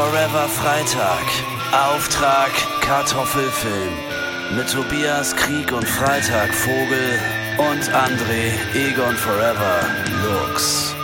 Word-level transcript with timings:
Forever 0.00 0.48
Freitag. 0.48 1.26
Auftrag 1.72 2.50
Kartoffelfilm. 2.80 3.92
Mit 4.56 4.72
Tobias 4.72 5.36
Krieg 5.36 5.70
und 5.72 5.86
Freitag 5.86 6.54
Vogel 6.54 7.18
und 7.58 7.82
André 7.92 8.54
Egon 8.74 9.14
Forever 9.14 9.82
Lux. 10.24 10.94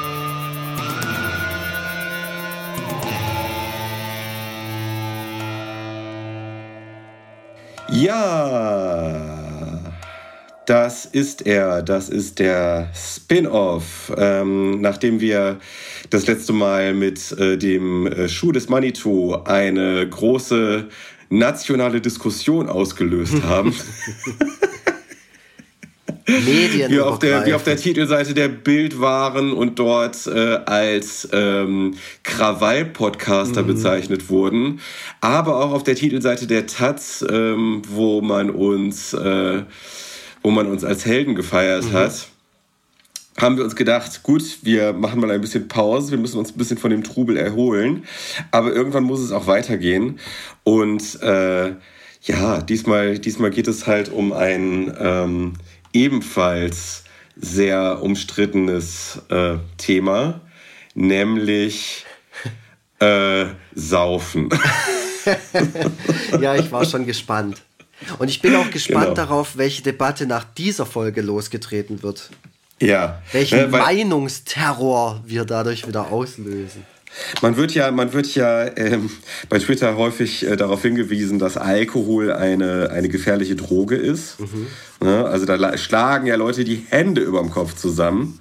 Ja, 7.90 9.36
das 10.64 11.04
ist 11.04 11.46
er. 11.46 11.82
Das 11.82 12.08
ist 12.08 12.38
der 12.38 12.88
Spin-off. 12.94 14.12
Ähm, 14.16 14.80
nachdem 14.80 15.20
wir 15.20 15.58
das 16.10 16.26
letzte 16.26 16.52
Mal 16.52 16.94
mit 16.94 17.32
äh, 17.32 17.56
dem 17.56 18.06
äh, 18.06 18.28
Schuh 18.28 18.52
des 18.52 18.68
Manitou 18.68 19.34
eine 19.44 20.08
große 20.08 20.88
nationale 21.28 22.00
Diskussion 22.00 22.68
ausgelöst 22.68 23.42
haben. 23.42 23.74
Medien 26.28 26.90
wir 26.90 27.06
auf, 27.06 27.20
der, 27.20 27.46
wir 27.46 27.54
auf 27.54 27.62
der 27.62 27.76
Titelseite 27.76 28.34
der 28.34 28.48
Bild 28.48 29.00
waren 29.00 29.52
und 29.52 29.78
dort 29.78 30.26
äh, 30.26 30.56
als 30.66 31.28
ähm, 31.32 31.94
Krawall-Podcaster 32.24 33.62
mhm. 33.62 33.66
bezeichnet 33.68 34.28
wurden, 34.28 34.80
aber 35.20 35.64
auch 35.64 35.72
auf 35.72 35.84
der 35.84 35.94
Titelseite 35.94 36.48
der 36.48 36.66
Taz, 36.66 37.24
ähm, 37.30 37.82
wo 37.88 38.22
man 38.22 38.50
uns, 38.50 39.12
äh, 39.12 39.62
wo 40.42 40.50
man 40.50 40.66
uns 40.66 40.82
als 40.82 41.06
Helden 41.06 41.36
gefeiert 41.36 41.84
mhm. 41.84 41.92
hat 41.92 42.28
haben 43.38 43.56
wir 43.56 43.64
uns 43.64 43.76
gedacht, 43.76 44.22
gut, 44.22 44.58
wir 44.62 44.92
machen 44.92 45.20
mal 45.20 45.30
ein 45.30 45.40
bisschen 45.40 45.68
Pause, 45.68 46.10
wir 46.12 46.18
müssen 46.18 46.38
uns 46.38 46.52
ein 46.52 46.58
bisschen 46.58 46.78
von 46.78 46.90
dem 46.90 47.04
Trubel 47.04 47.36
erholen, 47.36 48.04
aber 48.50 48.72
irgendwann 48.72 49.04
muss 49.04 49.20
es 49.20 49.32
auch 49.32 49.46
weitergehen. 49.46 50.18
Und 50.64 51.20
äh, 51.22 51.74
ja, 52.22 52.60
diesmal, 52.62 53.18
diesmal 53.18 53.50
geht 53.50 53.68
es 53.68 53.86
halt 53.86 54.08
um 54.08 54.32
ein 54.32 54.94
ähm, 54.98 55.52
ebenfalls 55.92 57.04
sehr 57.36 58.02
umstrittenes 58.02 59.20
äh, 59.28 59.56
Thema, 59.76 60.40
nämlich 60.94 62.06
äh, 62.98 63.46
Saufen. 63.74 64.48
ja, 66.40 66.56
ich 66.56 66.72
war 66.72 66.84
schon 66.84 67.04
gespannt. 67.04 67.62
Und 68.18 68.28
ich 68.28 68.40
bin 68.40 68.54
auch 68.56 68.70
gespannt 68.70 69.04
genau. 69.04 69.14
darauf, 69.14 69.56
welche 69.56 69.82
Debatte 69.82 70.26
nach 70.26 70.44
dieser 70.44 70.86
Folge 70.86 71.22
losgetreten 71.22 72.02
wird. 72.02 72.30
Ja. 72.80 73.22
Welchen 73.32 73.58
äh, 73.58 73.66
Meinungsterror 73.68 75.22
wir 75.24 75.44
dadurch 75.44 75.86
wieder 75.86 76.10
auslösen. 76.10 76.84
Man 77.40 77.56
wird 77.56 77.72
ja, 77.72 77.90
man 77.90 78.12
wird 78.12 78.34
ja 78.34 78.66
ähm, 78.76 79.10
bei 79.48 79.58
Twitter 79.58 79.96
häufig 79.96 80.46
äh, 80.46 80.56
darauf 80.56 80.82
hingewiesen, 80.82 81.38
dass 81.38 81.56
Alkohol 81.56 82.32
eine, 82.32 82.90
eine 82.90 83.08
gefährliche 83.08 83.56
Droge 83.56 83.96
ist. 83.96 84.38
Mhm. 84.38 84.66
Ne? 85.00 85.24
Also 85.24 85.46
da 85.46 85.78
schlagen 85.78 86.26
ja 86.26 86.36
Leute 86.36 86.64
die 86.64 86.84
Hände 86.90 87.22
über 87.22 87.40
dem 87.40 87.50
Kopf 87.50 87.74
zusammen. 87.74 88.38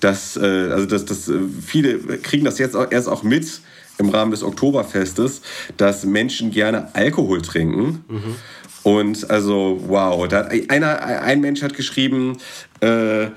Das, 0.00 0.36
äh, 0.36 0.40
also 0.40 0.86
das, 0.86 1.06
das, 1.06 1.28
äh, 1.28 1.38
viele 1.64 1.98
kriegen 2.18 2.44
das 2.44 2.58
jetzt 2.58 2.76
auch, 2.76 2.90
erst 2.90 3.08
auch 3.08 3.22
mit 3.22 3.60
im 3.98 4.10
Rahmen 4.10 4.30
des 4.30 4.42
Oktoberfestes, 4.42 5.40
dass 5.76 6.04
Menschen 6.04 6.50
gerne 6.50 6.94
Alkohol 6.94 7.42
trinken. 7.42 8.04
Mhm. 8.08 8.36
Und 8.84 9.30
also, 9.30 9.80
wow, 9.86 10.28
da, 10.28 10.48
einer, 10.68 11.02
ein 11.22 11.40
Mensch 11.40 11.62
hat 11.62 11.74
geschrieben, 11.74 12.38
äh, 12.80 13.28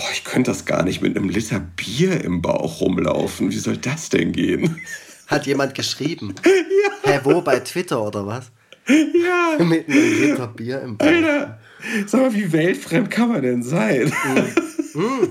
boah, 0.00 0.08
ich 0.12 0.24
könnte 0.24 0.50
das 0.50 0.64
gar 0.64 0.82
nicht 0.82 1.02
mit 1.02 1.16
einem 1.16 1.28
Liter 1.28 1.60
Bier 1.60 2.24
im 2.24 2.40
Bauch 2.40 2.80
rumlaufen. 2.80 3.50
Wie 3.50 3.58
soll 3.58 3.76
das 3.76 4.08
denn 4.08 4.32
gehen? 4.32 4.80
Hat 5.26 5.46
jemand 5.46 5.74
geschrieben? 5.74 6.34
ja. 6.44 7.12
Hä, 7.12 7.20
wo? 7.24 7.40
Bei 7.42 7.60
Twitter 7.60 8.02
oder 8.02 8.26
was? 8.26 8.50
Ja. 8.88 9.62
mit 9.64 9.88
einem 9.88 10.22
Liter 10.22 10.46
Bier 10.48 10.80
im 10.80 10.96
Bauch. 10.96 11.06
Alter, 11.06 11.58
sag 12.06 12.22
mal, 12.22 12.34
wie 12.34 12.50
weltfremd 12.50 13.10
kann 13.10 13.28
man 13.28 13.42
denn 13.42 13.62
sein? 13.62 14.12
Mhm. 14.34 14.44
Mhm. 14.92 15.28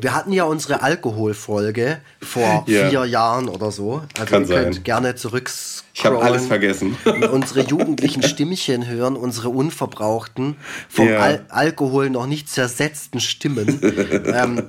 Wir 0.00 0.14
hatten 0.14 0.32
ja 0.32 0.44
unsere 0.44 0.82
Alkoholfolge 0.82 1.98
vor 2.22 2.64
ja. 2.66 2.88
vier 2.88 3.04
Jahren 3.04 3.48
oder 3.48 3.70
so. 3.70 4.02
Also 4.18 4.30
Kann 4.30 4.42
ihr 4.42 4.56
könnt 4.56 4.74
sein. 4.74 4.84
gerne 4.84 5.14
zurück 5.14 5.50
ich 5.92 6.06
habe 6.06 6.22
alles 6.22 6.46
vergessen. 6.46 6.96
unsere 7.32 7.60
jugendlichen 7.60 8.22
Stimmchen 8.22 8.86
hören, 8.86 9.16
unsere 9.16 9.50
unverbrauchten, 9.50 10.56
vom 10.88 11.08
ja. 11.08 11.18
Al 11.18 11.44
Alkohol 11.48 12.10
noch 12.10 12.26
nicht 12.26 12.48
zersetzten 12.48 13.20
Stimmen 13.20 13.80
ähm, 14.34 14.62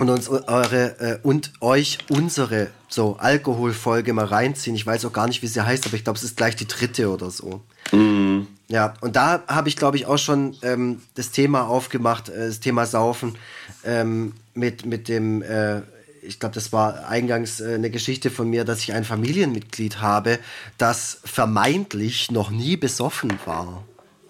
und 0.00 0.10
uns 0.10 0.28
eure 0.28 0.98
äh, 0.98 1.18
und 1.22 1.52
euch 1.60 1.98
unsere 2.08 2.68
so 2.88 3.16
Alkoholfolge 3.18 4.12
mal 4.12 4.24
reinziehen. 4.24 4.74
Ich 4.74 4.86
weiß 4.86 5.04
auch 5.04 5.12
gar 5.12 5.28
nicht, 5.28 5.42
wie 5.42 5.46
sie 5.46 5.64
heißt, 5.64 5.86
aber 5.86 5.94
ich 5.94 6.04
glaube, 6.04 6.16
es 6.16 6.24
ist 6.24 6.36
gleich 6.36 6.56
die 6.56 6.66
dritte 6.66 7.10
oder 7.10 7.30
so. 7.30 7.60
Mhm. 7.92 8.46
Ja, 8.68 8.94
und 9.00 9.14
da 9.14 9.44
habe 9.46 9.68
ich, 9.68 9.76
glaube 9.76 9.96
ich, 9.96 10.06
auch 10.06 10.18
schon 10.18 10.56
ähm, 10.62 11.00
das 11.14 11.30
Thema 11.30 11.68
aufgemacht, 11.68 12.28
äh, 12.28 12.48
das 12.48 12.60
Thema 12.60 12.84
Saufen 12.86 13.36
ähm, 13.84 14.32
mit, 14.54 14.84
mit 14.84 15.08
dem, 15.08 15.42
äh, 15.42 15.82
ich 16.22 16.40
glaube, 16.40 16.54
das 16.56 16.72
war 16.72 17.08
eingangs 17.08 17.60
äh, 17.60 17.74
eine 17.74 17.90
Geschichte 17.90 18.30
von 18.30 18.50
mir, 18.50 18.64
dass 18.64 18.80
ich 18.80 18.92
ein 18.92 19.04
Familienmitglied 19.04 20.00
habe, 20.00 20.40
das 20.78 21.20
vermeintlich 21.24 22.32
noch 22.32 22.50
nie 22.50 22.76
besoffen 22.76 23.38
war. 23.44 23.84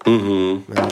Mhm. 0.04 0.64
Ja. 0.74 0.88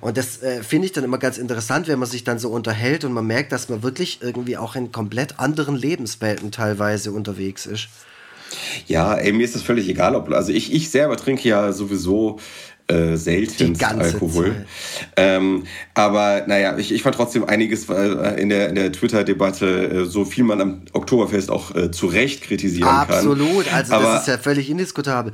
Und 0.00 0.16
das 0.16 0.42
äh, 0.42 0.62
finde 0.62 0.86
ich 0.86 0.92
dann 0.92 1.04
immer 1.04 1.18
ganz 1.18 1.38
interessant, 1.38 1.88
wenn 1.88 1.98
man 1.98 2.08
sich 2.08 2.22
dann 2.22 2.38
so 2.38 2.50
unterhält 2.50 3.04
und 3.04 3.12
man 3.12 3.26
merkt, 3.26 3.50
dass 3.50 3.68
man 3.68 3.82
wirklich 3.82 4.18
irgendwie 4.20 4.56
auch 4.56 4.76
in 4.76 4.92
komplett 4.92 5.40
anderen 5.40 5.74
Lebenswelten 5.74 6.52
teilweise 6.52 7.12
unterwegs 7.12 7.66
ist. 7.66 7.88
Ja, 8.86 9.14
ey, 9.14 9.32
mir 9.32 9.44
ist 9.44 9.54
das 9.54 9.62
völlig 9.62 9.88
egal, 9.88 10.14
ob. 10.14 10.30
Also 10.32 10.52
ich, 10.52 10.72
ich 10.72 10.90
selber 10.90 11.16
trinke 11.16 11.48
ja 11.48 11.72
sowieso 11.72 12.38
äh, 12.88 13.16
selten 13.16 13.76
Alkohol. 13.82 14.64
Ähm, 15.16 15.64
aber 15.92 16.44
naja, 16.46 16.78
ich, 16.78 16.90
ich 16.90 17.02
fand 17.02 17.16
trotzdem 17.16 17.44
einiges 17.44 17.88
äh, 17.90 18.40
in 18.40 18.48
der, 18.48 18.70
in 18.70 18.76
der 18.76 18.92
Twitter-Debatte, 18.92 19.66
äh, 19.66 20.04
so 20.06 20.24
viel 20.24 20.44
man 20.44 20.60
am 20.60 20.82
Oktoberfest 20.92 21.50
auch 21.50 21.74
äh, 21.74 21.90
zu 21.90 22.06
Recht 22.06 22.42
kritisieren 22.42 22.88
Absolut. 22.88 23.38
kann. 23.38 23.46
Absolut, 23.46 23.74
also 23.74 23.94
aber, 23.94 24.04
das 24.04 24.22
ist 24.22 24.28
ja 24.28 24.38
völlig 24.38 24.70
indiskutabel. 24.70 25.32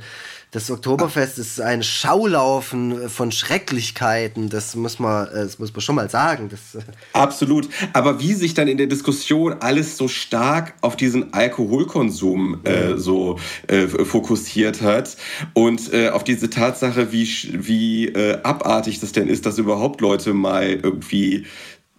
Das 0.55 0.71
Oktoberfest 0.71 1.37
ist 1.37 1.59
ein 1.59 1.83
Schaulaufen 1.83 3.09
von 3.09 3.33
Schrecklichkeiten. 3.33 4.47
Das 4.47 4.73
muss 4.77 4.99
man, 4.99 5.27
äh, 5.27 5.43
das 5.43 5.59
muss 5.59 5.73
man 5.73 5.81
schon 5.81 5.95
mal 5.95 6.09
sagen. 6.09 6.47
Das 6.47 6.81
äh, 6.81 6.85
Absolut. 7.11 7.67
Aber 7.91 8.21
wie 8.21 8.33
sich 8.35 8.53
dann 8.53 8.69
in 8.69 8.77
der 8.77 8.87
Diskussion 8.87 9.57
alles 9.59 9.97
so 9.97 10.07
stark 10.07 10.75
auf 10.79 10.95
diesen 10.95 11.33
Alkoholkonsum 11.33 12.61
äh, 12.63 12.95
so 12.95 13.37
äh, 13.67 13.85
fokussiert 13.85 14.81
hat 14.81 15.17
und 15.53 15.91
äh, 15.91 16.07
auf 16.11 16.23
diese 16.23 16.49
Tatsache, 16.49 17.11
wie, 17.11 17.27
wie 17.51 18.05
äh, 18.07 18.41
abartig 18.43 19.01
das 19.01 19.11
denn 19.11 19.27
ist, 19.27 19.45
dass 19.45 19.57
überhaupt 19.57 19.99
Leute 19.99 20.33
mal 20.33 20.69
irgendwie 20.69 21.45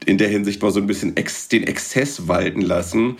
in 0.07 0.19
der 0.19 0.29
Hinsicht 0.29 0.63
mal 0.63 0.71
so 0.71 0.81
ein 0.81 0.87
bisschen 0.87 1.15
den 1.15 1.65
Exzess 1.65 2.29
walten 2.29 2.61
lassen. 2.61 3.17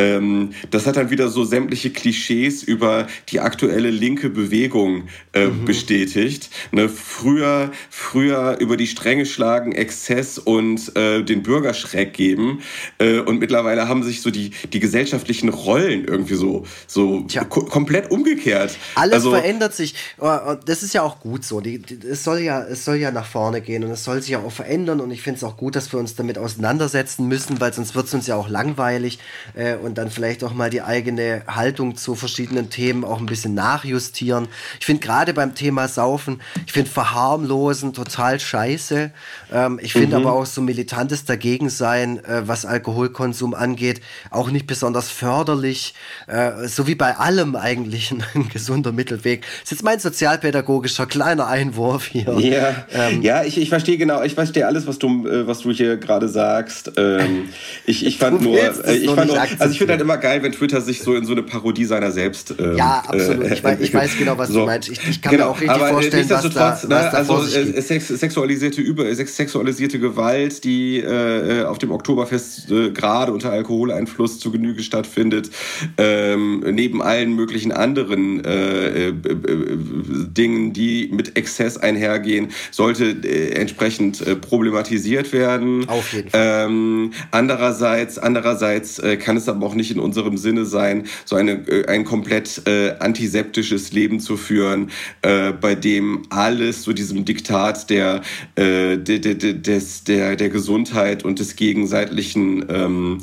Ähm, 0.00 0.50
das 0.70 0.86
hat 0.86 0.96
dann 0.96 1.10
wieder 1.10 1.28
so 1.28 1.44
sämtliche 1.44 1.90
Klischees 1.90 2.62
über 2.62 3.06
die 3.28 3.40
aktuelle 3.40 3.90
linke 3.90 4.30
Bewegung 4.30 5.08
äh, 5.34 5.46
mhm. 5.46 5.66
bestätigt. 5.66 6.48
Ne, 6.72 6.88
früher, 6.88 7.70
früher 7.90 8.56
über 8.60 8.78
die 8.78 8.86
Stränge 8.86 9.26
schlagen, 9.26 9.72
Exzess 9.72 10.38
und 10.38 10.96
äh, 10.96 11.22
den 11.22 11.42
Bürgerschreck 11.42 12.14
geben. 12.14 12.62
Äh, 12.98 13.18
und 13.18 13.40
mittlerweile 13.40 13.88
haben 13.88 14.02
sich 14.02 14.22
so 14.22 14.30
die, 14.30 14.52
die 14.72 14.80
gesellschaftlichen 14.80 15.50
Rollen 15.50 16.06
irgendwie 16.06 16.34
so, 16.34 16.64
so 16.86 17.26
ko 17.50 17.64
komplett 17.66 18.10
umgekehrt. 18.10 18.78
Alles 18.94 19.14
also, 19.14 19.32
verändert 19.32 19.74
sich. 19.74 19.94
Oh, 20.18 20.28
oh, 20.28 20.54
das 20.64 20.82
ist 20.82 20.94
ja 20.94 21.02
auch 21.02 21.20
gut 21.20 21.44
so. 21.44 21.60
Die, 21.60 21.78
die, 21.78 22.06
es, 22.06 22.24
soll 22.24 22.38
ja, 22.38 22.62
es 22.62 22.86
soll 22.86 22.96
ja 22.96 23.10
nach 23.10 23.26
vorne 23.26 23.60
gehen 23.60 23.84
und 23.84 23.90
es 23.90 24.04
soll 24.04 24.22
sich 24.22 24.30
ja 24.30 24.38
auch 24.38 24.52
verändern. 24.52 25.00
Und 25.00 25.10
ich 25.10 25.20
finde 25.20 25.36
es 25.36 25.44
auch 25.44 25.58
gut, 25.58 25.76
dass 25.76 25.92
wir 25.92 26.00
uns 26.00 26.14
damit 26.14 26.38
auseinandersetzen 26.38 27.28
müssen, 27.28 27.60
weil 27.60 27.74
sonst 27.74 27.94
wird 27.94 28.06
es 28.06 28.14
uns 28.14 28.26
ja 28.26 28.36
auch 28.36 28.48
langweilig. 28.48 29.18
Äh, 29.54 29.76
und 29.90 29.98
dann 29.98 30.10
vielleicht 30.10 30.44
auch 30.44 30.54
mal 30.54 30.70
die 30.70 30.82
eigene 30.82 31.42
Haltung 31.48 31.96
zu 31.96 32.14
verschiedenen 32.14 32.70
Themen 32.70 33.04
auch 33.04 33.18
ein 33.18 33.26
bisschen 33.26 33.54
nachjustieren. 33.54 34.46
Ich 34.78 34.86
finde 34.86 35.04
gerade 35.04 35.34
beim 35.34 35.56
Thema 35.56 35.88
Saufen, 35.88 36.40
ich 36.64 36.72
finde 36.72 36.88
Verharmlosen 36.90 37.92
total 37.92 38.38
scheiße. 38.38 39.10
Ähm, 39.52 39.80
ich 39.82 39.92
finde 39.92 40.18
mhm. 40.18 40.26
aber 40.26 40.36
auch 40.36 40.46
so 40.46 40.60
militantes 40.60 41.24
Dagegensein, 41.24 42.24
äh, 42.24 42.42
was 42.46 42.64
Alkoholkonsum 42.64 43.52
angeht, 43.52 44.00
auch 44.30 44.50
nicht 44.52 44.68
besonders 44.68 45.10
förderlich. 45.10 45.94
Äh, 46.28 46.68
so 46.68 46.86
wie 46.86 46.94
bei 46.94 47.16
allem 47.16 47.56
eigentlich 47.56 48.12
ein, 48.12 48.22
ein, 48.34 48.48
gesunder 48.48 48.92
Mittelweg. 48.92 49.42
Das 49.42 49.64
ist 49.64 49.70
jetzt 49.72 49.82
mein 49.82 49.98
sozialpädagogischer 49.98 51.06
kleiner 51.06 51.48
Einwurf 51.48 52.06
hier. 52.06 52.38
Ja, 52.38 52.86
ähm, 52.92 53.22
ja 53.22 53.42
ich, 53.42 53.58
ich 53.58 53.68
verstehe 53.68 53.98
genau, 53.98 54.22
ich 54.22 54.34
verstehe 54.34 54.66
alles, 54.66 54.86
was 54.86 55.00
du, 55.00 55.26
äh, 55.26 55.48
was 55.48 55.60
du 55.60 55.72
hier 55.72 55.96
gerade 55.96 56.28
sagst. 56.28 56.92
Ähm, 56.96 57.48
ich, 57.86 58.06
ich 58.06 58.18
fand 58.18 58.40
nur, 58.40 58.56
äh, 58.56 58.94
ich 58.94 59.10
fand 59.10 59.32
nur, 59.32 59.40
also 59.40 59.69
Also 59.70 59.74
ich 59.74 59.78
finde 59.78 59.92
halt 59.92 60.02
immer 60.02 60.18
geil, 60.18 60.42
wenn 60.42 60.52
Twitter 60.52 60.80
sich 60.80 61.00
so 61.02 61.14
in 61.14 61.24
so 61.24 61.32
eine 61.32 61.42
Parodie 61.42 61.84
seiner 61.84 62.10
selbst. 62.10 62.54
Ähm, 62.58 62.76
ja, 62.76 63.04
absolut. 63.06 63.44
Äh, 63.44 63.54
ich, 63.54 63.64
weiß, 63.64 63.80
ich, 63.80 63.94
weiß, 63.94 64.18
genau, 64.18 64.36
was 64.36 64.48
so. 64.48 64.60
du 64.60 64.66
meinst. 64.66 64.88
Ich, 64.88 65.00
ich 65.08 65.22
kann 65.22 65.32
genau. 65.32 65.44
mir 65.44 65.50
auch 65.50 65.60
richtig 65.60 65.70
Aber 65.70 65.88
vorstellen, 65.88 66.28
was 66.28 66.50
da, 66.50 66.70
was 66.70 66.82
ne, 66.84 66.88
da 66.88 67.10
also 67.10 67.42
äh, 67.44 67.80
sex, 67.80 68.08
sexualisierte 68.08 68.80
Über, 68.80 69.14
sexualisierte 69.14 70.00
Gewalt, 70.00 70.64
die 70.64 70.98
äh, 70.98 71.64
auf 71.64 71.78
dem 71.78 71.92
Oktoberfest 71.92 72.70
äh, 72.70 72.90
gerade 72.90 73.32
unter 73.32 73.52
Alkoholeinfluss 73.52 74.40
zu 74.40 74.50
Genüge 74.50 74.82
stattfindet, 74.82 75.50
ähm, 75.98 76.64
neben 76.70 77.00
allen 77.00 77.34
möglichen 77.34 77.70
anderen 77.72 78.44
äh, 78.44 79.08
äh, 79.08 79.12
Dingen, 79.12 80.72
die 80.72 81.10
mit 81.12 81.36
Exzess 81.36 81.76
einhergehen, 81.76 82.48
sollte 82.70 83.16
entsprechend 83.54 84.40
problematisiert 84.40 85.32
werden. 85.32 85.88
Auf 85.88 86.12
jeden 86.12 86.30
Fall. 86.30 86.66
Ähm, 86.66 87.12
andererseits, 87.30 88.18
andererseits 88.18 89.00
kann 89.20 89.36
es 89.36 89.48
aber 89.48 89.59
auch 89.62 89.74
nicht 89.74 89.90
in 89.90 90.00
unserem 90.00 90.36
Sinne 90.36 90.64
sein, 90.64 91.04
so 91.24 91.36
eine, 91.36 91.52
äh, 91.68 91.86
ein 91.86 92.04
komplett 92.04 92.62
äh, 92.66 92.96
antiseptisches 92.98 93.92
Leben 93.92 94.20
zu 94.20 94.36
führen, 94.36 94.90
äh, 95.22 95.52
bei 95.52 95.74
dem 95.74 96.22
alles 96.30 96.82
so 96.82 96.92
diesem 96.92 97.24
Diktat 97.24 97.90
der, 97.90 98.22
äh, 98.56 98.96
de, 98.96 99.18
de, 99.18 99.34
de, 99.34 99.54
des, 99.54 100.04
der, 100.04 100.36
der 100.36 100.48
Gesundheit 100.48 101.24
und 101.24 101.38
des 101.38 101.56
gegenseitigen 101.56 102.64
ähm, 102.68 103.18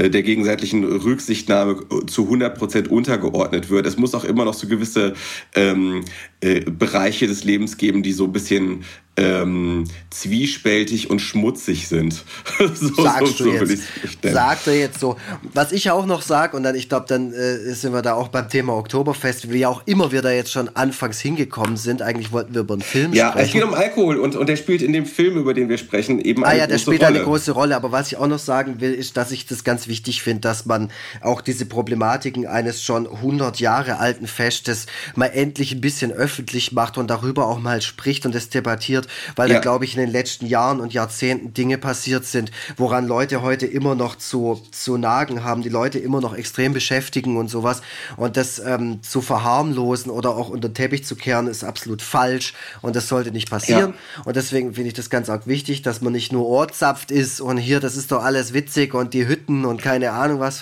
äh, 0.00 0.08
der 0.08 0.22
gegenseitigen 0.22 0.84
Rücksichtnahme 0.84 1.80
zu 2.06 2.24
100 2.24 2.56
Prozent 2.56 2.88
untergeordnet 2.88 3.70
wird. 3.70 3.86
Es 3.86 3.96
muss 3.96 4.14
auch 4.14 4.24
immer 4.24 4.44
noch 4.44 4.54
so 4.54 4.66
gewisse 4.66 5.14
ähm, 5.54 6.04
äh, 6.40 6.60
Bereiche 6.60 7.26
des 7.26 7.44
Lebens 7.44 7.76
geben, 7.76 8.02
die 8.02 8.12
so 8.12 8.24
ein 8.24 8.32
bisschen 8.32 8.84
ähm, 9.16 9.84
zwiespältig 10.10 11.10
und 11.10 11.20
schmutzig 11.20 11.88
sind. 11.88 12.24
so, 12.58 13.02
Sagst 13.02 13.38
so, 13.38 13.44
du 13.44 13.50
jetzt. 13.50 13.82
Sagt 14.22 14.66
er 14.66 14.78
jetzt 14.78 15.00
so. 15.00 15.16
Was 15.52 15.72
ich 15.72 15.90
auch 15.90 16.06
noch 16.06 16.22
sage, 16.22 16.56
und 16.56 16.62
dann, 16.62 16.74
ich 16.74 16.88
glaube, 16.88 17.06
dann 17.08 17.32
äh, 17.32 17.74
sind 17.74 17.92
wir 17.92 18.02
da 18.02 18.14
auch 18.14 18.28
beim 18.28 18.48
Thema 18.48 18.74
Oktoberfest, 18.74 19.52
wie 19.52 19.66
auch 19.66 19.82
immer 19.86 20.12
wir 20.12 20.22
da 20.22 20.30
jetzt 20.30 20.52
schon 20.52 20.74
anfangs 20.74 21.20
hingekommen 21.20 21.76
sind. 21.76 22.02
Eigentlich 22.02 22.32
wollten 22.32 22.54
wir 22.54 22.62
über 22.62 22.74
einen 22.74 22.82
Film 22.82 23.12
ja, 23.12 23.30
sprechen. 23.30 23.38
Ja, 23.38 23.46
es 23.46 23.52
geht 23.52 23.62
um 23.64 23.74
Alkohol 23.74 24.16
und, 24.16 24.36
und 24.36 24.48
der 24.48 24.56
spielt 24.56 24.80
in 24.80 24.92
dem 24.92 25.06
Film, 25.06 25.36
über 25.36 25.54
den 25.54 25.68
wir 25.68 25.78
sprechen, 25.78 26.20
eben 26.20 26.44
ah, 26.44 26.48
eine 26.48 26.60
ja, 26.60 26.66
der 26.66 26.78
spielt 26.78 27.02
Rolle. 27.02 27.16
eine 27.16 27.24
große 27.24 27.52
Rolle. 27.52 27.76
Aber 27.76 27.92
was 27.92 28.08
ich 28.12 28.16
auch 28.16 28.28
noch 28.28 28.38
sagen 28.38 28.80
will, 28.80 28.94
ist, 28.94 29.16
dass 29.16 29.32
ich 29.32 29.46
das 29.46 29.64
ganz 29.64 29.86
wichtig 29.86 30.22
finde, 30.22 30.40
dass 30.40 30.66
man 30.66 30.90
auch 31.20 31.40
diese 31.40 31.66
Problematiken 31.66 32.46
eines 32.46 32.82
schon 32.82 33.06
100 33.06 33.60
Jahre 33.60 33.98
alten 33.98 34.26
Festes 34.26 34.86
mal 35.14 35.26
endlich 35.26 35.72
ein 35.72 35.80
bisschen 35.80 36.12
öffentlich 36.12 36.72
macht 36.72 36.96
und 36.96 37.10
darüber 37.10 37.46
auch 37.46 37.58
mal 37.58 37.82
spricht 37.82 38.24
und 38.24 38.34
es 38.34 38.48
debattiert 38.48 38.99
weil 39.36 39.48
ja. 39.48 39.56
da, 39.56 39.60
glaube 39.60 39.84
ich, 39.84 39.94
in 39.94 40.00
den 40.00 40.10
letzten 40.10 40.46
Jahren 40.46 40.80
und 40.80 40.92
Jahrzehnten 40.92 41.54
Dinge 41.54 41.78
passiert 41.78 42.24
sind, 42.24 42.50
woran 42.76 43.06
Leute 43.06 43.42
heute 43.42 43.66
immer 43.66 43.94
noch 43.94 44.16
zu, 44.16 44.60
zu 44.70 44.96
nagen 44.96 45.44
haben, 45.44 45.62
die 45.62 45.68
Leute 45.68 45.98
immer 45.98 46.20
noch 46.20 46.34
extrem 46.34 46.72
beschäftigen 46.72 47.36
und 47.36 47.48
sowas. 47.48 47.82
Und 48.16 48.36
das 48.36 48.58
ähm, 48.58 49.02
zu 49.02 49.20
verharmlosen 49.20 50.10
oder 50.10 50.30
auch 50.30 50.48
unter 50.48 50.68
den 50.68 50.74
Teppich 50.74 51.04
zu 51.04 51.16
kehren, 51.16 51.46
ist 51.46 51.64
absolut 51.64 52.02
falsch 52.02 52.54
und 52.82 52.96
das 52.96 53.08
sollte 53.08 53.30
nicht 53.32 53.50
passieren. 53.50 53.94
Ja. 54.16 54.22
Und 54.24 54.36
deswegen 54.36 54.74
finde 54.74 54.88
ich 54.88 54.94
das 54.94 55.10
ganz 55.10 55.28
arg 55.28 55.46
wichtig, 55.46 55.82
dass 55.82 56.00
man 56.00 56.12
nicht 56.12 56.32
nur 56.32 56.46
ohrzapft 56.46 57.10
ist 57.10 57.40
und 57.40 57.56
hier, 57.56 57.80
das 57.80 57.96
ist 57.96 58.12
doch 58.12 58.22
alles 58.22 58.52
witzig 58.52 58.94
und 58.94 59.14
die 59.14 59.26
Hütten 59.26 59.64
und 59.64 59.82
keine 59.82 60.12
Ahnung 60.12 60.40
was, 60.40 60.58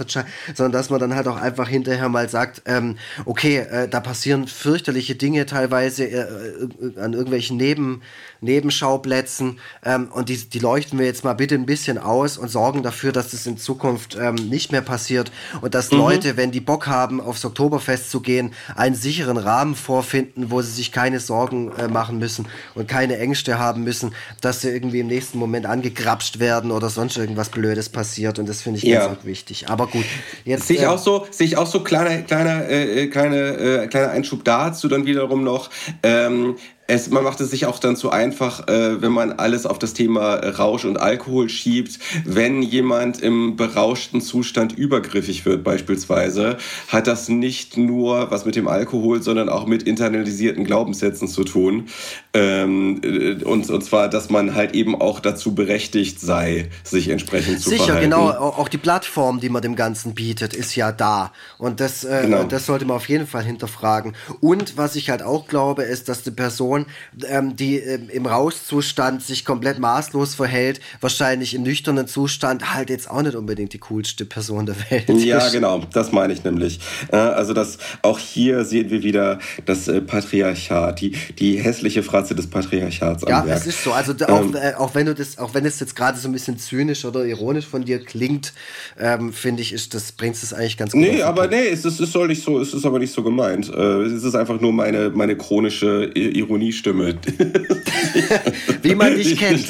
sondern 0.55 0.73
dass 0.73 0.91
man 0.91 1.01
dann 1.01 1.15
halt 1.15 1.29
auch 1.29 1.37
einfach 1.37 1.69
hinterher 1.69 2.09
mal 2.09 2.29
sagt, 2.29 2.63
ähm, 2.67 2.97
okay, 3.25 3.59
äh, 3.59 3.89
da 3.89 4.01
passieren 4.01 4.47
fürchterliche 4.47 5.15
Dinge 5.15 5.47
teilweise 5.47 6.05
äh, 6.05 6.19
äh, 6.19 7.01
an 7.01 7.13
irgendwelchen 7.13 7.57
Neben, 7.57 8.03
Nebenschauplätzen 8.41 9.59
ähm, 9.85 10.09
und 10.13 10.29
die, 10.29 10.37
die 10.37 10.59
leuchten 10.59 10.99
wir 10.99 11.07
jetzt 11.07 11.25
mal 11.25 11.35
bitte 11.35 11.55
ein 11.55 11.67
bisschen 11.67 11.99
aus 11.99 12.39
und 12.39 12.49
sorgen 12.49 12.83
dafür, 12.83 13.13
dass 13.13 13.31
das 13.31 13.47
in 13.47 13.57
Zukunft 13.57 14.17
ähm, 14.21 14.35
nicht 14.35 14.73
mehr 14.73 14.81
passiert 14.81 15.33
und 15.61 15.75
dass 15.75 15.91
mhm. 15.91 15.99
Leute, 15.99 16.37
wenn 16.37 16.51
die 16.51 16.61
Bock 16.61 16.87
haben, 16.87 17.21
aufs 17.21 17.45
Oktoberfest 17.45 18.11
zu 18.11 18.21
gehen, 18.21 18.53
einen 18.77 18.95
sicheren 18.95 19.37
Rahmen 19.37 19.75
vorfinden, 19.75 20.51
wo 20.51 20.63
sie 20.63 20.73
sich 20.73 20.93
keine 20.93 21.21
Sorgen 21.21 21.73
äh, 21.73 21.89
machen 21.89 22.19
müssen 22.19 22.47
und 22.75 22.89
keine 22.89 23.19
Ängste 23.19 23.59
haben 23.59 23.83
müssen, 23.83 24.15
dass 24.41 24.61
sie 24.61 24.69
irgendwie 24.69 25.01
im 25.01 25.09
nächsten 25.09 25.39
Moment 25.39 25.67
angegrapscht 25.67 26.39
werden 26.39 26.71
oder 26.71 26.91
sonst 26.91 27.17
irgendwas 27.17 27.49
Blödes 27.49 27.89
passiert 27.89 28.39
und 28.39 28.49
das 28.49 28.63
finde 28.63 28.79
ich 28.79 28.85
ja. 28.85 29.07
ganz 29.07 29.25
wichtig. 29.25 29.69
Aber 29.69 29.87
gut, 29.87 30.05
jetzt 30.45 30.67
sehe 30.67 30.77
ich 30.77 30.83
äh, 30.83 30.87
auch 30.87 30.99
so, 30.99 31.27
sehe 31.31 31.47
ich 31.47 31.57
auch 31.57 31.67
so 31.67 31.83
kleiner 31.83 32.23
kleiner 32.23 32.67
äh, 32.69 33.05
äh, 33.05 33.07
kleine 33.09 33.37
äh, 33.37 33.87
kleiner 33.89 34.11
Einschub 34.11 34.45
dazu 34.45 34.89
dann 34.89 35.07
wiederum 35.07 35.45
noch. 35.45 35.71
Ähm, 36.03 36.57
es, 36.91 37.11
man 37.11 37.23
macht 37.23 37.39
es 37.41 37.51
sich 37.51 37.67
auch 37.67 37.79
dann 37.79 37.97
zu 37.97 38.11
einfach, 38.11 38.67
äh, 38.67 39.03
wenn 39.03 39.13
man 39.13 39.33
alles 39.33 39.67
auf 39.67 39.79
das 39.79 39.93
Thema 39.93 40.37
Rausch 40.37 40.87
und 40.87 40.99
Alkohol 40.99 41.51
schiebt. 41.51 41.99
Wenn 42.25 42.63
jemand 42.63 43.21
im 43.21 43.57
berauschten 43.57 44.23
Zustand 44.23 44.73
übergriffig 44.73 45.45
wird 45.45 45.63
beispielsweise, 45.63 46.57
hat 46.89 47.07
das 47.07 47.29
nicht 47.29 47.77
nur 47.77 48.31
was 48.31 48.47
mit 48.47 48.57
dem 48.57 48.69
Alkohol, 48.69 49.23
sondern 49.23 49.51
auch 49.51 49.67
mit 49.67 49.83
internalisierten 49.83 50.65
Glaubenssätzen 50.65 51.29
zu 51.29 51.45
tun. 51.45 51.89
Ähm, 52.33 53.03
äh, 53.05 53.45
und, 53.45 53.69
und 53.69 53.85
zwar, 53.85 54.09
dass 54.09 54.31
man 54.31 54.55
halt 54.55 54.75
eben 54.75 54.99
auch 54.99 55.21
dazu 55.21 55.55
berechtigt 55.55 56.21
sei, 56.23 56.71
sich 56.85 57.11
entsprechend 57.11 57.61
zu 57.61 57.69
Sicher, 57.69 57.85
verhalten. 57.85 58.11
genau. 58.11 58.31
Auch 58.31 58.69
die 58.71 58.79
Plattform, 58.79 59.41
die 59.41 59.51
man 59.51 59.61
dem 59.61 59.77
Ganzen 59.77 60.15
bietet, 60.15 60.55
ist 60.55 60.75
ja 60.75 60.91
da. 60.91 61.33
Und 61.59 61.81
das, 61.81 62.05
äh, 62.05 62.23
genau. 62.23 62.45
das 62.45 62.65
sollte 62.65 62.87
man 62.87 62.97
auf 62.97 63.11
jeden 63.11 63.27
Fall 63.27 63.45
hinterfragen. 63.45 64.15
Und 64.41 64.79
was 64.79 64.97
ich 64.97 65.11
halt 65.11 65.23
auch 65.23 65.49
glaube, 65.49 65.83
ist, 65.83 66.09
dass 66.09 66.23
die 66.23 66.31
Person 66.31 66.78
Person, 66.85 67.29
ähm, 67.29 67.57
die 67.57 67.79
äh, 67.81 67.99
im 68.13 68.27
Rauschzustand 68.27 69.23
sich 69.23 69.45
komplett 69.45 69.79
maßlos 69.79 70.35
verhält, 70.35 70.81
wahrscheinlich 71.01 71.55
im 71.55 71.63
nüchternen 71.63 72.07
Zustand 72.07 72.75
halt 72.75 72.91
jetzt 72.91 73.11
auch 73.11 73.23
nicht 73.23 73.35
unbedingt 73.35 73.73
die 73.73 73.79
coolste 73.79 74.25
Person 74.25 74.67
der 74.67 74.77
Welt 74.91 75.09
Ja, 75.09 75.39
ist. 75.39 75.53
genau, 75.53 75.83
das 75.93 76.13
meine 76.13 76.33
ich 76.33 76.45
nämlich. 76.45 76.81
Äh, 77.13 77.17
also 77.17 77.53
das, 77.55 77.79
auch 78.03 78.19
hier 78.19 78.65
sehen 78.65 78.91
wir 78.91 79.03
wieder 79.03 79.39
das 79.65 79.89
äh, 79.89 80.01
Patriarchat, 80.01 81.01
die, 81.01 81.13
die 81.39 81.57
hässliche 81.63 82.03
Fratze 82.03 82.35
des 82.35 82.49
Patriarchats 82.49 83.25
Ja, 83.29 83.45
es 83.47 83.67
ist 83.67 83.83
so. 83.83 83.93
Also 83.93 84.13
auch, 84.27 84.43
ähm, 84.43 84.55
äh, 84.55 84.75
auch 84.75 84.95
wenn 84.95 85.07
du 85.07 85.15
das, 85.15 85.39
auch 85.39 85.55
wenn 85.55 85.65
es 85.65 85.81
jetzt 85.81 85.97
gerade 85.97 86.19
so 86.19 86.29
ein 86.29 86.33
bisschen 86.33 86.59
zynisch 86.59 87.05
oder 87.05 87.25
ironisch 87.25 87.67
von 87.67 87.85
dir 87.85 88.05
klingt, 88.05 88.53
ähm, 88.99 89.33
finde 89.33 89.63
ich, 89.63 89.73
ist 89.73 89.95
das, 89.95 90.13
bringst 90.13 90.43
es 90.43 90.53
eigentlich 90.53 90.77
ganz 90.77 90.93
gut. 90.93 91.01
Nee, 91.01 91.23
aber 91.23 91.47
nee, 91.47 91.69
es, 91.69 91.85
ist, 91.85 92.01
es 92.01 92.13
soll 92.13 92.29
nicht 92.29 92.43
so, 92.43 92.61
es 92.61 92.75
ist 92.75 92.85
aber 92.85 92.99
nicht 92.99 93.13
so 93.13 93.23
gemeint. 93.23 93.69
Äh, 93.69 94.03
es 94.03 94.25
ist 94.25 94.35
einfach 94.35 94.61
nur 94.61 94.73
meine, 94.73 95.11
meine 95.11 95.37
chronische 95.37 96.11
Ironie 96.15 96.68
Stimme. 96.73 97.19
wie 98.83 98.95
man 98.95 99.15
dich 99.15 99.37
kennt. 99.39 99.69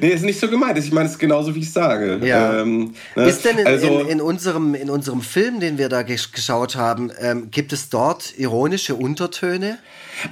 Nee, 0.00 0.08
ist 0.08 0.24
nicht 0.24 0.40
so 0.40 0.48
gemeint. 0.48 0.78
Ich 0.78 0.92
meine, 0.92 1.06
es 1.06 1.12
ist 1.12 1.18
genauso, 1.18 1.54
wie 1.54 1.60
ich 1.60 1.72
sage. 1.72 2.20
Ja. 2.22 2.60
Ähm, 2.60 2.94
ne? 3.14 3.28
Ist 3.28 3.44
denn 3.44 3.58
in, 3.58 3.66
also, 3.66 4.00
in, 4.00 4.08
in, 4.08 4.20
unserem, 4.20 4.74
in 4.74 4.90
unserem 4.90 5.20
Film, 5.20 5.60
den 5.60 5.78
wir 5.78 5.88
da 5.88 6.02
geschaut 6.02 6.76
haben, 6.76 7.10
ähm, 7.20 7.50
gibt 7.50 7.72
es 7.72 7.88
dort 7.88 8.38
ironische 8.38 8.94
Untertöne? 8.94 9.78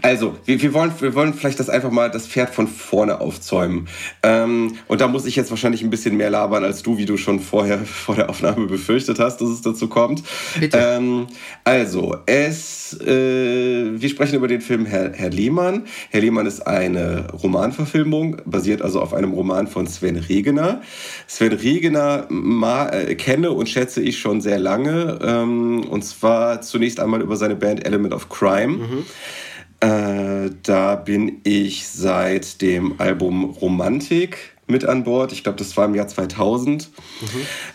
Also, 0.02 0.36
wir, 0.46 0.60
wir, 0.62 0.72
wollen, 0.72 0.92
wir 0.98 1.14
wollen 1.14 1.34
vielleicht 1.34 1.60
das 1.60 1.68
einfach 1.68 1.90
mal 1.90 2.10
das 2.10 2.26
Pferd 2.26 2.54
von 2.54 2.68
vorne 2.68 3.20
aufzäumen. 3.20 3.88
Ähm, 4.22 4.76
und 4.88 5.00
da 5.00 5.08
muss 5.08 5.26
ich 5.26 5.36
jetzt 5.36 5.50
wahrscheinlich 5.50 5.82
ein 5.82 5.90
bisschen 5.90 6.16
mehr 6.16 6.30
labern 6.30 6.64
als 6.64 6.82
du, 6.82 6.96
wie 6.96 7.04
du 7.04 7.16
schon 7.16 7.40
vorher 7.40 7.78
vor 7.84 8.14
der 8.14 8.30
Aufnahme 8.30 8.66
befürchtet 8.66 9.18
hast, 9.18 9.40
dass 9.40 9.48
es 9.48 9.62
dazu 9.62 9.88
kommt. 9.88 10.22
Bitte. 10.58 10.78
Ähm, 10.78 11.26
also, 11.64 12.16
es, 12.26 12.98
äh, 13.00 14.00
wir 14.00 14.08
sprechen 14.08 14.36
über 14.36 14.48
den 14.48 14.60
Film 14.60 14.86
Herr, 14.86 15.12
Herr 15.12 15.30
Lehmann. 15.30 15.73
Herr 16.10 16.20
Lehmann 16.20 16.46
ist 16.46 16.66
eine 16.66 17.30
Romanverfilmung, 17.32 18.36
basiert 18.44 18.82
also 18.82 19.00
auf 19.00 19.12
einem 19.12 19.32
Roman 19.32 19.66
von 19.66 19.86
Sven 19.86 20.16
Regener. 20.16 20.82
Sven 21.26 21.52
Regener 21.52 22.28
äh, 22.92 23.14
kenne 23.14 23.50
und 23.50 23.68
schätze 23.68 24.00
ich 24.00 24.18
schon 24.18 24.40
sehr 24.40 24.58
lange. 24.58 25.18
Ähm, 25.22 25.84
und 25.88 26.04
zwar 26.04 26.60
zunächst 26.62 27.00
einmal 27.00 27.20
über 27.20 27.36
seine 27.36 27.56
Band 27.56 27.84
Element 27.86 28.14
of 28.14 28.28
Crime. 28.28 28.78
Mhm. 28.78 29.04
Äh, 29.80 30.50
da 30.62 30.96
bin 30.96 31.40
ich 31.44 31.86
seit 31.88 32.62
dem 32.62 32.94
Album 32.98 33.44
Romantik 33.44 34.53
mit 34.66 34.84
an 34.84 35.04
Bord. 35.04 35.32
Ich 35.32 35.42
glaube, 35.42 35.58
das 35.58 35.76
war 35.76 35.84
im 35.84 35.94
Jahr 35.94 36.08
2000. 36.08 36.90
Mhm. 37.20 37.26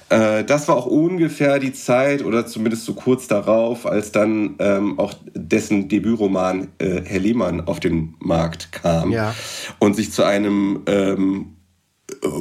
Äh, 0.09 0.43
das 0.43 0.67
war 0.67 0.75
auch 0.75 0.85
ungefähr 0.85 1.59
die 1.59 1.73
Zeit 1.73 2.23
oder 2.23 2.45
zumindest 2.45 2.85
so 2.85 2.93
kurz 2.93 3.27
darauf, 3.27 3.85
als 3.85 4.11
dann 4.11 4.55
ähm, 4.59 4.99
auch 4.99 5.13
dessen 5.33 5.87
Debütroman 5.87 6.69
äh, 6.79 7.01
Herr 7.05 7.19
Lehmann 7.19 7.61
auf 7.61 7.79
den 7.79 8.15
Markt 8.19 8.71
kam 8.71 9.11
ja. 9.11 9.35
und 9.79 9.95
sich 9.95 10.11
zu 10.11 10.23
einem 10.23 10.81
ähm, 10.87 11.55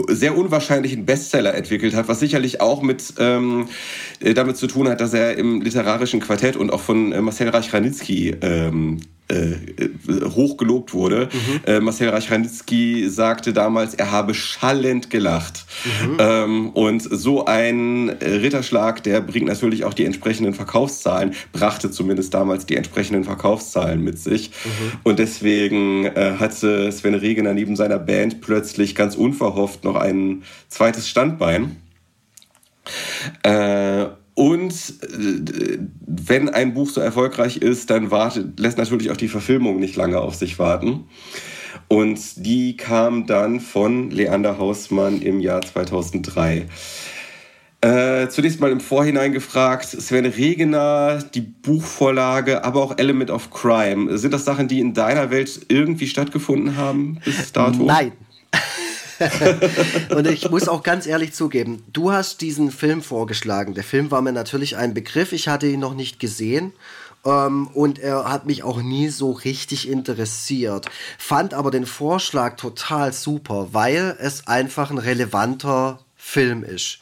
sehr 0.08 0.36
unwahrscheinlichen 0.36 1.04
Bestseller 1.06 1.54
entwickelt 1.54 1.94
hat, 1.94 2.08
was 2.08 2.20
sicherlich 2.20 2.60
auch 2.60 2.82
mit 2.82 3.14
ähm, 3.18 3.68
äh, 4.20 4.34
damit 4.34 4.56
zu 4.56 4.66
tun 4.66 4.88
hat, 4.88 5.00
dass 5.00 5.12
er 5.12 5.36
im 5.36 5.60
literarischen 5.60 6.20
Quartett 6.20 6.56
und 6.56 6.72
auch 6.72 6.80
von 6.80 7.12
äh, 7.12 7.20
Marcel 7.20 7.48
Reich-Ranitzky 7.48 8.36
ähm, 8.40 9.00
äh, 9.28 9.54
hochgelobt 10.24 10.94
wurde. 10.94 11.28
Mhm. 11.32 11.60
Äh, 11.66 11.80
Marcel 11.80 12.08
Reich-Ranitzky 12.08 13.08
sagte 13.08 13.52
damals, 13.52 13.94
er 13.94 14.10
habe 14.10 14.34
schallend 14.34 15.10
gelacht. 15.10 15.66
Mhm. 15.84 16.16
Ähm, 16.18 16.70
und 16.70 17.02
so 17.02 17.44
ein 17.44 18.08
Ritterschlag, 18.20 19.02
der 19.02 19.20
bringt 19.20 19.46
natürlich 19.46 19.84
auch 19.84 19.94
die 19.94 20.04
entsprechenden 20.04 20.54
Verkaufszahlen, 20.54 21.34
brachte 21.52 21.90
zumindest 21.90 22.32
damals 22.34 22.66
die 22.66 22.76
entsprechenden 22.76 23.24
Verkaufszahlen 23.24 24.02
mit 24.02 24.18
sich. 24.18 24.50
Mhm. 24.50 24.98
Und 25.04 25.18
deswegen 25.18 26.06
äh, 26.06 26.36
hatte 26.38 26.90
Sven 26.92 27.14
Regener 27.14 27.54
neben 27.54 27.76
seiner 27.76 27.98
Band 27.98 28.40
plötzlich 28.40 28.94
ganz 28.94 29.14
unverhofft 29.14 29.84
noch 29.84 29.96
ein 29.96 30.42
zweites 30.68 31.08
Standbein. 31.08 31.76
Äh, 33.42 34.06
und 34.38 34.72
äh, 35.02 35.78
wenn 36.06 36.48
ein 36.48 36.72
Buch 36.72 36.88
so 36.88 37.00
erfolgreich 37.00 37.56
ist, 37.56 37.90
dann 37.90 38.12
wartet, 38.12 38.60
lässt 38.60 38.78
natürlich 38.78 39.10
auch 39.10 39.16
die 39.16 39.26
Verfilmung 39.26 39.80
nicht 39.80 39.96
lange 39.96 40.20
auf 40.20 40.36
sich 40.36 40.60
warten. 40.60 41.08
Und 41.88 42.46
die 42.46 42.76
kam 42.76 43.26
dann 43.26 43.58
von 43.58 44.12
Leander 44.12 44.58
Hausmann 44.58 45.22
im 45.22 45.40
Jahr 45.40 45.62
2003. 45.62 46.68
Äh, 47.80 48.28
zunächst 48.28 48.60
mal 48.60 48.70
im 48.70 48.78
Vorhinein 48.78 49.32
gefragt, 49.32 49.86
Sven 49.86 50.26
Regener, 50.26 51.18
die 51.34 51.40
Buchvorlage, 51.40 52.62
aber 52.62 52.80
auch 52.80 52.96
Element 52.96 53.32
of 53.32 53.50
Crime. 53.50 54.18
Sind 54.18 54.32
das 54.32 54.44
Sachen, 54.44 54.68
die 54.68 54.78
in 54.78 54.94
deiner 54.94 55.32
Welt 55.32 55.62
irgendwie 55.66 56.06
stattgefunden 56.06 56.76
haben 56.76 57.18
bis 57.24 57.50
dato? 57.50 57.82
Nein. 57.82 58.12
und 60.14 60.26
ich 60.26 60.50
muss 60.50 60.68
auch 60.68 60.82
ganz 60.82 61.06
ehrlich 61.06 61.32
zugeben, 61.32 61.84
du 61.92 62.12
hast 62.12 62.40
diesen 62.40 62.70
Film 62.70 63.02
vorgeschlagen. 63.02 63.74
Der 63.74 63.84
Film 63.84 64.10
war 64.10 64.22
mir 64.22 64.32
natürlich 64.32 64.76
ein 64.76 64.94
Begriff, 64.94 65.32
ich 65.32 65.48
hatte 65.48 65.66
ihn 65.66 65.80
noch 65.80 65.94
nicht 65.94 66.20
gesehen. 66.20 66.72
Ähm, 67.24 67.66
und 67.68 67.98
er 67.98 68.30
hat 68.30 68.46
mich 68.46 68.62
auch 68.62 68.80
nie 68.80 69.08
so 69.08 69.32
richtig 69.32 69.88
interessiert. 69.88 70.86
Fand 71.18 71.52
aber 71.54 71.70
den 71.70 71.86
Vorschlag 71.86 72.56
total 72.56 73.12
super, 73.12 73.68
weil 73.72 74.16
es 74.20 74.46
einfach 74.46 74.90
ein 74.90 74.98
relevanter 74.98 75.98
Film 76.28 76.62
ist. 76.62 76.98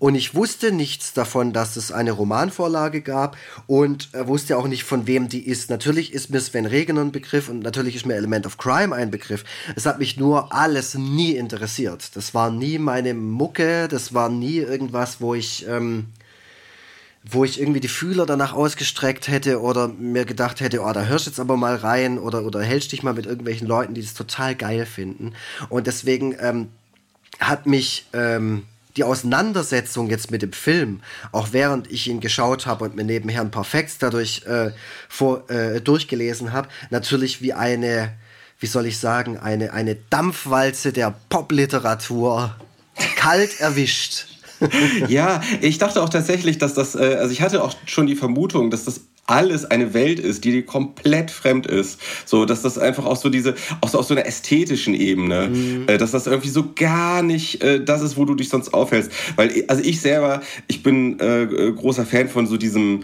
Und 0.00 0.16
ich 0.16 0.34
wusste 0.34 0.72
nichts 0.72 1.12
davon, 1.12 1.52
dass 1.52 1.76
es 1.76 1.92
eine 1.92 2.10
Romanvorlage 2.10 3.02
gab 3.02 3.36
und 3.68 4.08
wusste 4.12 4.58
auch 4.58 4.66
nicht, 4.66 4.82
von 4.82 5.06
wem 5.06 5.28
die 5.28 5.46
ist. 5.46 5.70
Natürlich 5.70 6.12
ist 6.12 6.30
mir 6.30 6.40
Sven 6.40 6.66
Regener 6.66 7.02
ein 7.02 7.12
Begriff 7.12 7.48
und 7.48 7.60
natürlich 7.60 7.94
ist 7.94 8.04
mir 8.04 8.16
Element 8.16 8.46
of 8.46 8.58
Crime 8.58 8.92
ein 8.92 9.12
Begriff. 9.12 9.44
Es 9.76 9.86
hat 9.86 10.00
mich 10.00 10.16
nur 10.16 10.52
alles 10.52 10.96
nie 10.96 11.36
interessiert. 11.36 12.16
Das 12.16 12.34
war 12.34 12.50
nie 12.50 12.78
meine 12.78 13.14
Mucke, 13.14 13.86
das 13.86 14.12
war 14.12 14.28
nie 14.28 14.56
irgendwas, 14.58 15.20
wo 15.20 15.34
ich... 15.34 15.66
Ähm, 15.68 16.06
wo 17.26 17.42
ich 17.42 17.58
irgendwie 17.58 17.80
die 17.80 17.88
Fühler 17.88 18.26
danach 18.26 18.52
ausgestreckt 18.52 19.28
hätte 19.28 19.62
oder 19.62 19.88
mir 19.88 20.26
gedacht 20.26 20.60
hätte, 20.60 20.82
oh, 20.82 20.92
da 20.92 21.06
hörst 21.06 21.24
du 21.24 21.30
jetzt 21.30 21.40
aber 21.40 21.56
mal 21.56 21.74
rein 21.74 22.18
oder, 22.18 22.44
oder 22.44 22.60
hältst 22.60 22.92
dich 22.92 23.02
mal 23.02 23.14
mit 23.14 23.24
irgendwelchen 23.24 23.66
Leuten, 23.66 23.94
die 23.94 24.02
das 24.02 24.12
total 24.12 24.54
geil 24.54 24.84
finden. 24.84 25.32
Und 25.70 25.86
deswegen 25.86 26.36
ähm, 26.38 26.68
hat 27.40 27.66
mich 27.66 28.06
ähm, 28.12 28.64
die 28.96 29.04
Auseinandersetzung 29.04 30.08
jetzt 30.08 30.30
mit 30.30 30.42
dem 30.42 30.52
Film, 30.52 31.00
auch 31.32 31.48
während 31.52 31.90
ich 31.90 32.06
ihn 32.06 32.20
geschaut 32.20 32.66
habe 32.66 32.84
und 32.84 32.96
mir 32.96 33.04
nebenher 33.04 33.40
ein 33.40 33.50
paar 33.50 33.64
Facts 33.64 33.98
dadurch 33.98 34.42
äh, 34.46 34.70
vor, 35.08 35.48
äh, 35.50 35.80
durchgelesen 35.80 36.52
habe, 36.52 36.68
natürlich 36.90 37.42
wie 37.42 37.52
eine, 37.52 38.12
wie 38.60 38.66
soll 38.66 38.86
ich 38.86 38.98
sagen, 38.98 39.38
eine, 39.38 39.72
eine 39.72 39.96
Dampfwalze 40.10 40.92
der 40.92 41.14
Popliteratur 41.28 42.54
kalt 43.16 43.60
erwischt. 43.60 44.26
ja, 45.08 45.42
ich 45.60 45.78
dachte 45.78 46.00
auch 46.00 46.08
tatsächlich, 46.08 46.58
dass 46.58 46.74
das, 46.74 46.94
äh, 46.94 47.16
also 47.18 47.32
ich 47.32 47.42
hatte 47.42 47.64
auch 47.64 47.74
schon 47.86 48.06
die 48.06 48.14
Vermutung, 48.14 48.70
dass 48.70 48.84
das 48.84 49.00
alles 49.26 49.64
eine 49.64 49.94
Welt 49.94 50.20
ist, 50.20 50.44
die 50.44 50.50
dir 50.50 50.66
komplett 50.66 51.30
fremd 51.30 51.66
ist. 51.66 52.00
So, 52.24 52.44
dass 52.44 52.62
das 52.62 52.78
einfach 52.78 53.06
auch 53.06 53.16
so 53.16 53.28
diese, 53.28 53.54
auch 53.80 53.88
so 53.88 53.98
auf 53.98 54.06
so 54.06 54.14
einer 54.14 54.26
ästhetischen 54.26 54.94
Ebene, 54.94 55.48
mhm. 55.48 55.84
äh, 55.88 55.98
dass 55.98 56.10
das 56.10 56.26
irgendwie 56.26 56.50
so 56.50 56.72
gar 56.74 57.22
nicht 57.22 57.62
äh, 57.62 57.82
das 57.82 58.02
ist, 58.02 58.16
wo 58.16 58.24
du 58.24 58.34
dich 58.34 58.48
sonst 58.48 58.74
aufhältst. 58.74 59.10
Weil, 59.36 59.64
also 59.68 59.82
ich 59.82 60.00
selber, 60.00 60.42
ich 60.68 60.82
bin 60.82 61.18
äh, 61.20 61.72
großer 61.72 62.04
Fan 62.04 62.28
von 62.28 62.46
so 62.46 62.56
diesem, 62.56 63.00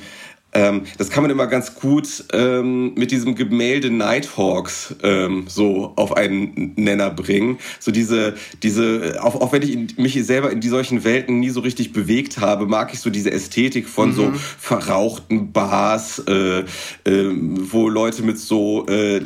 ähm, 0.52 0.82
das 0.98 1.10
kann 1.10 1.22
man 1.22 1.30
immer 1.30 1.46
ganz 1.46 1.74
gut 1.74 2.24
ähm, 2.32 2.94
mit 2.94 3.12
diesem 3.12 3.36
Gemälde 3.36 3.90
Nighthawks 3.90 4.94
ähm, 5.02 5.44
so 5.46 5.92
auf 5.96 6.16
einen 6.16 6.72
Nenner 6.76 7.10
bringen. 7.10 7.58
So 7.78 7.92
diese, 7.92 8.34
diese, 8.62 9.22
auch, 9.22 9.36
auch 9.36 9.52
wenn 9.52 9.62
ich 9.62 9.96
mich 9.96 10.14
selber 10.24 10.50
in 10.50 10.60
die 10.60 10.68
solchen 10.68 11.04
Welten 11.04 11.38
nie 11.38 11.50
so 11.50 11.60
richtig 11.60 11.92
bewegt 11.92 12.38
habe, 12.38 12.66
mag 12.66 12.92
ich 12.92 13.00
so 13.00 13.10
diese 13.10 13.30
Ästhetik 13.30 13.88
von 13.88 14.10
mhm. 14.10 14.14
so 14.14 14.32
verrauchten 14.58 15.52
Bars, 15.52 16.20
äh, 16.26 16.60
äh, 16.60 16.64
wo 17.04 17.88
Leute 17.88 18.22
mit 18.22 18.38
so 18.38 18.86
äh, 18.88 19.20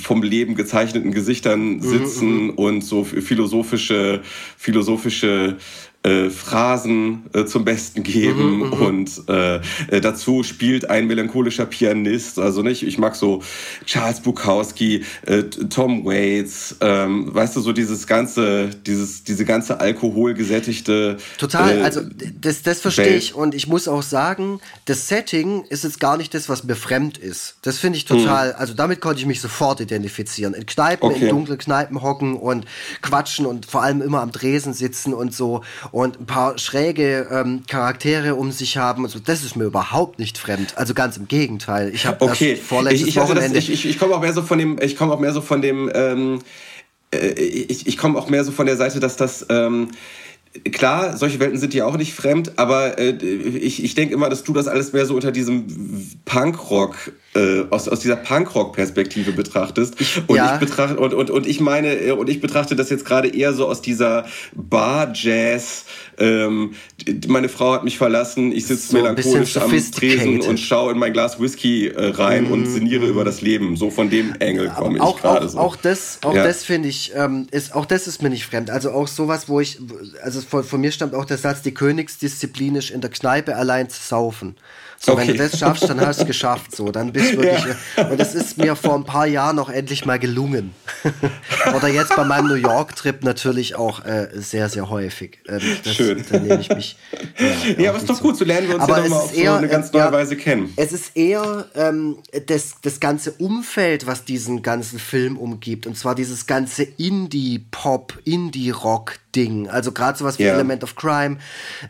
vom 0.00 0.22
Leben 0.22 0.54
gezeichneten 0.54 1.12
Gesichtern 1.12 1.76
mhm, 1.76 1.82
sitzen 1.82 2.44
mhm, 2.44 2.50
und 2.50 2.82
so 2.82 3.02
philosophische, 3.02 4.22
philosophische 4.56 5.56
äh, 6.08 6.30
Phrasen 6.30 7.24
äh, 7.34 7.44
zum 7.44 7.64
Besten 7.64 8.02
geben 8.02 8.58
mhm, 8.58 8.66
mhm, 8.66 8.72
und 8.72 9.28
äh, 9.28 9.56
äh, 9.88 10.00
dazu 10.00 10.42
spielt 10.42 10.88
ein 10.88 11.06
melancholischer 11.06 11.66
Pianist. 11.66 12.38
Also 12.38 12.62
nicht, 12.62 12.82
ich 12.82 12.98
mag 12.98 13.14
so 13.14 13.42
Charles 13.84 14.20
Bukowski, 14.20 15.04
äh, 15.26 15.42
Tom 15.42 16.04
Waits, 16.06 16.76
ähm, 16.80 17.34
weißt 17.34 17.56
du 17.56 17.60
so 17.60 17.72
dieses 17.72 18.06
ganze, 18.06 18.70
dieses 18.86 19.24
diese 19.24 19.44
ganze 19.44 19.80
alkoholgesättigte. 19.80 21.18
Total, 21.36 21.82
also 21.82 22.00
das, 22.40 22.62
das 22.62 22.80
verstehe 22.80 23.16
ich 23.16 23.34
und 23.34 23.54
ich 23.54 23.66
muss 23.66 23.86
auch 23.86 24.02
sagen, 24.02 24.60
das 24.86 25.08
Setting 25.08 25.64
ist 25.64 25.84
jetzt 25.84 26.00
gar 26.00 26.16
nicht 26.16 26.32
das, 26.32 26.48
was 26.48 26.64
mir 26.64 26.76
fremd 26.76 27.18
ist. 27.18 27.56
Das 27.62 27.78
finde 27.78 27.98
ich 27.98 28.06
total, 28.06 28.50
mhm. 28.50 28.54
also 28.58 28.74
damit 28.74 29.00
konnte 29.00 29.20
ich 29.20 29.26
mich 29.26 29.40
sofort 29.40 29.80
identifizieren. 29.80 30.54
In 30.54 30.64
Kneipen, 30.64 31.10
okay. 31.10 31.24
in 31.24 31.28
dunklen 31.28 31.58
Kneipen 31.58 32.00
hocken 32.00 32.36
und 32.36 32.64
quatschen 33.02 33.44
und 33.44 33.66
vor 33.66 33.82
allem 33.82 34.00
immer 34.00 34.22
am 34.22 34.32
Dresen 34.32 34.72
sitzen 34.72 35.12
und 35.12 35.34
so 35.34 35.62
und 35.90 35.97
ein 36.04 36.26
paar 36.26 36.58
schräge 36.58 37.28
ähm, 37.30 37.62
Charaktere 37.66 38.34
um 38.34 38.52
sich 38.52 38.76
haben. 38.76 39.04
Also 39.04 39.18
das 39.18 39.44
ist 39.44 39.56
mir 39.56 39.64
überhaupt 39.64 40.18
nicht 40.18 40.38
fremd. 40.38 40.74
Also 40.76 40.94
ganz 40.94 41.16
im 41.16 41.28
Gegenteil. 41.28 41.92
Ich 41.94 42.06
habe 42.06 42.24
okay. 42.24 42.54
das 42.54 42.64
vorletztes 42.64 43.02
ich, 43.02 43.08
ich 43.08 43.16
Wochenende. 43.16 43.54
Das, 43.54 43.68
ich 43.68 43.86
ich, 43.86 43.98
komme 43.98 44.14
auch 44.14 44.20
mehr 44.20 44.32
so 44.32 44.42
von 44.42 44.58
dem. 44.58 44.78
Ich 44.80 44.96
komme 44.96 45.12
auch 45.12 45.20
mehr 45.20 45.32
so 45.32 45.40
von 45.40 45.62
dem. 45.62 45.90
Ähm, 45.94 46.40
äh, 47.12 47.28
ich 47.28 47.86
ich 47.86 47.96
komme 47.96 48.18
auch 48.18 48.28
mehr 48.28 48.44
so 48.44 48.52
von 48.52 48.66
der 48.66 48.76
Seite, 48.76 49.00
dass 49.00 49.16
das. 49.16 49.46
Ähm, 49.48 49.90
klar, 50.72 51.16
solche 51.16 51.40
Welten 51.40 51.58
sind 51.58 51.74
dir 51.74 51.86
auch 51.86 51.96
nicht 51.96 52.14
fremd, 52.14 52.52
aber 52.56 52.98
äh, 52.98 53.10
ich, 53.10 53.84
ich 53.84 53.94
denke 53.94 54.14
immer, 54.14 54.28
dass 54.28 54.44
du 54.44 54.52
das 54.52 54.66
alles 54.66 54.92
mehr 54.92 55.06
so 55.06 55.14
unter 55.14 55.30
diesem 55.30 56.18
Punkrock, 56.24 56.96
äh, 57.38 57.64
aus, 57.70 57.88
aus 57.88 58.00
dieser 58.00 58.16
Punkrock-Perspektive 58.16 59.32
betrachtest. 59.32 59.94
Und 60.26 60.36
ja. 60.36 60.54
ich 60.54 60.60
betrachte, 60.60 60.98
und, 60.98 61.14
und, 61.14 61.30
und 61.30 61.46
ich 61.46 61.60
meine, 61.60 61.94
äh, 61.94 62.10
und 62.12 62.28
ich 62.28 62.40
betrachte 62.40 62.76
das 62.76 62.90
jetzt 62.90 63.04
gerade 63.04 63.28
eher 63.28 63.52
so 63.52 63.68
aus 63.68 63.80
dieser 63.80 64.26
Bar-Jazz, 64.54 65.84
ähm, 66.18 66.74
meine 67.28 67.48
Frau 67.48 67.72
hat 67.72 67.84
mich 67.84 67.96
verlassen, 67.96 68.50
ich 68.50 68.66
sitze 68.66 68.88
so 68.88 68.96
melancholisch 68.96 69.56
am 69.56 69.70
Tresen 69.70 70.40
und 70.40 70.58
schaue 70.58 70.92
in 70.92 70.98
mein 70.98 71.12
Glas 71.12 71.40
Whisky 71.40 71.88
äh, 71.88 72.10
rein 72.10 72.48
mm, 72.48 72.52
und 72.52 72.66
sinniere 72.66 73.06
mm. 73.06 73.10
über 73.10 73.24
das 73.24 73.40
Leben. 73.40 73.76
So 73.76 73.90
von 73.90 74.10
dem 74.10 74.34
Engel 74.40 74.68
komme 74.70 74.98
ich 74.98 75.16
gerade 75.16 75.48
so. 75.48 75.58
Auch 75.58 75.76
das, 75.76 76.18
auch 76.22 76.34
ja. 76.34 76.42
das 76.42 76.64
finde 76.64 76.88
ich, 76.88 77.12
ähm, 77.14 77.46
ist, 77.52 77.74
auch 77.74 77.86
das 77.86 78.08
ist 78.08 78.20
mir 78.20 78.30
nicht 78.30 78.46
fremd. 78.46 78.70
Also 78.70 78.90
auch 78.90 79.06
sowas, 79.06 79.48
wo 79.48 79.60
ich, 79.60 79.78
also 80.22 80.40
von, 80.40 80.64
von 80.64 80.80
mir 80.80 80.90
stammt 80.90 81.14
auch 81.14 81.24
der 81.24 81.38
Satz, 81.38 81.62
die 81.62 81.72
Königsdisziplin 81.72 82.74
ist 82.74 82.90
in 82.90 83.00
der 83.00 83.10
Kneipe 83.10 83.54
allein 83.54 83.88
zu 83.88 84.00
saufen. 84.02 84.56
So, 85.00 85.12
okay. 85.12 85.28
wenn 85.28 85.36
du 85.36 85.38
das 85.38 85.58
schaffst, 85.58 85.88
dann 85.88 86.00
hast 86.00 86.18
du 86.18 86.22
es 86.22 86.26
geschafft. 86.26 86.74
So, 86.74 86.90
dann 86.90 87.12
bist 87.12 87.34
du 87.34 87.42
wirklich. 87.42 87.76
Ja. 87.96 88.08
Und 88.08 88.18
das 88.18 88.34
ist 88.34 88.58
mir 88.58 88.74
vor 88.74 88.96
ein 88.96 89.04
paar 89.04 89.26
Jahren 89.26 89.56
noch 89.56 89.70
endlich 89.70 90.04
mal 90.04 90.18
gelungen. 90.18 90.74
Oder 91.76 91.88
jetzt 91.88 92.16
bei 92.16 92.24
meinem 92.24 92.48
New 92.48 92.54
York-Trip 92.54 93.22
natürlich 93.22 93.76
auch 93.76 94.04
äh, 94.04 94.28
sehr, 94.34 94.68
sehr 94.68 94.90
häufig. 94.90 95.38
Ähm, 95.48 95.60
das, 95.84 95.94
Schön. 95.94 96.24
Da 96.28 96.38
nehme 96.38 96.60
ich 96.60 96.68
mich. 96.70 96.96
Ja, 97.38 97.82
ja 97.82 97.90
aber 97.90 97.98
ist 97.98 98.08
doch 98.08 98.20
gut, 98.20 98.36
so 98.36 98.44
lernen 98.44 98.68
wir 98.68 98.74
uns 98.76 98.84
aber 98.84 98.96
ja 98.96 99.02
nochmal 99.02 99.20
auf 99.20 99.36
eher, 99.36 99.52
so 99.52 99.58
eine 99.58 99.68
ganz 99.68 99.92
neue 99.92 100.02
ja, 100.02 100.12
Weise 100.12 100.36
kennen. 100.36 100.72
Es 100.76 100.92
ist 100.92 101.16
eher 101.16 101.66
ähm, 101.74 102.18
das, 102.46 102.76
das 102.82 103.00
ganze 103.00 103.32
Umfeld, 103.32 104.06
was 104.06 104.24
diesen 104.24 104.62
ganzen 104.62 104.98
Film 104.98 105.36
umgibt. 105.36 105.86
Und 105.86 105.96
zwar 105.96 106.14
dieses 106.14 106.46
ganze 106.46 106.82
Indie-Pop, 106.82 108.18
Indie-Rock. 108.24 109.18
Ding. 109.38 109.68
Also 109.68 109.92
gerade 109.92 110.18
sowas 110.18 110.40
wie 110.40 110.42
yeah. 110.42 110.54
Element 110.54 110.82
of 110.82 110.96
Crime, 110.96 111.38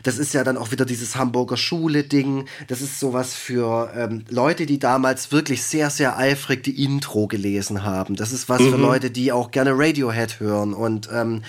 das 0.03 0.19
ist 0.19 0.35
ja 0.35 0.43
dann 0.43 0.55
auch 0.55 0.71
wieder 0.71 0.85
dieses 0.85 1.15
Hamburger 1.15 1.57
Schule-Ding. 1.57 2.45
Das 2.67 2.79
ist 2.79 2.99
sowas 2.99 3.33
für 3.33 3.91
ähm, 3.95 4.23
Leute, 4.29 4.67
die 4.67 4.77
damals 4.77 5.31
wirklich 5.31 5.63
sehr, 5.63 5.89
sehr 5.89 6.15
eifrig 6.15 6.61
die 6.63 6.83
Intro 6.83 7.25
gelesen 7.25 7.83
haben. 7.83 8.15
Das 8.15 8.31
ist 8.31 8.49
was 8.49 8.61
mhm. 8.61 8.69
für 8.69 8.77
Leute, 8.77 9.09
die 9.09 9.31
auch 9.31 9.49
gerne 9.49 9.71
Radiohead 9.73 10.39
hören 10.39 10.75
und 10.75 11.09
ähm, 11.11 11.41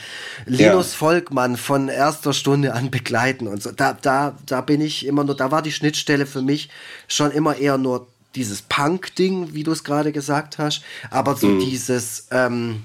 Linus 0.46 0.92
ja. 0.92 0.98
Volkmann 0.98 1.58
von 1.58 1.90
erster 1.90 2.32
Stunde 2.32 2.72
an 2.72 2.90
begleiten 2.90 3.46
und 3.46 3.62
so. 3.62 3.70
Da, 3.70 3.92
da, 3.92 4.34
da 4.46 4.62
bin 4.62 4.80
ich 4.80 5.04
immer 5.04 5.24
nur, 5.24 5.36
da 5.36 5.50
war 5.50 5.60
die 5.60 5.72
Schnittstelle 5.72 6.24
für 6.24 6.40
mich 6.40 6.70
schon 7.08 7.30
immer 7.30 7.56
eher 7.56 7.76
nur 7.76 8.06
dieses 8.34 8.62
Punk-Ding, 8.62 9.52
wie 9.52 9.64
du 9.64 9.72
es 9.72 9.84
gerade 9.84 10.12
gesagt 10.12 10.56
hast, 10.56 10.82
aber 11.10 11.36
so 11.36 11.48
mhm. 11.48 11.60
dieses 11.60 12.28
ähm, 12.30 12.84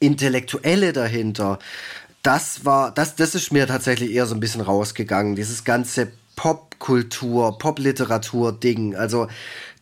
Intellektuelle 0.00 0.92
dahinter, 0.92 1.58
das 2.22 2.64
war, 2.64 2.92
das, 2.92 3.16
das 3.16 3.34
ist 3.34 3.52
mir 3.52 3.66
tatsächlich 3.66 4.12
eher 4.12 4.26
so 4.26 4.34
ein 4.34 4.40
bisschen 4.40 4.60
rausgegangen. 4.60 5.36
Dieses 5.36 5.64
ganze 5.64 6.08
Popkultur, 6.36 7.58
Popliteratur-Ding. 7.58 8.94
Also 8.94 9.28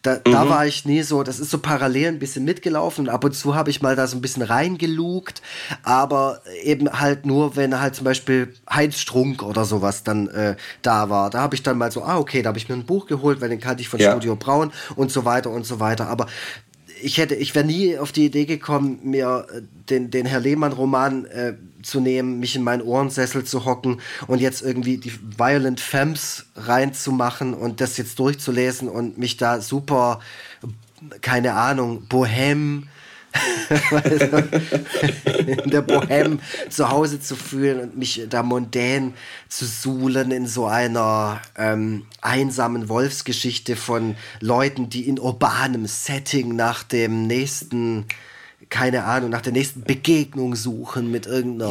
da, 0.07 0.15
mhm. 0.15 0.33
da 0.33 0.49
war 0.49 0.67
ich 0.67 0.85
nie 0.85 1.03
so, 1.03 1.23
das 1.23 1.41
ist 1.41 1.51
so 1.51 1.59
parallel 1.59 2.09
ein 2.09 2.19
bisschen 2.19 2.45
mitgelaufen. 2.45 3.09
Ab 3.09 3.25
und 3.25 3.33
zu 3.33 3.55
habe 3.55 3.71
ich 3.71 3.83
mal 3.83 3.97
da 3.97 4.07
so 4.07 4.17
ein 4.17 4.21
bisschen 4.21 4.43
reingelugt, 4.43 5.43
aber 5.83 6.43
eben 6.63 6.89
halt 6.89 7.27
nur, 7.27 7.57
wenn 7.57 7.79
halt 7.81 7.97
zum 7.97 8.05
Beispiel 8.05 8.55
Heinz 8.71 8.99
Strunk 8.99 9.43
oder 9.43 9.65
sowas 9.65 10.05
dann 10.05 10.29
äh, 10.29 10.57
da 10.83 11.11
war. 11.11 11.31
Da 11.31 11.41
habe 11.41 11.57
ich 11.57 11.63
dann 11.63 11.77
mal 11.77 11.91
so, 11.91 12.05
ah, 12.05 12.19
okay, 12.19 12.43
da 12.43 12.49
habe 12.49 12.59
ich 12.59 12.69
mir 12.69 12.77
ein 12.77 12.87
Buch 12.87 13.07
geholt, 13.07 13.41
weil 13.41 13.49
den 13.49 13.61
kannte 13.61 13.83
ich 13.83 13.89
von 13.89 13.99
ja. 13.99 14.13
Studio 14.13 14.37
Braun 14.37 14.73
und 14.95 15.11
so 15.11 15.25
weiter 15.25 15.51
und 15.51 15.67
so 15.67 15.81
weiter. 15.81 16.09
Aber 16.09 16.27
ich 17.03 17.19
hätte, 17.19 17.35
ich 17.35 17.55
wäre 17.55 17.67
nie 17.67 17.99
auf 17.99 18.13
die 18.13 18.27
Idee 18.27 18.47
gekommen, 18.47 19.01
mir 19.03 19.47
äh, 19.53 19.63
den, 19.91 20.11
den 20.11 20.27
Herr 20.27 20.41
Lehmann-Roman 20.41 21.25
äh, 21.27 21.55
zu 21.83 22.01
nehmen, 22.01 22.41
mich 22.41 22.57
in 22.57 22.65
meinen 22.65 22.83
Ohrensessel 22.83 23.45
zu 23.45 23.65
hocken 23.65 24.01
und 24.27 24.41
jetzt 24.41 24.63
irgendwie 24.63 24.99
die 24.99 25.13
Violent 25.39 25.81
Femmes 25.81 26.47
reinzumachen 26.57 27.55
und 27.55 27.81
das 27.81 27.97
jetzt 27.97 28.19
durchzulesen 28.19 28.89
und 28.89 29.19
mich 29.19 29.37
da 29.37 29.61
super, 29.61 30.21
keine 31.21 31.55
Ahnung, 31.55 32.07
Bohem 32.09 32.89
in 35.47 35.71
der 35.71 35.87
Bohème 35.87 36.39
zu 36.69 36.91
Hause 36.91 37.21
zu 37.21 37.37
fühlen 37.37 37.81
und 37.81 37.97
mich 37.97 38.23
da 38.29 38.43
mondän 38.43 39.15
zu 39.49 39.67
suhlen 39.67 40.31
in 40.31 40.47
so 40.47 40.67
einer 40.67 41.41
ähm, 41.57 42.07
einsamen 42.21 42.89
Wolfsgeschichte 42.89 43.77
von 43.77 44.17
Leuten, 44.41 44.91
die 44.91 45.09
in 45.09 45.19
urbanem 45.19 45.87
Setting 45.87 46.57
nach 46.57 46.83
dem 46.83 47.27
nächsten 47.27 48.07
keine 48.69 49.05
Ahnung, 49.05 49.31
nach 49.31 49.43
der 49.43 49.53
nächsten 49.53 49.83
Begegnung 49.83 50.57
suchen 50.57 51.11
mit 51.11 51.27
irgendeiner. 51.27 51.71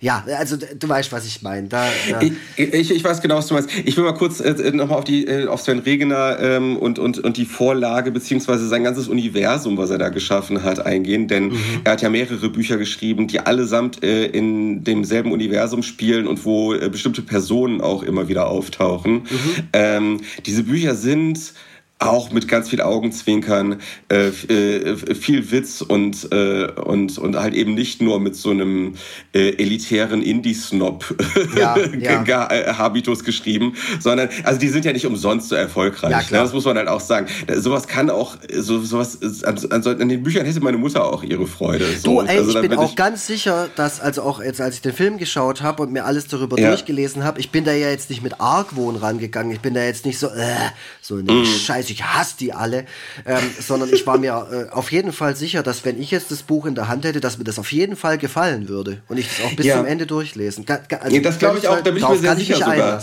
Ja, 0.00 0.24
ja 0.26 0.36
also 0.38 0.56
du 0.56 0.88
weißt, 0.88 1.12
was 1.12 1.24
ich 1.24 1.42
meine. 1.42 1.68
Da, 1.68 1.86
da 2.10 2.20
ich, 2.20 2.32
ich, 2.56 2.90
ich, 2.90 3.04
weiß 3.04 3.22
genau, 3.22 3.36
was 3.36 3.46
du 3.46 3.54
meinst. 3.54 3.70
Ich 3.84 3.96
will 3.96 4.04
mal 4.04 4.12
kurz 4.12 4.40
äh, 4.40 4.72
nochmal 4.72 4.98
auf, 4.98 5.08
äh, 5.08 5.46
auf 5.46 5.60
Sven 5.60 5.78
Regener 5.78 6.38
ähm, 6.40 6.76
und, 6.76 6.98
und, 6.98 7.20
und 7.20 7.36
die 7.36 7.44
Vorlage 7.44 8.10
beziehungsweise 8.10 8.66
sein 8.66 8.82
ganzes 8.82 9.06
Universum, 9.06 9.76
was 9.78 9.90
er 9.90 9.98
da 9.98 10.08
geschaffen 10.08 10.64
hat, 10.64 10.84
eingehen. 10.84 11.28
Denn 11.28 11.50
mhm. 11.50 11.60
er 11.84 11.92
hat 11.92 12.02
ja 12.02 12.08
mehrere 12.08 12.48
Bücher 12.48 12.76
geschrieben, 12.76 13.28
die 13.28 13.38
allesamt 13.38 14.02
äh, 14.02 14.26
in 14.26 14.82
demselben 14.82 15.30
Universum 15.30 15.84
spielen 15.84 16.26
und 16.26 16.44
wo 16.44 16.74
äh, 16.74 16.88
bestimmte 16.88 17.22
Personen 17.22 17.80
auch 17.80 18.02
immer 18.02 18.26
wieder 18.26 18.48
auftauchen. 18.48 19.12
Mhm. 19.12 19.28
Ähm, 19.72 20.20
diese 20.44 20.64
Bücher 20.64 20.96
sind 20.96 21.54
auch 22.02 22.30
mit 22.30 22.48
ganz 22.48 22.68
viel 22.68 22.80
Augenzwinkern, 22.80 23.80
äh, 24.10 24.28
äh, 24.28 25.14
viel 25.14 25.50
Witz 25.50 25.80
und, 25.80 26.28
äh, 26.32 26.70
und, 26.72 27.18
und 27.18 27.36
halt 27.36 27.54
eben 27.54 27.74
nicht 27.74 28.02
nur 28.02 28.20
mit 28.20 28.36
so 28.36 28.50
einem 28.50 28.94
äh, 29.34 29.50
elitären 29.56 30.22
Indie-Snob 30.22 31.14
ja, 31.56 31.76
ja. 31.98 32.48
Äh, 32.50 33.02
geschrieben, 33.24 33.74
sondern, 34.00 34.28
also 34.44 34.58
die 34.58 34.68
sind 34.68 34.84
ja 34.84 34.92
nicht 34.92 35.06
umsonst 35.06 35.48
so 35.48 35.54
erfolgreich. 35.54 36.10
Ja, 36.10 36.20
klar. 36.20 36.40
Ne? 36.40 36.46
Das 36.46 36.52
muss 36.52 36.64
man 36.64 36.76
halt 36.76 36.88
auch 36.88 37.00
sagen. 37.00 37.26
Sowas 37.56 37.86
kann 37.86 38.10
auch, 38.10 38.36
so, 38.52 38.80
sowas, 38.80 39.18
an, 39.44 39.58
an, 39.70 40.08
den 40.08 40.22
Büchern 40.22 40.46
hätte 40.46 40.60
meine 40.60 40.78
Mutter 40.78 41.04
auch 41.04 41.22
ihre 41.22 41.46
Freude. 41.46 41.86
So. 41.96 42.22
Du, 42.22 42.26
ey, 42.26 42.38
also, 42.38 42.60
ich 42.60 42.68
bin 42.68 42.78
auch 42.78 42.90
ich 42.90 42.96
ganz 42.96 43.26
sicher, 43.26 43.68
dass, 43.76 44.00
also 44.00 44.22
auch 44.22 44.42
jetzt, 44.42 44.60
als 44.60 44.76
ich 44.76 44.82
den 44.82 44.92
Film 44.92 45.18
geschaut 45.18 45.62
habe 45.62 45.82
und 45.82 45.92
mir 45.92 46.04
alles 46.04 46.26
darüber 46.26 46.56
durchgelesen 46.56 47.24
habe, 47.24 47.40
ich 47.40 47.50
bin 47.50 47.64
da 47.64 47.72
ja 47.72 47.90
jetzt 47.90 48.10
nicht 48.10 48.22
mit 48.22 48.40
Argwohn 48.40 48.96
rangegangen. 48.96 49.52
Ich 49.52 49.60
bin 49.60 49.74
da 49.74 49.82
jetzt 49.84 50.06
nicht 50.06 50.18
so, 50.18 50.28
äh, 50.28 50.54
so 51.00 51.16
eine 51.16 51.32
mm. 51.32 51.44
Scheiße, 51.44 51.91
ich 51.92 52.04
hasse 52.04 52.36
die 52.38 52.52
alle, 52.52 52.84
ähm, 53.26 53.38
sondern 53.60 53.92
ich 53.92 54.06
war 54.06 54.18
mir 54.18 54.68
äh, 54.70 54.72
auf 54.72 54.90
jeden 54.92 55.12
Fall 55.12 55.36
sicher, 55.36 55.62
dass 55.62 55.84
wenn 55.84 56.00
ich 56.00 56.10
jetzt 56.10 56.30
das 56.30 56.42
Buch 56.42 56.66
in 56.66 56.74
der 56.74 56.88
Hand 56.88 57.04
hätte, 57.04 57.20
dass 57.20 57.38
mir 57.38 57.44
das 57.44 57.58
auf 57.58 57.72
jeden 57.72 57.96
Fall 57.96 58.18
gefallen 58.18 58.68
würde 58.68 59.02
und 59.08 59.18
ich 59.18 59.28
das 59.28 59.46
auch 59.46 59.56
bis 59.56 59.66
ja. 59.66 59.76
zum 59.76 59.86
Ende 59.86 60.06
durchlesen. 60.06 60.64
Ga, 60.64 60.80
also, 61.00 61.14
ja, 61.14 61.22
das 61.22 61.38
glaube 61.38 61.58
ich 61.58 61.68
auch, 61.68 61.80
da 61.80 61.90
bin 61.90 62.02
ich 62.02 62.08
mir 62.08 62.18
sehr 62.18 62.36
sicher 62.36 62.56
sogar. 62.56 63.02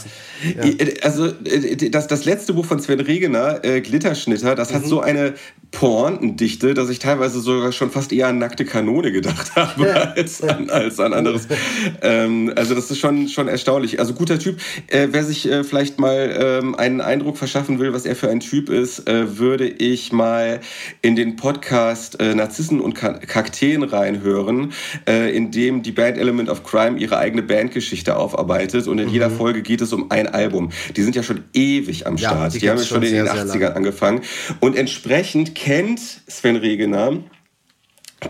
Ja. 0.55 0.63
Äh, 0.63 0.99
also 1.01 1.27
äh, 1.27 1.89
das, 1.89 2.07
das 2.07 2.25
letzte 2.25 2.53
Buch 2.53 2.65
von 2.65 2.79
Sven 2.79 2.99
Regener, 2.99 3.63
äh, 3.63 3.81
Glitterschnitter, 3.81 4.55
das 4.55 4.71
mhm. 4.71 4.75
hat 4.75 4.85
so 4.85 5.01
eine 5.01 5.33
Pointendichte, 5.71 6.73
dass 6.73 6.89
ich 6.89 6.99
teilweise 6.99 7.41
sogar 7.41 7.71
schon 7.71 7.91
fast 7.91 8.11
eher 8.11 8.27
an 8.27 8.39
nackte 8.39 8.65
Kanone 8.65 9.11
gedacht 9.11 9.51
habe 9.55 9.87
ja. 9.87 9.93
als, 10.15 10.41
an, 10.41 10.69
als 10.69 10.99
an 10.99 11.13
anderes. 11.13 11.47
ähm, 12.01 12.51
also 12.55 12.73
das 12.73 12.89
ist 12.89 12.99
schon, 12.99 13.27
schon 13.27 13.47
erstaunlich. 13.47 13.99
Also 13.99 14.13
guter 14.13 14.39
Typ. 14.39 14.59
Äh, 14.87 15.09
wer 15.11 15.23
sich 15.23 15.49
äh, 15.49 15.63
vielleicht 15.63 15.99
mal 15.99 16.35
ähm, 16.39 16.75
einen 16.75 17.01
Eindruck 17.01 17.37
verschaffen 17.37 17.79
will, 17.79 17.93
was 17.93 18.05
er 18.05 18.15
für 18.15 18.29
ein 18.29 18.39
Typ 18.39 18.69
ist, 18.69 18.78
äh, 18.79 19.37
würde 19.37 19.67
ich 19.67 20.11
mal 20.11 20.61
in 21.01 21.15
den 21.15 21.35
Podcast 21.35 22.19
äh, 22.19 22.33
Narzissen 22.33 22.79
und 22.79 22.93
Kakteen 22.93 23.83
reinhören, 23.83 24.73
äh, 25.07 25.35
in 25.35 25.51
dem 25.51 25.83
die 25.83 25.91
Band 25.91 26.17
Element 26.17 26.49
of 26.49 26.63
Crime 26.63 26.97
ihre 26.97 27.17
eigene 27.17 27.43
Bandgeschichte 27.43 28.15
aufarbeitet. 28.15 28.87
Und 28.87 28.99
in 28.99 29.07
mhm. 29.07 29.13
jeder 29.13 29.29
Folge 29.29 29.61
geht 29.61 29.81
es 29.81 29.91
um 29.91 30.09
ein 30.11 30.27
Album. 30.27 30.69
Die 30.95 31.01
sind 31.01 31.15
ja 31.15 31.23
schon 31.23 31.43
ewig 31.53 32.07
am 32.07 32.17
Start. 32.17 32.37
Ja, 32.37 32.49
die, 32.49 32.59
die 32.59 32.69
haben 32.69 32.77
ja 32.77 32.83
schon 32.85 33.03
in 33.03 33.13
den 33.13 33.27
80ern 33.27 33.73
angefangen. 33.73 34.21
Und 34.59 34.77
entsprechend 34.77 35.55
kennt 35.55 35.99
Sven 36.27 36.55
Regener 36.55 37.17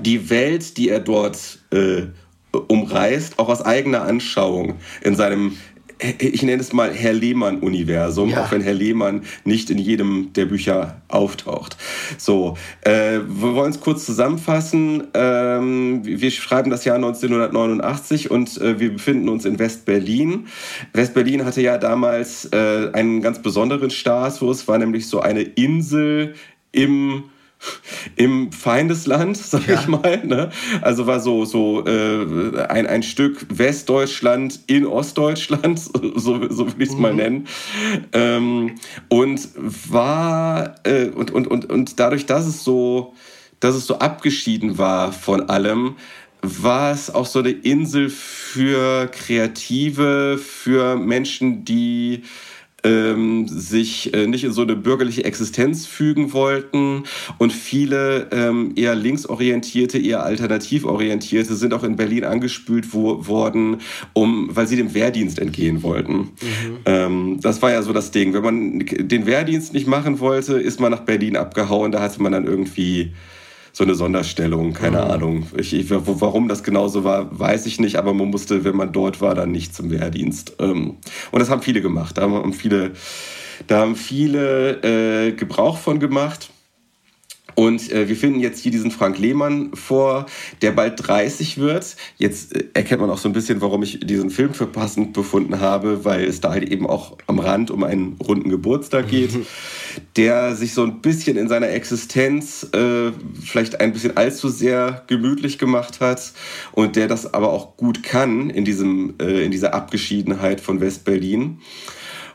die 0.01 0.29
Welt, 0.29 0.77
die 0.77 0.89
er 0.89 0.99
dort 0.99 1.59
äh, 1.71 2.07
umreißt, 2.51 3.37
auch 3.37 3.49
aus 3.49 3.61
eigener 3.61 4.03
Anschauung 4.03 4.75
in 5.01 5.15
seinem 5.15 5.57
ich 5.99 6.43
nenne 6.43 6.61
es 6.61 6.71
mal 6.71 6.93
Herr 6.93 7.13
Lehmann-Universum, 7.13 8.29
ja. 8.29 8.43
auch 8.43 8.51
wenn 8.51 8.61
Herr 8.61 8.73
Lehmann 8.73 9.23
nicht 9.43 9.69
in 9.69 9.77
jedem 9.77 10.31
der 10.33 10.45
Bücher 10.45 11.01
auftaucht. 11.09 11.77
So, 12.17 12.57
äh, 12.81 13.19
wir 13.27 13.53
wollen 13.53 13.71
es 13.71 13.81
kurz 13.81 14.05
zusammenfassen. 14.05 15.07
Ähm, 15.13 16.01
wir 16.05 16.31
schreiben 16.31 16.69
das 16.69 16.85
Jahr 16.85 16.95
1989 16.95 18.31
und 18.31 18.57
äh, 18.61 18.79
wir 18.79 18.93
befinden 18.93 19.27
uns 19.27 19.43
in 19.43 19.59
West-Berlin. 19.59 20.47
West-Berlin 20.93 21.43
hatte 21.43 21.61
ja 21.61 21.77
damals 21.77 22.45
äh, 22.45 22.89
einen 22.93 23.21
ganz 23.21 23.41
besonderen 23.41 23.89
Status, 23.89 24.67
war 24.67 24.77
nämlich 24.77 25.07
so 25.07 25.19
eine 25.19 25.41
Insel 25.41 26.35
im 26.71 27.25
im 28.15 28.51
Feindesland, 28.51 29.37
sag 29.37 29.67
ja. 29.67 29.79
ich 29.79 29.87
mal. 29.87 30.25
Ne? 30.25 30.49
Also 30.81 31.07
war 31.07 31.19
so, 31.19 31.45
so 31.45 31.85
äh, 31.85 32.65
ein, 32.67 32.87
ein 32.87 33.03
Stück 33.03 33.45
Westdeutschland 33.49 34.59
in 34.67 34.85
Ostdeutschland, 34.85 35.79
so, 36.15 36.49
so 36.49 36.67
will 36.67 36.81
ich 36.81 36.89
es 36.89 36.95
mhm. 36.95 37.01
mal 37.01 37.13
nennen. 37.13 37.47
Ähm, 38.13 38.75
und 39.09 39.49
war, 39.55 40.75
äh, 40.83 41.09
und, 41.09 41.31
und, 41.31 41.47
und, 41.47 41.69
und 41.69 41.99
dadurch, 41.99 42.25
dass 42.25 42.45
es 42.45 42.63
so, 42.63 43.13
dass 43.59 43.75
es 43.75 43.85
so 43.87 43.99
abgeschieden 43.99 44.77
war 44.77 45.11
von 45.11 45.49
allem, 45.49 45.95
war 46.41 46.93
es 46.93 47.13
auch 47.13 47.25
so 47.25 47.39
eine 47.39 47.49
Insel 47.49 48.09
für 48.09 49.07
Kreative, 49.07 50.37
für 50.37 50.95
Menschen, 50.95 51.65
die 51.65 52.23
ähm, 52.83 53.47
sich 53.47 54.13
äh, 54.13 54.27
nicht 54.27 54.43
in 54.43 54.51
so 54.51 54.61
eine 54.61 54.75
bürgerliche 54.75 55.23
Existenz 55.23 55.85
fügen 55.85 56.33
wollten. 56.33 57.03
Und 57.37 57.53
viele 57.53 58.27
ähm, 58.31 58.73
eher 58.75 58.95
linksorientierte, 58.95 59.97
eher 59.97 60.23
alternativorientierte 60.23 61.55
sind 61.55 61.73
auch 61.73 61.83
in 61.83 61.95
Berlin 61.95 62.23
angespült 62.23 62.93
wo, 62.93 63.27
worden, 63.27 63.77
um, 64.13 64.49
weil 64.55 64.67
sie 64.67 64.75
dem 64.75 64.93
Wehrdienst 64.93 65.39
entgehen 65.39 65.83
wollten. 65.83 66.17
Mhm. 66.17 66.77
Ähm, 66.85 67.39
das 67.41 67.61
war 67.61 67.71
ja 67.71 67.81
so 67.81 67.93
das 67.93 68.11
Ding. 68.11 68.33
Wenn 68.33 68.43
man 68.43 68.79
den 68.79 69.25
Wehrdienst 69.25 69.73
nicht 69.73 69.87
machen 69.87 70.19
wollte, 70.19 70.59
ist 70.59 70.79
man 70.79 70.91
nach 70.91 71.01
Berlin 71.01 71.35
abgehauen. 71.35 71.91
Da 71.91 72.01
hatte 72.01 72.21
man 72.21 72.31
dann 72.31 72.45
irgendwie 72.45 73.13
so 73.79 73.85
eine 73.85 73.95
Sonderstellung, 73.95 74.73
keine 74.73 74.97
mhm. 74.97 75.11
Ahnung. 75.11 75.47
Ich, 75.55 75.73
ich, 75.73 75.85
warum 75.89 76.49
das 76.49 76.63
genauso 76.63 77.05
war, 77.05 77.39
weiß 77.39 77.65
ich 77.65 77.79
nicht, 77.79 77.95
aber 77.95 78.13
man 78.13 78.27
musste, 78.27 78.65
wenn 78.65 78.75
man 78.75 78.91
dort 78.91 79.21
war, 79.21 79.35
dann 79.35 79.53
nicht 79.53 79.73
zum 79.73 79.89
Wehrdienst. 79.89 80.57
Ähm, 80.59 80.97
und 81.31 81.39
das 81.39 81.49
haben 81.49 81.61
viele 81.61 81.81
gemacht. 81.81 82.17
Da 82.17 82.23
haben 82.23 82.51
viele, 82.51 82.91
da 83.67 83.79
haben 83.79 83.95
viele 83.95 85.27
äh, 85.27 85.31
Gebrauch 85.31 85.77
von 85.77 86.01
gemacht. 86.01 86.49
Und 87.55 87.91
äh, 87.91 88.07
wir 88.07 88.15
finden 88.15 88.39
jetzt 88.39 88.61
hier 88.61 88.71
diesen 88.71 88.91
Frank 88.91 89.17
Lehmann 89.17 89.71
vor, 89.73 90.25
der 90.61 90.71
bald 90.71 91.07
30 91.07 91.57
wird. 91.57 91.95
Jetzt 92.17 92.55
äh, 92.55 92.65
erkennt 92.73 93.01
man 93.01 93.09
auch 93.09 93.17
so 93.17 93.27
ein 93.27 93.33
bisschen, 93.33 93.61
warum 93.61 93.83
ich 93.83 93.99
diesen 93.99 94.29
Film 94.29 94.53
für 94.53 94.67
passend 94.67 95.13
befunden 95.13 95.59
habe, 95.59 96.05
weil 96.05 96.23
es 96.23 96.41
da 96.41 96.51
halt 96.51 96.69
eben 96.69 96.87
auch 96.87 97.17
am 97.27 97.39
Rand 97.39 97.71
um 97.71 97.83
einen 97.83 98.17
runden 98.25 98.49
Geburtstag 98.49 99.07
geht, 99.09 99.31
der 100.15 100.55
sich 100.55 100.73
so 100.73 100.83
ein 100.83 101.01
bisschen 101.01 101.37
in 101.37 101.47
seiner 101.47 101.69
Existenz 101.69 102.67
äh, 102.73 103.11
vielleicht 103.43 103.79
ein 103.79 103.93
bisschen 103.93 104.17
allzu 104.17 104.49
sehr 104.49 105.03
gemütlich 105.07 105.57
gemacht 105.57 105.99
hat 105.99 106.33
und 106.71 106.95
der 106.95 107.07
das 107.07 107.33
aber 107.33 107.51
auch 107.51 107.77
gut 107.77 108.03
kann 108.03 108.49
in, 108.49 108.65
diesem, 108.65 109.15
äh, 109.21 109.43
in 109.43 109.51
dieser 109.51 109.73
Abgeschiedenheit 109.73 110.61
von 110.61 110.81
West-Berlin. 110.81 111.59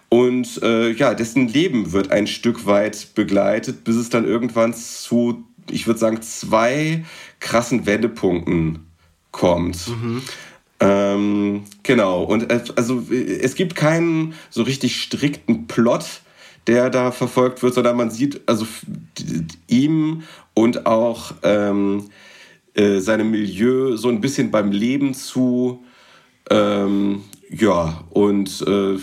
Und 0.09 0.63
äh, 0.63 0.91
ja, 0.93 1.15
dessen 1.15 1.49
Leben 1.49 1.93
wird 1.93 2.13
ein 2.13 2.27
Stück 2.27 2.67
weit 2.67 3.15
begleitet, 3.15 3.85
bis 3.85 3.97
es 3.97 4.11
dann 4.11 4.25
irgendwann 4.25 4.73
zu, 4.73 5.45
ich 5.71 5.87
würde 5.87 5.99
sagen, 5.99 6.23
zwei 6.23 7.05
krassen 7.41 7.85
Wendepunkten 7.87 8.87
kommt. 9.33 9.89
Mhm. 9.89 10.23
Ähm, 10.81 11.65
genau, 11.83 12.25
und 12.25 12.51
äh, 12.51 12.63
also 12.77 13.05
es 13.11 13.55
gibt 13.55 13.75
keinen 13.75 14.35
so 14.51 14.63
richtig 14.63 15.01
strikten 15.01 15.67
Plot, 15.67 16.21
der 16.67 16.91
da 16.91 17.11
verfolgt 17.11 17.63
wird, 17.63 17.75
sondern 17.75 17.97
man 17.97 18.11
sieht 18.11 18.41
also 18.47 18.67
ihm 19.69 20.23
und 20.55 20.87
auch 20.87 21.35
ähm, 21.43 22.09
äh, 22.75 22.99
seinem 23.01 23.31
Milieu 23.31 23.97
so 23.97 24.09
ein 24.09 24.21
bisschen 24.21 24.51
beim 24.51 24.73
Leben 24.73 25.15
zu. 25.15 25.85
Ähm, 26.51 27.23
ja, 27.51 28.03
und 28.11 28.65
äh, 28.67 28.97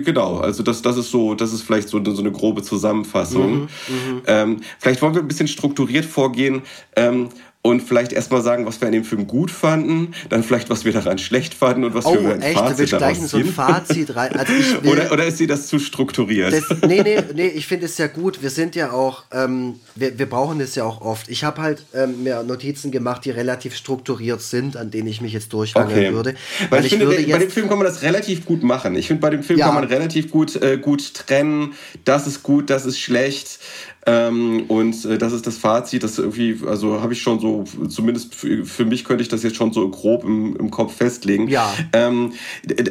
genau, 0.00 0.38
also 0.38 0.62
das, 0.62 0.82
das 0.82 0.96
ist 0.96 1.10
so, 1.10 1.34
das 1.34 1.52
ist 1.52 1.62
vielleicht 1.62 1.88
so, 1.88 2.02
so 2.04 2.20
eine 2.20 2.30
grobe 2.30 2.62
Zusammenfassung. 2.62 3.52
Mhm, 3.52 3.68
mhm, 3.88 4.22
ähm, 4.26 4.60
vielleicht 4.78 5.02
wollen 5.02 5.14
wir 5.14 5.22
ein 5.22 5.28
bisschen 5.28 5.48
strukturiert 5.48 6.04
vorgehen. 6.04 6.62
Ähm, 6.94 7.30
und 7.66 7.80
vielleicht 7.80 8.12
erstmal 8.12 8.42
sagen, 8.42 8.66
was 8.66 8.78
wir 8.82 8.88
an 8.88 8.92
dem 8.92 9.04
Film 9.04 9.26
gut 9.26 9.50
fanden, 9.50 10.12
dann 10.28 10.42
vielleicht, 10.42 10.68
was 10.68 10.84
wir 10.84 10.92
daran 10.92 11.16
schlecht 11.16 11.54
fanden 11.54 11.84
und 11.84 11.94
was 11.94 12.04
oh, 12.04 12.12
wir 12.12 12.34
ein 12.34 12.42
echt? 12.42 12.58
Fazit 12.58 12.90
gleich 12.90 13.18
in 13.18 13.26
so 13.26 13.38
ein 13.38 13.46
Fazit 13.46 14.14
rein. 14.14 14.36
Also 14.36 14.52
ich 14.52 14.82
will, 14.82 14.90
oder, 14.90 15.10
oder 15.10 15.24
ist 15.24 15.40
dir 15.40 15.46
das 15.46 15.66
zu 15.68 15.78
strukturiert? 15.78 16.52
Das, 16.52 16.82
nee, 16.86 17.02
nee, 17.02 17.22
nee, 17.34 17.46
ich 17.46 17.66
finde 17.66 17.86
es 17.86 17.96
ja 17.96 18.06
gut. 18.06 18.42
Wir 18.42 18.50
sind 18.50 18.76
ja 18.76 18.92
auch, 18.92 19.24
ähm, 19.32 19.76
wir, 19.94 20.18
wir 20.18 20.28
brauchen 20.28 20.58
das 20.58 20.74
ja 20.74 20.84
auch 20.84 21.00
oft. 21.00 21.30
Ich 21.30 21.42
habe 21.42 21.62
halt 21.62 21.86
ähm, 21.94 22.22
mir 22.22 22.42
Notizen 22.42 22.90
gemacht, 22.90 23.24
die 23.24 23.30
relativ 23.30 23.74
strukturiert 23.74 24.42
sind, 24.42 24.76
an 24.76 24.90
denen 24.90 25.08
ich 25.08 25.22
mich 25.22 25.32
jetzt 25.32 25.50
durchhangeln 25.54 25.98
okay. 25.98 26.12
würde. 26.12 26.34
Weil, 26.68 26.70
Weil 26.70 26.80
ich, 26.84 26.92
ich 26.92 26.98
finde, 26.98 27.16
bei 27.16 27.38
dem 27.38 27.50
Film 27.50 27.68
kann 27.70 27.78
man 27.78 27.86
das 27.86 28.02
relativ 28.02 28.44
gut 28.44 28.62
machen. 28.62 28.94
Ich 28.94 29.06
finde, 29.06 29.22
bei 29.22 29.30
dem 29.30 29.42
Film 29.42 29.58
ja. 29.58 29.66
kann 29.66 29.74
man 29.74 29.84
relativ 29.84 30.30
gut, 30.30 30.54
äh, 30.56 30.76
gut 30.76 31.14
trennen, 31.14 31.72
das 32.04 32.26
ist 32.26 32.42
gut, 32.42 32.68
das 32.68 32.84
ist 32.84 33.00
schlecht. 33.00 33.58
Ähm, 34.06 34.64
und 34.68 35.04
äh, 35.06 35.16
das 35.16 35.32
ist 35.32 35.46
das 35.46 35.56
Fazit, 35.56 36.02
das 36.02 36.18
irgendwie, 36.18 36.60
also 36.66 37.00
habe 37.00 37.14
ich 37.14 37.22
schon 37.22 37.40
so, 37.40 37.64
zumindest 37.88 38.34
für, 38.34 38.64
für, 38.66 38.84
mich 38.84 39.04
könnte 39.04 39.22
ich 39.22 39.28
das 39.28 39.42
jetzt 39.42 39.56
schon 39.56 39.72
so 39.72 39.88
grob 39.88 40.24
im, 40.24 40.56
im 40.56 40.70
Kopf 40.70 40.96
festlegen. 40.96 41.48
Ja. 41.48 41.72
Ähm, 41.92 42.32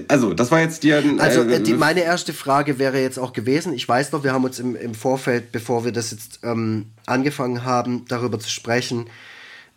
also, 0.07 0.33
das 0.33 0.49
war 0.49 0.61
jetzt 0.61 0.81
dir. 0.83 0.97
Äh, 0.97 1.19
also, 1.19 1.41
äh, 1.41 1.61
die, 1.61 1.73
meine 1.73 2.01
erste 2.01 2.33
Frage 2.33 2.79
wäre 2.79 2.99
jetzt 2.99 3.19
auch 3.19 3.33
gewesen, 3.33 3.73
ich 3.73 3.87
weiß 3.87 4.11
noch, 4.11 4.23
wir 4.23 4.33
haben 4.33 4.43
uns 4.43 4.59
im, 4.59 4.75
im 4.75 4.95
Vorfeld, 4.95 5.51
bevor 5.51 5.85
wir 5.85 5.91
das 5.91 6.11
jetzt 6.11 6.39
ähm, 6.43 6.87
angefangen 7.05 7.63
haben, 7.63 8.05
darüber 8.07 8.39
zu 8.39 8.49
sprechen, 8.49 9.05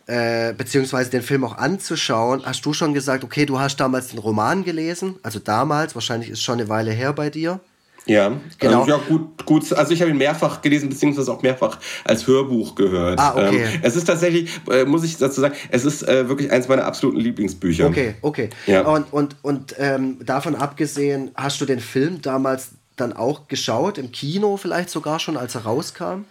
äh, 0.07 0.53
beziehungsweise 0.53 1.11
den 1.11 1.21
Film 1.21 1.43
auch 1.43 1.57
anzuschauen, 1.57 2.41
hast 2.45 2.65
du 2.65 2.73
schon 2.73 2.95
gesagt, 2.95 3.23
okay, 3.23 3.45
du 3.45 3.59
hast 3.59 3.77
damals 3.77 4.07
den 4.07 4.19
Roman 4.19 4.63
gelesen, 4.63 5.17
also 5.21 5.37
damals, 5.37 5.93
wahrscheinlich 5.93 6.29
ist 6.31 6.41
schon 6.41 6.59
eine 6.59 6.69
Weile 6.69 6.91
her 6.91 7.13
bei 7.13 7.29
dir. 7.29 7.59
Ja, 8.07 8.31
genau. 8.57 8.83
Ähm, 8.83 8.89
ja, 8.89 8.99
gut, 9.07 9.45
gut. 9.45 9.73
Also 9.73 9.93
ich 9.93 10.01
habe 10.01 10.11
ihn 10.11 10.17
mehrfach 10.17 10.61
gelesen, 10.61 10.89
beziehungsweise 10.89 11.31
auch 11.31 11.41
mehrfach 11.41 11.77
als 12.03 12.25
Hörbuch 12.25 12.75
gehört. 12.75 13.19
Ah, 13.19 13.33
okay. 13.35 13.63
Ähm, 13.63 13.79
es 13.83 13.95
ist 13.95 14.05
tatsächlich, 14.05 14.49
äh, 14.71 14.85
muss 14.85 15.03
ich 15.03 15.17
dazu 15.17 15.41
sagen, 15.41 15.55
es 15.69 15.85
ist 15.85 16.07
äh, 16.07 16.27
wirklich 16.29 16.51
eines 16.51 16.67
meiner 16.67 16.85
absoluten 16.85 17.19
Lieblingsbücher. 17.19 17.87
Okay, 17.87 18.15
okay. 18.21 18.49
Ja. 18.65 18.81
Und, 18.81 19.11
und, 19.11 19.35
und 19.41 19.75
ähm, 19.77 20.17
davon 20.25 20.55
abgesehen, 20.55 21.31
hast 21.35 21.61
du 21.61 21.65
den 21.65 21.79
Film 21.79 22.21
damals 22.21 22.69
dann 22.95 23.13
auch 23.13 23.47
geschaut, 23.47 23.97
im 23.97 24.11
Kino 24.11 24.57
vielleicht 24.57 24.89
sogar 24.89 25.19
schon, 25.19 25.37
als 25.37 25.55
er 25.55 25.61
rauskam? 25.61 26.25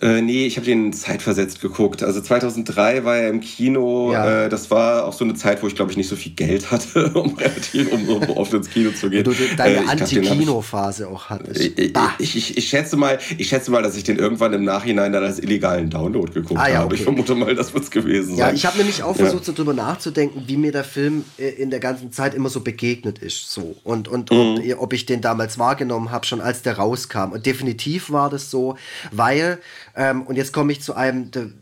Äh, 0.00 0.22
nee, 0.22 0.46
ich 0.46 0.56
habe 0.56 0.66
den 0.66 0.92
zeitversetzt 0.92 1.60
geguckt. 1.60 2.04
Also 2.04 2.20
2003 2.20 3.04
war 3.04 3.16
er 3.16 3.28
im 3.28 3.40
Kino. 3.40 4.12
Ja. 4.12 4.44
Äh, 4.44 4.48
das 4.48 4.70
war 4.70 5.04
auch 5.04 5.12
so 5.12 5.24
eine 5.24 5.34
Zeit, 5.34 5.64
wo 5.64 5.66
ich 5.66 5.74
glaube 5.74 5.90
ich 5.90 5.96
nicht 5.96 6.08
so 6.08 6.14
viel 6.14 6.30
Geld 6.32 6.70
hatte, 6.70 7.10
um 7.14 7.34
relativ 7.34 7.92
um 7.92 8.06
so 8.06 8.36
oft 8.36 8.54
ins 8.54 8.70
Kino 8.70 8.92
zu 8.92 9.10
gehen. 9.10 9.24
Du 9.24 9.34
deine 9.56 9.84
äh, 9.84 9.88
Anti-Kino-Phase 9.88 11.08
auch 11.08 11.28
hattest. 11.28 11.60
Ich, 11.60 11.76
ich, 11.76 12.36
ich, 12.36 12.56
ich, 12.56 12.68
schätze 12.68 12.96
mal, 12.96 13.18
ich 13.36 13.48
schätze 13.48 13.72
mal, 13.72 13.82
dass 13.82 13.96
ich 13.96 14.04
den 14.04 14.16
irgendwann 14.16 14.52
im 14.52 14.62
Nachhinein 14.62 15.12
dann 15.12 15.24
als 15.24 15.40
illegalen 15.40 15.90
Download 15.90 16.32
geguckt 16.32 16.60
ah, 16.60 16.68
ja, 16.68 16.78
habe. 16.78 16.94
Ich 16.94 17.02
vermute 17.02 17.34
mal, 17.34 17.56
das 17.56 17.74
wird 17.74 17.82
es 17.82 17.90
gewesen 17.90 18.36
sein. 18.36 18.38
Ja, 18.38 18.52
ich 18.52 18.64
habe 18.66 18.78
nämlich 18.78 19.02
auch 19.02 19.16
versucht, 19.16 19.44
so 19.44 19.52
drüber 19.52 19.74
nachzudenken, 19.74 20.44
wie 20.46 20.56
mir 20.56 20.70
der 20.70 20.84
Film 20.84 21.24
äh, 21.36 21.48
in 21.48 21.70
der 21.70 21.80
ganzen 21.80 22.12
Zeit 22.12 22.34
immer 22.34 22.48
so 22.48 22.60
begegnet 22.60 23.18
ist. 23.18 23.50
So. 23.50 23.74
Und, 23.82 24.06
und 24.06 24.30
mhm. 24.30 24.60
ob, 24.74 24.82
ob 24.82 24.92
ich 24.92 25.04
den 25.04 25.20
damals 25.20 25.58
wahrgenommen 25.58 26.12
habe, 26.12 26.26
schon 26.26 26.40
als 26.40 26.62
der 26.62 26.76
rauskam. 26.76 27.32
Und 27.32 27.44
definitiv 27.44 28.12
war 28.12 28.30
das 28.30 28.52
so, 28.52 28.76
weil 29.10 29.58
ähm, 29.94 30.22
und 30.22 30.36
jetzt 30.36 30.52
komme 30.52 30.72
ich 30.72 30.82
zu 30.82 30.94
einem, 30.94 31.30
de, 31.30 31.52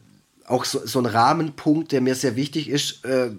auch 0.47 0.65
so, 0.65 0.87
so 0.87 0.99
ein 0.99 1.07
Rahmenpunkt, 1.07 1.93
der 1.93 2.01
mir 2.01 2.15
sehr 2.15 2.37
wichtig 2.37 2.69
ist, 2.69 3.05
äh, 3.05 3.31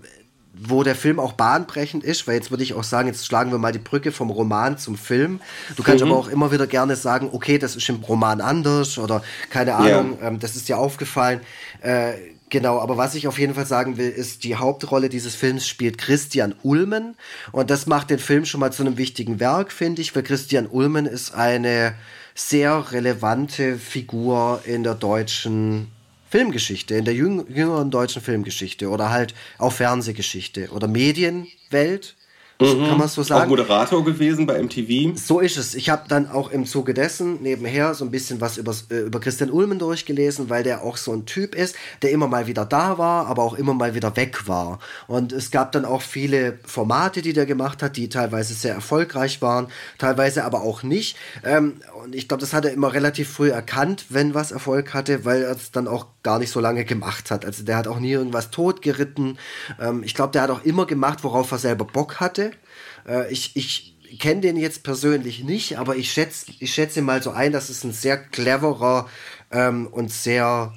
wo 0.62 0.84
der 0.84 0.96
Film 0.96 1.20
auch 1.20 1.34
bahnbrechend 1.34 2.04
ist, 2.04 2.28
weil 2.28 2.36
jetzt 2.36 2.50
würde 2.52 2.64
ich 2.64 2.74
auch 2.74 2.84
sagen, 2.84 3.08
jetzt 3.08 3.26
schlagen 3.26 3.52
wir 3.52 3.60
mal 3.60 3.72
die 3.72 3.80
Brücke 3.80 4.12
vom 4.12 4.30
Roman 4.30 4.78
zum 4.78 4.98
Film. 4.98 5.40
Du 5.76 5.84
kannst 5.84 6.04
mhm. 6.04 6.12
aber 6.12 6.20
auch 6.20 6.28
immer 6.28 6.52
wieder 6.52 6.68
gerne 6.68 6.96
sagen, 6.96 7.30
okay, 7.32 7.58
das 7.58 7.76
ist 7.76 7.88
im 7.88 7.98
Roman 7.98 8.42
anders 8.42 8.98
oder 8.98 9.24
keine 9.50 9.76
Ahnung, 9.76 10.18
yeah. 10.20 10.28
ähm, 10.28 10.40
das 10.40 10.56
ist 10.56 10.68
dir 10.68 10.78
aufgefallen. 10.78 11.42
Äh, 11.82 12.14
genau, 12.50 12.80
aber 12.80 12.98
was 12.98 13.16
ich 13.16 13.28
auf 13.28 13.40
jeden 13.40 13.54
Fall 13.54 13.68
sagen 13.68 13.98
will, 13.98 14.10
ist, 14.10 14.44
die 14.44 14.56
Hauptrolle 14.56 15.08
dieses 15.08 15.36
Films 15.36 15.68
spielt 15.68 15.98
Christian 15.98 16.56
Ulmen 16.64 17.16
und 17.52 17.70
das 17.70 17.86
macht 17.86 18.10
den 18.10 18.20
Film 18.20 18.46
schon 18.46 18.60
mal 18.60 18.74
zu 18.74 18.84
einem 18.84 18.98
wichtigen 18.98 19.40
Werk, 19.40 19.72
finde 19.72 20.02
ich, 20.02 20.16
weil 20.16 20.24
Christian 20.24 20.68
Ulmen 20.68 21.06
ist 21.06 21.34
eine 21.34 21.94
sehr 22.40 22.92
relevante 22.92 23.78
Figur 23.78 24.62
in 24.66 24.84
der 24.84 24.96
deutschen 24.96 25.92
Filmgeschichte, 26.30 26.96
in 26.96 27.06
der 27.06 27.14
jüngeren 27.14 27.92
deutschen 27.92 28.22
Filmgeschichte 28.22 28.90
oder 28.90 29.10
halt 29.10 29.34
auch 29.58 29.74
Fernsehgeschichte 29.74 30.70
oder 30.70 30.88
Medienwelt 30.88 32.16
Mhm. 32.62 32.88
Kann 32.88 32.98
man 32.98 33.08
so 33.08 33.24
sagen. 33.24 33.44
Auch 33.44 33.48
Moderator 33.48 34.04
gewesen 34.04 34.46
bei 34.46 34.62
MTV. 34.62 35.18
So 35.18 35.40
ist 35.40 35.58
es. 35.58 35.76
Ich 35.76 35.90
habe 35.90 36.04
dann 36.10 36.30
auch 36.30 36.52
im 36.52 36.66
Zuge 36.66 36.94
dessen 36.94 37.42
nebenher 37.42 37.94
so 37.94 38.04
ein 38.04 38.12
bisschen 38.12 38.42
was 38.42 38.58
über, 38.58 38.76
äh, 38.92 39.00
über 39.00 39.22
Christian 39.22 39.50
Ulmen 39.50 39.80
durchgelesen, 39.80 40.50
weil 40.50 40.64
der 40.64 40.84
auch 40.84 40.98
so 40.98 41.14
ein 41.14 41.26
Typ 41.26 41.56
ist, 41.56 41.76
der 42.02 42.12
immer 42.12 42.28
mal 42.28 42.48
wieder 42.48 42.66
da 42.66 42.98
war, 42.98 43.28
aber 43.28 43.44
auch 43.44 43.54
immer 43.54 43.74
mal 43.74 43.96
wieder 43.96 44.16
weg 44.18 44.48
war. 44.48 44.80
Und 45.08 45.32
es 45.32 45.52
gab 45.52 45.72
dann 45.72 45.86
auch 45.86 46.02
viele 46.02 46.60
Formate, 46.66 47.22
die 47.22 47.32
der 47.32 47.46
gemacht 47.46 47.82
hat, 47.82 47.96
die 47.96 48.10
teilweise 48.10 48.54
sehr 48.54 48.74
erfolgreich 48.74 49.42
waren, 49.42 49.68
teilweise 49.98 50.44
aber 50.44 50.62
auch 50.62 50.84
nicht. 50.84 51.16
Ähm, 51.46 51.76
und 52.04 52.14
ich 52.14 52.28
glaube, 52.28 52.42
das 52.42 52.54
hat 52.54 52.66
er 52.66 52.74
immer 52.74 52.92
relativ 52.92 53.30
früh 53.30 53.52
erkannt, 53.52 54.08
wenn 54.10 54.34
was 54.34 54.52
Erfolg 54.52 54.94
hatte, 54.94 55.24
weil 55.24 55.44
er 55.44 55.56
es 55.56 55.72
dann 55.72 55.88
auch 55.88 56.08
gar 56.30 56.38
nicht 56.38 56.52
so 56.52 56.60
lange 56.60 56.86
gemacht 56.86 57.32
hat. 57.32 57.44
Also 57.44 57.64
der 57.64 57.76
hat 57.76 57.88
auch 57.88 58.00
nie 58.00 58.12
irgendwas 58.12 58.52
totgeritten. 58.52 59.40
Ähm, 59.82 60.04
ich 60.04 60.14
glaube, 60.14 60.32
der 60.32 60.44
hat 60.44 60.52
auch 60.52 60.64
immer 60.64 60.86
gemacht, 60.86 61.24
worauf 61.24 61.52
er 61.52 61.58
selber 61.58 61.86
Bock 61.86 62.20
hatte. 62.20 62.52
Äh, 63.08 63.32
ich 63.34 63.56
ich 63.56 63.96
kenne 64.20 64.42
den 64.42 64.56
jetzt 64.56 64.84
persönlich 64.84 65.44
nicht, 65.44 65.80
aber 65.80 65.96
ich 65.96 66.12
schätze 66.12 66.52
ich 66.60 66.72
schätze 66.72 67.02
mal 67.02 67.24
so 67.24 67.32
ein, 67.32 67.52
dass 67.52 67.70
es 67.70 67.84
ein 67.84 67.94
sehr 67.94 68.18
cleverer 68.18 69.08
ähm, 69.52 69.88
und 69.88 70.12
sehr 70.12 70.74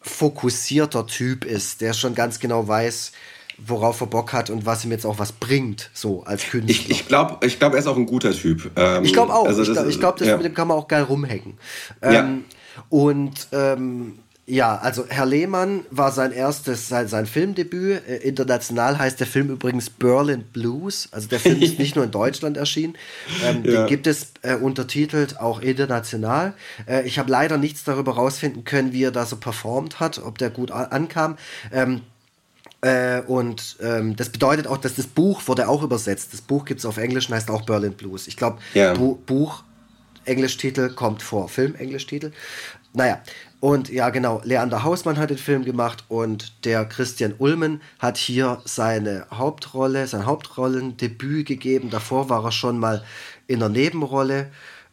fokussierter 0.00 1.08
Typ 1.08 1.44
ist, 1.44 1.80
der 1.80 1.92
schon 1.92 2.14
ganz 2.14 2.38
genau 2.38 2.68
weiß, 2.68 3.10
worauf 3.58 4.00
er 4.00 4.06
Bock 4.06 4.32
hat 4.32 4.48
und 4.48 4.64
was 4.64 4.84
ihm 4.84 4.92
jetzt 4.92 5.06
auch 5.06 5.18
was 5.18 5.32
bringt, 5.32 5.90
so 5.92 6.22
als 6.22 6.44
Künstler. 6.44 6.70
Ich, 6.70 6.88
ich 6.88 7.08
glaube, 7.08 7.44
ich 7.44 7.58
glaub, 7.58 7.72
er 7.72 7.80
ist 7.80 7.88
auch 7.88 7.96
ein 7.96 8.06
guter 8.06 8.30
Typ. 8.30 8.70
Ähm, 8.76 9.04
ich 9.04 9.12
glaube 9.12 9.34
auch. 9.34 9.46
Also 9.46 9.62
ich 9.62 9.72
glaube, 9.72 9.90
glaub, 9.98 10.20
ja. 10.20 10.36
mit 10.36 10.46
dem 10.46 10.54
kann 10.54 10.68
man 10.68 10.76
auch 10.76 10.86
geil 10.86 11.02
rumhängen. 11.02 11.58
Ähm, 12.00 12.12
ja. 12.12 12.28
Und 12.88 13.48
ähm, 13.50 14.20
ja, 14.50 14.78
also 14.78 15.04
Herr 15.08 15.26
Lehmann 15.26 15.84
war 15.90 16.10
sein 16.10 16.32
erstes, 16.32 16.88
sein, 16.88 17.06
sein 17.06 17.26
Filmdebüt. 17.26 18.08
Äh, 18.08 18.16
international 18.16 18.98
heißt 18.98 19.20
der 19.20 19.26
Film 19.26 19.50
übrigens 19.50 19.90
Berlin 19.90 20.42
Blues. 20.42 21.08
Also 21.12 21.28
der 21.28 21.38
Film 21.38 21.60
ist 21.60 21.78
nicht 21.78 21.96
nur 21.96 22.04
in 22.06 22.10
Deutschland 22.10 22.56
erschienen. 22.56 22.96
Ähm, 23.44 23.62
ja. 23.62 23.82
Den 23.82 23.86
gibt 23.88 24.06
es 24.06 24.32
äh, 24.40 24.54
untertitelt 24.54 25.38
auch 25.38 25.60
international. 25.60 26.54
Äh, 26.88 27.06
ich 27.06 27.18
habe 27.18 27.30
leider 27.30 27.58
nichts 27.58 27.84
darüber 27.84 28.14
rausfinden 28.14 28.64
können, 28.64 28.94
wie 28.94 29.04
er 29.04 29.10
da 29.10 29.26
so 29.26 29.36
performt 29.36 30.00
hat, 30.00 30.18
ob 30.18 30.38
der 30.38 30.48
gut 30.48 30.70
ankam. 30.70 31.36
Ähm, 31.70 32.00
äh, 32.80 33.20
und 33.20 33.76
ähm, 33.82 34.16
das 34.16 34.30
bedeutet 34.30 34.66
auch, 34.66 34.78
dass 34.78 34.94
das 34.94 35.08
Buch 35.08 35.42
wurde 35.46 35.68
auch 35.68 35.82
übersetzt. 35.82 36.32
Das 36.32 36.40
Buch 36.40 36.64
gibt 36.64 36.80
es 36.80 36.86
auf 36.86 36.96
Englisch 36.96 37.28
und 37.28 37.34
heißt 37.34 37.50
auch 37.50 37.66
Berlin 37.66 37.92
Blues. 37.92 38.26
Ich 38.26 38.38
glaube, 38.38 38.60
ja. 38.72 38.94
Bu 38.94 39.16
Buch, 39.16 39.62
Englischtitel 40.24 40.88
kommt 40.94 41.22
vor 41.22 41.50
Film, 41.50 41.74
Englischtitel. 41.74 42.32
Naja, 42.94 43.20
und 43.60 43.88
ja, 43.88 44.10
genau, 44.10 44.40
Leander 44.44 44.84
Hausmann 44.84 45.18
hat 45.18 45.30
den 45.30 45.38
Film 45.38 45.64
gemacht 45.64 46.04
und 46.08 46.64
der 46.64 46.84
Christian 46.84 47.34
Ulmen 47.38 47.80
hat 47.98 48.16
hier 48.16 48.62
seine 48.64 49.26
Hauptrolle, 49.32 50.06
sein 50.06 50.26
Hauptrollendebüt 50.26 51.46
gegeben. 51.46 51.90
Davor 51.90 52.28
war 52.28 52.44
er 52.44 52.52
schon 52.52 52.78
mal 52.78 53.02
in 53.48 53.58
der 53.58 53.68
Nebenrolle 53.68 54.50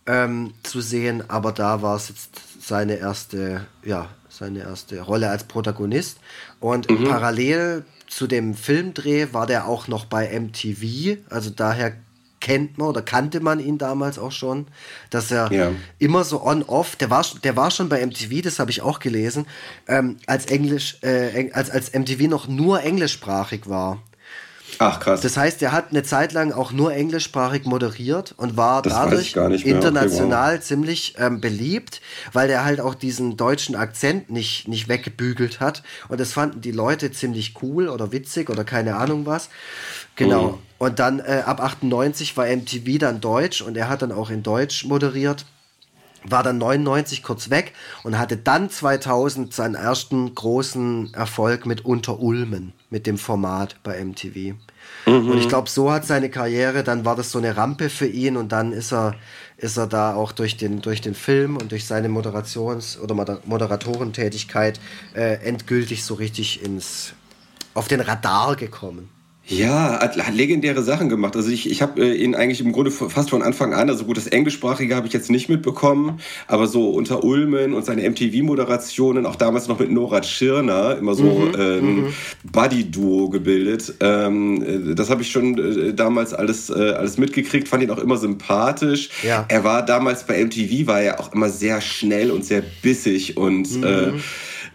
ähm, 0.08 0.54
zu 0.64 0.82
sehen, 0.82 1.24
aber 1.30 1.52
da 1.52 1.84
war 1.84 1.96
es 1.96 2.10
jetzt 2.10 2.42
seine 2.60 2.96
erste, 2.96 3.68
ja, 3.84 4.10
seine 4.30 4.60
erste 4.60 5.00
Rolle 5.02 5.30
als 5.30 5.44
Protagonist. 5.44 6.18
Und 6.60 6.90
mhm. 6.90 7.04
parallel 7.04 7.86
zu 8.08 8.26
dem 8.26 8.56
Filmdreh 8.56 9.28
war 9.32 9.46
der 9.46 9.68
auch 9.68 9.88
noch 9.88 10.06
bei 10.06 10.40
MTV, 10.40 11.18
also 11.30 11.52
daher 11.52 11.94
kennt 12.46 12.78
man 12.78 12.90
oder 12.90 13.02
kannte 13.02 13.40
man 13.40 13.60
ihn 13.60 13.80
damals 13.80 14.20
auch 14.20 14.32
schon, 14.32 14.68
dass 15.10 15.32
er 15.32 15.52
ja. 15.52 15.72
immer 15.98 16.24
so 16.24 16.44
on-off, 16.44 16.96
der 16.96 17.10
war, 17.10 17.26
der 17.44 17.56
war 17.56 17.72
schon 17.72 17.90
bei 17.90 18.06
MTV, 18.06 18.44
das 18.44 18.60
habe 18.60 18.70
ich 18.70 18.84
auch 18.84 19.00
gelesen, 19.00 19.48
ähm, 19.88 20.18
als 20.28 20.46
Englisch, 20.46 21.00
äh, 21.02 21.50
als, 21.54 21.72
als 21.72 21.92
MTV 21.94 22.30
noch 22.30 22.48
nur 22.48 22.84
englischsprachig 22.84 23.68
war. 23.68 24.04
Ach 24.78 25.00
krass. 25.00 25.22
Das 25.22 25.38
heißt, 25.38 25.62
er 25.64 25.72
hat 25.72 25.90
eine 25.90 26.04
Zeit 26.04 26.34
lang 26.34 26.52
auch 26.52 26.72
nur 26.72 26.94
englischsprachig 26.94 27.66
moderiert 27.66 28.36
und 28.38 28.58
war 28.58 28.82
das 28.82 28.94
dadurch 28.94 29.34
international 29.66 30.50
okay, 30.54 30.58
wow. 30.60 30.66
ziemlich 30.66 31.16
ähm, 31.18 31.42
beliebt, 31.42 32.02
weil 32.34 32.50
er 32.50 32.66
halt 32.66 32.82
auch 32.82 32.94
diesen 32.94 33.38
deutschen 33.38 33.76
Akzent 33.76 34.30
nicht, 34.30 34.68
nicht 34.68 34.88
weggebügelt 34.88 35.60
hat. 35.60 35.82
Und 36.10 36.20
das 36.20 36.34
fanden 36.34 36.62
die 36.62 36.72
Leute 36.72 37.12
ziemlich 37.12 37.54
cool 37.62 37.88
oder 37.88 38.12
witzig 38.12 38.50
oder 38.50 38.64
keine 38.64 38.98
Ahnung 38.98 39.26
was. 39.26 39.50
Genau. 40.16 40.50
Mhm. 40.50 40.58
Und 40.78 41.00
dann 41.00 41.20
äh, 41.20 41.44
ab 41.46 41.62
98 41.62 42.36
war 42.36 42.48
MTV 42.48 43.00
dann 43.00 43.22
Deutsch 43.22 43.62
und 43.62 43.78
er 43.78 43.90
hat 43.90 44.02
dann 44.02 44.12
auch 44.12 44.30
in 44.30 44.44
Deutsch 44.44 44.86
moderiert 44.86 45.46
war 46.30 46.44
dann 46.44 46.58
99 46.58 47.24
kurz 47.24 47.50
weg 47.50 47.74
und 48.04 48.18
hatte 48.18 48.38
dann 48.38 48.70
2000 48.70 49.54
seinen 49.54 49.76
ersten 49.76 50.34
großen 50.34 51.14
Erfolg 51.14 51.66
mit 51.66 51.86
Unter 51.86 52.20
Ulmen 52.20 52.74
mit 52.90 53.08
dem 53.08 53.18
Format 53.18 53.76
bei 53.84 54.04
MTV. 54.04 54.56
Mhm. 55.06 55.32
Und 55.32 55.38
ich 55.38 55.48
glaube, 55.48 55.70
so 55.70 55.92
hat 55.92 56.06
seine 56.06 56.30
Karriere, 56.30 56.84
dann 56.84 57.06
war 57.06 57.16
das 57.16 57.32
so 57.32 57.38
eine 57.38 57.58
Rampe 57.58 57.90
für 57.90 58.08
ihn 58.08 58.38
und 58.38 58.52
dann 58.52 58.72
ist 58.72 58.92
er, 58.92 59.16
ist 59.58 59.78
er 59.78 59.88
da 59.88 60.16
auch 60.16 60.32
durch 60.32 60.58
den, 60.58 60.82
durch 60.82 61.02
den 61.02 61.16
Film 61.16 61.58
und 61.58 61.72
durch 61.72 61.86
seine 61.86 62.10
Moderations- 62.10 63.00
oder 63.00 63.16
Moderatorentätigkeit 63.46 64.80
äh, 65.14 65.36
endgültig 65.46 66.04
so 66.04 66.16
richtig 66.16 66.64
ins, 66.64 67.14
auf 67.74 67.88
den 67.88 68.02
Radar 68.02 68.56
gekommen. 68.56 69.10
Ja, 69.48 70.00
hat, 70.02 70.18
hat 70.18 70.34
legendäre 70.34 70.82
Sachen 70.82 71.08
gemacht. 71.08 71.36
Also 71.36 71.52
ich, 71.52 71.70
ich 71.70 71.84
habe 71.84 72.02
äh, 72.02 72.16
ihn 72.16 72.34
eigentlich 72.34 72.62
im 72.62 72.72
Grunde 72.72 72.90
fast 72.90 73.30
von 73.30 73.44
Anfang 73.44 73.74
an, 73.74 73.90
also 73.90 74.06
gut, 74.06 74.18
das 74.18 74.26
Englischsprachige 74.26 74.96
habe 74.96 75.06
ich 75.06 75.14
jetzt 75.14 75.30
nicht 75.30 75.50
mitbekommen, 75.50 76.20
aber 76.48 76.66
so 76.66 76.90
unter 76.90 77.24
Ulmen 77.24 77.74
und 77.74 77.86
seine 77.86 78.10
MTV-Moderationen, 78.10 79.28
auch 79.28 79.36
damals 79.36 79.68
noch 79.68 79.78
mit 79.78 79.92
Nora 79.92 80.22
Tschirner, 80.22 80.98
immer 80.98 81.14
so 81.14 81.26
mhm, 81.26 81.56
äh, 81.56 81.78
ein 81.78 81.96
mhm. 81.96 82.14
Buddy-Duo 82.52 83.30
gebildet. 83.30 83.94
Ähm, 84.00 84.92
äh, 84.92 84.96
das 84.96 85.12
habe 85.12 85.22
ich 85.22 85.32
schon 85.32 85.58
äh, 85.60 85.94
damals 85.94 86.34
alles, 86.34 86.72
äh, 86.72 86.74
alles 86.74 87.20
mitgekriegt, 87.20 87.68
fand 87.68 87.84
ihn 87.84 87.92
auch 87.92 88.00
immer 88.00 88.18
sympathisch. 88.18 89.10
Ja. 89.22 89.46
Er 89.48 89.64
war 89.64 89.86
damals 89.86 90.26
bei 90.26 90.44
MTV, 90.44 90.88
war 90.88 91.02
er 91.02 91.20
auch 91.20 91.32
immer 91.34 91.50
sehr 91.50 91.82
schnell 91.82 92.32
und 92.32 92.46
sehr 92.46 92.64
bissig 92.82 93.38
und 93.38 93.68
äh, 93.84 94.08
mhm. 94.08 94.24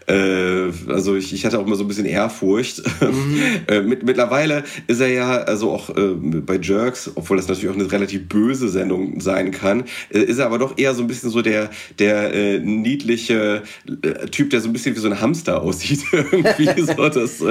Äh, 0.07 0.71
also 0.87 1.15
ich, 1.15 1.33
ich 1.33 1.45
hatte 1.45 1.59
auch 1.59 1.65
immer 1.65 1.75
so 1.75 1.83
ein 1.83 1.87
bisschen 1.87 2.05
Ehrfurcht. 2.05 2.81
Mhm. 3.11 3.41
äh, 3.67 3.81
mit, 3.81 4.03
mittlerweile 4.03 4.63
ist 4.87 5.01
er 5.01 5.07
ja, 5.07 5.29
also 5.29 5.71
auch 5.71 5.89
äh, 5.89 6.13
bei 6.13 6.57
Jerks, 6.57 7.11
obwohl 7.15 7.37
das 7.37 7.47
natürlich 7.47 7.69
auch 7.69 7.79
eine 7.79 7.91
relativ 7.91 8.29
böse 8.29 8.69
Sendung 8.69 9.19
sein 9.19 9.51
kann, 9.51 9.83
äh, 10.11 10.19
ist 10.19 10.37
er 10.37 10.45
aber 10.45 10.59
doch 10.59 10.77
eher 10.77 10.93
so 10.93 11.01
ein 11.01 11.07
bisschen 11.07 11.29
so 11.29 11.41
der, 11.41 11.71
der 11.99 12.33
äh, 12.33 12.59
niedliche 12.59 13.63
äh, 14.01 14.27
Typ, 14.27 14.51
der 14.51 14.61
so 14.61 14.69
ein 14.69 14.73
bisschen 14.73 14.95
wie 14.95 14.99
so 14.99 15.07
ein 15.07 15.19
Hamster 15.19 15.61
aussieht. 15.61 16.03
Irgendwie 16.11 16.81
so, 16.83 17.09
das, 17.09 17.43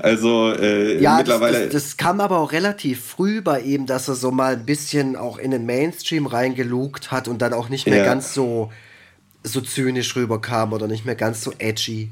also 0.00 0.52
ja, 0.54 1.18
mittlerweile. 1.18 1.64
Das, 1.64 1.72
das, 1.72 1.82
das, 1.84 1.96
kam 1.96 2.20
aber 2.20 2.38
auch 2.38 2.52
relativ 2.52 3.00
früh 3.00 3.40
bei 3.40 3.60
ihm, 3.60 3.86
dass 3.86 4.08
er 4.08 4.14
so 4.14 4.30
mal 4.30 4.54
ein 4.54 4.66
bisschen 4.66 5.16
auch 5.16 5.38
in 5.38 5.52
den 5.52 5.64
Mainstream 5.64 6.26
reingelugt 6.26 7.10
hat 7.10 7.28
und 7.28 7.40
dann 7.40 7.52
auch 7.52 7.68
nicht 7.68 7.86
mehr 7.86 7.98
ja. 7.98 8.04
ganz 8.04 8.34
so 8.34 8.70
so 9.42 9.60
zynisch 9.60 10.14
rüberkam 10.16 10.72
oder 10.72 10.86
nicht 10.86 11.04
mehr 11.04 11.14
ganz 11.14 11.42
so 11.42 11.52
edgy. 11.58 12.10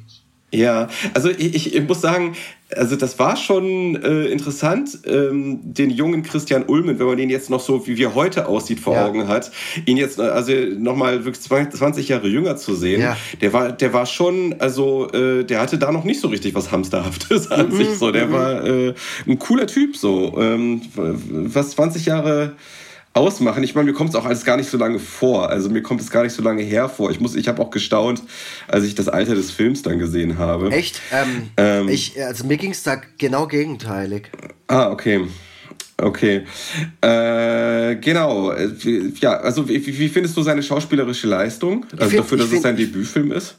Ja, 0.52 0.88
also 1.12 1.28
ich, 1.28 1.74
ich 1.74 1.88
muss 1.88 2.00
sagen, 2.00 2.36
also 2.74 2.94
das 2.94 3.18
war 3.18 3.36
schon 3.36 3.96
äh, 3.96 4.26
interessant, 4.26 4.98
ähm, 5.04 5.60
den 5.62 5.90
jungen 5.90 6.22
Christian 6.22 6.64
Ulmen, 6.66 6.98
wenn 6.98 7.06
man 7.06 7.16
den 7.16 7.30
jetzt 7.30 7.50
noch 7.50 7.60
so, 7.60 7.86
wie 7.86 8.02
er 8.02 8.14
heute 8.14 8.46
aussieht, 8.46 8.78
vor 8.78 8.94
ja. 8.94 9.06
Augen 9.06 9.26
hat, 9.26 9.50
ihn 9.86 9.96
jetzt 9.96 10.20
also 10.20 10.52
nochmal 10.52 11.24
wirklich 11.24 11.42
20 11.42 12.08
Jahre 12.08 12.28
jünger 12.28 12.56
zu 12.56 12.74
sehen, 12.74 13.00
ja. 13.00 13.16
der 13.40 13.52
war, 13.52 13.72
der 13.72 13.92
war 13.92 14.06
schon, 14.06 14.54
also 14.60 15.10
äh, 15.10 15.44
der 15.44 15.60
hatte 15.60 15.78
da 15.78 15.90
noch 15.90 16.04
nicht 16.04 16.20
so 16.20 16.28
richtig 16.28 16.54
was 16.54 16.70
Hamsterhaftes 16.70 17.50
an 17.50 17.70
mhm. 17.70 17.76
sich. 17.76 17.98
So, 17.98 18.12
der 18.12 18.28
mhm. 18.28 18.32
war 18.32 18.64
äh, 18.64 18.94
ein 19.26 19.38
cooler 19.38 19.66
Typ, 19.66 19.96
so. 19.96 20.40
Ähm, 20.40 20.80
was 20.94 21.70
20 21.70 22.06
Jahre 22.06 22.54
ausmachen. 23.16 23.62
Ich 23.64 23.74
meine, 23.74 23.90
mir 23.90 23.96
kommt 23.96 24.10
es 24.10 24.16
auch 24.16 24.26
alles 24.26 24.44
gar 24.44 24.56
nicht 24.56 24.70
so 24.70 24.76
lange 24.76 24.98
vor. 24.98 25.48
Also 25.48 25.70
mir 25.70 25.82
kommt 25.82 26.00
es 26.00 26.10
gar 26.10 26.22
nicht 26.22 26.34
so 26.34 26.42
lange 26.42 26.62
her 26.62 26.88
vor. 26.88 27.10
Ich 27.10 27.18
muss, 27.18 27.34
ich 27.34 27.48
habe 27.48 27.62
auch 27.62 27.70
gestaunt, 27.70 28.22
als 28.68 28.84
ich 28.84 28.94
das 28.94 29.08
Alter 29.08 29.34
des 29.34 29.50
Films 29.50 29.82
dann 29.82 29.98
gesehen 29.98 30.38
habe. 30.38 30.70
Echt? 30.70 31.00
Ähm, 31.12 31.50
ähm, 31.56 31.88
ich, 31.88 32.22
also 32.22 32.44
mir 32.44 32.58
ging 32.58 32.72
es 32.72 32.82
da 32.82 33.00
genau 33.18 33.46
gegenteilig. 33.46 34.30
Ah, 34.68 34.90
okay. 34.90 35.26
Okay. 35.98 36.44
Äh, 37.00 37.96
genau. 37.96 38.52
Ja, 39.20 39.38
also 39.38 39.66
wie, 39.66 39.84
wie, 39.86 40.08
findest 40.08 40.36
du 40.36 40.42
seine 40.42 40.62
schauspielerische 40.62 41.26
Leistung? 41.26 41.86
Also 41.92 42.10
find, 42.10 42.20
dafür, 42.20 42.38
dass 42.38 42.52
es 42.52 42.62
sein 42.62 42.76
Debütfilm 42.76 43.32
ist? 43.32 43.56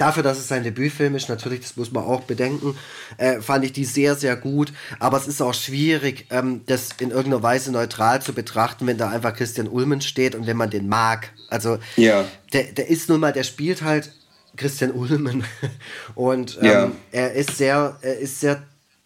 Dafür, 0.00 0.22
dass 0.22 0.38
es 0.38 0.48
sein 0.48 0.64
Debütfilm 0.64 1.14
ist, 1.14 1.28
natürlich, 1.28 1.60
das 1.60 1.76
muss 1.76 1.92
man 1.92 2.04
auch 2.04 2.22
bedenken, 2.22 2.74
äh, 3.18 3.42
fand 3.42 3.66
ich 3.66 3.74
die 3.74 3.84
sehr, 3.84 4.14
sehr 4.14 4.34
gut. 4.34 4.72
Aber 4.98 5.18
es 5.18 5.26
ist 5.26 5.42
auch 5.42 5.52
schwierig, 5.52 6.24
ähm, 6.30 6.62
das 6.64 6.88
in 7.00 7.10
irgendeiner 7.10 7.42
Weise 7.42 7.70
neutral 7.70 8.22
zu 8.22 8.32
betrachten, 8.32 8.86
wenn 8.86 8.96
da 8.96 9.10
einfach 9.10 9.34
Christian 9.34 9.68
Ulmen 9.68 10.00
steht 10.00 10.34
und 10.34 10.46
wenn 10.46 10.56
man 10.56 10.70
den 10.70 10.88
mag. 10.88 11.34
Also, 11.50 11.76
ja. 11.96 12.24
der, 12.54 12.62
der 12.72 12.88
ist 12.88 13.10
nun 13.10 13.20
mal, 13.20 13.34
der 13.34 13.44
spielt 13.44 13.82
halt 13.82 14.10
Christian 14.56 14.92
Ulmen. 14.92 15.44
und 16.14 16.56
ähm, 16.62 16.66
ja. 16.66 16.90
er 17.12 17.34
ist 17.34 17.58
sehr, 17.58 17.98
er 18.00 18.18
ist 18.20 18.40
sehr 18.40 18.62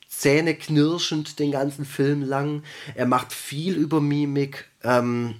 zähneknirschend 0.08 1.40
den 1.40 1.50
ganzen 1.50 1.84
Film 1.84 2.22
lang. 2.22 2.62
Er 2.94 3.06
macht 3.06 3.32
viel 3.32 3.74
über 3.74 4.00
Mimik, 4.00 4.66
ähm, 4.84 5.34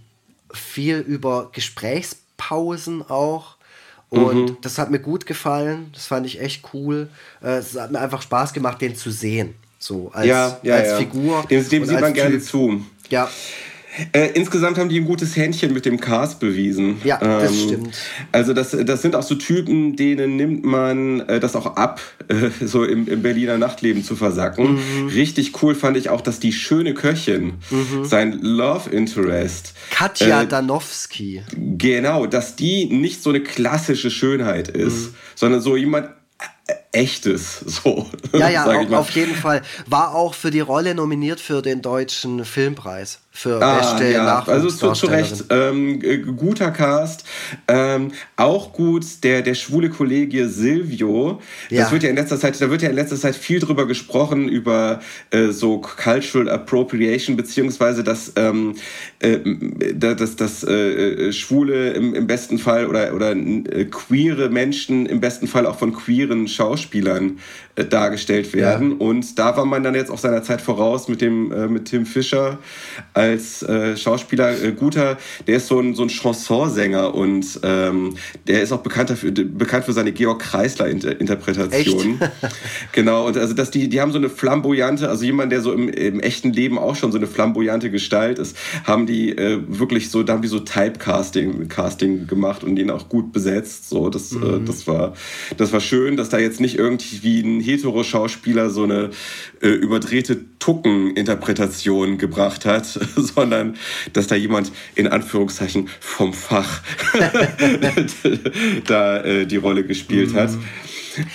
viel 0.52 0.98
über 0.98 1.50
Gesprächspausen 1.52 3.08
auch. 3.08 3.54
Und 4.14 4.44
mhm. 4.44 4.56
das 4.60 4.78
hat 4.78 4.90
mir 4.90 4.98
gut 4.98 5.26
gefallen. 5.26 5.90
Das 5.92 6.06
fand 6.06 6.26
ich 6.26 6.40
echt 6.40 6.64
cool. 6.72 7.08
Äh, 7.42 7.58
es 7.58 7.78
hat 7.78 7.90
mir 7.90 8.00
einfach 8.00 8.22
Spaß 8.22 8.52
gemacht, 8.52 8.80
den 8.80 8.94
zu 8.96 9.10
sehen. 9.10 9.54
So 9.78 10.10
als, 10.14 10.26
ja, 10.26 10.58
ja, 10.62 10.76
als 10.76 10.88
ja. 10.88 10.96
Figur. 10.96 11.44
Dem, 11.50 11.68
dem 11.68 11.84
sieht 11.84 12.00
man 12.00 12.14
gerne 12.14 12.40
zu. 12.40 12.84
Ja. 13.10 13.28
Äh, 14.12 14.30
insgesamt 14.34 14.78
haben 14.78 14.88
die 14.88 14.98
ein 14.98 15.04
gutes 15.04 15.36
Händchen 15.36 15.72
mit 15.72 15.84
dem 15.84 16.00
Cast 16.00 16.40
bewiesen. 16.40 17.00
Ja, 17.04 17.18
das 17.18 17.52
ähm, 17.52 17.68
stimmt. 17.68 17.96
Also 18.32 18.52
das, 18.52 18.76
das 18.84 19.02
sind 19.02 19.14
auch 19.14 19.22
so 19.22 19.34
Typen, 19.36 19.96
denen 19.96 20.36
nimmt 20.36 20.64
man 20.64 21.20
äh, 21.20 21.38
das 21.38 21.54
auch 21.54 21.76
ab, 21.76 22.00
äh, 22.28 22.50
so 22.64 22.84
im, 22.84 23.06
im 23.06 23.22
Berliner 23.22 23.58
Nachtleben 23.58 24.02
zu 24.02 24.16
versacken. 24.16 24.74
Mhm. 24.74 25.08
Richtig 25.08 25.62
cool 25.62 25.74
fand 25.74 25.96
ich 25.96 26.08
auch, 26.08 26.20
dass 26.20 26.40
die 26.40 26.52
schöne 26.52 26.94
Köchin, 26.94 27.54
mhm. 27.70 28.04
sein 28.04 28.40
Love 28.40 28.90
Interest. 28.90 29.74
Katja 29.90 30.42
äh, 30.42 30.46
Danowski. 30.46 31.42
Genau, 31.56 32.26
dass 32.26 32.56
die 32.56 32.86
nicht 32.86 33.22
so 33.22 33.30
eine 33.30 33.40
klassische 33.40 34.10
Schönheit 34.10 34.68
ist, 34.68 35.10
mhm. 35.10 35.14
sondern 35.36 35.60
so 35.60 35.76
jemand 35.76 36.08
echtes, 36.94 37.58
so. 37.66 38.06
Ja, 38.32 38.48
ja, 38.48 38.64
auf, 38.64 38.92
auf, 38.92 39.10
jeden 39.10 39.34
Fall. 39.34 39.62
War 39.86 40.14
auch 40.14 40.34
für 40.34 40.50
die 40.50 40.60
Rolle 40.60 40.94
nominiert 40.94 41.40
für 41.40 41.62
den 41.62 41.82
deutschen 41.82 42.44
Filmpreis. 42.44 43.20
Für 43.36 43.60
ah, 43.60 43.78
beste 43.78 44.12
ja. 44.12 44.44
Also 44.46 44.68
zu, 44.68 44.92
zu 44.92 45.06
Recht. 45.06 45.46
Ähm, 45.50 46.00
guter 46.36 46.70
Cast. 46.70 47.24
Ähm, 47.66 48.12
auch 48.36 48.72
gut 48.72 49.04
der, 49.24 49.42
der 49.42 49.54
schwule 49.54 49.90
Kollege 49.90 50.48
Silvio. 50.48 51.40
Ja. 51.68 51.82
Das 51.82 51.90
wird 51.90 52.04
ja 52.04 52.10
in 52.10 52.16
letzter 52.16 52.38
Zeit, 52.38 52.60
da 52.60 52.70
wird 52.70 52.82
ja 52.82 52.90
in 52.90 52.94
letzter 52.94 53.16
Zeit 53.16 53.34
viel 53.34 53.58
drüber 53.58 53.88
gesprochen, 53.88 54.48
über 54.48 55.00
äh, 55.30 55.48
so 55.48 55.80
Cultural 55.80 56.48
Appropriation, 56.48 57.36
beziehungsweise 57.36 58.04
dass, 58.04 58.32
ähm, 58.36 58.76
äh, 59.18 59.40
dass, 59.94 60.36
dass 60.36 60.62
äh, 60.62 61.32
Schwule 61.32 61.90
im, 61.90 62.14
im 62.14 62.28
besten 62.28 62.58
Fall 62.58 62.86
oder, 62.86 63.12
oder 63.14 63.32
äh, 63.32 63.86
queere 63.86 64.48
Menschen 64.48 65.06
im 65.06 65.20
besten 65.20 65.48
Fall 65.48 65.66
auch 65.66 65.76
von 65.76 65.92
queeren 65.92 66.46
Schauspielern 66.46 66.83
äh, 67.76 67.84
dargestellt 67.84 68.52
werden. 68.54 68.92
Ja. 68.92 68.96
Und 68.98 69.38
da 69.38 69.56
war 69.56 69.64
man 69.64 69.82
dann 69.82 69.96
jetzt 69.96 70.10
auch 70.10 70.18
seiner 70.18 70.44
Zeit 70.44 70.60
voraus 70.60 71.08
mit 71.08 71.20
dem 71.20 71.50
äh, 71.50 71.66
mit 71.66 71.86
Tim 71.86 72.06
Fischer 72.06 72.58
als 73.14 73.62
äh, 73.64 73.96
Schauspieler 73.96 74.62
äh, 74.62 74.70
guter. 74.72 75.18
Der 75.48 75.56
ist 75.56 75.66
so 75.66 75.80
ein, 75.80 75.94
so 75.94 76.04
ein 76.04 76.08
Chansonsänger 76.08 77.14
und 77.14 77.58
ähm, 77.64 78.14
der 78.46 78.62
ist 78.62 78.70
auch 78.70 78.82
bekannt, 78.82 79.10
dafür, 79.10 79.32
bekannt 79.32 79.86
für 79.86 79.92
seine 79.92 80.12
Georg 80.12 80.40
Kreisler 80.40 80.86
Interpretation. 80.88 82.20
genau. 82.92 83.26
Und 83.26 83.36
also 83.36 83.54
dass 83.54 83.72
die 83.72 83.88
die 83.88 84.00
haben 84.00 84.12
so 84.12 84.18
eine 84.18 84.28
flamboyante, 84.28 85.08
also 85.08 85.24
jemand, 85.24 85.50
der 85.50 85.60
so 85.60 85.72
im, 85.72 85.88
im 85.88 86.20
echten 86.20 86.52
Leben 86.52 86.78
auch 86.78 86.94
schon 86.94 87.10
so 87.10 87.18
eine 87.18 87.26
flamboyante 87.26 87.90
Gestalt 87.90 88.38
ist, 88.38 88.56
haben 88.84 89.06
die 89.06 89.30
äh, 89.30 89.60
wirklich 89.66 90.10
so, 90.10 90.22
da 90.22 90.34
haben 90.34 90.42
die 90.42 90.48
so 90.48 90.60
Typecasting 90.60 91.66
Casting 91.68 92.28
gemacht 92.28 92.62
und 92.62 92.78
ihn 92.78 92.90
auch 92.90 93.08
gut 93.08 93.32
besetzt. 93.32 93.88
So 93.88 94.10
das 94.10 94.30
äh, 94.32 94.36
mhm. 94.36 94.64
das 94.64 94.86
war 94.86 95.14
das 95.56 95.72
war 95.72 95.80
schön, 95.80 96.16
dass 96.16 96.28
da 96.28 96.38
jetzt 96.38 96.60
nicht 96.60 96.73
irgendwie 96.76 97.40
ein 97.40 97.60
Hetero-Schauspieler 97.60 98.70
so 98.70 98.84
eine 98.84 99.10
äh, 99.60 99.68
überdrehte 99.68 100.44
Tucken-Interpretation 100.58 102.18
gebracht 102.18 102.64
hat, 102.64 102.86
sondern 103.16 103.76
dass 104.12 104.26
da 104.26 104.34
jemand 104.34 104.72
in 104.94 105.08
Anführungszeichen 105.08 105.88
vom 106.00 106.32
Fach 106.32 106.82
da 108.86 109.22
äh, 109.22 109.46
die 109.46 109.56
Rolle 109.56 109.84
gespielt 109.84 110.32
mhm. 110.32 110.36
hat. 110.36 110.50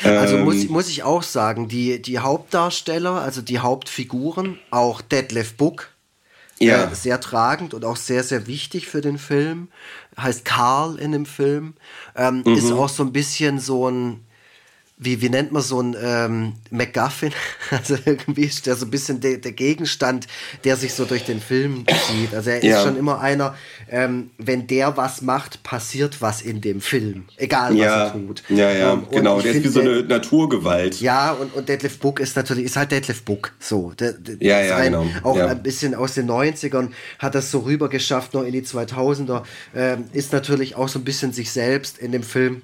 Also 0.03 0.37
muss, 0.37 0.63
ähm, 0.63 0.71
muss 0.71 0.89
ich 0.89 1.03
auch 1.03 1.23
sagen, 1.23 1.67
die, 1.67 2.01
die 2.01 2.19
Hauptdarsteller, 2.19 3.21
also 3.21 3.41
die 3.41 3.59
Hauptfiguren, 3.59 4.59
auch 4.71 5.01
Detlef 5.01 5.53
Book, 5.55 5.89
ja. 6.59 6.85
Äh, 6.85 6.95
sehr 6.95 7.19
tragend 7.21 7.73
und 7.73 7.85
auch 7.85 7.95
sehr, 7.95 8.23
sehr 8.23 8.47
wichtig 8.47 8.87
für 8.87 9.01
den 9.01 9.17
Film. 9.17 9.69
Heißt 10.19 10.45
Karl 10.45 10.97
in 10.97 11.11
dem 11.13 11.25
Film. 11.25 11.75
Ähm, 12.15 12.43
mhm. 12.45 12.53
Ist 12.53 12.71
auch 12.71 12.89
so 12.89 13.03
ein 13.03 13.13
bisschen 13.13 13.59
so 13.59 13.89
ein 13.89 14.25
wie, 15.01 15.21
wie 15.21 15.29
nennt 15.29 15.53
man 15.53 15.61
so 15.61 15.81
ein 15.81 15.95
ähm, 16.01 16.53
MacGuffin? 16.71 17.31
Also 17.71 17.97
irgendwie 18.03 18.45
ist 18.45 18.65
der 18.65 18.75
so 18.75 18.85
ein 18.85 18.91
bisschen 18.91 19.21
de, 19.21 19.37
der 19.37 19.51
Gegenstand, 19.51 20.27
der 20.63 20.75
sich 20.75 20.93
so 20.93 21.05
durch 21.05 21.23
den 21.23 21.39
Film 21.39 21.85
zieht. 22.07 22.33
Also 22.33 22.49
er 22.49 22.63
ja. 22.63 22.77
ist 22.77 22.83
schon 22.83 22.97
immer 22.97 23.21
einer, 23.21 23.55
ähm, 23.89 24.31
wenn 24.37 24.65
der 24.65 24.97
was 24.97 25.21
macht, 25.21 25.61
passiert 25.61 26.21
was 26.21 26.41
in 26.41 26.61
dem 26.61 26.81
Film. 26.81 27.25
Egal, 27.37 27.75
ja. 27.75 27.85
was 27.85 28.07
er 28.07 28.13
tut. 28.13 28.43
Ja, 28.49 28.71
ja, 28.71 28.93
ähm, 28.93 29.07
genau. 29.11 29.39
Der 29.39 29.53
ist 29.53 29.63
wie 29.63 29.67
so 29.67 29.81
eine 29.81 30.03
Naturgewalt. 30.03 30.99
Ja, 30.99 31.31
und, 31.31 31.53
und 31.53 31.69
Detlef 31.69 31.99
Book 31.99 32.19
ist 32.19 32.35
natürlich, 32.35 32.65
ist 32.65 32.75
halt 32.75 32.91
Detlef 32.91 33.21
Book. 33.21 33.53
So. 33.59 33.93
Der, 33.99 34.13
der 34.13 34.35
ja, 34.39 34.59
ja, 34.61 34.75
ein, 34.77 34.91
genau. 34.91 35.05
Auch 35.23 35.37
ja. 35.37 35.47
ein 35.47 35.63
bisschen 35.63 35.93
aus 35.93 36.15
den 36.15 36.29
90ern 36.29 36.89
hat 37.19 37.35
das 37.35 37.51
so 37.51 37.59
rüber 37.59 37.87
geschafft, 37.87 38.33
noch 38.33 38.43
in 38.43 38.51
die 38.51 38.63
2000er. 38.63 39.43
Ähm, 39.75 40.05
ist 40.11 40.33
natürlich 40.33 40.75
auch 40.75 40.89
so 40.89 40.99
ein 40.99 41.05
bisschen 41.05 41.31
sich 41.31 41.51
selbst 41.51 41.99
in 41.99 42.11
dem 42.11 42.23
Film 42.23 42.63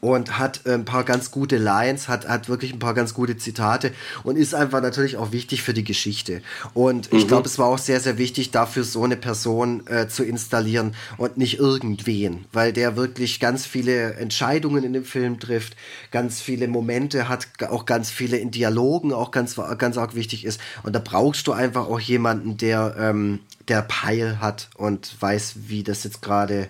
und 0.00 0.38
hat 0.38 0.62
äh, 0.64 0.74
ein 0.74 0.84
paar 0.84 1.04
ganz 1.04 1.30
gute 1.30 1.58
Lines, 1.58 2.08
hat, 2.08 2.28
hat 2.28 2.48
wirklich 2.48 2.72
ein 2.72 2.78
paar 2.78 2.94
ganz 2.94 3.14
gute 3.14 3.36
Zitate 3.36 3.92
und 4.22 4.36
ist 4.36 4.54
einfach 4.54 4.80
natürlich 4.80 5.16
auch 5.16 5.32
wichtig 5.32 5.62
für 5.62 5.74
die 5.74 5.84
Geschichte. 5.84 6.42
Und 6.74 7.12
ich 7.12 7.24
mhm. 7.24 7.28
glaube, 7.28 7.48
es 7.48 7.58
war 7.58 7.66
auch 7.66 7.78
sehr, 7.78 8.00
sehr 8.00 8.18
wichtig, 8.18 8.50
dafür 8.50 8.84
so 8.84 9.04
eine 9.04 9.16
Person 9.16 9.86
äh, 9.86 10.08
zu 10.08 10.24
installieren 10.24 10.94
und 11.16 11.36
nicht 11.36 11.58
irgendwen, 11.58 12.46
weil 12.52 12.72
der 12.72 12.96
wirklich 12.96 13.40
ganz 13.40 13.66
viele 13.66 14.14
Entscheidungen 14.14 14.84
in 14.84 14.92
dem 14.92 15.04
Film 15.04 15.38
trifft, 15.38 15.76
ganz 16.10 16.40
viele 16.40 16.68
Momente 16.68 17.28
hat, 17.28 17.48
auch 17.68 17.86
ganz 17.86 18.10
viele 18.10 18.38
in 18.38 18.50
Dialogen 18.50 19.12
auch 19.12 19.30
ganz, 19.30 19.56
ganz 19.78 19.98
arg 19.98 20.14
wichtig 20.14 20.44
ist. 20.44 20.60
Und 20.82 20.94
da 20.94 21.00
brauchst 21.00 21.46
du 21.46 21.52
einfach 21.52 21.86
auch 21.86 22.00
jemanden, 22.00 22.56
der, 22.56 22.96
ähm, 22.98 23.40
der 23.68 23.82
Peil 23.82 24.40
hat 24.40 24.70
und 24.76 25.20
weiß, 25.20 25.54
wie 25.66 25.82
das 25.82 26.04
jetzt 26.04 26.22
gerade 26.22 26.68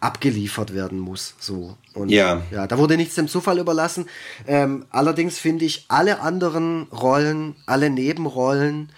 abgeliefert 0.00 0.74
werden 0.74 0.98
muss. 0.98 1.34
So. 1.38 1.76
Und 1.94 2.08
ja. 2.08 2.42
ja, 2.50 2.66
da 2.66 2.78
wurde 2.78 2.96
nichts 2.96 3.14
dem 3.14 3.28
Zufall 3.28 3.58
überlassen. 3.58 4.06
Ähm, 4.46 4.86
allerdings 4.90 5.38
finde 5.38 5.64
ich 5.64 5.84
alle 5.88 6.20
anderen 6.20 6.84
Rollen, 6.84 7.56
alle 7.66 7.90
Nebenrollen 7.90 8.90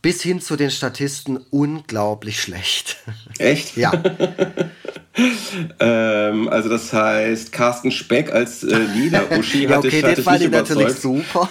bis 0.00 0.22
hin 0.22 0.40
zu 0.40 0.56
den 0.56 0.70
Statisten 0.70 1.38
unglaublich 1.50 2.40
schlecht. 2.40 2.98
Echt? 3.38 3.76
ja. 3.76 3.92
ähm, 5.78 6.48
also 6.48 6.68
das 6.68 6.92
heißt, 6.92 7.52
Carsten 7.52 7.92
Speck 7.92 8.32
als 8.32 8.64
äh, 8.64 8.76
Lila 8.76 9.22
Uschi 9.38 9.64
ja, 9.64 9.78
okay, 9.78 10.02
den 10.02 10.16
fand 10.16 10.42
ich 10.42 10.50
natürlich 10.50 10.94
super. 10.94 11.48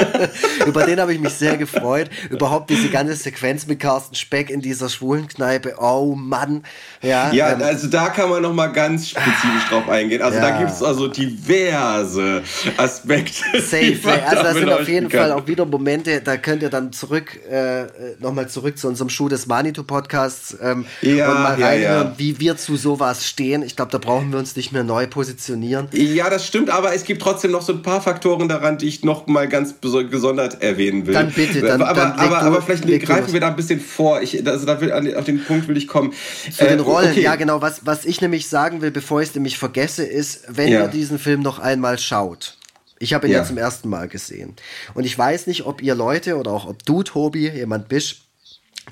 Über 0.66 0.84
den 0.84 0.98
habe 0.98 1.14
ich 1.14 1.20
mich 1.20 1.34
sehr 1.34 1.56
gefreut. 1.56 2.10
Überhaupt 2.30 2.68
diese 2.68 2.88
ganze 2.88 3.14
Sequenz 3.14 3.66
mit 3.68 3.78
Carsten 3.78 4.16
Speck 4.16 4.50
in 4.50 4.60
dieser 4.60 4.88
schwulen 4.88 5.28
Kneipe. 5.28 5.76
Oh 5.78 6.16
Mann. 6.16 6.64
Ja, 7.00 7.32
ja 7.32 7.52
ähm, 7.52 7.62
also 7.62 7.86
da 7.86 8.08
kann 8.08 8.28
man 8.28 8.42
noch 8.42 8.52
mal 8.52 8.68
ganz 8.68 9.10
spezifisch 9.10 9.68
drauf 9.68 9.88
eingehen. 9.88 10.22
Also 10.22 10.38
ja. 10.38 10.50
da 10.50 10.58
gibt 10.58 10.70
es 10.70 10.82
also 10.82 11.06
diverse 11.06 12.42
Aspekte. 12.76 13.60
Safe. 13.60 13.98
Also 14.26 14.42
da 14.42 14.52
sind 14.52 14.72
auf 14.72 14.88
jeden 14.88 15.08
kann. 15.08 15.20
Fall 15.20 15.32
auch 15.32 15.46
wieder 15.46 15.64
Momente, 15.64 16.20
da 16.22 16.36
könnt 16.36 16.62
ihr 16.62 16.70
dann 16.70 16.92
zurück, 16.92 17.38
äh, 17.48 17.84
noch 18.18 18.32
mal 18.32 18.48
zurück 18.48 18.78
zu 18.78 18.88
unserem 18.88 19.10
Schuh 19.10 19.28
des 19.28 19.46
Manitou 19.46 19.84
Podcasts 19.84 20.56
ähm, 20.60 20.86
ja, 21.02 21.30
und 21.30 21.42
mal 21.42 21.62
reinhören, 21.62 22.14
wie 22.16 22.40
wir 22.40 22.56
zu 22.56 22.79
sowas 22.80 23.26
stehen. 23.26 23.62
Ich 23.62 23.76
glaube, 23.76 23.92
da 23.92 23.98
brauchen 23.98 24.32
wir 24.32 24.38
uns 24.38 24.56
nicht 24.56 24.72
mehr 24.72 24.82
neu 24.82 25.06
positionieren. 25.06 25.88
Ja, 25.92 26.28
das 26.30 26.46
stimmt, 26.46 26.70
aber 26.70 26.94
es 26.94 27.04
gibt 27.04 27.22
trotzdem 27.22 27.52
noch 27.52 27.62
so 27.62 27.72
ein 27.72 27.82
paar 27.82 28.00
Faktoren 28.00 28.48
daran, 28.48 28.78
die 28.78 28.88
ich 28.88 29.04
noch 29.04 29.26
mal 29.26 29.48
ganz 29.48 29.74
gesondert 29.80 30.62
erwähnen 30.62 31.06
will. 31.06 31.14
Dann 31.14 31.30
bitte, 31.30 31.60
dann, 31.60 31.82
aber, 31.82 32.00
dann 32.00 32.12
aber, 32.12 32.42
aber, 32.42 32.62
vielleicht 32.62 32.84
greifen 33.04 33.32
wir 33.32 33.40
da 33.40 33.48
ein 33.48 33.56
bisschen 33.56 33.80
vor. 33.80 34.20
Ich, 34.22 34.46
also 34.46 34.66
da 34.66 34.80
will, 34.80 35.14
auf 35.14 35.24
den 35.24 35.44
Punkt 35.44 35.68
will 35.68 35.76
ich 35.76 35.86
kommen. 35.86 36.12
Zu 36.50 36.64
äh, 36.64 36.70
den 36.70 36.80
Rollen, 36.80 37.12
okay. 37.12 37.22
ja 37.22 37.36
genau. 37.36 37.62
Was, 37.62 37.86
was 37.86 38.04
ich 38.04 38.20
nämlich 38.20 38.48
sagen 38.48 38.80
will, 38.80 38.90
bevor 38.90 39.22
ich 39.22 39.28
es 39.28 39.34
nämlich 39.34 39.58
vergesse, 39.58 40.04
ist, 40.04 40.44
wenn 40.48 40.68
ja. 40.68 40.82
ihr 40.82 40.88
diesen 40.88 41.18
Film 41.18 41.42
noch 41.42 41.58
einmal 41.58 41.98
schaut. 41.98 42.56
Ich 42.98 43.14
habe 43.14 43.26
ihn 43.26 43.32
ja. 43.32 43.38
ja 43.38 43.44
zum 43.44 43.56
ersten 43.56 43.88
Mal 43.88 44.08
gesehen. 44.08 44.54
Und 44.94 45.04
ich 45.04 45.16
weiß 45.16 45.46
nicht, 45.46 45.64
ob 45.64 45.82
ihr 45.82 45.94
Leute 45.94 46.36
oder 46.36 46.52
auch 46.52 46.66
ob 46.66 46.84
du, 46.84 47.02
Tobi, 47.02 47.48
jemand 47.48 47.88
bist, 47.88 48.16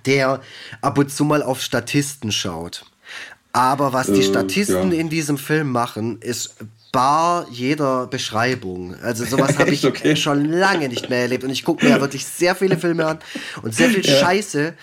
der 0.07 0.40
ab 0.81 0.98
und 0.98 1.12
zu 1.12 1.24
mal 1.24 1.42
auf 1.42 1.61
Statisten 1.61 2.33
schaut. 2.33 2.87
Aber 3.59 3.92
was 3.92 4.07
die 4.07 4.21
äh, 4.21 4.23
Statisten 4.23 4.92
ja. 4.92 5.01
in 5.01 5.09
diesem 5.09 5.37
Film 5.37 5.73
machen, 5.73 6.18
ist 6.21 6.55
bar 6.92 7.44
jeder 7.51 8.07
Beschreibung. 8.07 8.94
Also 9.03 9.25
sowas 9.25 9.59
habe 9.59 9.71
ich 9.71 9.85
okay. 9.85 10.14
schon 10.14 10.44
lange 10.44 10.88
nicht 10.88 11.11
mehr 11.11 11.23
erlebt. 11.23 11.42
Und 11.42 11.51
ich 11.51 11.64
gucke 11.64 11.85
mir 11.85 11.90
ja 11.90 12.01
wirklich 12.01 12.25
sehr 12.25 12.55
viele 12.55 12.79
Filme 12.79 13.05
an 13.05 13.18
und 13.62 13.75
sehr 13.75 13.90
viel 13.90 14.07
ja. 14.07 14.14
Scheiße. 14.14 14.75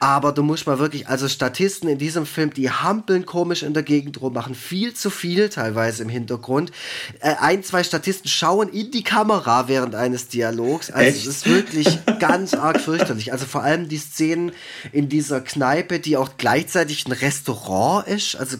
Aber 0.00 0.32
du 0.32 0.42
musst 0.42 0.66
mal 0.66 0.78
wirklich, 0.78 1.08
also 1.08 1.28
Statisten 1.28 1.86
in 1.86 1.98
diesem 1.98 2.24
Film, 2.24 2.54
die 2.54 2.70
hampeln 2.70 3.26
komisch 3.26 3.62
in 3.62 3.74
der 3.74 3.82
Gegend 3.82 4.18
rum, 4.22 4.32
machen 4.32 4.54
viel 4.54 4.94
zu 4.94 5.10
viel 5.10 5.50
teilweise 5.50 6.02
im 6.02 6.08
Hintergrund. 6.08 6.72
Äh, 7.20 7.34
ein, 7.38 7.62
zwei 7.62 7.84
Statisten 7.84 8.26
schauen 8.26 8.70
in 8.70 8.90
die 8.90 9.04
Kamera 9.04 9.68
während 9.68 9.94
eines 9.94 10.28
Dialogs. 10.28 10.90
Also 10.90 11.06
Echt? 11.06 11.18
es 11.18 11.26
ist 11.26 11.46
wirklich 11.46 11.98
ganz 12.18 12.54
arg 12.54 12.80
fürchterlich. 12.80 13.30
Also 13.32 13.44
vor 13.44 13.62
allem 13.62 13.90
die 13.90 13.98
Szenen 13.98 14.52
in 14.90 15.10
dieser 15.10 15.42
Kneipe, 15.42 16.00
die 16.00 16.16
auch 16.16 16.30
gleichzeitig 16.38 17.06
ein 17.06 17.12
Restaurant 17.12 18.08
ist, 18.08 18.36
also 18.36 18.56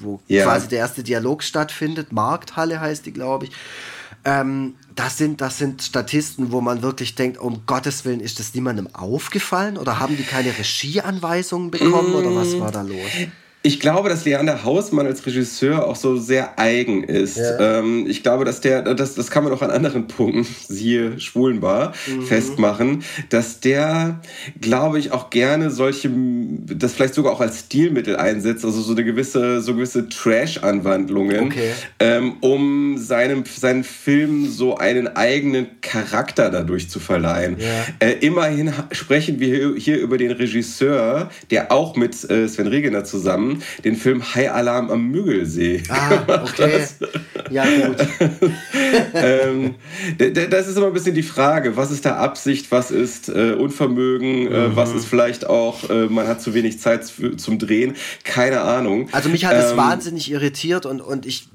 wo 0.00 0.20
ja. 0.26 0.42
quasi 0.42 0.66
der 0.66 0.80
erste 0.80 1.04
Dialog 1.04 1.44
stattfindet. 1.44 2.12
Markthalle 2.12 2.80
heißt 2.80 3.06
die, 3.06 3.12
glaube 3.12 3.46
ich. 3.46 3.52
Ähm, 4.24 4.74
das 4.94 5.18
sind, 5.18 5.40
das 5.40 5.58
sind 5.58 5.82
Statisten, 5.82 6.52
wo 6.52 6.60
man 6.60 6.82
wirklich 6.82 7.14
denkt, 7.14 7.38
um 7.38 7.62
Gottes 7.66 8.04
Willen, 8.04 8.20
ist 8.20 8.38
das 8.38 8.54
niemandem 8.54 8.88
aufgefallen? 8.94 9.76
Oder 9.76 9.98
haben 9.98 10.16
die 10.16 10.24
keine 10.24 10.48
Regieanweisungen 10.58 11.70
bekommen? 11.70 12.14
Oder 12.14 12.34
was 12.34 12.58
war 12.58 12.72
da 12.72 12.82
los? 12.82 12.98
Ich 13.62 13.78
glaube, 13.78 14.08
dass 14.08 14.24
Leander 14.24 14.64
Hausmann 14.64 15.06
als 15.06 15.26
Regisseur 15.26 15.86
auch 15.86 15.96
so 15.96 16.16
sehr 16.16 16.58
eigen 16.58 17.04
ist. 17.04 17.36
Ja. 17.36 17.80
Ähm, 17.80 18.06
ich 18.08 18.22
glaube, 18.22 18.46
dass 18.46 18.62
der, 18.62 18.94
das, 18.94 19.16
das 19.16 19.30
kann 19.30 19.44
man 19.44 19.52
auch 19.52 19.60
an 19.60 19.70
anderen 19.70 20.06
Punkten, 20.06 20.46
siehe 20.68 21.20
Schwulenbar, 21.20 21.92
mhm. 22.06 22.22
festmachen, 22.22 23.02
dass 23.28 23.60
der, 23.60 24.20
glaube 24.62 24.98
ich, 24.98 25.12
auch 25.12 25.28
gerne 25.28 25.70
solche, 25.70 26.10
das 26.10 26.94
vielleicht 26.94 27.12
sogar 27.12 27.32
auch 27.32 27.42
als 27.42 27.60
Stilmittel 27.60 28.16
einsetzt, 28.16 28.64
also 28.64 28.80
so 28.80 28.92
eine 28.92 29.04
gewisse, 29.04 29.60
so 29.60 29.74
gewisse 29.74 30.08
Trash-Anwandlungen, 30.08 31.48
okay. 31.48 31.72
ähm, 31.98 32.36
um 32.40 32.96
seinem, 32.96 33.44
seinen 33.44 33.84
Film 33.84 34.48
so 34.48 34.78
einen 34.78 35.16
eigenen 35.16 35.66
Charakter 35.82 36.48
dadurch 36.48 36.88
zu 36.88 36.98
verleihen. 36.98 37.58
Ja. 37.58 38.08
Äh, 38.08 38.12
immerhin 38.20 38.72
sprechen 38.92 39.38
wir 39.38 39.74
hier 39.76 39.98
über 39.98 40.16
den 40.16 40.30
Regisseur, 40.30 41.30
der 41.50 41.70
auch 41.70 41.94
mit 41.94 42.14
äh, 42.30 42.48
Sven 42.48 42.66
Regener 42.66 43.04
zusammen 43.04 43.49
den 43.84 43.96
Film 43.96 44.22
High 44.34 44.50
Alarm 44.50 44.90
am 44.90 45.08
Müggelsee. 45.08 45.82
Ah, 45.88 46.42
okay. 46.44 46.84
Ja, 47.50 47.64
gut. 47.64 47.96
ähm, 49.14 49.74
das 50.50 50.68
ist 50.68 50.76
immer 50.76 50.86
ein 50.86 50.92
bisschen 50.92 51.14
die 51.14 51.22
Frage, 51.22 51.76
was 51.76 51.90
ist 51.90 52.04
da 52.04 52.16
Absicht, 52.16 52.70
was 52.70 52.90
ist 52.90 53.28
äh, 53.28 53.52
Unvermögen, 53.52 54.46
äh, 54.46 54.68
mhm. 54.68 54.76
was 54.76 54.92
ist 54.92 55.06
vielleicht 55.06 55.46
auch, 55.46 55.88
äh, 55.90 56.06
man 56.06 56.26
hat 56.28 56.40
zu 56.40 56.54
wenig 56.54 56.80
Zeit 56.80 57.10
zum 57.36 57.58
Drehen, 57.58 57.96
keine 58.24 58.60
Ahnung. 58.60 59.08
Also 59.12 59.28
mich 59.28 59.44
hat 59.44 59.56
es 59.56 59.72
ähm, 59.72 59.76
wahnsinnig 59.76 60.30
irritiert 60.30 60.86
und, 60.86 61.00
und 61.00 61.26
ich 61.26 61.48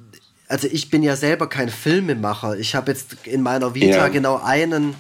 also 0.48 0.68
ich 0.72 0.92
bin 0.92 1.02
ja 1.02 1.16
selber 1.16 1.48
kein 1.48 1.70
Filmemacher. 1.70 2.58
Ich 2.60 2.76
habe 2.76 2.92
jetzt 2.92 3.18
in 3.24 3.42
meiner 3.42 3.74
Vita 3.74 3.88
ja. 3.88 4.08
genau 4.10 4.40
einen 4.44 4.94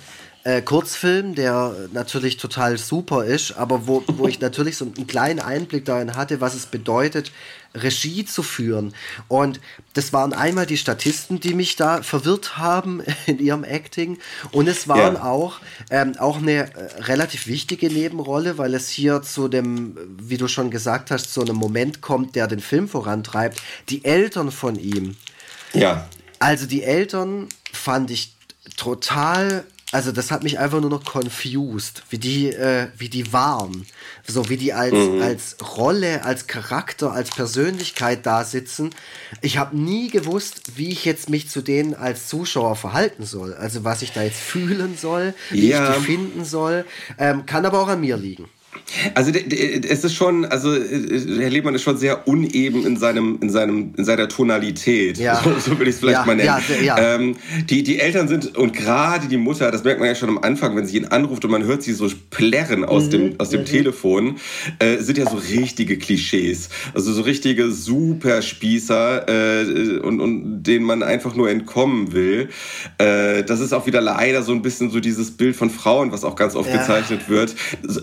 äh, 0.45 0.61
Kurzfilm, 0.61 1.33
der 1.33 1.75
natürlich 1.91 2.37
total 2.37 2.77
super 2.77 3.25
ist, 3.25 3.57
aber 3.57 3.87
wo, 3.87 4.03
wo 4.07 4.27
ich 4.27 4.39
natürlich 4.41 4.77
so 4.77 4.85
einen 4.85 5.07
kleinen 5.07 5.39
Einblick 5.39 5.85
darin 5.85 6.15
hatte, 6.15 6.39
was 6.39 6.53
es 6.53 6.67
bedeutet, 6.67 7.31
Regie 7.73 8.25
zu 8.25 8.43
führen. 8.43 8.93
Und 9.27 9.59
das 9.93 10.13
waren 10.13 10.33
einmal 10.33 10.67
die 10.67 10.77
Statisten, 10.77 11.39
die 11.39 11.55
mich 11.55 11.75
da 11.75 12.03
verwirrt 12.03 12.57
haben 12.59 13.01
in 13.25 13.39
ihrem 13.39 13.63
Acting. 13.63 14.19
Und 14.51 14.67
es 14.67 14.87
waren 14.87 15.15
ja. 15.15 15.23
auch, 15.23 15.59
ähm, 15.89 16.15
auch 16.19 16.37
eine 16.37 16.51
äh, 16.51 17.01
relativ 17.01 17.47
wichtige 17.47 17.89
Nebenrolle, 17.89 18.59
weil 18.59 18.75
es 18.75 18.87
hier 18.87 19.23
zu 19.23 19.47
dem, 19.47 19.97
wie 20.19 20.37
du 20.37 20.47
schon 20.47 20.69
gesagt 20.69 21.09
hast, 21.09 21.33
zu 21.33 21.41
einem 21.41 21.55
Moment 21.55 22.01
kommt, 22.01 22.35
der 22.35 22.45
den 22.45 22.59
Film 22.59 22.87
vorantreibt. 22.87 23.59
Die 23.89 24.05
Eltern 24.05 24.51
von 24.51 24.75
ihm. 24.75 25.17
Ja. 25.73 26.07
Also 26.37 26.67
die 26.67 26.83
Eltern 26.83 27.49
fand 27.73 28.11
ich 28.11 28.35
total 28.77 29.65
also 29.95 30.11
das 30.11 30.29
hat 30.29 30.43
mich 30.43 30.59
einfach 30.59 30.81
nur 30.81 30.89
noch 30.89 31.05
confused, 31.05 32.03
wie 32.09 32.17
die, 32.17 32.49
äh, 32.49 32.89
wie 32.97 33.07
die 33.07 33.31
waren. 33.31 33.85
So 34.27 34.49
wie 34.49 34.57
die 34.57 34.73
als, 34.73 34.91
mhm. 34.91 35.21
als 35.21 35.55
Rolle, 35.77 36.25
als 36.25 36.47
Charakter, 36.47 37.13
als 37.13 37.29
Persönlichkeit 37.29 38.25
da 38.25 38.43
sitzen. 38.43 38.89
Ich 39.39 39.57
habe 39.57 39.77
nie 39.77 40.09
gewusst, 40.09 40.75
wie 40.75 40.89
ich 40.89 41.05
jetzt 41.05 41.29
mich 41.29 41.49
zu 41.49 41.61
denen 41.61 41.93
als 41.93 42.27
Zuschauer 42.27 42.75
verhalten 42.75 43.25
soll. 43.25 43.53
Also 43.53 43.85
was 43.85 44.01
ich 44.01 44.11
da 44.11 44.21
jetzt 44.21 44.41
fühlen 44.41 44.97
soll, 44.97 45.33
wie 45.49 45.69
ja. 45.69 45.89
ich 45.89 45.95
die 45.95 46.03
finden 46.03 46.43
soll. 46.43 46.83
Ähm, 47.17 47.45
kann 47.45 47.65
aber 47.65 47.79
auch 47.79 47.87
an 47.87 48.01
mir 48.01 48.17
liegen. 48.17 48.49
Also 49.15 49.31
es 49.31 50.03
ist 50.03 50.13
schon, 50.13 50.45
also 50.45 50.73
Herr 50.73 51.49
Lehmann 51.49 51.73
ist 51.75 51.81
schon 51.81 51.97
sehr 51.97 52.27
uneben 52.27 52.85
in 52.85 52.97
seinem, 52.97 53.39
in 53.41 53.49
seinem, 53.49 53.93
in 53.97 54.05
seiner 54.05 54.27
Tonalität. 54.27 55.17
Ja. 55.17 55.41
So, 55.43 55.57
so 55.59 55.79
will 55.79 55.87
ich 55.87 55.95
es 55.95 55.99
vielleicht 55.99 56.19
ja, 56.19 56.25
mal 56.25 56.35
nennen. 56.35 56.61
Ja, 56.83 56.97
ja. 56.97 57.15
Ähm, 57.15 57.35
die, 57.69 57.83
die 57.83 57.99
Eltern 57.99 58.27
sind 58.27 58.55
und 58.55 58.73
gerade 58.73 59.27
die 59.27 59.37
Mutter, 59.37 59.71
das 59.71 59.83
merkt 59.83 59.99
man 59.99 60.09
ja 60.09 60.15
schon 60.15 60.29
am 60.29 60.37
Anfang, 60.37 60.75
wenn 60.75 60.85
sie 60.85 60.97
ihn 60.97 61.05
anruft 61.05 61.43
und 61.45 61.51
man 61.51 61.63
hört 61.63 61.81
sie 61.83 61.93
so 61.93 62.09
plärren 62.29 62.85
aus 62.85 63.05
mhm. 63.05 63.09
dem, 63.09 63.35
aus 63.39 63.49
dem 63.49 63.61
mhm. 63.61 63.65
Telefon, 63.65 64.35
äh, 64.79 64.97
sind 64.97 65.17
ja 65.17 65.29
so 65.29 65.37
richtige 65.37 65.97
Klischees. 65.97 66.69
Also 66.93 67.11
so 67.11 67.23
richtige 67.23 67.71
Superspießer 67.71 69.27
äh, 69.27 69.99
und, 69.99 70.19
und 70.21 70.63
denen 70.63 70.85
man 70.85 71.01
einfach 71.01 71.35
nur 71.35 71.49
entkommen 71.49 72.13
will. 72.13 72.49
Äh, 72.99 73.43
das 73.43 73.59
ist 73.59 73.73
auch 73.73 73.87
wieder 73.87 74.01
leider 74.01 74.43
so 74.43 74.51
ein 74.51 74.61
bisschen 74.61 74.91
so 74.91 74.99
dieses 74.99 75.31
Bild 75.31 75.55
von 75.55 75.69
Frauen, 75.69 76.11
was 76.11 76.23
auch 76.23 76.35
ganz 76.35 76.55
oft 76.55 76.71
gezeichnet 76.71 77.29
wird, 77.29 77.55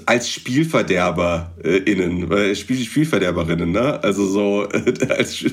als 0.07 0.29
Spiel 0.29 0.65
SpielverderberInnen, 0.73 2.33
äh, 2.33 2.55
Spiel, 2.55 2.85
Spielverderberinnen, 2.85 3.73
ne? 3.73 4.03
Also 4.03 4.27
so, 4.27 4.69
als, 5.09 5.45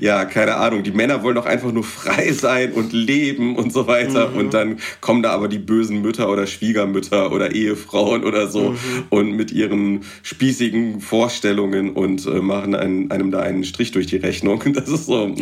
ja, 0.00 0.24
keine 0.24 0.56
Ahnung, 0.56 0.82
die 0.82 0.92
Männer 0.92 1.22
wollen 1.22 1.34
doch 1.34 1.46
einfach 1.46 1.72
nur 1.72 1.84
frei 1.84 2.32
sein 2.32 2.72
und 2.72 2.92
leben 2.92 3.56
und 3.56 3.72
so 3.72 3.86
weiter. 3.86 4.30
Mhm. 4.30 4.36
Und 4.36 4.54
dann 4.54 4.78
kommen 5.00 5.22
da 5.22 5.30
aber 5.30 5.48
die 5.48 5.58
bösen 5.58 6.02
Mütter 6.02 6.30
oder 6.30 6.46
Schwiegermütter 6.46 7.32
oder 7.32 7.52
Ehefrauen 7.52 8.24
oder 8.24 8.48
so 8.48 8.70
mhm. 8.70 8.78
und 9.10 9.32
mit 9.32 9.50
ihren 9.50 10.02
spießigen 10.22 11.00
Vorstellungen 11.00 11.90
und 11.92 12.26
äh, 12.26 12.40
machen 12.40 12.74
einen, 12.74 13.10
einem 13.10 13.30
da 13.30 13.40
einen 13.40 13.64
Strich 13.64 13.92
durch 13.92 14.06
die 14.06 14.16
Rechnung. 14.16 14.62
Das 14.72 14.88
ist 14.88 15.06
so. 15.06 15.34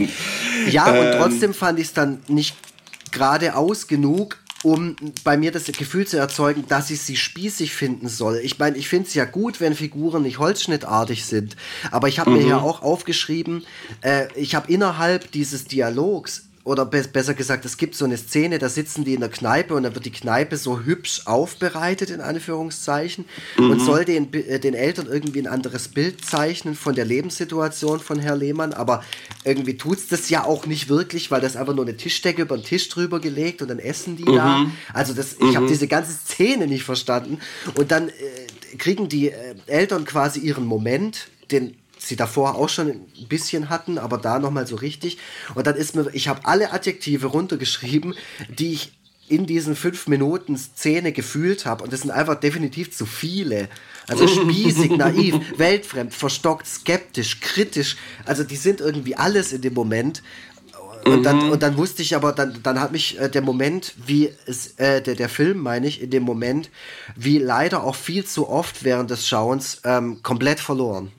Ja, 0.71 0.93
ähm, 0.93 1.07
und 1.07 1.13
trotzdem 1.19 1.55
fand 1.55 1.79
ich 1.79 1.87
es 1.87 1.93
dann 1.93 2.19
nicht 2.27 2.57
geradeaus 3.13 3.87
genug, 3.87 4.39
um 4.63 4.97
bei 5.25 5.37
mir 5.37 5.53
das 5.53 5.65
Gefühl 5.65 6.07
zu 6.07 6.19
erzeugen, 6.19 6.65
dass 6.69 6.91
ich 6.91 7.01
sie 7.01 7.17
spießig 7.17 7.73
finden 7.73 8.09
soll. 8.09 8.41
Ich 8.43 8.59
meine, 8.59 8.77
ich 8.77 8.89
finde 8.89 9.09
es 9.09 9.15
ja 9.15 9.25
gut, 9.25 9.61
wenn 9.61 9.75
Figuren 9.75 10.23
nicht 10.23 10.39
holzschnittartig 10.39 11.25
sind, 11.25 11.57
aber 11.91 12.09
ich 12.09 12.19
habe 12.19 12.31
mhm. 12.31 12.37
mir 12.39 12.47
ja 12.47 12.61
auch 12.61 12.83
aufgeschrieben, 12.83 13.65
äh, 14.03 14.29
ich 14.35 14.55
habe 14.55 14.71
innerhalb 14.71 15.31
dieses 15.33 15.65
Dialogs 15.65 16.50
oder 16.71 16.87
be 16.87 17.03
besser 17.13 17.35
gesagt, 17.35 17.65
es 17.65 17.77
gibt 17.77 17.97
so 17.97 18.05
eine 18.05 18.17
Szene, 18.17 18.61
da 18.61 18.69
sitzen 18.69 19.03
die 19.03 19.15
in 19.15 19.21
der 19.21 19.29
Kneipe 19.29 19.75
und 19.75 19.83
dann 19.83 19.95
wird 19.97 20.05
die 20.05 20.13
Kneipe 20.13 20.57
so 20.57 20.85
hübsch 20.85 21.23
aufbereitet, 21.25 22.11
in 22.11 22.21
Anführungszeichen, 22.21 23.25
mhm. 23.59 23.71
und 23.73 23.81
soll 23.81 24.05
den, 24.05 24.33
äh, 24.33 24.61
den 24.61 24.75
Eltern 24.75 25.09
irgendwie 25.11 25.41
ein 25.41 25.49
anderes 25.49 25.89
Bild 25.89 26.25
zeichnen 26.25 26.77
von 26.77 26.95
der 26.95 27.05
Lebenssituation 27.05 27.99
von 27.99 28.21
Herr 28.21 28.37
Lehmann, 28.37 28.73
aber 28.73 29.03
irgendwie 29.43 29.77
tut 29.77 29.99
es 29.99 30.07
das 30.07 30.31
ja 30.31 30.45
auch 30.45 30.67
nicht 30.67 30.89
wirklich, 30.89 31.33
weil 31.33 31.41
das 31.41 31.57
einfach 31.57 31.75
nur 31.75 31.85
eine 31.85 31.97
Tischdecke 31.97 32.43
über 32.43 32.57
den 32.57 32.65
Tisch 32.65 32.89
drüber 32.89 33.19
gelegt 33.19 33.63
und 33.63 33.69
dann 33.69 33.81
essen 33.81 34.17
die 34.17 34.31
mhm. 34.31 34.37
da. 34.37 34.67
Also 34.95 35.13
das, 35.13 35.33
ich 35.33 35.41
mhm. 35.41 35.57
habe 35.57 35.67
diese 35.67 35.89
ganze 35.89 36.13
Szene 36.13 36.69
nicht 36.69 36.85
verstanden. 36.85 37.41
Und 37.75 37.91
dann 37.91 38.11
äh, 38.11 38.13
kriegen 38.79 39.09
die 39.09 39.31
äh, 39.31 39.57
Eltern 39.67 40.05
quasi 40.05 40.39
ihren 40.39 40.67
Moment, 40.67 41.27
den 41.51 41.75
sie 42.01 42.17
davor 42.17 42.55
auch 42.57 42.69
schon 42.69 42.89
ein 42.89 43.29
bisschen 43.29 43.69
hatten, 43.69 43.99
aber 43.99 44.19
da 44.19 44.39
nochmal 44.39 44.67
so 44.67 44.77
richtig. 44.77 45.19
Und 45.55 45.67
dann 45.67 45.77
ist 45.77 45.95
mir, 45.95 46.09
ich 46.13 46.29
habe 46.29 46.45
alle 46.45 46.73
Adjektive 46.73 47.27
runtergeschrieben, 47.27 48.15
die 48.49 48.73
ich 48.73 48.93
in 49.29 49.47
diesen 49.47 49.77
fünf 49.77 50.09
Minuten 50.09 50.57
Szene 50.57 51.13
gefühlt 51.13 51.65
habe. 51.65 51.85
Und 51.85 51.93
das 51.93 52.01
sind 52.01 52.11
einfach 52.11 52.35
definitiv 52.35 52.95
zu 52.95 53.07
viele. 53.07 53.69
Also 54.09 54.27
spießig, 54.27 54.91
naiv, 54.97 55.37
weltfremd, 55.57 56.13
verstockt, 56.13 56.67
skeptisch, 56.67 57.41
kritisch. 57.41 57.97
Also 58.25 58.43
die 58.43 58.57
sind 58.57 58.81
irgendwie 58.81 59.15
alles 59.15 59.53
in 59.53 59.63
dem 59.63 59.75
Moment. 59.75 60.23
Und, 61.05 61.23
dann, 61.23 61.47
mhm. 61.47 61.53
und 61.53 61.63
dann 61.63 61.77
wusste 61.77 62.03
ich 62.03 62.15
aber, 62.17 62.33
dann, 62.33 62.61
dann 62.63 62.81
hat 62.81 62.93
mich 62.93 63.19
äh, 63.19 63.31
der 63.31 63.41
Moment, 63.41 63.95
wie 64.05 64.31
es, 64.47 64.75
äh, 64.79 65.01
der, 65.01 65.15
der 65.15 65.29
Film, 65.29 65.59
meine 65.59 65.87
ich, 65.87 66.03
in 66.03 66.11
dem 66.11 66.25
Moment, 66.25 66.69
wie 67.17 67.39
leider 67.39 67.85
auch 67.85 67.95
viel 67.95 68.25
zu 68.25 68.49
oft 68.49 68.85
während 68.85 69.11
des 69.11 69.27
Schauens 69.27 69.81
ähm, 69.85 70.23
komplett 70.23 70.61
verloren. 70.61 71.13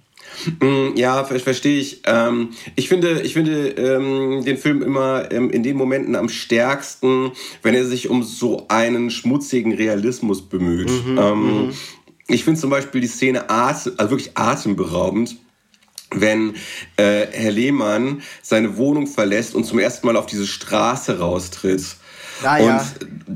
Mm, 0.61 0.95
ja, 0.95 1.23
verstehe 1.23 1.79
ich. 1.79 2.01
Ähm, 2.05 2.49
ich 2.75 2.89
finde, 2.89 3.21
ich 3.21 3.33
finde 3.33 3.69
ähm, 3.69 4.43
den 4.43 4.57
Film 4.57 4.81
immer 4.81 5.31
ähm, 5.31 5.49
in 5.49 5.63
den 5.63 5.77
Momenten 5.77 6.15
am 6.15 6.29
stärksten, 6.29 7.31
wenn 7.63 7.75
er 7.75 7.85
sich 7.85 8.09
um 8.09 8.23
so 8.23 8.65
einen 8.67 9.09
schmutzigen 9.11 9.73
Realismus 9.73 10.41
bemüht. 10.41 10.89
Mhm, 10.89 11.17
ähm, 11.17 11.65
mhm. 11.65 11.73
Ich 12.27 12.43
finde 12.43 12.59
zum 12.59 12.69
Beispiel 12.69 13.01
die 13.01 13.07
Szene 13.07 13.49
atem, 13.49 13.93
also 13.97 14.11
wirklich 14.11 14.37
atemberaubend 14.37 15.37
wenn 16.13 16.55
äh, 16.97 17.27
Herr 17.31 17.51
Lehmann 17.51 18.21
seine 18.41 18.75
Wohnung 18.75 19.07
verlässt 19.07 19.55
und 19.55 19.63
zum 19.63 19.79
ersten 19.79 20.05
Mal 20.05 20.17
auf 20.17 20.25
diese 20.25 20.45
Straße 20.45 21.19
raustritt. 21.19 21.95
Ah, 22.43 22.57
und. 22.57 22.81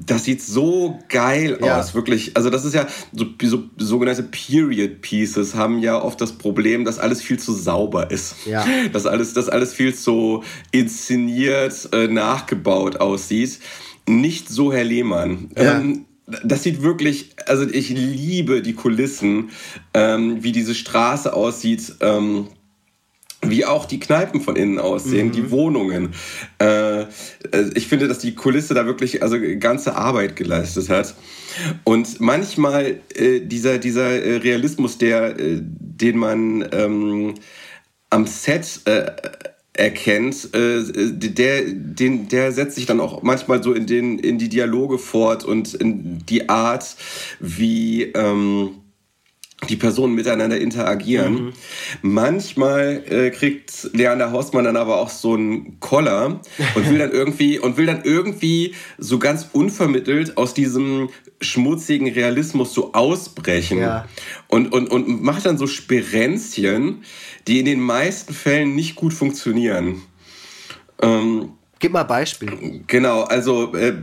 Das 0.06 0.26
sieht 0.26 0.42
so 0.42 1.00
geil 1.10 1.58
ja. 1.62 1.80
aus, 1.80 1.96
wirklich. 1.96 2.36
Also 2.36 2.50
das 2.50 2.66
ist 2.66 2.74
ja, 2.74 2.88
so, 3.12 3.26
so, 3.42 3.64
sogenannte 3.78 4.24
Period 4.24 5.02
Pieces 5.02 5.56
haben 5.56 5.80
ja 5.80 6.02
oft 6.02 6.20
das 6.22 6.34
Problem, 6.34 6.86
dass 6.86 7.00
alles 7.00 7.22
viel 7.22 7.40
zu 7.40 7.54
sauber 7.54 8.12
ist. 8.12 8.36
Ja. 8.46 8.66
Dass, 8.94 9.06
alles, 9.06 9.34
dass 9.34 9.50
alles 9.50 9.74
viel 9.74 9.94
zu 9.94 10.44
inszeniert, 10.72 11.90
äh, 11.92 12.08
nachgebaut 12.08 12.98
aussieht. 12.98 13.60
Nicht 14.08 14.50
so 14.50 14.72
Herr 14.72 14.84
Lehmann. 14.84 15.50
Ja. 15.58 15.80
Ähm, 15.80 16.06
das 16.44 16.64
sieht 16.64 16.82
wirklich, 16.82 17.36
also 17.46 17.68
ich 17.68 17.90
liebe 17.90 18.62
die 18.62 18.74
Kulissen, 18.74 19.50
ähm, 19.94 20.44
wie 20.44 20.52
diese 20.52 20.74
Straße 20.74 21.34
aussieht. 21.34 21.96
Ähm, 22.02 22.48
wie 23.50 23.66
auch 23.66 23.86
die 23.86 24.00
Kneipen 24.00 24.42
von 24.42 24.56
innen 24.56 24.80
aussehen, 24.80 25.28
mhm. 25.28 25.32
die 25.32 25.52
Wohnungen. 25.52 26.14
Äh, 26.60 27.02
äh, 27.02 27.06
ich 27.76 27.88
finde, 27.88 28.08
dass 28.08 28.20
die 28.20 28.36
Kulisse 28.36 28.74
da 28.74 28.86
wirklich 28.86 29.22
also 29.24 29.38
ganze 29.60 29.96
Arbeit 29.96 30.36
geleistet 30.36 30.90
hat. 30.90 31.16
Und 31.84 32.20
manchmal 32.20 33.00
äh, 33.16 33.40
dieser, 33.42 33.78
dieser 33.78 34.10
äh, 34.10 34.38
Realismus, 34.38 34.98
der, 34.98 35.40
äh, 35.40 35.62
den 35.62 36.18
man 36.18 36.68
ähm, 36.72 37.36
am 38.10 38.28
Set 38.28 38.82
äh, 38.86 39.12
erkennt, 39.74 40.52
der, 40.54 41.64
den, 41.66 42.30
der 42.30 42.52
setzt 42.54 42.76
sich 42.76 42.86
dann 42.86 43.02
auch 43.02 43.24
manchmal 43.24 43.62
so 43.62 43.74
in, 43.74 43.86
den, 43.86 44.20
in 44.20 44.38
die 44.38 44.48
Dialoge 44.48 44.98
fort 44.98 45.44
und 45.44 45.74
in 45.74 46.26
die 46.26 46.48
Art, 46.48 46.96
wie... 47.42 48.04
Ähm, 48.04 48.70
die 49.70 49.78
Personen 49.78 50.14
miteinander 50.14 50.60
interagieren. 50.60 51.34
Mhm. 51.34 51.54
Manchmal 52.02 53.04
äh, 53.10 53.32
kriegt 53.32 53.90
Leander 53.94 54.32
Hausmann 54.32 54.66
dann 54.66 54.78
aber 54.78 55.00
auch 55.00 55.10
so 55.10 55.34
einen 55.34 55.80
Koller 55.80 56.42
und 56.76 56.90
will 56.90 57.00
dann 57.00 57.12
irgendwie 57.14 57.58
und 57.58 57.78
will 57.78 57.86
dann 57.86 58.04
irgendwie 58.04 58.76
so 58.98 59.18
ganz 59.18 59.48
unvermittelt 59.54 60.38
aus 60.38 60.54
diesem 60.54 61.10
schmutzigen 61.42 62.12
Realismus 62.12 62.74
so 62.74 62.94
ausbrechen 62.94 63.80
ja. 63.80 64.08
und, 64.48 64.72
und, 64.72 64.90
und 64.90 65.24
macht 65.24 65.46
dann 65.46 65.58
so 65.58 65.68
Sperenzchen, 65.68 67.04
die 67.48 67.60
in 67.60 67.66
den 67.66 67.80
meisten 67.80 68.34
Fällen 68.34 68.76
nicht 68.76 68.96
gut 68.96 69.14
funktionieren. 69.14 70.02
Ähm, 71.02 71.54
Gib 71.86 71.94
mal 71.94 72.02
Beispiel. 72.02 72.82
Genau, 72.88 73.26
also 73.26 73.76
äh, 73.76 73.94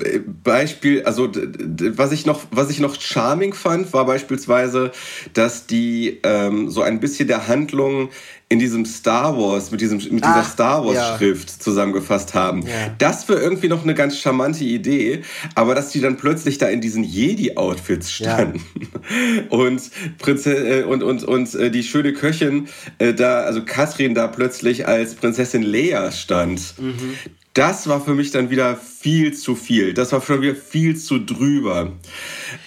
Beispiel, 0.45 1.03
also 1.03 1.29
was 1.33 2.13
ich 2.13 2.27
noch, 2.27 2.45
was 2.53 2.71
ich 2.71 2.79
noch 2.79 2.95
charming 3.01 3.55
fand, 3.55 3.93
war 3.93 4.07
beispielsweise, 4.07 4.93
dass 5.35 5.67
die 5.67 6.21
ähm, 6.23 6.71
so 6.71 6.83
ein 6.83 7.01
bisschen 7.01 7.27
der 7.27 7.49
Handlung 7.49 8.11
in 8.49 8.61
diesem 8.61 8.85
Star 8.85 9.37
Wars, 9.37 9.73
mit, 9.73 9.81
diesem, 9.81 9.99
mit 9.99 10.23
dieser 10.23 10.37
Ach, 10.37 10.49
Star 10.49 10.85
Wars-Schrift 10.85 11.51
ja. 11.51 11.59
zusammengefasst 11.59 12.35
haben. 12.35 12.63
Ja. 12.63 12.95
Das 12.99 13.29
war 13.29 13.41
irgendwie 13.41 13.67
noch 13.67 13.83
eine 13.83 13.95
ganz 13.95 14.17
charmante 14.17 14.63
Idee, 14.63 15.23
aber 15.57 15.75
dass 15.75 15.91
die 15.91 16.01
dann 16.01 16.17
plötzlich 16.17 16.59
da 16.59 16.69
in 16.69 16.81
diesen 16.81 17.03
Jedi-Outfits 17.03 18.13
standen 18.13 18.65
ja. 18.79 19.43
und, 19.49 19.91
Prinzess, 20.19 20.61
äh, 20.61 20.85
und, 20.85 21.03
und, 21.03 21.25
und 21.25 21.53
äh, 21.57 21.69
die 21.69 21.83
schöne 21.83 22.13
Köchin 22.13 22.69
äh, 22.99 23.13
da, 23.13 23.41
also 23.41 23.65
Katrin 23.65 24.15
da 24.15 24.29
plötzlich 24.29 24.87
als 24.87 25.17
Prinzessin 25.17 25.65
Leia 25.65 26.13
stand. 26.13 26.75
Mhm 26.79 27.17
das 27.55 27.87
war 27.87 28.01
für 28.01 28.15
mich 28.15 28.31
dann 28.31 28.49
wieder 28.49 28.77
viel 28.77 29.35
zu 29.35 29.55
viel. 29.55 29.93
Das 29.93 30.13
war 30.13 30.23
für 30.23 30.39
mich 30.39 30.57
viel 30.57 30.97
zu 30.97 31.19
drüber. 31.19 31.93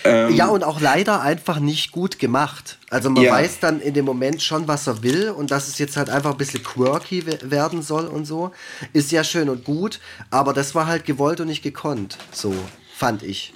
Ähm, 0.03 0.35
ja, 0.35 0.47
und 0.47 0.63
auch 0.63 0.79
leider 0.79 1.21
einfach 1.21 1.59
nicht 1.59 1.91
gut 1.91 2.19
gemacht. 2.19 2.77
Also 2.91 3.09
man 3.09 3.23
ja. 3.23 3.31
weiß 3.31 3.59
dann 3.59 3.81
in 3.81 3.95
dem 3.95 4.05
Moment 4.05 4.43
schon, 4.43 4.67
was 4.67 4.85
er 4.85 5.01
will 5.01 5.29
und 5.29 5.49
dass 5.49 5.67
es 5.67 5.79
jetzt 5.79 5.97
halt 5.97 6.09
einfach 6.11 6.31
ein 6.31 6.37
bisschen 6.37 6.61
quirky 6.61 7.23
werden 7.41 7.81
soll 7.81 8.05
und 8.05 8.25
so. 8.25 8.51
Ist 8.93 9.11
ja 9.11 9.23
schön 9.23 9.49
und 9.49 9.63
gut, 9.63 9.99
aber 10.29 10.53
das 10.53 10.75
war 10.75 10.85
halt 10.85 11.05
gewollt 11.05 11.39
und 11.39 11.47
nicht 11.47 11.63
gekonnt. 11.63 12.19
So, 12.31 12.53
fand 12.95 13.23
ich. 13.23 13.53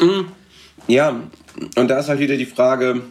Mhm. 0.00 0.28
Ja, 0.86 1.20
und 1.76 1.88
da 1.88 1.98
ist 1.98 2.08
halt 2.08 2.20
wieder 2.20 2.36
die 2.36 2.46
Frage, 2.46 3.02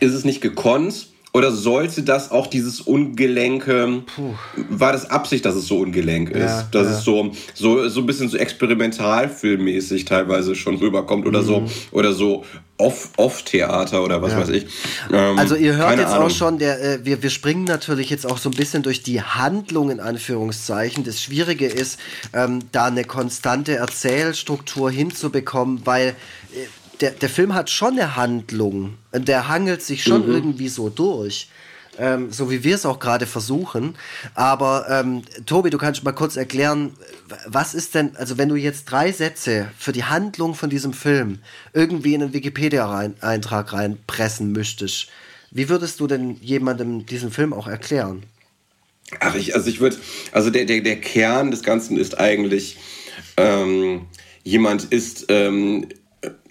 ist 0.00 0.14
es 0.14 0.24
nicht 0.24 0.40
gekonnt? 0.40 1.09
Oder 1.32 1.52
sollte 1.52 2.02
das 2.02 2.32
auch 2.32 2.48
dieses 2.48 2.80
Ungelenke, 2.80 4.02
Puh. 4.16 4.34
war 4.68 4.92
das 4.92 5.08
Absicht, 5.10 5.44
dass 5.44 5.54
es 5.54 5.66
so 5.68 5.78
ungelenk 5.78 6.30
ist? 6.30 6.40
Ja, 6.40 6.68
dass 6.72 6.86
ja. 6.86 6.98
es 6.98 7.04
so, 7.04 7.30
so, 7.54 7.88
so 7.88 8.00
ein 8.00 8.06
bisschen 8.06 8.28
so 8.28 8.36
experimentalfilmmäßig 8.36 10.06
teilweise 10.06 10.56
schon 10.56 10.76
rüberkommt 10.76 11.26
oder 11.26 11.42
mhm. 11.42 11.46
so, 11.46 11.64
oder 11.92 12.12
so 12.12 12.44
Off-Theater 12.80 14.02
oder 14.02 14.22
was 14.22 14.32
ja. 14.32 14.40
weiß 14.40 14.48
ich. 14.48 14.66
Ähm, 15.12 15.38
also 15.38 15.54
ihr 15.54 15.76
hört 15.76 15.98
jetzt 15.98 16.12
Ahnung. 16.12 16.26
auch 16.26 16.30
schon, 16.30 16.58
der, 16.58 16.82
äh, 16.82 17.04
wir, 17.04 17.22
wir 17.22 17.30
springen 17.30 17.64
natürlich 17.64 18.10
jetzt 18.10 18.26
auch 18.26 18.38
so 18.38 18.48
ein 18.48 18.56
bisschen 18.56 18.82
durch 18.82 19.02
die 19.02 19.22
Handlung 19.22 19.90
in 19.90 20.00
Anführungszeichen. 20.00 21.04
Das 21.04 21.22
Schwierige 21.22 21.66
ist, 21.66 22.00
ähm, 22.32 22.60
da 22.72 22.86
eine 22.86 23.04
konstante 23.04 23.76
Erzählstruktur 23.76 24.90
hinzubekommen, 24.90 25.82
weil 25.84 26.16
der, 27.00 27.12
der 27.12 27.28
Film 27.28 27.54
hat 27.54 27.70
schon 27.70 27.94
eine 27.94 28.16
Handlung. 28.16 28.98
Der 29.12 29.48
hangelt 29.48 29.82
sich 29.82 30.02
schon 30.02 30.26
mhm. 30.26 30.34
irgendwie 30.34 30.68
so 30.68 30.88
durch. 30.88 31.48
Ähm, 31.98 32.32
so 32.32 32.50
wie 32.50 32.62
wir 32.64 32.76
es 32.76 32.86
auch 32.86 32.98
gerade 32.98 33.26
versuchen. 33.26 33.96
Aber 34.34 34.86
ähm, 34.88 35.22
Tobi, 35.44 35.70
du 35.70 35.78
kannst 35.78 36.04
mal 36.04 36.12
kurz 36.12 36.36
erklären, 36.36 36.94
was 37.46 37.74
ist 37.74 37.94
denn, 37.94 38.16
also 38.16 38.38
wenn 38.38 38.48
du 38.48 38.54
jetzt 38.54 38.84
drei 38.84 39.12
Sätze 39.12 39.70
für 39.76 39.92
die 39.92 40.04
Handlung 40.04 40.54
von 40.54 40.70
diesem 40.70 40.92
Film 40.92 41.40
irgendwie 41.72 42.14
in 42.14 42.22
einen 42.22 42.32
Wikipedia-Eintrag 42.32 43.72
reinpressen 43.72 44.52
müsstest, 44.52 45.08
wie 45.50 45.68
würdest 45.68 45.98
du 46.00 46.06
denn 46.06 46.36
jemandem 46.40 47.06
diesen 47.06 47.32
Film 47.32 47.52
auch 47.52 47.66
erklären? 47.66 48.22
Ach, 49.18 49.34
ich, 49.34 49.56
also 49.56 49.68
ich 49.68 49.80
würde, 49.80 49.96
also 50.30 50.50
der, 50.50 50.64
der, 50.64 50.80
der 50.82 51.00
Kern 51.00 51.50
des 51.50 51.64
Ganzen 51.64 51.96
ist 51.96 52.18
eigentlich, 52.18 52.78
ähm, 53.36 54.06
jemand 54.44 54.84
ist 54.84 55.26
ähm, 55.28 55.88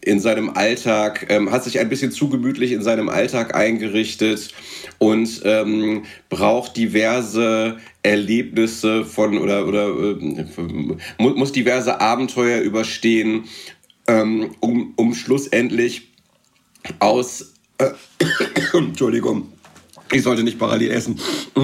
in 0.02 0.20
seinem 0.20 0.52
Alltag, 0.52 1.28
ähm, 1.30 1.52
hat 1.52 1.64
sich 1.64 1.80
ein 1.80 1.90
bisschen 1.90 2.12
zu 2.12 2.30
gemütlich 2.30 2.72
in 2.72 2.82
seinem 2.82 3.10
Alltag 3.10 3.56
eingerichtet 3.56 4.54
und 4.98 5.42
ähm, 5.44 6.04
braucht 6.30 6.78
diverse 6.78 7.78
Erlebnisse 8.04 9.06
von 9.06 9.38
oder 9.38 9.68
oder 9.68 9.90
äh, 9.90 10.86
muss 11.18 11.52
diverse 11.52 12.00
Abenteuer 12.00 12.62
überstehen, 12.62 13.46
ähm, 14.08 14.56
um, 14.62 14.94
um 14.96 15.14
schlussendlich 15.14 16.10
aus 17.00 17.54
äh, 17.78 17.92
Entschuldigung 18.74 19.52
ich 20.12 20.24
sollte 20.24 20.44
nicht 20.44 20.58
parallel 20.58 20.92
essen. 20.92 21.20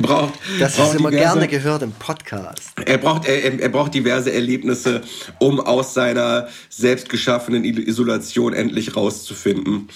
braucht, 0.00 0.34
das 0.58 0.76
braucht 0.76 0.94
ist 0.94 1.00
immer 1.00 1.10
diverse, 1.10 1.34
gerne 1.34 1.48
gehört 1.48 1.82
im 1.82 1.92
Podcast. 1.92 2.72
Er 2.84 2.98
braucht, 2.98 3.26
er, 3.26 3.60
er 3.60 3.68
braucht 3.68 3.94
diverse 3.94 4.32
Erlebnisse, 4.32 5.02
um 5.38 5.60
aus 5.60 5.94
seiner 5.94 6.48
selbst 6.68 7.08
geschaffenen 7.08 7.64
Isolation 7.64 8.52
endlich 8.52 8.96
rauszufinden. 8.96 9.88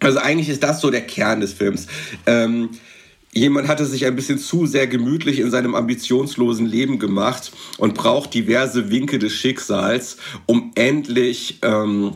Also 0.00 0.18
eigentlich 0.18 0.48
ist 0.48 0.62
das 0.62 0.80
so 0.80 0.90
der 0.90 1.02
Kern 1.02 1.40
des 1.40 1.52
Films. 1.52 1.86
Ähm, 2.26 2.70
jemand 3.32 3.68
hatte 3.68 3.84
sich 3.84 4.06
ein 4.06 4.16
bisschen 4.16 4.38
zu 4.38 4.66
sehr 4.66 4.86
gemütlich 4.86 5.38
in 5.38 5.50
seinem 5.50 5.74
ambitionslosen 5.74 6.66
Leben 6.66 6.98
gemacht 6.98 7.52
und 7.78 7.94
braucht 7.94 8.34
diverse 8.34 8.90
Winke 8.90 9.18
des 9.18 9.32
Schicksals, 9.32 10.16
um 10.46 10.72
endlich 10.74 11.58
ähm, 11.62 12.14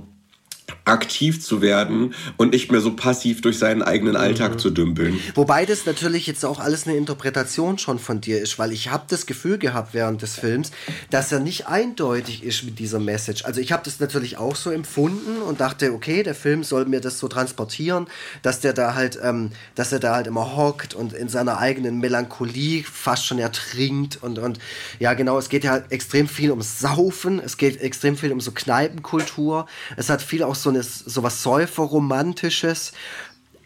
aktiv 0.85 1.43
zu 1.43 1.63
werden 1.63 2.15
und 2.37 2.51
nicht 2.51 2.71
mehr 2.71 2.81
so 2.81 2.95
passiv 2.95 3.41
durch 3.41 3.59
seinen 3.59 3.83
eigenen 3.83 4.17
Alltag 4.17 4.55
mhm. 4.55 4.59
zu 4.59 4.71
dümpeln. 4.71 5.19
Wobei 5.35 5.65
das 5.65 5.87
natürlich 5.87 6.27
jetzt 6.27 6.45
auch 6.45 6.61
alles 6.61 6.87
eine 6.87 6.97
Interpretation 6.97 7.79
schon 7.79 7.99
von 7.99 8.21
dir 8.21 8.41
ist, 8.41 8.59
weil 8.59 8.71
ich 8.73 8.91
habe 8.91 9.05
das 9.09 9.25
Gefühl 9.25 9.59
gehabt 9.59 9.95
während 9.95 10.21
des 10.21 10.35
Films, 10.35 10.73
dass 11.11 11.33
er 11.33 11.41
nicht 11.41 11.69
eindeutig 11.69 12.43
ist 12.43 12.65
mit 12.65 12.79
dieser 12.79 13.01
Message. 13.01 13.45
Also 13.47 13.61
ich 13.61 13.73
habe 13.73 13.83
das 13.85 13.99
natürlich 13.99 14.37
auch 14.37 14.57
so 14.57 14.71
empfunden 14.71 15.41
und 15.41 15.61
dachte, 15.61 15.93
okay, 15.93 16.23
der 16.23 16.35
Film 16.35 16.65
soll 16.65 16.85
mir 16.85 17.01
das 17.01 17.19
so 17.19 17.29
transportieren, 17.29 18.07
dass 18.43 18.61
der 18.61 18.75
da 18.75 18.95
halt, 18.95 19.19
ähm, 19.23 19.53
dass 19.75 19.91
er 19.91 20.01
da 20.01 20.15
halt 20.15 20.27
immer 20.27 20.55
hockt 20.55 20.93
und 20.93 21.15
in 21.15 21.31
seiner 21.31 21.59
eigenen 21.59 21.99
Melancholie 21.99 22.85
fast 22.85 23.25
schon 23.27 23.39
ertrinkt 23.39 24.23
und 24.23 24.39
und 24.39 24.59
ja 24.99 25.15
genau, 25.15 25.39
es 25.39 25.49
geht 25.49 25.65
ja 25.65 25.71
halt 25.71 25.91
extrem 25.91 26.29
viel 26.29 26.51
ums 26.51 26.79
Saufen, 26.81 27.41
es 27.41 27.57
geht 27.57 27.81
extrem 27.81 28.17
viel 28.17 28.33
um 28.33 28.41
so 28.41 28.53
Kneipenkultur, 28.53 29.67
es 29.97 30.11
hat 30.11 30.21
viel 30.21 30.43
auch 30.43 30.55
so 30.55 30.74
eine 30.75 30.83
sowas 30.83 31.43
Säuferromantisches. 31.43 32.93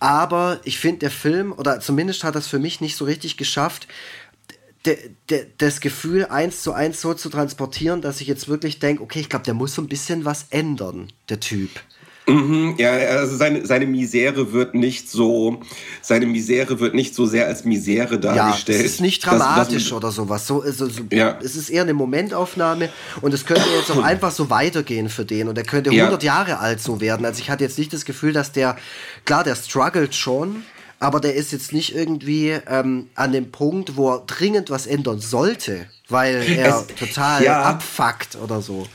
Aber 0.00 0.60
ich 0.64 0.78
finde, 0.78 1.00
der 1.00 1.10
Film, 1.10 1.52
oder 1.52 1.80
zumindest 1.80 2.24
hat 2.24 2.34
das 2.34 2.46
für 2.46 2.58
mich 2.58 2.80
nicht 2.80 2.96
so 2.96 3.04
richtig 3.04 3.36
geschafft, 3.36 3.88
de, 4.86 5.10
de, 5.28 5.46
das 5.58 5.80
Gefühl 5.80 6.26
eins 6.26 6.62
zu 6.62 6.72
eins 6.72 7.00
so 7.00 7.14
zu 7.14 7.28
transportieren, 7.28 8.00
dass 8.00 8.20
ich 8.20 8.28
jetzt 8.28 8.48
wirklich 8.48 8.78
denke, 8.78 9.02
okay, 9.02 9.20
ich 9.20 9.28
glaube, 9.28 9.44
der 9.44 9.54
muss 9.54 9.74
so 9.74 9.82
ein 9.82 9.88
bisschen 9.88 10.24
was 10.24 10.46
ändern, 10.50 11.12
der 11.28 11.40
Typ. 11.40 11.70
Mhm, 12.28 12.74
ja, 12.76 12.92
also 12.92 13.36
seine, 13.36 13.64
seine 13.64 13.86
Misere 13.86 14.52
wird 14.52 14.74
nicht 14.74 15.10
so, 15.10 15.60
seine 16.02 16.26
Misere 16.26 16.78
wird 16.78 16.94
nicht 16.94 17.14
so 17.14 17.24
sehr 17.24 17.46
als 17.46 17.64
Misere 17.64 18.20
dargestellt. 18.20 18.78
Ja, 18.78 18.84
es 18.84 18.92
ist 18.92 19.00
nicht 19.00 19.24
dramatisch 19.24 19.74
das, 19.74 19.84
das, 19.84 19.92
oder 19.92 20.12
sowas. 20.12 20.46
So, 20.46 20.60
also, 20.60 20.88
so, 20.88 21.02
ja. 21.10 21.38
Es 21.42 21.56
ist 21.56 21.70
eher 21.70 21.82
eine 21.82 21.94
Momentaufnahme 21.94 22.90
und 23.22 23.32
es 23.32 23.46
könnte 23.46 23.64
jetzt 23.76 23.90
auch 23.90 24.02
einfach 24.02 24.30
so 24.30 24.50
weitergehen 24.50 25.08
für 25.08 25.24
den 25.24 25.48
und 25.48 25.56
er 25.56 25.64
könnte 25.64 25.90
100 25.90 26.22
ja. 26.22 26.34
Jahre 26.34 26.58
alt 26.58 26.82
so 26.82 27.00
werden. 27.00 27.24
Also 27.24 27.40
ich 27.40 27.48
hatte 27.48 27.64
jetzt 27.64 27.78
nicht 27.78 27.92
das 27.92 28.04
Gefühl, 28.04 28.34
dass 28.34 28.52
der, 28.52 28.76
klar, 29.24 29.42
der 29.42 29.56
struggelt 29.56 30.14
schon, 30.14 30.64
aber 31.00 31.20
der 31.20 31.34
ist 31.34 31.52
jetzt 31.52 31.72
nicht 31.72 31.94
irgendwie 31.94 32.56
ähm, 32.68 33.08
an 33.14 33.32
dem 33.32 33.50
Punkt, 33.50 33.96
wo 33.96 34.10
er 34.10 34.22
dringend 34.26 34.70
was 34.70 34.86
ändern 34.86 35.20
sollte, 35.20 35.86
weil 36.08 36.34
er 36.56 36.80
es, 36.80 36.86
total 36.98 37.44
ja. 37.44 37.62
abfuckt 37.62 38.36
oder 38.42 38.60
so. 38.60 38.86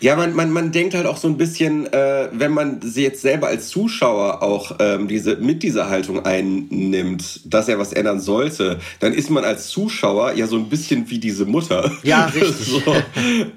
Ja, 0.00 0.16
man, 0.16 0.34
man, 0.34 0.50
man 0.50 0.72
denkt 0.72 0.94
halt 0.94 1.06
auch 1.06 1.16
so 1.16 1.28
ein 1.28 1.38
bisschen, 1.38 1.90
äh, 1.92 2.28
wenn 2.32 2.52
man 2.52 2.82
sie 2.82 3.02
jetzt 3.02 3.22
selber 3.22 3.46
als 3.46 3.68
Zuschauer 3.68 4.42
auch 4.42 4.76
ähm, 4.80 5.08
diese, 5.08 5.36
mit 5.36 5.62
dieser 5.62 5.88
Haltung 5.88 6.24
einnimmt, 6.26 7.40
dass 7.44 7.68
er 7.68 7.78
was 7.78 7.92
ändern 7.92 8.20
sollte, 8.20 8.78
dann 9.00 9.14
ist 9.14 9.30
man 9.30 9.44
als 9.44 9.68
Zuschauer 9.68 10.32
ja 10.32 10.46
so 10.46 10.56
ein 10.56 10.68
bisschen 10.68 11.08
wie 11.08 11.18
diese 11.18 11.46
Mutter. 11.46 11.90
Ja, 12.02 12.26
richtig. 12.34 12.66
so, 12.66 12.82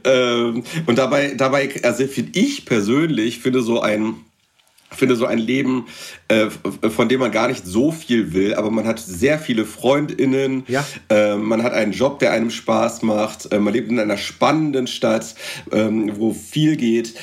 ähm, 0.05 0.63
und 0.85 0.97
dabei, 0.97 1.33
dabei 1.35 1.69
also 1.83 2.07
finde 2.07 2.39
ich 2.39 2.65
persönlich, 2.65 3.39
finde 3.39 3.61
so 3.61 3.81
ein 3.81 4.15
finde 4.91 5.15
so 5.15 5.25
ein 5.25 5.37
Leben, 5.37 5.85
äh, 6.27 6.47
von 6.89 7.09
dem 7.09 7.19
man 7.19 7.31
gar 7.31 7.47
nicht 7.47 7.65
so 7.65 7.91
viel 7.91 8.33
will, 8.33 8.55
aber 8.55 8.71
man 8.71 8.87
hat 8.87 8.99
sehr 8.99 9.39
viele 9.39 9.65
Freundinnen, 9.65 10.63
ja. 10.67 10.85
äh, 11.09 11.35
man 11.35 11.63
hat 11.63 11.73
einen 11.73 11.91
Job, 11.91 12.19
der 12.19 12.31
einem 12.31 12.49
Spaß 12.49 13.03
macht, 13.03 13.51
äh, 13.51 13.59
man 13.59 13.73
lebt 13.73 13.89
in 13.89 13.99
einer 13.99 14.17
spannenden 14.17 14.87
Stadt, 14.87 15.35
ähm, 15.71 16.11
wo 16.17 16.33
viel 16.33 16.75
geht, 16.75 17.13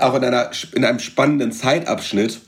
auch 0.00 0.14
in, 0.14 0.24
einer, 0.24 0.50
in 0.74 0.84
einem 0.84 0.98
spannenden 0.98 1.52
Zeitabschnitt 1.52 2.40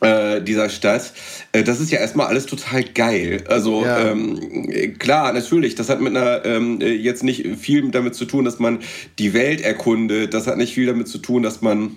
äh, 0.00 0.42
dieser 0.42 0.68
Stadt. 0.68 1.12
Äh, 1.52 1.64
das 1.64 1.80
ist 1.80 1.90
ja 1.90 1.98
erstmal 1.98 2.26
alles 2.26 2.46
total 2.46 2.84
geil. 2.84 3.44
Also 3.48 3.84
ja. 3.84 4.10
ähm, 4.10 4.98
klar, 4.98 5.32
natürlich, 5.32 5.74
das 5.74 5.88
hat 5.88 6.00
mit 6.00 6.16
einer 6.16 6.44
ähm, 6.44 6.80
jetzt 6.80 7.24
nicht 7.24 7.56
viel 7.58 7.90
damit 7.90 8.14
zu 8.14 8.24
tun, 8.24 8.44
dass 8.44 8.58
man 8.58 8.80
die 9.18 9.32
Welt 9.32 9.60
erkundet. 9.60 10.34
Das 10.34 10.46
hat 10.46 10.58
nicht 10.58 10.74
viel 10.74 10.86
damit 10.86 11.08
zu 11.08 11.18
tun, 11.18 11.42
dass 11.42 11.62
man 11.62 11.96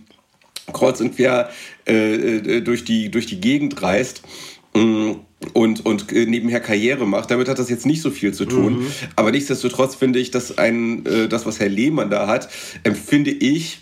kreuz 0.73 0.99
und 1.01 1.15
quer 1.15 1.49
äh, 1.87 2.37
äh, 2.37 2.61
durch, 2.61 2.83
die, 2.83 3.09
durch 3.09 3.25
die 3.25 3.39
Gegend 3.39 3.81
reist 3.81 4.21
mm, 4.75 5.11
und, 5.53 5.85
und 5.85 6.11
äh, 6.11 6.25
nebenher 6.25 6.59
Karriere 6.59 7.05
macht. 7.05 7.31
Damit 7.31 7.47
hat 7.47 7.59
das 7.59 7.69
jetzt 7.69 7.85
nicht 7.85 8.01
so 8.01 8.11
viel 8.11 8.33
zu 8.33 8.45
tun. 8.45 8.79
Mhm. 8.79 8.87
Aber 9.15 9.31
nichtsdestotrotz 9.31 9.95
finde 9.95 10.19
ich, 10.19 10.31
dass 10.31 10.57
ein, 10.57 11.05
äh, 11.05 11.27
das, 11.27 11.45
was 11.45 11.59
Herr 11.59 11.69
Lehmann 11.69 12.09
da 12.09 12.27
hat, 12.27 12.49
empfinde 12.83 13.31
ich 13.31 13.79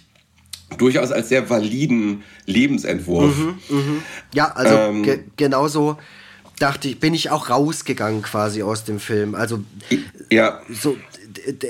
durchaus 0.77 1.11
als 1.11 1.29
sehr 1.29 1.49
validen 1.49 2.23
Lebensentwurf. 2.45 3.35
Mhm, 3.37 3.59
mh. 3.69 4.01
Ja, 4.33 4.51
also 4.51 4.75
ähm, 4.75 5.03
ge 5.03 5.19
genauso 5.37 5.97
dachte 6.59 6.87
ich, 6.87 6.99
bin 6.99 7.13
ich 7.13 7.29
auch 7.29 7.49
rausgegangen 7.49 8.21
quasi 8.21 8.63
aus 8.63 8.83
dem 8.83 8.99
Film. 8.99 9.35
Also 9.35 9.63
ja. 10.29 10.61
so, 10.69 10.97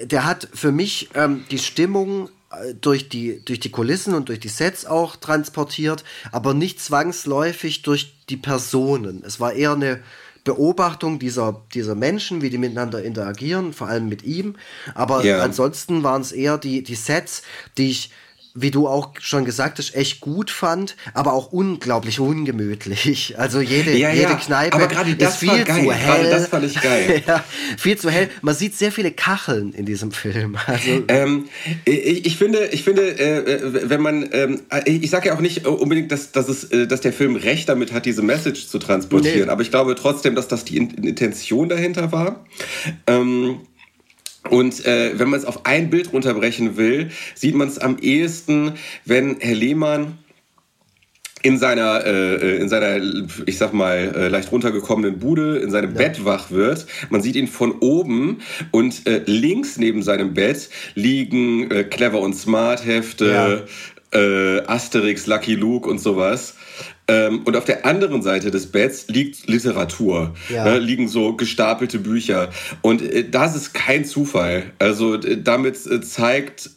der 0.03 0.26
hat 0.26 0.47
für 0.53 0.72
mich 0.72 1.09
ähm, 1.13 1.43
die 1.51 1.59
Stimmung 1.59 2.30
durch 2.82 3.10
die, 3.10 3.43
durch 3.45 3.60
die 3.60 3.72
Kulissen 3.72 4.14
und 4.14 4.30
durch 4.30 4.39
die 4.39 4.49
Sets 4.49 4.86
auch 4.86 5.16
transportiert, 5.16 6.03
aber 6.32 6.53
nicht 6.53 6.82
zwangsläufig 6.82 7.82
durch 7.82 8.16
die 8.30 8.38
Personen. 8.38 9.24
Es 9.26 9.39
war 9.39 9.53
eher 9.53 9.74
eine 9.74 10.01
Beobachtung 10.43 11.18
dieser, 11.18 11.64
dieser 11.74 11.95
Menschen, 11.95 12.41
wie 12.41 12.49
die 12.49 12.60
miteinander 12.60 13.03
interagieren, 13.03 13.74
vor 13.74 13.88
allem 13.88 14.08
mit 14.08 14.24
ihm. 14.24 14.56
Aber 14.93 15.26
ja. 15.26 15.41
ansonsten 15.41 16.03
waren 16.03 16.22
es 16.22 16.32
eher 16.32 16.58
die, 16.58 16.84
die 16.84 16.95
Sets, 16.95 17.41
die 17.78 17.89
ich 17.89 18.12
wie 18.58 18.72
du 18.72 18.88
auch 18.88 19.12
schon 19.20 19.43
gesagt 19.43 19.78
hast, 19.80 19.93
echt 19.95 20.22
gut 20.22 20.49
fand, 20.49 20.95
aber 21.14 21.34
auch 21.34 21.51
unglaublich 21.51 22.20
ungemütlich. 22.20 23.36
Also 23.45 23.60
jede, 23.60 23.95
ja, 23.95 24.12
jede 24.12 24.30
ja. 24.30 24.36
Kneipe 24.36 24.76
aber 24.76 24.88
das 24.88 25.34
ist 25.34 25.38
viel 25.39 25.66
zu 25.66 25.91
hell. 25.91 26.30
das 26.30 26.47
fand 26.47 26.66
ich 26.66 26.80
geil. 26.82 27.22
ja, 27.28 27.43
viel 27.78 27.97
zu 27.97 28.10
hell. 28.10 28.30
Man 28.41 28.56
sieht 28.56 28.76
sehr 28.76 28.91
viele 28.91 29.12
Kacheln 29.12 29.74
in 29.74 29.86
diesem 29.86 30.12
Film. 30.12 30.58
Also 30.68 31.03
ähm, 31.10 31.47
ich, 31.84 32.26
ich, 32.26 32.38
finde, 32.38 32.70
ich 32.72 32.84
finde, 32.84 33.20
äh, 33.20 33.89
wenn 33.89 34.01
man, 34.01 34.30
ähm, 34.32 34.62
ich 34.86 35.10
sage 35.10 35.28
ja 35.28 35.36
auch 35.36 35.41
nicht 35.41 35.68
unbedingt, 35.68 36.12
dass, 36.12 36.32
dass, 36.32 36.47
es, 36.49 36.64
äh, 36.72 36.88
dass 36.88 37.01
der 37.01 37.14
Film 37.14 37.36
recht 37.36 37.68
damit 37.70 37.91
hat, 37.91 38.06
diese 38.06 38.22
Message 38.22 38.68
zu 38.68 38.80
transportieren, 38.80 39.45
nee. 39.45 39.51
aber 39.51 39.62
ich 39.62 39.70
glaube 39.70 39.95
trotzdem, 39.95 40.34
dass 40.34 40.47
das 40.47 40.66
die 40.66 40.78
Intention 40.78 41.70
dahinter 41.70 42.12
war. 42.12 42.45
Ähm, 43.06 43.60
und 44.50 44.86
äh, 44.86 45.18
wenn 45.18 45.30
man 45.30 45.39
es 45.39 45.46
auf 45.46 45.66
ein 45.66 45.89
Bild 45.89 46.14
runterbrechen 46.14 46.78
will, 46.78 47.10
sieht 47.34 47.56
man 47.56 47.68
es 47.68 47.80
am 47.80 47.98
ehesten, 48.00 48.74
wenn 49.06 49.38
Herr 49.39 49.56
Lehmann 49.56 50.18
in 51.46 51.60
seiner, 51.60 52.04
äh, 52.06 52.58
in 52.58 52.70
seiner, 52.70 53.00
ich 53.46 53.60
sag 53.60 53.72
mal, 53.72 54.14
äh, 54.16 54.28
leicht 54.30 54.52
runtergekommenen 54.52 55.20
Bude 55.20 55.60
in 55.60 55.70
seinem 55.70 55.91
ja. 55.91 55.98
Bett 55.98 56.26
wach 56.26 56.50
wird. 56.50 56.88
Man 57.12 57.22
sieht 57.22 57.36
ihn 57.36 57.48
von 57.48 57.74
oben 57.82 58.39
und 58.72 59.06
äh, 59.08 59.22
links 59.28 59.78
neben 59.78 60.02
seinem 60.02 60.34
Bett 60.34 60.70
liegen 60.96 61.70
äh, 61.70 61.84
Clever 61.84 62.20
und 62.20 62.34
Smart 62.34 62.84
Hefte, 62.84 63.68
ja. 64.12 64.20
äh, 64.20 64.64
Asterix, 64.66 65.28
Lucky 65.28 65.54
Luke 65.54 65.88
und 65.88 66.00
sowas. 66.00 66.56
Ähm, 67.08 67.43
und 67.45 67.56
auf 67.56 67.66
der 67.66 67.86
anderen 67.86 68.24
Seite 68.24 68.49
des 68.49 68.72
Betts 68.72 69.08
liegt 69.08 69.47
Literatur, 69.47 70.34
ja. 70.49 70.64
ne, 70.66 70.80
liegen 70.80 71.08
so 71.08 71.36
gestapelte 71.36 71.99
Bücher. 71.99 72.49
Und 72.82 73.01
äh, 73.01 73.30
das 73.30 73.56
ist 73.56 73.74
kein 73.74 74.06
Zufall. 74.06 74.72
Also 74.80 75.18
damit 75.18 75.86
äh, 75.86 76.01
zeigt 76.01 76.72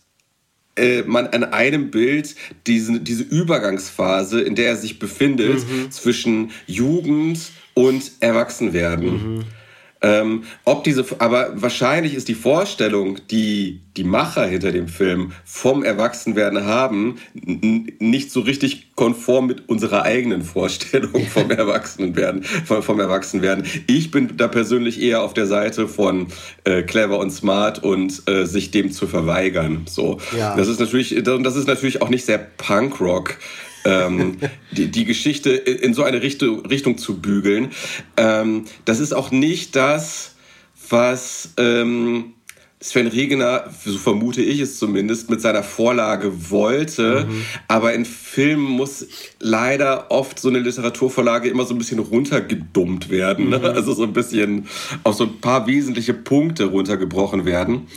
äh, 0.77 1.03
man 1.03 1.29
an 1.29 1.45
einem 1.45 1.91
Bild 1.91 2.35
diese, 2.67 3.01
diese 3.01 3.23
Übergangsphase, 3.23 4.41
in 4.41 4.55
der 4.55 4.69
er 4.69 4.77
sich 4.77 4.99
befindet, 4.99 5.67
mhm. 5.67 5.91
zwischen 5.91 6.51
Jugend 6.67 7.41
und 7.75 8.13
Erwachsenwerden. 8.21 9.37
Mhm. 9.37 9.45
Ähm, 10.01 10.45
ob 10.65 10.85
diese, 10.85 11.05
aber 11.19 11.51
wahrscheinlich 11.61 12.15
ist 12.15 12.29
die 12.29 12.35
Vorstellung, 12.35 13.19
die 13.31 13.81
die 13.97 14.05
Macher 14.05 14.47
hinter 14.47 14.71
dem 14.71 14.87
Film 14.87 15.33
vom 15.45 15.83
Erwachsenwerden 15.83 16.65
haben, 16.65 17.17
nicht 17.35 18.31
so 18.31 18.41
richtig 18.41 18.95
konform 18.95 19.49
mit 19.49 19.69
unserer 19.69 20.03
eigenen 20.03 20.43
Vorstellung 20.43 21.27
vom 21.27 21.51
Erwachsenwerden. 21.51 22.45
Vom, 22.45 22.83
vom 22.83 23.01
Erwachsenwerden. 23.01 23.65
Ich 23.89 24.13
bin 24.13 24.37
da 24.37 24.47
persönlich 24.47 25.03
eher 25.03 25.23
auf 25.23 25.35
der 25.35 25.47
Seite 25.47 25.89
von 25.89 26.29
äh, 26.63 26.83
clever 26.83 27.19
und 27.19 27.31
smart 27.33 27.83
und 27.83 28.23
äh, 28.29 28.45
sich 28.45 28.71
dem 28.71 28.93
zu 28.93 29.09
verweigern. 29.09 29.83
So, 29.89 30.19
ja. 30.37 30.55
das 30.55 30.69
ist 30.69 30.79
natürlich, 30.79 31.21
das 31.25 31.57
ist 31.57 31.67
natürlich 31.67 32.01
auch 32.01 32.09
nicht 32.09 32.25
sehr 32.25 32.39
Punkrock 32.39 33.37
ähm, 33.89 34.37
die, 34.73 34.89
die 34.89 35.05
Geschichte 35.05 35.51
in 35.51 35.95
so 35.95 36.03
eine 36.03 36.23
Richtung, 36.23 36.67
Richtung 36.67 36.99
zu 36.99 37.21
bügeln. 37.21 37.71
Ähm, 38.17 38.65
das 38.85 39.01
ist 39.01 39.13
auch 39.13 39.31
nicht 39.31 39.75
das, 39.77 40.35
was 40.89 41.51
ähm, 41.57 42.35
Sven 42.81 43.09
Regener, 43.09 43.65
so 43.85 43.99
vermute 43.99 44.41
ich 44.41 44.61
es 44.61 44.79
zumindest, 44.79 45.31
mit 45.31 45.41
seiner 45.41 45.65
Vorlage 45.65 46.51
wollte. 46.51 47.27
Mhm. 47.29 47.45
Aber 47.67 47.93
in 47.93 48.05
Filmen 48.05 48.63
muss 48.63 49.07
leider 49.41 50.13
oft 50.13 50.39
so 50.39 50.49
eine 50.49 50.61
Literaturvorlage 50.61 51.49
immer 51.49 51.65
so 51.65 51.75
ein 51.75 51.79
bisschen 51.79 51.99
runtergedummt 51.99 53.11
werden. 53.11 53.49
Ne? 53.49 53.59
Mhm. 53.59 53.65
Also 53.65 53.95
so 53.95 54.05
ein 54.05 54.13
bisschen 54.13 54.69
auf 55.03 55.17
so 55.17 55.25
ein 55.25 55.41
paar 55.41 55.67
wesentliche 55.67 56.15
Punkte 56.15 56.67
runtergebrochen 56.67 57.45
werden. 57.45 57.89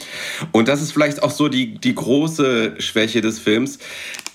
Und 0.51 0.67
das 0.67 0.81
ist 0.81 0.93
vielleicht 0.93 1.21
auch 1.21 1.31
so 1.31 1.47
die, 1.47 1.75
die 1.75 1.93
große 1.93 2.75
Schwäche 2.79 3.21
des 3.21 3.37
Films, 3.37 3.77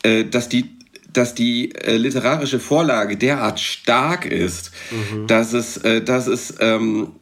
äh, 0.05 0.25
dass 0.25 0.49
die 0.49 0.76
dass 1.17 1.35
die 1.35 1.75
äh, 1.75 1.97
literarische 1.97 2.61
Vorlage 2.61 3.17
derart 3.17 3.61
stark 3.61 4.27
ist, 4.27 4.73
mhm. 4.91 5.27
dass 5.27 5.53
es, 5.53 5.79
äh, 5.79 6.03
dass 6.03 6.27
es 6.27 6.55
ähm, 6.61 7.13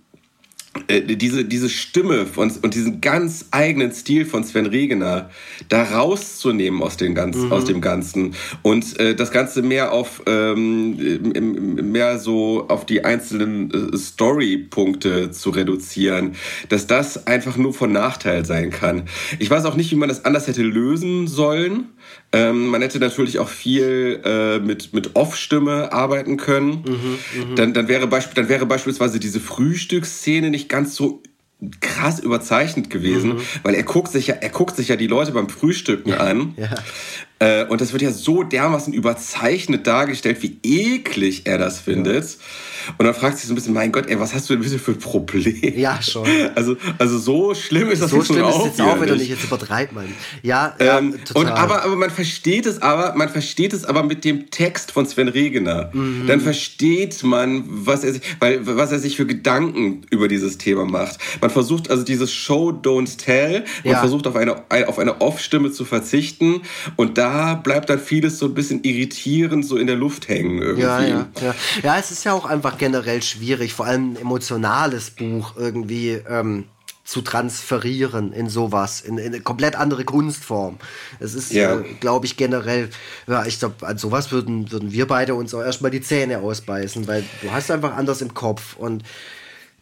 äh, 0.88 1.03
diese, 1.03 1.45
diese 1.45 1.68
Stimme 1.68 2.26
von, 2.26 2.51
und 2.62 2.74
diesen 2.74 3.01
ganz 3.01 3.47
eigenen 3.53 3.92
Stil 3.92 4.26
von 4.26 4.42
Sven 4.42 4.66
Regener 4.66 5.30
da 5.68 5.84
rauszunehmen 5.84 6.82
aus, 6.82 6.97
den 6.97 7.14
ganz, 7.14 7.36
mhm. 7.36 7.53
aus 7.53 7.64
dem 7.64 7.80
Ganzen 7.80 8.34
und 8.62 8.99
äh, 8.99 9.14
das 9.14 9.30
Ganze 9.30 9.62
mehr 9.62 9.92
auf 9.92 10.22
ähm, 10.26 11.92
mehr 11.92 12.18
so 12.18 12.66
auf 12.68 12.86
die 12.86 13.05
einzelnen 13.05 13.70
äh, 13.92 13.97
Story-Punkte 13.97 15.30
zu 15.30 15.51
reduzieren, 15.51 16.34
dass 16.68 16.88
das 16.88 17.28
einfach 17.28 17.57
nur 17.57 17.72
von 17.72 17.92
Nachteil 17.92 18.45
sein 18.45 18.70
kann. 18.70 19.05
Ich 19.38 19.49
weiß 19.49 19.66
auch 19.66 19.76
nicht, 19.76 19.92
wie 19.92 19.97
man 19.97 20.09
das 20.09 20.24
anders 20.24 20.49
hätte 20.49 20.62
lösen 20.62 21.28
sollen. 21.28 21.90
Ähm, 22.35 22.66
man 22.66 22.82
hätte 22.82 22.99
natürlich 22.99 23.39
auch 23.39 23.49
viel 23.49 24.20
äh, 24.24 24.59
mit, 24.59 24.93
mit 24.93 25.14
Off-Stimme 25.14 25.93
arbeiten 25.93 26.37
können. 26.37 26.82
Mhm, 26.85 27.51
mh. 27.51 27.55
dann, 27.55 27.74
dann, 27.74 27.87
wäre 27.87 28.09
dann 28.09 28.49
wäre 28.49 28.66
beispielsweise 28.66 29.20
diese 29.20 29.39
Frühstücksszene 29.39 30.51
nicht 30.51 30.68
ganz 30.68 30.97
so 30.97 31.22
krass 31.80 32.18
überzeichnet 32.18 32.91
gewesen, 32.91 33.35
mhm. 33.35 33.41
weil 33.62 33.74
er 33.74 33.85
guckt 33.85 34.11
sich 34.11 34.26
ja, 34.26 34.35
er 34.35 34.49
guckt 34.49 34.74
sich 34.74 34.89
ja 34.89 34.97
die 34.97 35.07
Leute 35.07 35.30
beim 35.30 35.49
Frühstücken 35.49 36.12
an. 36.12 36.55
Ja. 36.57 36.74
Äh, 37.39 37.66
und 37.66 37.80
das 37.80 37.93
wird 37.93 38.03
ja 38.03 38.11
so 38.11 38.43
dermaßen 38.43 38.93
überzeichnet 38.93 39.87
dargestellt, 39.87 40.43
wie 40.43 40.59
eklig 40.62 41.43
er 41.47 41.59
das 41.59 41.78
findet. 41.78 42.24
Ja. 42.24 42.37
Und 42.99 43.07
dann 43.07 43.14
fragt 43.14 43.39
sich 43.39 43.47
so 43.47 43.53
ein 43.53 43.57
bisschen, 43.57 43.74
mein 43.74 43.93
Gott, 43.93 44.07
ey, 44.09 44.18
was 44.18 44.35
hast 44.35 44.49
du 44.49 44.55
denn 44.55 44.62
bitte 44.62 44.78
für 44.78 44.93
ein 44.93 44.99
Problem? 44.99 45.78
Ja, 45.78 46.01
schon. 46.03 46.26
Also, 46.55 46.76
also 46.99 47.18
so 47.18 47.55
schlimm 47.55 47.91
ist 47.91 48.03
das 48.03 48.11
so 48.11 48.18
jetzt 48.18 48.26
schlimm 48.26 48.45
ist 48.45 48.64
jetzt 48.64 48.80
auch, 48.80 49.01
wenn 49.01 49.09
du 49.09 49.16
nicht 49.16 49.28
jetzt 49.28 49.45
übertreibst, 49.45 49.95
man. 49.95 50.07
Ja, 50.43 50.74
ja 50.80 50.99
ähm, 50.99 51.18
total. 51.24 51.43
Und 51.43 51.51
aber, 51.51 51.85
aber 51.85 51.97
man 51.97 52.11
versteht 52.11 52.66
es 52.66 52.80
aber, 52.82 53.14
man 53.16 53.28
versteht 53.28 53.72
es 53.72 53.85
aber 53.85 54.03
mit 54.03 54.24
dem 54.24 54.51
Text 54.51 54.93
von 54.93 55.07
Sven 55.07 55.28
Regener. 55.28 55.91
Mhm. 55.93 56.26
Dann 56.26 56.41
versteht 56.41 57.22
man, 57.22 57.64
was 57.66 58.05
er 58.05 58.12
sich, 58.12 58.22
weil, 58.41 58.66
was 58.66 58.93
er 58.93 58.99
sich 58.99 59.16
für 59.16 59.26
Gedanken 59.26 60.03
über 60.11 60.28
dieses 60.28 60.59
Thema 60.59 60.85
macht. 60.85 61.18
Man 61.41 61.51
versucht 61.51 61.91
also 61.91 62.05
dieses 62.05 62.32
Show 62.32 62.70
Don't 62.70 63.18
Tell, 63.18 63.64
man 63.85 63.93
ja. 63.93 63.99
versucht 63.99 64.26
auf 64.26 64.37
eine, 64.37 64.57
auf 64.89 64.99
eine 64.99 65.20
Off-Stimme 65.20 65.72
zu 65.72 65.85
verzichten 65.85 66.62
und 66.97 67.18
da 67.18 67.55
bleibt 67.55 67.91
dann 67.91 67.99
vieles 67.99 68.39
so 68.39 68.47
ein 68.47 68.55
bisschen 68.55 68.82
irritierend 68.85 69.64
so 69.64 69.76
in 69.76 69.87
der 69.87 69.97
Luft 69.97 70.28
hängen 70.28 70.59
irgendwie. 70.61 70.82
Ja, 70.82 71.03
ja, 71.03 71.28
ja. 71.41 71.55
ja 71.82 71.99
es 71.99 72.11
ist 72.11 72.24
ja 72.24 72.32
auch 72.32 72.45
einfach 72.45 72.74
generell 72.79 73.22
schwierig, 73.22 73.75
vor 73.75 73.87
allem 73.87 74.12
ein 74.12 74.16
emotionales 74.16 75.11
Buch 75.11 75.55
irgendwie 75.57 76.20
ähm, 76.29 76.66
zu 77.05 77.20
transferieren 77.20 78.33
in 78.33 78.49
sowas, 78.49 79.03
in, 79.03 79.18
in, 79.18 79.27
eine 79.27 79.41
komplett 79.41 79.77
andere 79.77 80.05
Kunstform. 80.05 80.79
Es 81.20 81.35
ist, 81.35 81.53
ja. 81.53 81.81
äh, 81.81 81.95
glaube 82.01 82.25
ich, 82.25 82.37
generell, 82.37 82.89
ja, 83.27 83.45
ich 83.45 83.59
glaube, 83.59 83.87
an 83.87 83.99
sowas 83.99 84.33
würden, 84.33 84.72
würden 84.72 84.91
wir 84.91 85.07
beide 85.07 85.35
uns 85.35 85.55
auch 85.55 85.62
erstmal 85.62 85.91
die 85.91 86.01
Zähne 86.01 86.39
ausbeißen, 86.39 87.07
weil 87.07 87.25
du 87.43 87.53
hast 87.53 87.70
einfach 87.70 87.95
anders 87.95 88.22
im 88.22 88.33
Kopf 88.33 88.77
und 88.77 89.03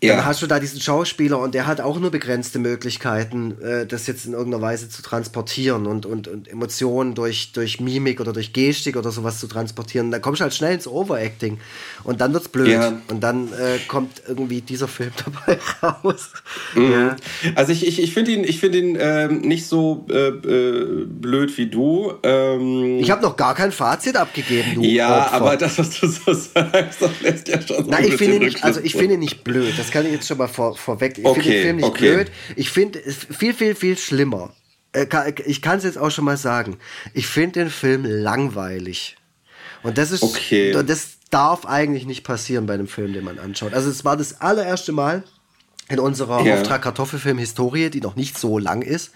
ja. 0.02 0.16
Dann 0.16 0.24
hast 0.24 0.42
du 0.42 0.48
da 0.48 0.58
diesen 0.58 0.80
Schauspieler 0.80 1.38
und 1.38 1.54
der 1.54 1.68
hat 1.68 1.80
auch 1.80 2.00
nur 2.00 2.10
begrenzte 2.10 2.58
Möglichkeiten, 2.58 3.56
äh, 3.62 3.86
das 3.86 4.08
jetzt 4.08 4.26
in 4.26 4.32
irgendeiner 4.32 4.60
Weise 4.60 4.88
zu 4.88 5.00
transportieren 5.00 5.86
und, 5.86 6.06
und, 6.06 6.26
und 6.26 6.48
Emotionen 6.48 7.14
durch, 7.14 7.52
durch 7.52 7.80
Mimik 7.80 8.20
oder 8.20 8.32
durch 8.32 8.52
Gestik 8.52 8.96
oder 8.96 9.12
sowas 9.12 9.38
zu 9.38 9.46
transportieren. 9.46 10.10
Da 10.10 10.18
kommst 10.18 10.40
du 10.40 10.42
halt 10.42 10.54
schnell 10.54 10.74
ins 10.74 10.88
Overacting 10.88 11.58
und 12.02 12.20
dann 12.20 12.32
wird's 12.32 12.48
blöd. 12.48 12.68
Ja. 12.68 13.00
Und 13.08 13.20
dann 13.20 13.52
äh, 13.52 13.78
kommt 13.86 14.22
irgendwie 14.26 14.60
dieser 14.60 14.88
Film 14.88 15.12
dabei 15.24 15.60
raus. 15.80 16.30
Mhm. 16.74 16.92
Ja. 16.92 17.16
Also 17.54 17.70
ich, 17.70 17.86
ich, 17.86 18.02
ich 18.02 18.12
finde 18.12 18.32
ihn, 18.32 18.42
ich 18.42 18.58
find 18.58 18.74
ihn 18.74 18.98
ähm, 18.98 19.42
nicht 19.42 19.68
so 19.68 20.04
äh, 20.10 20.30
äh, 20.30 21.04
blöd 21.06 21.56
wie 21.58 21.66
du. 21.66 22.14
Ähm, 22.24 22.98
ich 22.98 23.10
habe 23.12 23.22
noch 23.22 23.36
gar 23.36 23.54
kein 23.54 23.70
Fazit 23.70 24.16
abgegeben, 24.16 24.74
du. 24.74 24.82
Ja, 24.82 25.26
Opfer. 25.26 25.32
aber 25.32 25.56
das, 25.56 25.78
was 25.78 25.90
du 26.00 26.08
so 26.08 26.32
sagst, 26.54 27.00
das 27.00 27.20
lässt 27.20 27.46
ja 27.46 27.60
schon 27.62 27.84
so 27.84 27.90
Nein, 27.90 28.06
ich 28.06 28.14
finde 28.16 28.40
nicht, 28.40 28.64
also 28.64 28.80
ich 28.82 28.94
finde 28.94 29.14
ihn 29.14 29.20
nicht 29.20 29.44
blöd. 29.44 29.74
Das 29.78 29.91
kann 29.92 30.06
ich 30.06 30.12
jetzt 30.12 30.26
schon 30.26 30.38
mal 30.38 30.48
vor, 30.48 30.76
vorweg. 30.76 31.18
Ich 31.18 31.24
okay, 31.24 31.40
finde 31.40 31.50
den 31.50 31.62
Film 31.62 31.76
nicht 31.76 31.84
okay. 31.86 32.14
blöd. 32.14 32.32
Ich 32.56 32.70
finde 32.70 32.98
es 33.04 33.16
viel, 33.16 33.54
viel, 33.54 33.74
viel 33.74 33.96
schlimmer. 33.96 34.54
Äh, 34.92 35.06
ich 35.46 35.62
kann 35.62 35.78
es 35.78 35.84
jetzt 35.84 35.98
auch 35.98 36.10
schon 36.10 36.24
mal 36.24 36.36
sagen. 36.36 36.78
Ich 37.14 37.26
finde 37.26 37.60
den 37.60 37.70
Film 37.70 38.04
langweilig. 38.04 39.16
Und 39.82 39.98
das 39.98 40.10
ist, 40.10 40.22
okay. 40.22 40.72
das 40.86 41.18
darf 41.30 41.66
eigentlich 41.66 42.06
nicht 42.06 42.24
passieren 42.24 42.66
bei 42.66 42.74
einem 42.74 42.88
Film, 42.88 43.12
den 43.12 43.24
man 43.24 43.38
anschaut. 43.38 43.74
Also 43.74 43.90
es 43.90 44.04
war 44.04 44.16
das 44.16 44.40
allererste 44.40 44.92
Mal 44.92 45.24
in 45.88 45.98
unserer 45.98 46.42
ja. 46.42 46.54
Auftrag 46.54 46.82
Kartoffelfilm 46.82 47.38
Historie, 47.38 47.90
die 47.90 48.00
noch 48.00 48.16
nicht 48.16 48.38
so 48.38 48.58
lang 48.58 48.82
ist. 48.82 49.12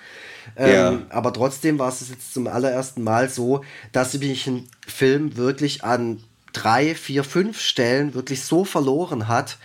Ähm, 0.57 0.73
ja. 0.73 1.03
Aber 1.11 1.33
trotzdem 1.33 1.79
war 1.79 1.89
es 1.89 2.09
jetzt 2.09 2.33
zum 2.33 2.47
allerersten 2.47 3.03
Mal 3.03 3.29
so, 3.29 3.65
dass 3.93 4.15
mich 4.15 4.47
ein 4.47 4.69
Film 4.87 5.37
wirklich 5.37 5.85
an 5.85 6.23
drei, 6.53 6.95
vier, 6.95 7.25
fünf 7.25 7.61
Stellen 7.61 8.15
wirklich 8.15 8.43
so 8.43 8.65
verloren 8.65 9.29
hat, 9.29 9.59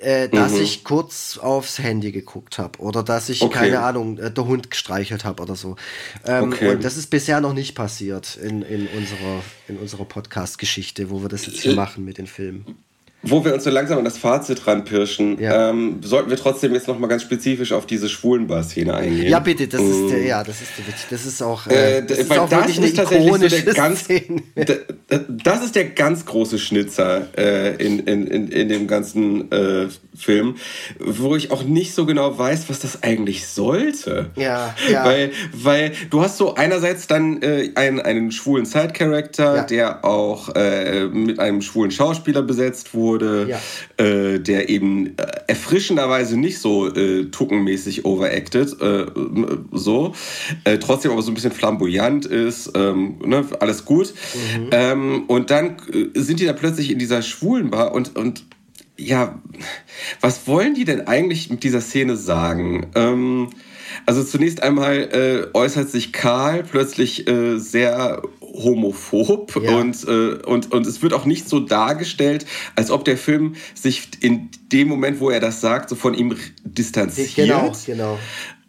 äh, 0.00 0.28
dass 0.28 0.52
mhm. 0.52 0.62
ich 0.62 0.84
kurz 0.84 1.38
aufs 1.38 1.78
Handy 1.78 2.10
geguckt 2.12 2.58
habe 2.58 2.78
oder 2.80 3.02
dass 3.02 3.28
ich, 3.28 3.42
okay. 3.42 3.58
keine 3.58 3.80
Ahnung, 3.80 4.18
äh, 4.18 4.30
der 4.30 4.46
Hund 4.46 4.70
gestreichelt 4.70 5.24
habe 5.24 5.42
oder 5.42 5.56
so. 5.56 5.76
Ähm, 6.24 6.52
okay. 6.52 6.72
Und 6.72 6.84
das 6.84 6.96
ist 6.96 7.08
bisher 7.08 7.40
noch 7.40 7.52
nicht 7.52 7.74
passiert 7.74 8.36
in, 8.36 8.62
in 8.62 8.86
unserer, 8.88 9.42
in 9.68 9.76
unserer 9.76 10.04
Podcast-Geschichte, 10.04 11.10
wo 11.10 11.22
wir 11.22 11.28
das 11.28 11.46
jetzt 11.46 11.60
hier 11.60 11.72
äh, 11.72 11.76
machen 11.76 12.04
mit 12.04 12.18
den 12.18 12.26
Filmen. 12.26 12.82
Wo 13.22 13.44
wir 13.44 13.52
uns 13.52 13.64
so 13.64 13.70
langsam 13.70 13.98
an 13.98 14.04
das 14.04 14.16
Fazit 14.16 14.66
ranpirschen, 14.66 15.38
ja. 15.38 15.70
ähm, 15.70 16.00
sollten 16.02 16.30
wir 16.30 16.38
trotzdem 16.38 16.72
jetzt 16.72 16.88
nochmal 16.88 17.10
ganz 17.10 17.22
spezifisch 17.22 17.72
auf 17.72 17.84
diese 17.84 18.08
Schwulenbar-Szene 18.08 18.94
eingehen. 18.94 19.28
Ja, 19.28 19.40
bitte, 19.40 19.68
das 19.68 19.80
mm. 19.80 19.90
ist 19.90 20.12
der, 20.12 20.22
ja, 20.22 20.42
das 20.42 20.62
ist 20.62 20.78
wichtig. 20.78 21.06
Das 21.10 21.26
ist 21.26 21.42
auch, 21.42 21.66
äh, 21.66 21.98
äh 21.98 22.02
das 22.02 22.18
ist 22.18 22.30
auch 22.30 22.48
das 22.48 22.68
wirklich 22.68 22.96
ist 22.96 22.96
so 22.96 23.48
der 23.48 23.74
ganz, 23.74 24.08
Das 25.28 25.64
ist 25.64 25.74
der 25.74 25.84
ganz 25.90 26.24
große 26.24 26.58
Schnitzer 26.58 27.26
äh, 27.36 27.74
in, 27.76 27.98
in, 28.00 28.26
in, 28.26 28.48
in 28.48 28.68
dem 28.68 28.86
ganzen 28.86 29.52
äh, 29.52 29.88
Film, 30.20 30.56
wo 30.98 31.36
ich 31.36 31.50
auch 31.50 31.62
nicht 31.64 31.94
so 31.94 32.06
genau 32.06 32.38
weiß, 32.38 32.68
was 32.68 32.80
das 32.80 33.02
eigentlich 33.02 33.46
sollte. 33.46 34.30
Ja, 34.36 34.74
ja. 34.90 35.04
Weil, 35.04 35.32
weil 35.52 35.92
du 36.10 36.22
hast 36.22 36.36
so 36.36 36.54
einerseits 36.54 37.06
dann 37.06 37.42
äh, 37.42 37.70
einen, 37.74 38.00
einen 38.00 38.32
schwulen 38.32 38.64
Side-Character, 38.64 39.56
ja. 39.56 39.62
der 39.64 40.04
auch 40.04 40.54
äh, 40.54 41.06
mit 41.06 41.38
einem 41.38 41.62
schwulen 41.62 41.90
Schauspieler 41.90 42.42
besetzt 42.42 42.94
wurde 42.94 43.40
ja. 43.48 44.04
äh, 44.04 44.38
der 44.38 44.68
eben 44.68 45.16
äh, 45.16 45.26
erfrischenderweise 45.46 46.38
nicht 46.38 46.58
so 46.58 46.88
äh, 46.88 47.26
tuckenmäßig 47.26 48.04
overacted, 48.04 48.80
äh, 48.80 49.06
so, 49.72 50.14
äh, 50.64 50.78
trotzdem 50.78 51.12
aber 51.12 51.22
so 51.22 51.30
ein 51.30 51.34
bisschen 51.34 51.52
flamboyant 51.52 52.26
ist, 52.26 52.72
ähm, 52.74 53.16
ne, 53.24 53.44
alles 53.60 53.84
gut. 53.84 54.12
Mhm. 54.34 54.68
Ähm, 54.72 55.24
und 55.26 55.50
dann 55.50 55.76
sind 56.14 56.40
die 56.40 56.46
da 56.46 56.52
plötzlich 56.52 56.90
in 56.90 56.98
dieser 56.98 57.22
schwulen 57.22 57.70
Bar 57.70 57.92
und, 57.92 58.16
und 58.16 58.44
ja, 59.00 59.40
was 60.20 60.46
wollen 60.46 60.74
die 60.74 60.84
denn 60.84 61.06
eigentlich 61.06 61.50
mit 61.50 61.62
dieser 61.62 61.80
Szene 61.80 62.16
sagen? 62.16 62.86
Ähm, 62.94 63.50
also 64.06 64.22
zunächst 64.22 64.62
einmal 64.62 65.50
äh, 65.52 65.56
äußert 65.56 65.90
sich 65.90 66.12
Karl 66.12 66.62
plötzlich 66.62 67.28
äh, 67.28 67.58
sehr 67.58 68.22
homophob 68.40 69.60
ja. 69.62 69.78
und, 69.78 70.06
äh, 70.06 70.38
und, 70.44 70.72
und 70.72 70.86
es 70.86 71.02
wird 71.02 71.12
auch 71.12 71.24
nicht 71.24 71.48
so 71.48 71.60
dargestellt, 71.60 72.46
als 72.76 72.90
ob 72.90 73.04
der 73.04 73.16
Film 73.16 73.54
sich 73.74 74.08
in 74.20 74.50
dem 74.72 74.88
Moment, 74.88 75.20
wo 75.20 75.30
er 75.30 75.40
das 75.40 75.60
sagt, 75.60 75.88
so 75.88 75.96
von 75.96 76.14
ihm 76.14 76.36
distanziert. 76.64 77.34
Genau, 77.34 77.72
genau. 77.86 78.18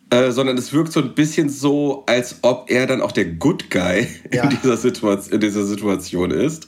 Äh, 0.09 0.31
sondern 0.31 0.57
es 0.57 0.73
wirkt 0.73 0.91
so 0.91 1.01
ein 1.01 1.13
bisschen 1.13 1.49
so, 1.49 2.03
als 2.05 2.39
ob 2.41 2.69
er 2.69 2.85
dann 2.85 3.01
auch 3.01 3.11
der 3.11 3.25
Good 3.25 3.69
Guy 3.69 4.07
ja. 4.33 4.43
in, 4.43 4.49
dieser 4.49 4.75
Situation, 4.77 5.33
in 5.33 5.39
dieser 5.39 5.65
Situation 5.65 6.31
ist. 6.31 6.67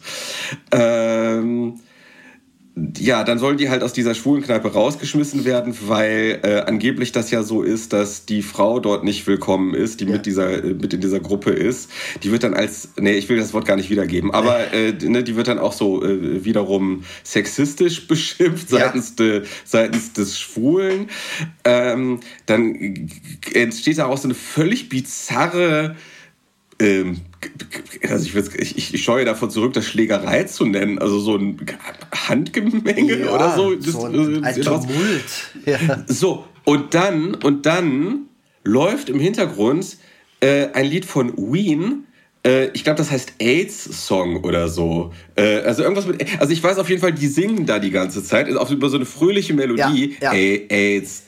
Ähm, 0.72 1.80
ja, 2.97 3.24
dann 3.24 3.38
sollen 3.38 3.57
die 3.57 3.69
halt 3.69 3.84
aus 3.84 3.93
dieser 3.93 4.15
Schwulenkneipe 4.15 4.74
rausgeschmissen 4.74 5.45
werden, 5.45 5.76
weil 5.86 6.39
äh, 6.43 6.61
angeblich 6.61 7.11
das 7.11 7.30
ja 7.30 7.43
so 7.43 7.61
ist, 7.61 7.93
dass 7.93 8.26
die 8.26 8.41
Frau 8.41 8.80
dort 8.80 9.03
nicht 9.03 9.28
willkommen 9.28 9.76
ist, 9.76 9.99
die 9.99 10.05
ja. 10.05 10.13
mit 10.13 10.26
dieser 10.26 10.63
äh, 10.63 10.74
mit 10.74 10.91
in 10.91 10.99
dieser 10.99 11.19
Gruppe 11.19 11.51
ist. 11.51 11.91
Die 12.24 12.32
wird 12.32 12.43
dann 12.43 12.55
als 12.55 12.89
nee, 12.97 13.13
ich 13.13 13.30
will 13.30 13.38
das 13.38 13.53
Wort 13.53 13.65
gar 13.65 13.76
nicht 13.76 13.91
wiedergeben, 13.91 14.32
aber 14.32 14.74
äh, 14.74 14.91
ne, 14.91 15.24
die 15.24 15.36
wird 15.36 15.49
dann 15.49 15.59
auch 15.59 15.74
so 15.74 16.03
äh, 16.03 16.43
wiederum 16.45 17.03
sexistisch 17.24 18.07
beschimpft 18.07 18.71
ja. 18.71 18.80
seitens 18.80 19.15
de, 19.15 19.43
seitens 19.65 20.13
des 20.13 20.39
Schwulen. 20.39 21.09
Ähm, 21.63 22.21
dann 22.47 23.07
entsteht 23.53 23.99
da 23.99 24.07
auch 24.07 24.17
so 24.17 24.28
eine 24.28 24.36
völlig 24.36 24.89
bizarre 24.89 25.95
ähm, 26.84 27.21
also 28.09 28.25
ich, 28.25 28.77
ich, 28.77 28.93
ich 28.93 29.03
scheue 29.03 29.25
davon 29.25 29.49
zurück, 29.49 29.73
das 29.73 29.86
Schlägerei 29.86 30.43
zu 30.43 30.65
nennen, 30.65 30.99
also 30.99 31.19
so 31.19 31.36
ein 31.36 31.57
Handgemenge 32.27 33.19
ja, 33.19 33.31
oder 33.34 33.55
so. 33.55 33.75
Das, 33.75 33.93
so 33.93 34.05
ein, 34.05 34.43
ein. 34.43 34.63
Ja. 35.65 36.03
So, 36.07 36.45
und 36.65 36.93
dann, 36.93 37.36
und 37.36 37.65
dann 37.65 38.27
läuft 38.63 39.09
im 39.09 39.19
Hintergrund 39.19 39.97
äh, 40.41 40.67
ein 40.73 40.86
Lied 40.86 41.05
von 41.05 41.34
Ween, 41.38 42.05
äh, 42.45 42.69
ich 42.73 42.83
glaube, 42.83 42.97
das 42.97 43.09
heißt 43.09 43.33
AIDS-Song 43.39 44.43
oder 44.43 44.67
so. 44.67 45.13
Äh, 45.35 45.59
also 45.59 45.83
irgendwas 45.83 46.05
mit. 46.05 46.25
Also 46.39 46.51
ich 46.51 46.61
weiß 46.61 46.77
auf 46.77 46.89
jeden 46.89 47.01
Fall, 47.01 47.13
die 47.13 47.27
singen 47.27 47.65
da 47.65 47.79
die 47.79 47.91
ganze 47.91 48.23
Zeit 48.23 48.53
auf 48.55 48.69
über 48.69 48.89
so 48.89 48.97
eine 48.97 49.05
fröhliche 49.05 49.53
Melodie. 49.53 50.17
Ja, 50.19 50.33
ja. 50.33 50.65
AIDS, 50.67 51.23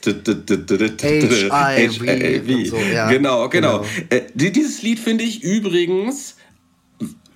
HIV. 2.01 2.71
Genau, 3.09 3.47
genau. 3.47 3.49
genau. 3.49 3.85
Äh, 4.09 4.21
dieses 4.33 4.81
Lied 4.81 4.99
finde 4.99 5.23
ich 5.23 5.41
übrigens 5.41 6.35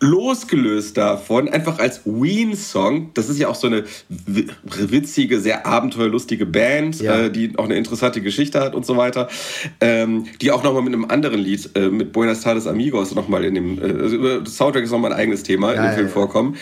losgelöst 0.02 0.98
davon, 0.98 1.50
einfach 1.50 1.80
als 1.80 2.02
Ween-Song, 2.06 3.12
das 3.14 3.30
ist 3.30 3.38
ja 3.38 3.50
auch 3.50 3.56
so 3.56 3.68
eine 3.68 3.84
witzige, 4.08 5.40
sehr 5.40 5.66
abenteuerlustige 5.66 6.46
Band, 6.46 7.02
ja. 7.02 7.26
äh, 7.26 7.32
die 7.32 7.58
auch 7.58 7.66
eine 7.66 7.76
interessante 7.76 8.22
Geschichte 8.22 8.60
hat 8.60 8.76
und 8.76 8.86
so 8.86 8.98
weiter, 8.98 9.28
ähm, 9.82 10.26
die 10.42 10.52
auch 10.52 10.64
nochmal 10.64 10.84
mit 10.84 10.94
einem 10.94 11.06
anderen 11.06 11.40
Lied, 11.40 11.70
äh, 11.76 11.90
mit 11.90 12.14
Buenas 12.14 12.42
Tardes 12.42 12.68
Amigos, 12.68 13.14
nochmal 13.14 13.44
in 13.44 13.56
dem, 13.56 13.78
äh, 13.80 14.02
also 14.02 14.46
Soundtrack 14.46 14.84
ist 14.84 14.92
nochmal 14.92 15.12
ein 15.12 15.20
eigenes 15.20 15.44
Thema 15.44 15.74
ja, 15.74 15.82
in 15.82 15.90
dem 15.90 15.96
Film 15.96 16.08
ja, 16.08 16.14
vorkommen. 16.14 16.56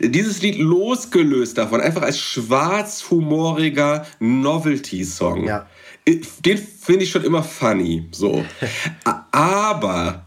Dieses 0.00 0.42
Lied 0.42 0.58
losgelöst 0.58 1.56
davon, 1.56 1.80
einfach 1.80 2.02
als 2.02 2.18
schwarzhumoriger 2.18 4.06
Novelty-Song. 4.20 5.50
Den 6.44 6.58
finde 6.58 7.04
ich 7.04 7.10
schon 7.10 7.24
immer 7.24 7.42
funny, 7.42 8.06
so. 8.10 8.44
Aber 9.30 10.26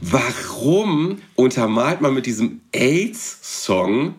warum 0.00 1.18
untermalt 1.34 2.00
man 2.00 2.14
mit 2.14 2.26
diesem 2.26 2.60
AIDS-Song, 2.72 4.14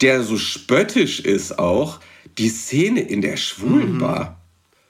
der 0.00 0.22
so 0.22 0.36
spöttisch 0.36 1.20
ist 1.20 1.58
auch, 1.58 2.00
die 2.38 2.48
Szene 2.48 3.00
in 3.00 3.20
der 3.20 3.36
Schwulenbar? 3.36 4.30
Mhm. 4.30 4.44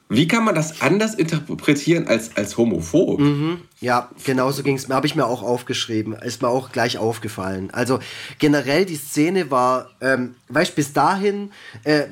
Wie 0.07 0.27
kann 0.27 0.43
man 0.43 0.53
das 0.53 0.81
anders 0.81 1.15
interpretieren 1.15 2.07
als, 2.07 2.37
als 2.37 2.57
homophob? 2.57 3.19
Mhm. 3.19 3.61
Ja, 3.81 4.11
genauso 4.23 4.61
ging 4.61 4.75
es 4.75 4.87
mir. 4.87 4.93
Habe 4.93 5.07
ich 5.07 5.15
mir 5.15 5.25
auch 5.25 5.41
aufgeschrieben. 5.41 6.13
Ist 6.13 6.43
mir 6.43 6.47
auch 6.47 6.71
gleich 6.71 6.99
aufgefallen. 6.99 7.71
Also 7.71 7.99
generell 8.37 8.85
die 8.85 8.97
Szene 8.97 9.49
war, 9.49 9.89
ähm, 10.01 10.35
weißt 10.49 10.75
bis 10.75 10.93
dahin 10.93 11.51
äh, 11.83 12.03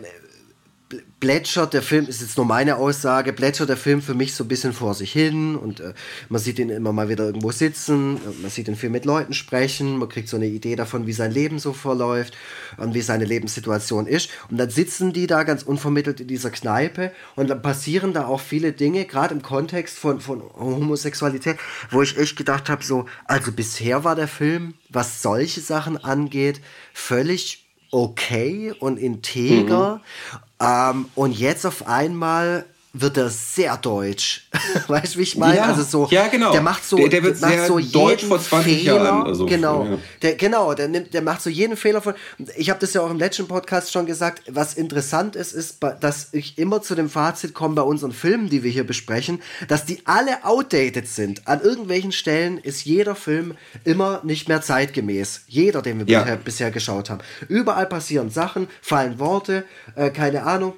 plätschert 1.19 1.73
der 1.73 1.81
Film, 1.81 2.07
ist 2.07 2.21
jetzt 2.21 2.37
nur 2.37 2.45
meine 2.45 2.75
Aussage, 2.75 3.33
plätschert 3.33 3.69
der 3.69 3.77
Film 3.77 4.01
für 4.01 4.13
mich 4.13 4.33
so 4.35 4.43
ein 4.43 4.47
bisschen 4.47 4.73
vor 4.73 4.93
sich 4.93 5.11
hin 5.11 5.55
und 5.55 5.79
äh, 5.79 5.93
man 6.29 6.41
sieht 6.41 6.59
ihn 6.59 6.69
immer 6.69 6.91
mal 6.91 7.09
wieder 7.09 7.25
irgendwo 7.25 7.51
sitzen, 7.51 8.19
man 8.41 8.51
sieht 8.51 8.67
den 8.67 8.75
Film 8.75 8.91
mit 8.91 9.05
Leuten 9.05 9.33
sprechen, 9.33 9.97
man 9.97 10.09
kriegt 10.09 10.27
so 10.27 10.37
eine 10.37 10.47
Idee 10.47 10.75
davon, 10.75 11.07
wie 11.07 11.13
sein 11.13 11.31
Leben 11.31 11.59
so 11.59 11.73
verläuft 11.73 12.35
und 12.77 12.93
wie 12.93 13.01
seine 13.01 13.25
Lebenssituation 13.25 14.05
ist. 14.07 14.29
Und 14.49 14.57
dann 14.57 14.69
sitzen 14.69 15.13
die 15.13 15.27
da 15.27 15.43
ganz 15.43 15.63
unvermittelt 15.63 16.19
in 16.19 16.27
dieser 16.27 16.49
Kneipe 16.49 17.11
und 17.35 17.49
dann 17.49 17.61
passieren 17.61 18.13
da 18.13 18.25
auch 18.25 18.41
viele 18.41 18.73
Dinge, 18.73 19.05
gerade 19.05 19.33
im 19.33 19.41
Kontext 19.41 19.97
von, 19.97 20.19
von 20.19 20.41
Homosexualität, 20.41 21.57
wo 21.89 22.01
ich 22.01 22.17
echt 22.17 22.35
gedacht 22.35 22.69
habe, 22.69 22.83
so, 22.83 23.05
also 23.25 23.51
bisher 23.51 24.03
war 24.03 24.15
der 24.15 24.27
Film, 24.27 24.73
was 24.89 25.21
solche 25.21 25.61
Sachen 25.61 25.97
angeht, 25.97 26.61
völlig 26.93 27.63
okay 27.93 28.73
und 28.79 28.97
integer. 28.97 29.95
Mhm. 29.95 30.39
Ähm, 30.64 31.09
und 31.16 31.38
jetzt 31.38 31.66
auf 31.66 31.88
einmal 31.88 32.66
wird 32.95 33.17
er 33.17 33.29
sehr 33.29 33.75
deutsch. 33.77 34.47
weißt 34.87 35.15
du, 35.15 35.19
wie 35.19 35.23
ich 35.23 35.35
meine? 35.35 35.57
Ja, 35.57 35.63
also 35.65 35.81
so, 35.81 36.07
ja, 36.11 36.27
genau. 36.27 36.51
Der 36.51 36.61
macht 36.61 36.85
so, 36.85 36.95
der, 36.97 37.09
der 37.09 37.23
wird 37.23 37.37
sehr 37.37 37.65
so 37.65 37.79
deutsch 37.79 38.23
vor 38.23 38.39
20 38.39 38.81
Fehler, 38.81 39.03
Jahren. 39.03 39.23
Also, 39.27 39.47
genau, 39.47 39.83
ja. 39.85 39.97
der, 40.21 40.35
genau, 40.35 40.73
der 40.75 40.87
nimmt, 40.87 41.11
der 41.11 41.23
macht 41.23 41.41
so 41.41 41.49
jeden 41.49 41.75
Fehler 41.75 42.01
von. 42.01 42.13
Ich 42.55 42.69
habe 42.69 42.79
das 42.79 42.93
ja 42.93 43.01
auch 43.01 43.09
im 43.09 43.17
letzten 43.17 43.47
Podcast 43.47 43.91
schon 43.91 44.05
gesagt. 44.05 44.43
Was 44.47 44.75
interessant 44.75 45.35
ist, 45.35 45.53
ist, 45.53 45.79
dass 46.01 46.29
ich 46.33 46.59
immer 46.59 46.83
zu 46.83 46.93
dem 46.93 47.09
Fazit 47.09 47.55
komme 47.55 47.73
bei 47.73 47.81
unseren 47.81 48.11
Filmen, 48.11 48.49
die 48.49 48.61
wir 48.61 48.69
hier 48.69 48.85
besprechen, 48.85 49.41
dass 49.67 49.85
die 49.85 50.03
alle 50.05 50.45
outdated 50.45 51.07
sind. 51.07 51.47
An 51.47 51.61
irgendwelchen 51.61 52.11
Stellen 52.11 52.59
ist 52.59 52.85
jeder 52.85 53.15
Film 53.15 53.55
immer 53.85 54.21
nicht 54.23 54.47
mehr 54.47 54.61
zeitgemäß. 54.61 55.45
Jeder, 55.47 55.81
den 55.81 55.97
wir 55.97 56.05
ja. 56.05 56.21
bisher, 56.21 56.37
bisher 56.37 56.71
geschaut 56.71 57.09
haben. 57.09 57.21
Überall 57.47 57.87
passieren 57.87 58.29
Sachen, 58.29 58.67
fallen 58.83 59.17
Worte, 59.17 59.65
äh, 59.95 60.11
keine 60.11 60.43
Ahnung 60.43 60.73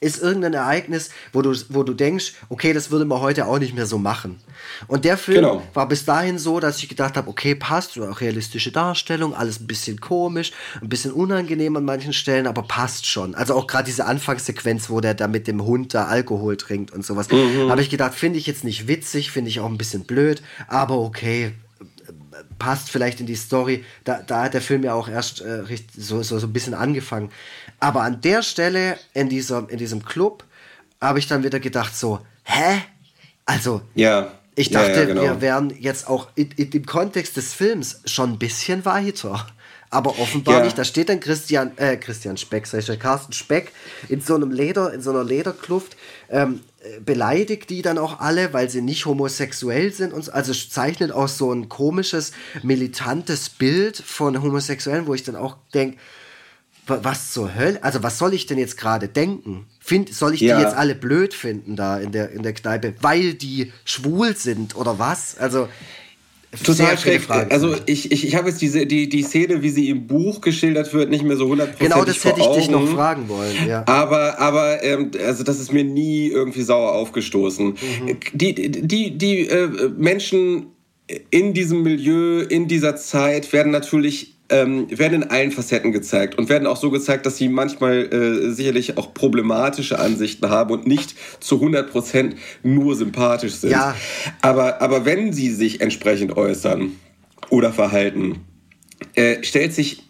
ist 0.00 0.22
irgendein 0.22 0.54
Ereignis, 0.54 1.10
wo 1.32 1.42
du, 1.42 1.54
wo 1.70 1.82
du 1.82 1.94
denkst, 1.94 2.34
okay, 2.48 2.72
das 2.72 2.90
würde 2.90 3.04
man 3.04 3.20
heute 3.20 3.46
auch 3.46 3.58
nicht 3.58 3.74
mehr 3.74 3.86
so 3.86 3.98
machen. 3.98 4.38
Und 4.88 5.04
der 5.04 5.16
Film 5.16 5.36
genau. 5.36 5.62
war 5.74 5.88
bis 5.88 6.04
dahin 6.04 6.38
so, 6.38 6.60
dass 6.60 6.78
ich 6.78 6.88
gedacht 6.88 7.16
habe, 7.16 7.28
okay, 7.28 7.54
passt, 7.54 7.98
auch 7.98 8.20
realistische 8.20 8.72
Darstellung, 8.72 9.34
alles 9.34 9.60
ein 9.60 9.66
bisschen 9.66 10.00
komisch, 10.00 10.52
ein 10.82 10.88
bisschen 10.88 11.12
unangenehm 11.12 11.76
an 11.76 11.84
manchen 11.84 12.12
Stellen, 12.12 12.46
aber 12.46 12.62
passt 12.62 13.06
schon. 13.06 13.34
Also 13.34 13.54
auch 13.54 13.66
gerade 13.66 13.86
diese 13.86 14.04
Anfangssequenz, 14.04 14.90
wo 14.90 15.00
der 15.00 15.14
da 15.14 15.28
mit 15.28 15.46
dem 15.46 15.64
Hund 15.64 15.94
da 15.94 16.06
Alkohol 16.06 16.56
trinkt 16.56 16.92
und 16.92 17.04
sowas, 17.04 17.30
mhm. 17.30 17.70
habe 17.70 17.80
ich 17.80 17.90
gedacht, 17.90 18.14
finde 18.14 18.38
ich 18.38 18.46
jetzt 18.46 18.64
nicht 18.64 18.88
witzig, 18.88 19.30
finde 19.30 19.50
ich 19.50 19.60
auch 19.60 19.66
ein 19.66 19.78
bisschen 19.78 20.04
blöd, 20.04 20.42
aber 20.68 20.98
okay, 20.98 21.52
passt 22.58 22.90
vielleicht 22.90 23.20
in 23.20 23.26
die 23.26 23.36
Story. 23.36 23.84
Da, 24.04 24.22
da 24.22 24.44
hat 24.44 24.54
der 24.54 24.60
Film 24.60 24.82
ja 24.82 24.94
auch 24.94 25.08
erst 25.08 25.40
äh, 25.40 25.64
so, 25.96 26.22
so, 26.22 26.38
so 26.38 26.46
ein 26.46 26.52
bisschen 26.52 26.74
angefangen. 26.74 27.30
Aber 27.80 28.02
an 28.02 28.20
der 28.20 28.42
Stelle, 28.42 28.98
in, 29.14 29.28
dieser, 29.28 29.68
in 29.68 29.78
diesem 29.78 30.04
Club, 30.04 30.44
habe 31.00 31.18
ich 31.18 31.26
dann 31.26 31.44
wieder 31.44 31.60
gedacht, 31.60 31.96
so, 31.96 32.20
hä? 32.44 32.82
Also, 33.44 33.82
ja. 33.94 34.32
ich 34.54 34.70
dachte, 34.70 34.92
ja, 34.92 34.98
ja, 35.00 35.04
genau. 35.04 35.22
wir 35.22 35.40
wären 35.40 35.70
jetzt 35.78 36.08
auch 36.08 36.28
in, 36.34 36.50
in, 36.56 36.70
im 36.70 36.86
Kontext 36.86 37.36
des 37.36 37.52
Films 37.52 38.00
schon 38.06 38.32
ein 38.32 38.38
bisschen 38.38 38.84
weiter. 38.84 39.46
Aber 39.88 40.18
offenbar 40.18 40.58
ja. 40.58 40.64
nicht. 40.64 40.76
Da 40.76 40.84
steht 40.84 41.08
dann 41.08 41.20
Christian, 41.20 41.76
äh, 41.76 41.96
Christian 41.96 42.36
Speck, 42.36 42.66
sag 42.66 42.88
ich, 42.88 42.98
Carsten 42.98 43.32
Speck 43.32 43.70
in 44.08 44.20
so 44.20 44.34
einem 44.34 44.50
Leder, 44.50 44.92
in 44.92 45.00
so 45.00 45.10
einer 45.10 45.22
Lederkluft, 45.22 45.96
ähm, 46.28 46.60
beleidigt 47.04 47.70
die 47.70 47.82
dann 47.82 47.98
auch 47.98 48.20
alle, 48.20 48.52
weil 48.52 48.68
sie 48.68 48.80
nicht 48.80 49.06
homosexuell 49.06 49.92
sind 49.92 50.12
und 50.12 50.24
so. 50.24 50.32
also 50.32 50.52
zeichnet 50.52 51.12
auch 51.12 51.28
so 51.28 51.52
ein 51.52 51.68
komisches, 51.68 52.32
militantes 52.62 53.48
Bild 53.48 53.96
von 53.96 54.42
Homosexuellen, 54.42 55.06
wo 55.06 55.14
ich 55.14 55.22
dann 55.22 55.36
auch 55.36 55.56
denke, 55.72 55.98
was 56.86 57.32
zur 57.32 57.54
Hölle? 57.54 57.82
Also, 57.82 58.02
was 58.02 58.18
soll 58.18 58.34
ich 58.34 58.46
denn 58.46 58.58
jetzt 58.58 58.76
gerade 58.76 59.08
denken? 59.08 59.66
Find, 59.80 60.12
soll 60.12 60.34
ich 60.34 60.40
ja. 60.40 60.56
die 60.56 60.62
jetzt 60.62 60.76
alle 60.76 60.94
blöd 60.94 61.34
finden 61.34 61.76
da 61.76 61.98
in 61.98 62.12
der, 62.12 62.30
in 62.30 62.42
der 62.42 62.52
Kneipe, 62.52 62.94
weil 63.00 63.34
die 63.34 63.72
schwul 63.84 64.36
sind 64.36 64.76
oder 64.76 64.98
was? 64.98 65.36
Also, 65.38 65.68
Total 66.62 66.96
schräg. 66.96 67.28
Also 67.50 67.74
ich, 67.86 68.10
ich, 68.12 68.24
ich 68.24 68.34
habe 68.34 68.48
jetzt 68.48 68.62
diese, 68.62 68.86
die, 68.86 69.08
die 69.08 69.22
Szene, 69.22 69.62
wie 69.62 69.68
sie 69.68 69.90
im 69.90 70.06
Buch 70.06 70.40
geschildert 70.40 70.92
wird, 70.94 71.10
nicht 71.10 71.24
mehr 71.24 71.36
so 71.36 71.46
100% 71.46 71.78
Genau, 71.78 72.04
das 72.04 72.24
hätte 72.24 72.40
ich 72.40 72.46
dich 72.46 72.70
noch 72.70 72.86
fragen 72.88 73.28
wollen. 73.28 73.54
Ja. 73.68 73.84
Aber, 73.86 74.38
aber 74.38 74.82
ähm, 74.82 75.10
also 75.24 75.44
das 75.44 75.60
ist 75.60 75.72
mir 75.72 75.84
nie 75.84 76.28
irgendwie 76.28 76.62
sauer 76.62 76.92
aufgestoßen. 76.92 77.66
Mhm. 77.66 77.76
Die, 78.32 78.54
die, 78.54 79.18
die 79.18 79.48
äh, 79.48 79.90
Menschen 79.96 80.68
in 81.30 81.52
diesem 81.52 81.82
Milieu, 81.82 82.40
in 82.40 82.68
dieser 82.68 82.96
Zeit 82.96 83.52
werden 83.52 83.70
natürlich 83.72 84.35
ähm, 84.48 84.86
werden 84.90 85.22
in 85.22 85.30
allen 85.30 85.50
Facetten 85.50 85.92
gezeigt 85.92 86.38
und 86.38 86.48
werden 86.48 86.66
auch 86.66 86.76
so 86.76 86.90
gezeigt, 86.90 87.26
dass 87.26 87.36
sie 87.36 87.48
manchmal 87.48 88.12
äh, 88.12 88.50
sicherlich 88.50 88.96
auch 88.96 89.12
problematische 89.12 89.98
Ansichten 89.98 90.48
haben 90.48 90.70
und 90.70 90.86
nicht 90.86 91.14
zu 91.40 91.56
100% 91.56 92.34
nur 92.62 92.94
sympathisch 92.94 93.54
sind. 93.54 93.70
Ja. 93.70 93.96
Aber, 94.42 94.80
aber 94.80 95.04
wenn 95.04 95.32
sie 95.32 95.50
sich 95.50 95.80
entsprechend 95.80 96.36
äußern 96.36 96.92
oder 97.50 97.72
verhalten, 97.72 98.44
äh, 99.14 99.42
stellt 99.42 99.74
sich 99.74 100.04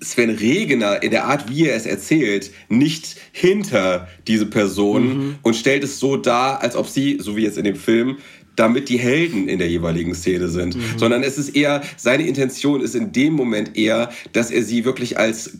Sven 0.00 0.30
Regener 0.30 1.02
in 1.02 1.10
der 1.10 1.24
Art, 1.24 1.48
wie 1.48 1.66
er 1.66 1.74
es 1.74 1.86
erzählt, 1.86 2.50
nicht 2.68 3.16
hinter 3.32 4.08
diese 4.26 4.46
Person 4.46 5.08
mhm. 5.08 5.34
und 5.42 5.56
stellt 5.56 5.84
es 5.84 5.98
so 5.98 6.16
dar, 6.16 6.62
als 6.62 6.76
ob 6.76 6.88
sie, 6.88 7.18
so 7.20 7.36
wie 7.36 7.42
jetzt 7.42 7.56
in 7.56 7.64
dem 7.64 7.76
Film, 7.76 8.18
damit 8.56 8.88
die 8.88 8.98
Helden 8.98 9.48
in 9.48 9.58
der 9.58 9.68
jeweiligen 9.68 10.14
Szene 10.14 10.48
sind, 10.48 10.76
mhm. 10.76 10.98
sondern 10.98 11.22
es 11.22 11.38
ist 11.38 11.50
eher, 11.50 11.82
seine 11.96 12.26
Intention 12.26 12.80
ist 12.80 12.94
in 12.94 13.12
dem 13.12 13.34
Moment 13.34 13.76
eher, 13.76 14.10
dass 14.32 14.50
er 14.50 14.62
sie 14.62 14.84
wirklich 14.84 15.18
als 15.18 15.58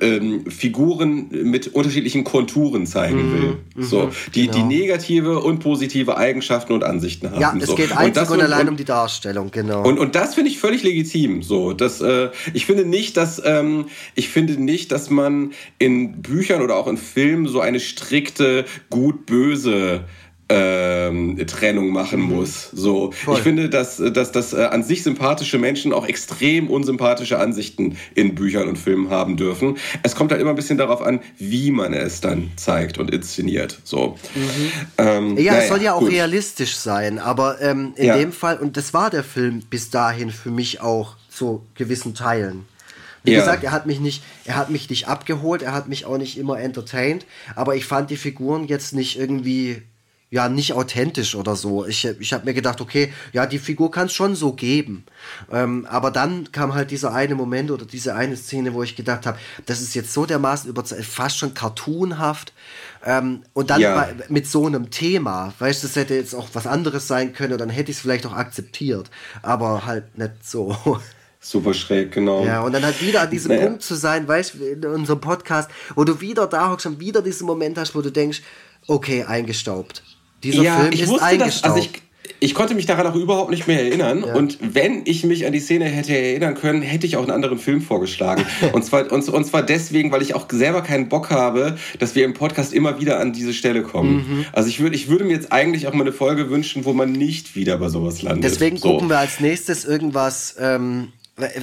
ähm, 0.00 0.44
Figuren 0.50 1.28
mit 1.30 1.68
unterschiedlichen 1.68 2.24
Konturen 2.24 2.86
zeigen 2.86 3.16
Mhm, 3.16 3.32
will. 3.76 3.84
so, 3.84 4.10
die, 4.34 4.42
die 4.42 4.48
genau. 4.48 4.66
negative 4.66 5.40
und 5.40 5.60
positive 5.60 6.16
Eigenschaften 6.16 6.72
und 6.72 6.84
Ansichten 6.84 7.30
haben. 7.30 7.40
Ja, 7.40 7.54
es 7.58 7.66
so. 7.66 7.74
geht 7.74 7.90
Und 7.90 7.98
einzig 7.98 8.14
das 8.14 8.30
und, 8.30 8.40
allein 8.40 8.68
um 8.68 8.76
die 8.76 8.84
Darstellung, 8.84 9.50
genau. 9.50 9.82
und, 9.82 9.98
und 9.98 10.14
das 10.14 10.34
finde 10.34 10.50
ich 10.50 10.58
völlig 10.58 10.82
legitim. 10.82 11.42
So, 11.42 11.72
das, 11.72 12.00
äh, 12.00 12.30
ich 12.52 12.66
finde 12.66 12.84
nicht, 12.84 13.16
dass 13.16 13.40
ähm, 13.44 13.86
ich 14.14 14.28
finde 14.28 14.60
nicht, 14.62 14.92
dass 14.92 15.10
man 15.10 15.52
in 15.78 16.22
Büchern 16.22 16.62
oder 16.62 16.76
auch 16.76 16.86
in 16.86 16.96
Filmen 16.96 17.48
so 17.48 17.60
eine 17.60 17.80
strikte 17.80 18.64
gut-böse 18.90 20.04
ähm, 20.48 21.36
Trennung 21.46 21.90
machen 21.90 22.20
muss. 22.20 22.70
So, 22.72 23.08
Mhm. 23.08 23.12
Voll. 23.12 23.36
ich 23.36 23.42
finde, 23.42 23.68
dass, 23.68 23.96
dass, 23.96 24.30
dass 24.32 24.52
äh, 24.52 24.62
an 24.64 24.82
sich 24.84 25.02
sympathische 25.02 25.58
Menschen 25.58 25.92
auch 25.92 26.06
extrem 26.06 26.70
unsympathische 26.70 27.38
Ansichten 27.38 27.96
in 28.14 28.34
Büchern 28.36 28.68
und 28.68 28.76
Filmen 28.76 29.10
haben 29.10 29.36
dürfen. 29.36 29.76
Es 30.04 30.14
kommt 30.14 30.30
halt 30.30 30.40
immer 30.40 30.50
ein 30.50 30.56
bisschen 30.56 30.78
darauf 30.78 31.02
an, 31.02 31.20
wie 31.38 31.70
man 31.72 31.92
es 31.94 32.20
dann 32.20 32.52
zeigt 32.56 32.98
und 32.98 33.10
inszeniert. 33.10 33.80
So. 33.84 34.16
Ähm, 34.98 35.30
Mhm. 35.32 35.38
ja, 35.38 35.52
naja, 35.52 35.62
es 35.62 35.68
soll 35.68 35.82
ja 35.82 35.94
auch 35.94 36.00
gut. 36.00 36.10
realistisch 36.12 36.76
sein, 36.76 37.18
aber 37.18 37.60
ähm, 37.60 37.92
in 37.96 38.06
Ja. 38.06 38.16
dem 38.16 38.32
Fall, 38.32 38.58
und 38.58 38.76
das 38.76 38.94
war 38.94 39.10
der 39.10 39.24
Film 39.24 39.62
bis 39.68 39.90
dahin 39.90 40.30
für 40.30 40.50
mich 40.50 40.80
auch 40.80 41.16
zu 41.28 41.66
gewissen 41.74 42.14
Teilen. 42.14 42.66
Wie 43.24 43.32
Ja. 43.32 43.40
gesagt, 43.40 43.64
er 43.64 43.72
hat 43.72 43.86
mich 43.86 43.98
nicht, 43.98 44.22
er 44.44 44.54
hat 44.54 44.70
mich 44.70 44.88
nicht 44.88 45.08
abgeholt, 45.08 45.62
er 45.62 45.72
hat 45.72 45.88
mich 45.88 46.04
auch 46.06 46.16
nicht 46.18 46.38
immer 46.38 46.60
entertained, 46.60 47.26
aber 47.56 47.74
ich 47.74 47.84
fand 47.84 48.10
die 48.10 48.16
Figuren 48.16 48.68
jetzt 48.68 48.94
nicht 48.94 49.18
irgendwie, 49.18 49.82
ja, 50.30 50.48
nicht 50.48 50.72
authentisch 50.72 51.34
oder 51.36 51.54
so. 51.54 51.86
Ich, 51.86 52.04
ich 52.04 52.32
habe 52.32 52.44
mir 52.46 52.54
gedacht, 52.54 52.80
okay, 52.80 53.12
ja, 53.32 53.46
die 53.46 53.60
Figur 53.60 53.90
kann 53.92 54.06
es 54.06 54.12
schon 54.12 54.34
so 54.34 54.52
geben. 54.52 55.04
Ähm, 55.52 55.86
aber 55.88 56.10
dann 56.10 56.50
kam 56.50 56.74
halt 56.74 56.90
dieser 56.90 57.14
eine 57.14 57.36
Moment 57.36 57.70
oder 57.70 57.84
diese 57.84 58.14
eine 58.16 58.36
Szene, 58.36 58.74
wo 58.74 58.82
ich 58.82 58.96
gedacht 58.96 59.24
habe, 59.24 59.38
das 59.66 59.80
ist 59.80 59.94
jetzt 59.94 60.12
so 60.12 60.26
dermaßen 60.26 60.68
überzeugt, 60.68 61.04
fast 61.04 61.38
schon 61.38 61.54
cartoonhaft. 61.54 62.52
Ähm, 63.04 63.42
und 63.52 63.70
dann 63.70 63.80
Ja. 63.80 64.08
mit 64.28 64.48
so 64.48 64.66
einem 64.66 64.90
Thema, 64.90 65.52
weißt 65.60 65.82
du, 65.84 65.86
das 65.86 65.94
hätte 65.96 66.14
jetzt 66.14 66.34
auch 66.34 66.48
was 66.54 66.66
anderes 66.66 67.06
sein 67.06 67.32
können, 67.32 67.56
dann 67.56 67.70
hätte 67.70 67.92
ich 67.92 67.98
es 67.98 68.00
vielleicht 68.02 68.26
auch 68.26 68.32
akzeptiert, 68.34 69.10
aber 69.42 69.86
halt 69.86 70.18
nicht 70.18 70.32
so. 70.42 70.76
Super 71.40 71.72
schräg, 71.74 72.10
genau. 72.10 72.44
Ja, 72.44 72.62
und 72.62 72.72
dann 72.72 72.82
halt 72.84 73.00
wieder 73.00 73.20
an 73.22 73.30
diesem 73.30 73.52
Naja. 73.52 73.66
Punkt 73.66 73.82
zu 73.84 73.94
sein, 73.94 74.26
weißt 74.26 74.54
du, 74.54 74.64
in 74.64 74.84
unserem 74.86 75.20
Podcast, 75.20 75.70
wo 75.94 76.02
du 76.02 76.20
wieder 76.20 76.48
da 76.48 76.70
hockst 76.70 76.86
und 76.86 76.98
wieder 76.98 77.22
diesen 77.22 77.46
Moment 77.46 77.78
hast, 77.78 77.94
wo 77.94 78.02
du 78.02 78.10
denkst, 78.10 78.42
okay, 78.88 79.22
eingestaubt. 79.22 80.02
Dieser 80.42 80.62
Film 80.62 80.92
ist 80.92 81.12
das, 81.12 81.22
eingestaubt. 81.22 81.64
also 81.64 81.78
ich, 81.78 82.02
ich 82.38 82.54
konnte 82.54 82.74
mich 82.74 82.86
daran 82.86 83.06
auch 83.06 83.14
überhaupt 83.14 83.50
nicht 83.50 83.66
mehr 83.66 83.82
erinnern. 83.82 84.22
Und 84.22 84.58
wenn 84.60 85.02
ich 85.04 85.24
mich 85.24 85.46
an 85.46 85.52
die 85.52 85.60
Szene 85.60 85.86
hätte 85.86 86.16
erinnern 86.16 86.54
können, 86.54 86.82
hätte 86.82 87.06
ich 87.06 87.16
auch 87.16 87.22
einen 87.22 87.30
anderen 87.30 87.58
Film 87.58 87.80
vorgeschlagen. 87.80 88.44
und, 88.72 88.84
zwar, 88.84 89.10
und, 89.10 89.28
und 89.28 89.44
zwar 89.44 89.62
deswegen, 89.62 90.12
weil 90.12 90.22
ich 90.22 90.34
auch 90.34 90.46
selber 90.50 90.82
keinen 90.82 91.08
Bock 91.08 91.30
habe, 91.30 91.76
dass 91.98 92.14
wir 92.14 92.24
im 92.24 92.34
Podcast 92.34 92.72
immer 92.72 93.00
wieder 93.00 93.20
an 93.20 93.32
diese 93.32 93.54
Stelle 93.54 93.82
kommen. 93.82 94.16
Mhm. 94.16 94.44
Also 94.52 94.68
ich, 94.68 94.80
würd, 94.80 94.94
ich 94.94 95.08
würde 95.08 95.24
mir 95.24 95.32
jetzt 95.32 95.52
eigentlich 95.52 95.86
auch 95.86 95.94
mal 95.94 96.02
eine 96.02 96.12
Folge 96.12 96.50
wünschen, 96.50 96.84
wo 96.84 96.92
man 96.92 97.12
nicht 97.12 97.56
wieder 97.56 97.78
bei 97.78 97.88
sowas 97.88 98.22
landet. 98.22 98.44
Deswegen 98.44 98.76
so. 98.76 98.92
gucken 98.92 99.08
wir 99.08 99.18
als 99.18 99.40
nächstes 99.40 99.84
irgendwas 99.84 100.56
ähm, 100.60 101.12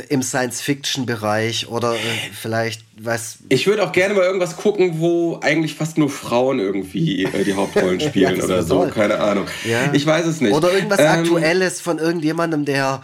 im 0.10 0.22
Science-Fiction-Bereich 0.22 1.68
oder 1.68 1.96
äh, 1.96 1.98
vielleicht, 2.32 2.84
was. 3.00 3.38
Ich 3.50 3.66
würde 3.66 3.84
auch 3.84 3.92
gerne 3.92 4.14
mal 4.14 4.24
irgendwas 4.24 4.56
gucken, 4.56 5.00
wo 5.00 5.40
eigentlich 5.42 5.74
fast 5.76 5.98
nur 5.98 6.10
Frauen 6.10 6.60
irgendwie 6.60 7.24
äh, 7.24 7.44
die 7.44 7.54
Hauptrollen 7.56 8.00
spielen 8.00 8.36
das 8.36 8.46
oder 8.46 8.64
so. 8.64 8.76
toll. 8.80 8.92
Keine 8.92 9.20
Ahnung. 9.20 9.48
Ja. 9.68 9.92
Ich 9.94 10.06
weiß 10.06 10.28
es 10.28 10.42
nicht. 10.42 10.54
Oder 10.54 10.72
irgendwas 10.74 11.00
Ähm, 11.00 11.08
Aktuelles 11.08 11.82
von 11.82 11.98
irgendjemandem, 11.98 12.66
der, 12.66 13.02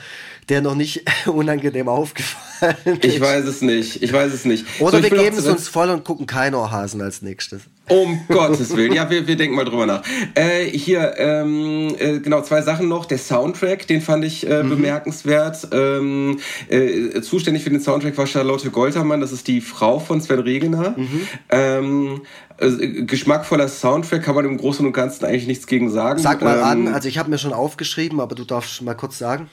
der 0.50 0.62
noch 0.62 0.76
nicht 0.76 1.04
unangenehm 1.26 1.88
aufgefallen 1.88 2.76
ist. 2.86 3.06
Ich 3.06 3.20
weiß 3.20 3.46
es 3.46 3.62
nicht. 3.62 4.04
Ich 4.04 4.14
weiß 4.14 4.32
es 4.32 4.46
nicht. 4.46 4.66
Oder 4.80 4.98
So, 4.98 5.04
wir 5.04 5.10
geben 5.10 5.38
es 5.38 5.48
uns 5.48 5.68
voll 5.68 5.90
und 5.90 6.04
gucken 6.04 6.28
Keinohrhasen 6.28 7.02
als 7.02 7.24
nächstes. 7.24 7.64
Um 7.90 8.22
Gottes 8.28 8.76
Willen. 8.76 8.94
Ja, 8.94 9.10
wir, 9.10 9.28
wir 9.28 9.36
denken 9.36 9.56
mal 9.56 9.66
drüber 9.66 9.86
nach. 9.86 10.04
Äh, 10.36 10.66
hier, 10.66 11.14
ähm, 11.18 11.96
äh, 11.98 12.20
genau, 12.20 12.42
zwei 12.42 12.62
Sachen 12.62 12.88
noch. 12.88 13.06
Der 13.06 13.18
Soundtrack, 13.18 13.88
den 13.88 14.02
fand 14.02 14.24
ich 14.26 14.48
äh, 14.48 14.64
Mhm. 14.64 14.70
bemerkenswert. 14.70 15.68
Ähm, 15.72 16.40
äh, 16.70 17.22
zuständig 17.22 17.64
für 17.64 17.70
den 17.72 17.82
Soundtrack 17.82 18.18
war 18.18 18.28
Charlotte 18.28 18.70
Goltermann, 18.70 19.22
das 19.22 19.32
ist 19.32 19.48
die 19.48 19.62
Frau 19.62 20.00
von 20.00 20.22
Sven 20.22 20.40
Regener. 20.40 20.96
Mhm. 20.98 21.28
Ähm, 21.50 22.22
äh, 22.58 23.04
geschmackvoller 23.04 23.68
Soundtrack 23.68 24.24
kann 24.24 24.36
man 24.36 24.46
im 24.46 24.58
Großen 24.58 24.86
und 24.86 24.94
Ganzen 24.94 25.26
eigentlich 25.26 25.48
nichts 25.48 25.66
gegen 25.66 25.90
sagen. 25.90 26.20
Sag 26.20 26.42
mal 26.42 26.58
ähm, 26.58 26.64
an, 26.64 26.88
also 26.94 27.08
ich 27.08 27.18
habe 27.18 27.30
mir 27.30 27.38
schon 27.38 27.54
aufgeschrieben, 27.54 28.20
aber 28.20 28.36
du 28.36 28.44
darfst 28.44 28.82
mal 28.82 28.94
kurz 28.96 29.18
sagen. 29.18 29.50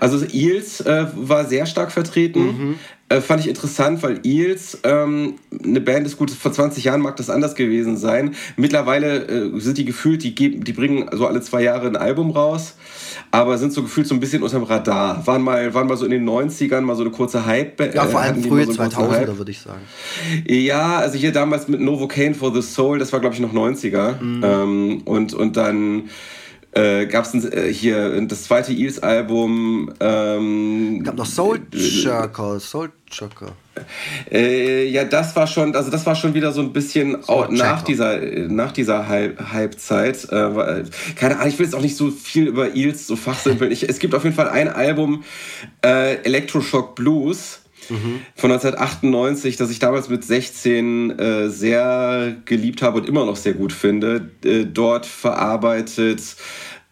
Also 0.00 0.24
Eels 0.32 0.80
äh, 0.80 1.06
war 1.14 1.44
sehr 1.44 1.66
stark 1.66 1.92
vertreten. 1.92 2.40
Mhm. 2.40 2.74
Äh, 3.10 3.22
fand 3.22 3.40
ich 3.40 3.48
interessant, 3.48 4.02
weil 4.02 4.20
Eels 4.22 4.78
ähm, 4.84 5.34
eine 5.64 5.80
Band 5.80 6.06
ist 6.06 6.18
gut, 6.18 6.30
vor 6.30 6.52
20 6.52 6.84
Jahren 6.84 7.00
mag 7.00 7.16
das 7.16 7.30
anders 7.30 7.54
gewesen 7.54 7.96
sein. 7.96 8.34
Mittlerweile 8.56 9.26
äh, 9.26 9.60
sind 9.60 9.78
die 9.78 9.86
gefühlt, 9.86 10.22
die, 10.22 10.34
geben, 10.34 10.62
die 10.62 10.74
bringen 10.74 11.08
so 11.12 11.26
alle 11.26 11.40
zwei 11.40 11.62
Jahre 11.62 11.86
ein 11.86 11.96
Album 11.96 12.30
raus, 12.30 12.74
aber 13.30 13.56
sind 13.56 13.72
so 13.72 13.82
gefühlt 13.82 14.06
so 14.06 14.14
ein 14.14 14.20
bisschen 14.20 14.42
unterm 14.42 14.64
Radar. 14.64 15.26
Waren 15.26 15.40
mal, 15.40 15.72
waren 15.72 15.86
mal 15.86 15.96
so 15.96 16.04
in 16.04 16.10
den 16.10 16.28
90ern 16.28 16.82
mal 16.82 16.96
so 16.96 17.02
eine 17.02 17.10
kurze 17.10 17.46
Hype. 17.46 17.80
Ja, 17.94 18.04
vor 18.04 18.20
äh, 18.20 18.24
allem 18.24 18.42
frühe 18.42 18.64
so 18.64 18.80
einen 18.82 18.90
kurzen 18.90 19.04
2000er, 19.04 19.10
Hype. 19.10 19.38
würde 19.38 19.50
ich 19.52 19.60
sagen. 19.60 19.80
Ja, 20.46 20.98
also 20.98 21.16
hier 21.16 21.32
damals 21.32 21.66
mit 21.68 21.80
Novocaine 21.80 22.34
for 22.34 22.54
the 22.54 22.60
Soul, 22.60 22.98
das 22.98 23.10
war 23.14 23.20
glaube 23.20 23.34
ich 23.34 23.40
noch 23.40 23.54
90er. 23.54 24.20
Mhm. 24.20 24.44
Ähm, 24.44 25.02
und, 25.06 25.32
und 25.32 25.56
dann 25.56 26.10
äh, 26.78 27.06
gab 27.06 27.24
es 27.24 27.44
äh, 27.44 27.72
hier 27.72 28.20
das 28.26 28.44
zweite 28.44 28.72
Eels-Album. 28.72 29.92
Ähm, 29.98 31.02
gab 31.02 31.16
noch 31.16 31.26
Soul 31.26 31.60
Jerker, 31.72 32.60
Soul 32.60 32.92
Jerker. 33.10 33.52
äh, 34.30 34.88
ja, 34.88 35.04
das 35.04 35.34
war 35.34 35.46
schon, 35.46 35.74
also 35.74 35.90
das 35.90 36.06
war 36.06 36.14
schon 36.14 36.34
wieder 36.34 36.52
so 36.52 36.60
ein 36.60 36.72
bisschen 36.72 37.28
auch 37.28 37.48
nach 37.48 37.82
dieser, 37.82 38.20
nach 38.48 38.72
dieser 38.72 39.08
Hype-Zeit. 39.08 40.24
Äh, 40.30 40.84
keine 41.16 41.36
Ahnung, 41.36 41.48
ich 41.48 41.58
will 41.58 41.66
jetzt 41.66 41.74
auch 41.74 41.82
nicht 41.82 41.96
so 41.96 42.10
viel 42.10 42.46
über 42.46 42.74
Eels 42.74 43.06
so 43.06 43.16
fachsimpeln. 43.16 43.72
Ich, 43.72 43.88
es 43.88 43.98
gibt 43.98 44.14
auf 44.14 44.24
jeden 44.24 44.36
Fall 44.36 44.48
ein 44.48 44.68
Album, 44.68 45.24
äh, 45.84 46.22
Electroshock 46.22 46.94
Blues. 46.94 47.60
Von 48.36 48.52
1998, 48.52 49.56
das 49.56 49.70
ich 49.70 49.78
damals 49.78 50.10
mit 50.10 50.22
16 50.22 51.18
äh, 51.18 51.48
sehr 51.48 52.36
geliebt 52.44 52.82
habe 52.82 52.98
und 52.98 53.08
immer 53.08 53.24
noch 53.24 53.36
sehr 53.36 53.54
gut 53.54 53.72
finde. 53.72 54.30
Äh, 54.44 54.66
dort 54.66 55.06
verarbeitet 55.06 56.20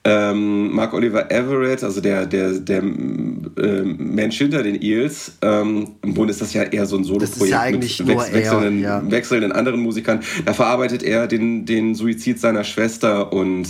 ähm, 0.08 0.72
Mark 0.72 0.94
Oliver 0.94 1.32
Everett, 1.32 1.82
also 1.82 2.00
der, 2.00 2.26
der, 2.26 2.52
der 2.52 2.78
äh, 2.78 3.82
Mensch 3.82 4.38
hinter 4.38 4.62
den 4.62 4.80
Eels, 4.80 5.32
ähm, 5.42 5.96
im 6.02 6.14
Grunde 6.14 6.30
ist 6.30 6.40
das 6.40 6.54
ja 6.54 6.62
eher 6.62 6.86
so 6.86 6.96
ein 6.96 7.02
Soloprojekt 7.02 7.50
ja 7.50 7.70
mit 7.72 8.06
nur 8.06 8.24
er, 8.24 8.32
wechselnden, 8.32 8.80
ja. 8.80 9.10
wechselnden 9.10 9.50
anderen 9.50 9.80
Musikern. 9.80 10.20
Da 10.44 10.52
verarbeitet 10.52 11.02
er 11.02 11.26
den, 11.26 11.66
den 11.66 11.96
Suizid 11.96 12.38
seiner 12.38 12.62
Schwester 12.62 13.32
und 13.32 13.66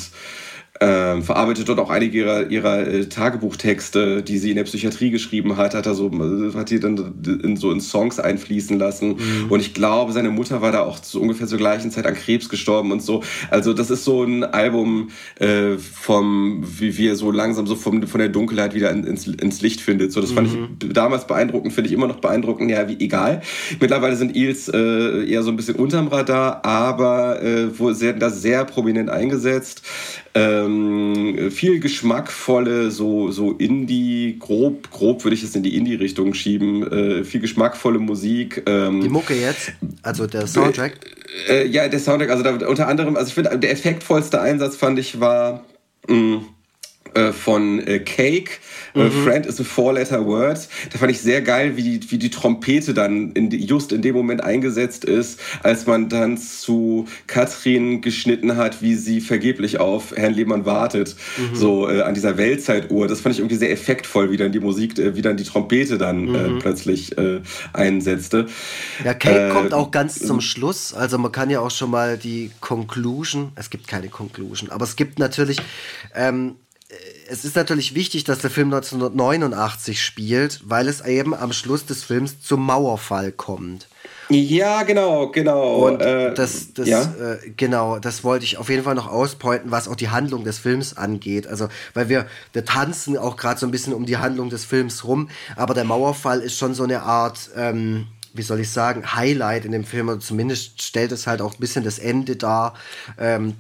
ähm, 0.81 1.23
verarbeitet 1.23 1.69
dort 1.69 1.79
auch 1.79 1.91
einige 1.91 2.19
ihrer, 2.19 2.51
ihrer 2.51 2.87
äh, 2.87 3.07
Tagebuchtexte, 3.07 4.23
die 4.23 4.39
sie 4.39 4.51
in 4.51 4.57
der 4.57 4.65
Psychiatrie 4.65 5.11
geschrieben 5.11 5.57
hat, 5.57 5.75
hat 5.75 5.87
er 5.87 5.95
so, 5.95 6.11
äh, 6.11 6.55
hat 6.55 6.71
die 6.71 6.81
dann 6.81 7.15
in, 7.43 7.57
so 7.57 7.71
in 7.71 7.81
Songs 7.81 8.19
einfließen 8.19 8.79
lassen. 8.79 9.17
Mhm. 9.17 9.47
Und 9.51 9.61
ich 9.61 9.75
glaube, 9.75 10.13
seine 10.13 10.31
Mutter 10.31 10.63
war 10.63 10.73
da 10.73 10.83
auch 10.83 11.01
zu 11.01 11.21
ungefähr 11.21 11.47
zur 11.47 11.59
gleichen 11.59 11.91
Zeit 11.91 12.07
an 12.07 12.15
Krebs 12.15 12.49
gestorben 12.49 12.93
und 12.93 13.03
so. 13.03 13.23
Also 13.51 13.73
das 13.73 13.91
ist 13.91 14.05
so 14.05 14.23
ein 14.23 14.45
Album 14.45 15.11
äh, 15.39 15.77
vom, 15.79 16.65
wie 16.79 16.97
wir 16.97 17.17
so 17.17 17.31
langsam 17.31 17.67
so 17.67 17.77
vom, 17.77 18.07
von 18.07 18.19
der 18.19 18.29
Dunkelheit 18.29 18.75
wieder 18.75 18.91
in, 18.91 19.05
ins, 19.05 19.27
ins 19.27 19.61
Licht 19.61 19.81
findet. 19.81 20.13
So, 20.13 20.21
das 20.21 20.33
fand 20.33 20.47
Mhm. 20.47 20.77
ich 20.83 20.93
damals 20.93 21.27
beeindruckend, 21.27 21.73
finde 21.73 21.89
ich 21.89 21.95
immer 21.95 22.07
noch 22.07 22.21
beeindruckend. 22.21 22.71
Ja, 22.71 22.89
wie 22.89 22.99
egal. 23.01 23.43
Mittlerweile 23.81 24.17
sind 24.17 24.37
Eels 24.37 24.69
äh, 24.69 25.25
eher 25.29 25.43
so 25.43 25.51
ein 25.51 25.57
bisschen 25.57 25.77
unterm 25.77 26.09
Radar, 26.09 26.65
aber 26.65 27.43
äh, 27.43 27.79
wo 27.79 27.89
werden 28.01 28.21
da 28.21 28.31
sehr 28.31 28.65
prominent 28.65 29.11
eingesetzt. 29.11 29.83
Ähm, 30.37 31.51
viel 31.51 31.81
geschmackvolle, 31.81 32.91
so, 32.91 33.31
so 33.31 33.53
Indie, 33.53 34.37
grob, 34.39 34.91
grob 34.91 35.25
würde 35.25 35.35
ich 35.35 35.43
es 35.43 35.57
in 35.57 35.63
die 35.63 35.77
Indie-Richtung 35.77 36.35
schieben. 36.35 36.83
Äh, 36.91 37.25
viel 37.25 37.41
geschmackvolle 37.41 37.99
Musik. 37.99 38.63
Ähm, 38.67 39.01
Die 39.01 39.09
Mucke 39.09 39.35
jetzt, 39.35 39.73
also 40.03 40.27
der 40.27 40.47
Soundtrack. 40.47 40.99
äh, 41.49 41.67
ja, 41.67 41.89
der 41.89 42.01
Soundtrack, 42.01 42.31
also 42.31 42.43
da, 42.43 42.67
unter 42.67 42.87
anderem, 42.89 43.17
also 43.17 43.29
ich 43.29 43.35
finde, 43.35 43.59
der 43.59 43.71
effektvollste 43.71 44.41
Einsatz 44.41 44.77
fand 44.77 44.99
ich 44.99 45.21
war 45.21 45.65
mh, 46.09 46.43
äh, 47.17 47.33
von 47.33 47.81
äh, 47.87 47.99
Cake, 48.01 48.61
äh, 48.95 49.11
Friend 49.11 49.47
is 49.47 49.61
a 49.61 49.65
Four-Letter-Word. 49.65 50.69
Da 50.93 50.99
fand 50.99 51.11
ich 51.11 51.21
sehr 51.21 51.43
geil, 51.43 51.77
wie 51.77 51.99
die, 51.99 52.11
wie 52.11 52.19
die 52.19 52.31
Trompete 52.31 52.95
dann 52.95 53.33
in 53.33 53.51
die, 53.51 53.65
just 53.65 53.93
in 53.93 54.03
dem 54.03 54.15
Moment 54.15 54.43
eingesetzt 54.43 55.05
ist, 55.05 55.41
als 55.63 55.87
man 55.87 56.09
dann 56.09 56.39
zu 56.39 57.07
Katrin 57.27 58.01
geschnitten 58.01 58.57
hat, 58.57 58.83
wie 58.83 58.95
sie 58.95 59.21
vergeblich 59.21 59.79
auf 59.79 60.15
Herrn 60.17 60.35
Lehmann 60.35 60.65
wartet, 60.65 61.17
so 61.53 61.89
äh, 61.89 62.03
an 62.03 62.15
dieser 62.15 62.39
Weltzeituhr. 62.39 63.09
Das 63.09 63.21
fand 63.21 63.35
ich 63.35 63.41
irgendwie 63.41 63.57
sehr 63.57 63.71
effektvoll, 63.71 64.31
wie 64.31 64.37
dann 64.37 64.53
die 64.53 64.61
Musik, 64.61 64.99
äh, 64.99 65.15
wie 65.17 65.23
dann 65.23 65.37
die 65.37 65.45
Trompete 65.45 65.99
dann 65.99 66.35
äh, 66.35 66.61
plötzlich 66.61 67.17
äh, 67.19 67.41
einsetzte. 67.73 68.47
Ja, 69.05 69.15
Cake 69.15 69.53
kommt 69.53 69.75
auch 69.75 69.91
ganz 69.91 70.19
zum 70.19 70.41
Schluss. 70.41 70.95
Also 70.95 71.19
man 71.19 71.33
kann 71.33 71.51
ja 71.51 71.61
auch 71.61 71.71
schon 71.71 71.91
mal 71.91 72.17
die 72.19 72.51
Conclusion, 72.61 73.53
es 73.57 73.71
gibt 73.71 73.87
keine 73.89 74.09
Conclusion, 74.09 74.71
aber 74.71 74.85
es 74.85 74.97
gibt 74.97 75.19
natürlich, 75.19 75.59
ähm, 76.15 76.47
äh, 76.47 76.66
es 77.29 77.45
ist 77.45 77.57
natürlich 77.57 77.95
wichtig, 77.95 78.25
dass 78.25 78.39
der 78.39 78.51
Film 78.51 78.73
1989 78.73 80.03
spielt, 80.03 80.61
weil 80.65 80.89
es 80.89 81.05
eben 81.05 81.35
am 81.35 81.53
Schluss 81.53 81.87
des 81.87 82.05
Films 82.05 82.41
zum 82.41 82.65
Mauerfall 82.65 83.33
kommt. 83.33 83.89
Ja, 84.29 84.83
genau, 84.83 85.31
genau. 85.31 85.87
Und 85.87 86.03
äh, 86.03 86.35
das, 86.35 86.73
das, 86.75 86.89
ja? 86.89 87.03
äh, 87.03 87.51
genau, 87.57 87.99
das 87.99 88.25
wollte 88.25 88.45
ich 88.45 88.59
auf 88.59 88.69
jeden 88.69 88.83
Fall 88.83 88.97
noch 88.97 89.09
auspointen, 89.09 89.71
was 89.71 89.87
auch 89.87 89.95
die 89.95 90.09
Handlung 90.09 90.43
des 90.43 90.59
Films 90.59 90.97
angeht. 90.97 91.47
Also, 91.47 91.69
weil 91.95 92.09
wir, 92.09 92.27
wir 92.53 92.65
tanzen 92.65 93.17
auch 93.17 93.37
gerade 93.37 93.61
so 93.61 93.67
ein 93.67 93.71
bisschen 93.71 93.93
um 93.93 94.05
die 94.05 94.17
Handlung 94.17 94.51
des 94.51 94.65
Films 94.65 95.05
rum, 95.05 95.29
aber 95.55 95.75
der 95.75 95.85
Mauerfall 95.85 96.41
ist 96.41 96.59
schon 96.59 96.75
so 96.75 96.83
eine 96.83 97.03
Art, 97.03 97.51
ähm, 97.57 98.09
wie 98.35 98.43
soll 98.43 98.61
ich 98.61 98.71
sagen, 98.71 99.15
Highlight 99.15 99.65
in 99.65 99.73
dem 99.73 99.85
Film, 99.85 100.09
oder 100.09 100.21
zumindest 100.21 100.83
stellt 100.83 101.13
es 101.13 101.27
halt 101.29 101.41
auch 101.41 101.55
ein 101.55 101.61
bisschen 101.61 101.85
das 101.85 101.99
Ende 102.01 102.35
dar. 102.35 102.75
Ähm, 103.19 103.55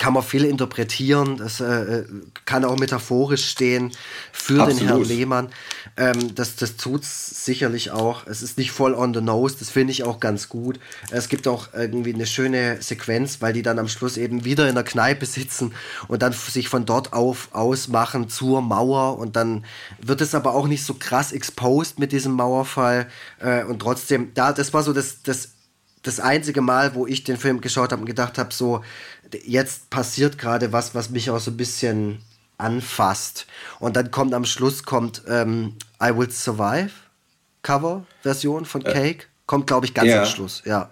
kann 0.00 0.14
man 0.14 0.22
viel 0.22 0.44
interpretieren. 0.44 1.36
Das 1.36 1.60
äh, 1.60 2.04
kann 2.46 2.64
auch 2.64 2.78
metaphorisch 2.78 3.44
stehen 3.44 3.92
für 4.32 4.62
Absolut. 4.62 4.80
den 4.80 4.88
Herrn 4.88 5.04
Lehmann. 5.04 5.48
Ähm, 5.98 6.34
das 6.34 6.56
das 6.56 6.76
tut 6.76 7.02
es 7.02 7.44
sicherlich 7.44 7.90
auch. 7.90 8.26
Es 8.26 8.42
ist 8.42 8.56
nicht 8.56 8.72
voll 8.72 8.94
on 8.94 9.12
the 9.12 9.20
nose, 9.20 9.56
das 9.58 9.68
finde 9.68 9.92
ich 9.92 10.02
auch 10.02 10.18
ganz 10.18 10.48
gut. 10.48 10.80
Es 11.10 11.28
gibt 11.28 11.46
auch 11.46 11.68
irgendwie 11.74 12.14
eine 12.14 12.26
schöne 12.26 12.80
Sequenz, 12.80 13.42
weil 13.42 13.52
die 13.52 13.62
dann 13.62 13.78
am 13.78 13.88
Schluss 13.88 14.16
eben 14.16 14.44
wieder 14.46 14.68
in 14.68 14.74
der 14.74 14.84
Kneipe 14.84 15.26
sitzen 15.26 15.74
und 16.08 16.22
dann 16.22 16.32
sich 16.32 16.70
von 16.70 16.86
dort 16.86 17.12
auf 17.12 17.50
ausmachen 17.52 18.30
zur 18.30 18.62
Mauer 18.62 19.18
und 19.18 19.36
dann 19.36 19.66
wird 20.00 20.22
es 20.22 20.34
aber 20.34 20.54
auch 20.54 20.66
nicht 20.66 20.82
so 20.82 20.94
krass 20.94 21.30
exposed 21.30 21.98
mit 21.98 22.12
diesem 22.12 22.32
Mauerfall 22.32 23.06
äh, 23.38 23.64
und 23.64 23.80
trotzdem, 23.80 24.32
da, 24.32 24.54
das 24.54 24.72
war 24.72 24.82
so 24.82 24.94
das, 24.94 25.22
das 25.22 25.50
das 26.02 26.18
einzige 26.18 26.62
Mal, 26.62 26.94
wo 26.94 27.06
ich 27.06 27.24
den 27.24 27.36
Film 27.36 27.60
geschaut 27.60 27.92
habe 27.92 28.00
und 28.00 28.06
gedacht 28.06 28.38
habe, 28.38 28.54
so, 28.54 28.82
jetzt 29.44 29.90
passiert 29.90 30.38
gerade 30.38 30.72
was, 30.72 30.94
was 30.94 31.10
mich 31.10 31.30
auch 31.30 31.40
so 31.40 31.50
ein 31.50 31.56
bisschen 31.56 32.22
anfasst. 32.58 33.46
Und 33.78 33.96
dann 33.96 34.10
kommt 34.10 34.34
am 34.34 34.44
Schluss 34.44 34.84
kommt 34.84 35.22
ähm, 35.28 35.76
I 36.02 36.16
Will 36.16 36.30
Survive 36.30 36.90
Cover 37.62 38.04
Version 38.22 38.64
von 38.64 38.84
äh, 38.84 38.92
Cake. 38.92 39.26
Kommt, 39.46 39.66
glaube 39.66 39.86
ich, 39.86 39.94
ganz 39.94 40.08
ja. 40.08 40.20
am 40.22 40.26
Schluss, 40.26 40.62
ja. 40.64 40.90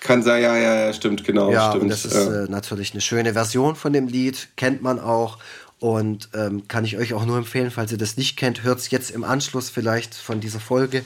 Kann 0.00 0.22
sein, 0.22 0.42
ja, 0.42 0.56
ja, 0.56 0.86
ja, 0.86 0.92
stimmt, 0.92 1.24
genau. 1.24 1.50
Ja, 1.50 1.70
stimmt. 1.70 1.84
Und 1.84 1.88
das 1.90 2.04
ist 2.04 2.14
ja. 2.14 2.44
äh, 2.44 2.48
natürlich 2.50 2.92
eine 2.92 3.00
schöne 3.00 3.32
Version 3.32 3.76
von 3.76 3.92
dem 3.92 4.08
Lied, 4.08 4.48
kennt 4.56 4.82
man 4.82 4.98
auch. 4.98 5.38
Und 5.78 6.28
ähm, 6.34 6.66
kann 6.68 6.84
ich 6.84 6.96
euch 6.98 7.14
auch 7.14 7.24
nur 7.24 7.38
empfehlen, 7.38 7.70
falls 7.70 7.92
ihr 7.92 7.98
das 7.98 8.16
nicht 8.16 8.36
kennt, 8.36 8.62
hört 8.62 8.78
es 8.78 8.90
jetzt 8.90 9.10
im 9.10 9.24
Anschluss 9.24 9.70
vielleicht 9.70 10.14
von 10.14 10.40
dieser 10.40 10.60
Folge. 10.60 11.04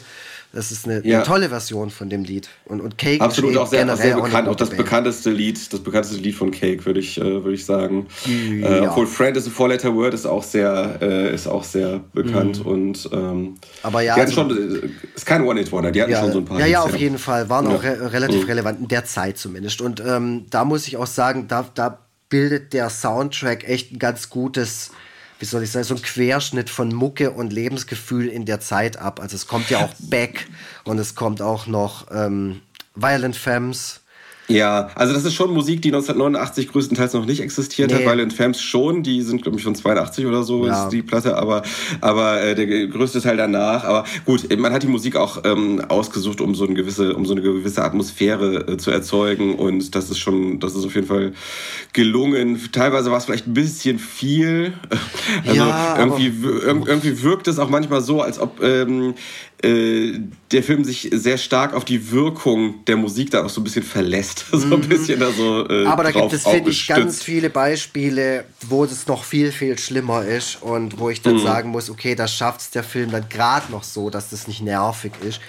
Das 0.53 0.73
ist 0.73 0.87
eine, 0.87 1.07
ja. 1.07 1.19
eine, 1.19 1.27
tolle 1.27 1.51
Version 1.51 1.91
von 1.91 2.09
dem 2.09 2.25
Lied. 2.25 2.49
Und, 2.65 2.81
und 2.81 2.97
Cake 2.97 3.23
Absolut 3.23 3.57
auch 3.59 3.67
sehr, 3.67 3.97
sehr 3.97 4.17
bekannt, 4.17 4.49
auch, 4.49 4.57
das 4.57 4.71
Band. 4.71 4.83
bekannteste 4.83 5.31
Lied, 5.31 5.73
das 5.73 5.81
bekannteste 5.81 6.19
Lied 6.19 6.35
von 6.35 6.51
Cake, 6.51 6.87
würde 6.87 7.01
ich, 7.01 7.19
äh, 7.21 7.45
würd 7.45 7.55
ich 7.55 7.67
sagen. 7.67 8.07
Ja. 8.25 8.85
Äh, 8.85 8.87
obwohl 8.89 9.07
Friend 9.07 9.37
is 9.37 9.47
a 9.47 9.51
Four-Letter 9.51 9.95
Word 9.95 10.15
ist 10.15 10.25
auch 10.25 10.43
sehr, 10.43 10.99
äh, 11.03 11.35
ist 11.35 11.47
auch 11.47 11.65
sehr 11.65 12.01
bekannt 12.15 12.61
mhm. 12.61 12.71
und 12.71 13.11
ähm, 13.13 13.57
aber 13.83 14.01
ja, 14.01 14.15
die 14.15 14.23
hatten 14.23 14.39
also, 14.39 14.55
schon, 14.55 14.85
äh, 14.85 14.91
ist 15.15 15.27
kein 15.27 15.43
One-Hit-Wonder, 15.43 15.91
die 15.91 16.01
hatten 16.01 16.13
ja, 16.13 16.21
schon 16.21 16.33
so 16.33 16.39
ein 16.39 16.45
paar. 16.47 16.59
Ja, 16.61 16.67
ja, 16.67 16.81
auf 16.83 16.97
jeden 16.97 17.19
Fall, 17.19 17.51
waren 17.51 17.67
auch 17.67 17.83
re 17.83 18.11
relativ 18.13 18.43
mhm. 18.43 18.49
relevant 18.49 18.81
in 18.81 18.89
der 18.89 19.05
Zeit 19.05 19.37
zumindest. 19.37 19.83
Und 19.83 20.01
ähm, 20.01 20.47
da 20.49 20.65
muss 20.65 20.89
ich 20.89 20.97
auch 20.97 21.07
sagen, 21.07 21.47
da, 21.49 21.67
da 21.75 21.99
bildet 22.31 22.73
der 22.73 22.89
Soundtrack 22.89 23.69
echt 23.69 23.93
ein 23.93 23.99
ganz 23.99 24.31
gutes 24.31 24.93
wie 25.39 25.45
soll 25.45 25.63
ich 25.63 25.71
sagen, 25.71 25.85
so 25.85 25.95
ein 25.95 26.03
Querschnitt 26.03 26.71
von 26.71 26.93
Mucke 26.95 27.31
und 27.31 27.53
Lebensgefühl 27.53 28.29
in 28.29 28.45
der 28.45 28.61
Zeit 28.61 28.97
ab. 28.97 29.21
Also 29.21 29.37
es 29.37 29.47
kommt 29.47 29.71
ja 29.71 29.79
auch 29.79 29.95
Beck 29.99 30.49
und 30.85 30.99
es 30.99 31.15
kommt 31.15 31.41
auch 31.41 31.67
noch 31.67 32.07
ähm, 32.11 32.61
Violent 32.95 33.37
Femmes 33.37 34.01
ja, 34.49 34.89
also 34.95 35.13
das 35.13 35.25
ist 35.25 35.35
schon 35.35 35.53
Musik, 35.53 35.83
die 35.83 35.89
1989 35.89 36.73
größtenteils 36.73 37.13
noch 37.13 37.27
nicht 37.27 37.41
existiert 37.41 37.91
nee. 37.91 37.99
hat. 37.99 38.05
Violent 38.05 38.33
Femmes 38.33 38.61
schon, 38.61 39.03
die 39.03 39.21
sind 39.23 39.43
glaube 39.43 39.59
ich 39.59 39.65
von 39.65 39.75
82 39.75 40.25
oder 40.25 40.43
so 40.43 40.67
ja. 40.67 40.85
ist 40.85 40.91
die 40.91 41.03
Platte, 41.03 41.37
aber 41.37 41.63
aber 42.01 42.41
äh, 42.41 42.55
der 42.55 42.87
größte 42.87 43.21
Teil 43.21 43.37
danach. 43.37 43.85
Aber 43.85 44.05
gut, 44.25 44.49
man 44.59 44.73
hat 44.73 44.83
die 44.83 44.89
Musik 44.89 45.17
auch 45.17 45.45
ähm, 45.45 45.83
ausgesucht, 45.89 46.41
um 46.41 46.55
so 46.55 46.65
eine 46.65 46.75
gewisse 46.75 47.15
um 47.15 47.27
so 47.27 47.33
eine 47.33 47.43
gewisse 47.43 47.85
Atmosphäre 47.85 48.67
äh, 48.67 48.77
zu 48.79 48.91
erzeugen 48.91 49.55
und 49.55 49.95
das 49.95 50.11
ist 50.11 50.19
schon, 50.19 50.61
das 50.61 50.75
ist 50.75 50.85
auf 50.87 50.95
jeden 50.95 51.07
Fall 51.07 51.33
gelungen. 51.93 52.59
Teilweise 52.73 53.11
war 53.11 53.19
es 53.19 53.27
vielleicht 53.27 53.47
ein 53.47 53.55
bisschen 53.55 53.99
viel. 53.99 54.73
Also 55.47 55.61
ja, 55.61 55.99
irgendwie 55.99 56.33
irgendwie 56.43 57.23
wirkt 57.23 57.49
es 57.49 57.59
auch 57.59 57.69
manchmal 57.69 58.01
so, 58.01 58.23
als 58.23 58.39
ob 58.39 58.63
ähm, 58.63 59.15
äh, 59.63 60.21
der 60.53 60.63
Film 60.63 60.85
sich 60.85 61.11
sehr 61.13 61.37
stark 61.37 61.75
auf 61.75 61.85
die 61.85 62.13
Wirkung 62.13 62.85
der 62.87 62.97
Musik 62.97 63.33
da 63.33 63.45
auch 63.45 63.49
so 63.49 63.61
ein 63.61 63.65
bisschen 63.65 63.83
verlässt. 63.83 64.47
so 64.53 64.75
ein 64.75 64.83
mhm. 64.83 64.89
bisschen 64.89 65.19
da 65.19 65.33
so, 65.33 65.69
äh, 65.69 65.85
Aber 65.87 66.05
da 66.05 66.13
gibt 66.13 66.33
es, 66.33 66.47
finde 66.47 66.71
ich, 66.71 66.87
ganz 66.87 67.23
viele 67.25 67.51
Beispiele, 67.51 68.45
wo 68.69 68.85
es 68.85 69.09
noch 69.09 69.25
viel, 69.25 69.51
viel 69.51 69.77
schlimmer 69.79 70.25
ist 70.25 70.63
und 70.63 71.01
wo 71.01 71.11
ich 71.11 71.23
dann 71.23 71.35
mhm. 71.35 71.43
sagen 71.43 71.71
muss, 71.71 71.91
okay, 71.91 72.15
da 72.15 72.29
schafft 72.29 72.61
es 72.61 72.71
der 72.71 72.85
Film 72.85 73.11
dann 73.11 73.29
gerade 73.29 73.73
noch 73.73 73.83
so, 73.83 74.11
dass 74.11 74.31
das 74.31 74.47
nicht 74.47 74.63
nervig 74.63 75.13
ist. 75.27 75.41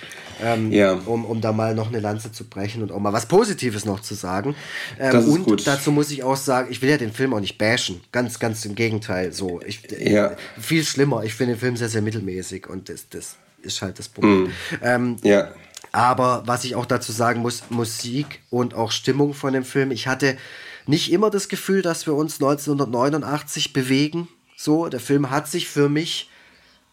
Ähm, 0.41 0.71
ja. 0.71 0.93
um, 0.93 1.25
um 1.25 1.41
da 1.41 1.51
mal 1.51 1.75
noch 1.75 1.89
eine 1.89 1.99
Lanze 1.99 2.31
zu 2.31 2.45
brechen 2.45 2.81
und 2.81 2.93
auch 2.93 2.99
mal 2.99 3.11
was 3.11 3.25
Positives 3.25 3.83
noch 3.83 3.99
zu 3.99 4.15
sagen. 4.15 4.55
Ähm, 4.97 5.27
und 5.27 5.43
gut. 5.43 5.67
dazu 5.67 5.91
muss 5.91 6.11
ich 6.11 6.23
auch 6.23 6.37
sagen, 6.37 6.69
ich 6.71 6.81
will 6.81 6.89
ja 6.89 6.97
den 6.97 7.11
Film 7.11 7.33
auch 7.33 7.41
nicht 7.41 7.57
bashen. 7.57 7.99
Ganz, 8.13 8.39
ganz 8.39 8.63
im 8.63 8.73
Gegenteil. 8.73 9.33
So, 9.33 9.59
ich, 9.65 9.81
ja. 9.99 10.37
Viel 10.57 10.85
schlimmer. 10.85 11.25
Ich 11.25 11.33
finde 11.33 11.55
den 11.55 11.59
Film 11.59 11.75
sehr, 11.75 11.89
sehr 11.89 12.01
mittelmäßig 12.01 12.69
und 12.69 12.87
das, 12.87 13.09
das 13.09 13.35
ist 13.61 13.81
halt 13.81 13.99
das 13.99 14.09
Problem. 14.09 14.43
Mm. 14.43 14.51
Ähm, 14.81 15.15
ja. 15.23 15.51
Aber 15.91 16.43
was 16.45 16.63
ich 16.63 16.75
auch 16.75 16.85
dazu 16.85 17.11
sagen 17.11 17.41
muss, 17.41 17.63
Musik 17.69 18.41
und 18.49 18.73
auch 18.73 18.91
Stimmung 18.91 19.33
von 19.33 19.53
dem 19.53 19.63
Film. 19.63 19.91
Ich 19.91 20.07
hatte 20.07 20.37
nicht 20.85 21.11
immer 21.11 21.29
das 21.29 21.49
Gefühl, 21.49 21.81
dass 21.81 22.05
wir 22.05 22.13
uns 22.13 22.35
1989 22.35 23.73
bewegen. 23.73 24.27
So, 24.55 24.87
der 24.87 24.99
Film 24.99 25.29
hat 25.29 25.47
sich 25.47 25.67
für 25.67 25.89
mich 25.89 26.29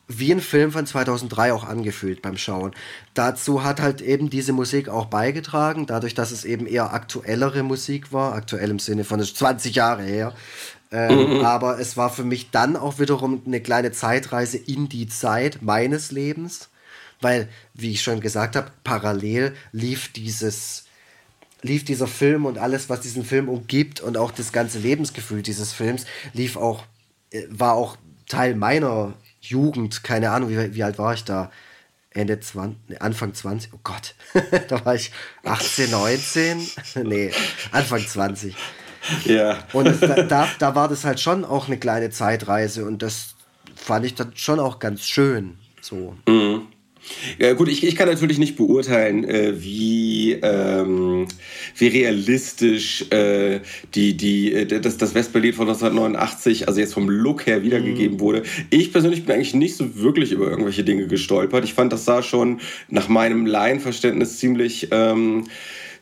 wie 0.08 0.30
ein 0.30 0.40
Film 0.40 0.70
von 0.70 0.86
2003 0.86 1.52
auch 1.52 1.64
angefühlt 1.64 2.22
beim 2.22 2.36
Schauen. 2.36 2.72
Dazu 3.14 3.64
hat 3.64 3.80
halt 3.80 4.00
eben 4.00 4.30
diese 4.30 4.52
Musik 4.52 4.88
auch 4.88 5.06
beigetragen, 5.06 5.86
dadurch, 5.86 6.14
dass 6.14 6.30
es 6.30 6.44
eben 6.44 6.66
eher 6.66 6.92
aktuellere 6.92 7.64
Musik 7.64 8.12
war, 8.12 8.34
aktuell 8.34 8.70
im 8.70 8.78
Sinne 8.78 9.04
von 9.04 9.20
20 9.20 9.74
Jahre 9.74 10.02
her. 10.02 10.32
Ähm, 10.92 11.38
mhm. 11.38 11.44
Aber 11.44 11.80
es 11.80 11.96
war 11.96 12.10
für 12.10 12.24
mich 12.24 12.50
dann 12.50 12.76
auch 12.76 12.98
wiederum 12.98 13.42
eine 13.46 13.60
kleine 13.60 13.92
Zeitreise 13.92 14.56
in 14.56 14.88
die 14.88 15.08
Zeit 15.08 15.62
meines 15.62 16.12
Lebens, 16.12 16.68
weil, 17.20 17.48
wie 17.74 17.92
ich 17.92 18.02
schon 18.02 18.20
gesagt 18.20 18.56
habe, 18.56 18.70
parallel 18.84 19.54
lief 19.72 20.12
dieses 20.12 20.84
lief 21.62 21.84
dieser 21.84 22.06
Film 22.06 22.46
und 22.46 22.58
alles, 22.58 22.88
was 22.88 23.00
diesen 23.00 23.24
Film 23.24 23.48
umgibt 23.48 24.00
und 24.00 24.16
auch 24.16 24.30
das 24.30 24.52
ganze 24.52 24.78
Lebensgefühl 24.78 25.42
dieses 25.42 25.72
Films 25.72 26.06
lief 26.32 26.56
auch, 26.56 26.84
äh, 27.30 27.42
war 27.48 27.74
auch 27.74 27.96
Teil 28.28 28.54
meiner 28.54 29.14
Jugend. 29.40 30.04
Keine 30.04 30.30
Ahnung, 30.30 30.50
wie, 30.50 30.74
wie 30.74 30.82
alt 30.82 30.98
war 30.98 31.14
ich 31.14 31.24
da? 31.24 31.50
Ende 32.10 32.40
20, 32.40 33.02
Anfang 33.02 33.34
20, 33.34 33.74
oh 33.74 33.80
Gott, 33.84 34.14
da 34.68 34.82
war 34.86 34.94
ich 34.94 35.12
18, 35.44 35.90
19, 35.90 36.66
nee, 37.04 37.30
Anfang 37.72 38.06
20. 38.06 38.56
Ja. 39.24 39.58
Und 39.72 39.86
es, 39.86 40.00
da, 40.00 40.48
da 40.58 40.74
war 40.74 40.88
das 40.88 41.04
halt 41.04 41.20
schon 41.20 41.44
auch 41.44 41.66
eine 41.66 41.78
kleine 41.78 42.10
Zeitreise 42.10 42.84
und 42.84 43.02
das 43.02 43.34
fand 43.74 44.04
ich 44.04 44.14
dann 44.14 44.32
schon 44.34 44.58
auch 44.60 44.78
ganz 44.78 45.06
schön. 45.06 45.58
So. 45.80 46.16
Mhm. 46.28 46.62
Ja, 47.38 47.52
gut, 47.52 47.68
ich, 47.68 47.84
ich 47.84 47.96
kann 47.96 48.08
natürlich 48.08 48.38
nicht 48.38 48.56
beurteilen, 48.56 49.24
äh, 49.24 49.62
wie, 49.62 50.32
ähm, 50.42 51.28
wie 51.76 51.86
realistisch 51.86 53.10
äh, 53.10 53.60
die, 53.94 54.16
die, 54.16 54.52
äh, 54.52 54.80
das, 54.80 54.96
das 54.96 55.14
Westberlin 55.14 55.52
von 55.52 55.68
1989, 55.68 56.68
also 56.68 56.80
jetzt 56.80 56.94
vom 56.94 57.08
Look 57.08 57.46
her 57.46 57.62
wiedergegeben 57.62 58.16
mhm. 58.16 58.20
wurde. 58.20 58.42
Ich 58.70 58.92
persönlich 58.92 59.24
bin 59.24 59.36
eigentlich 59.36 59.54
nicht 59.54 59.76
so 59.76 59.96
wirklich 59.96 60.32
über 60.32 60.50
irgendwelche 60.50 60.84
Dinge 60.84 61.06
gestolpert. 61.06 61.64
Ich 61.64 61.74
fand, 61.74 61.92
das 61.92 62.04
sah 62.04 62.22
schon 62.22 62.60
nach 62.88 63.08
meinem 63.08 63.46
Laienverständnis 63.46 64.38
ziemlich. 64.38 64.88
Ähm, 64.90 65.44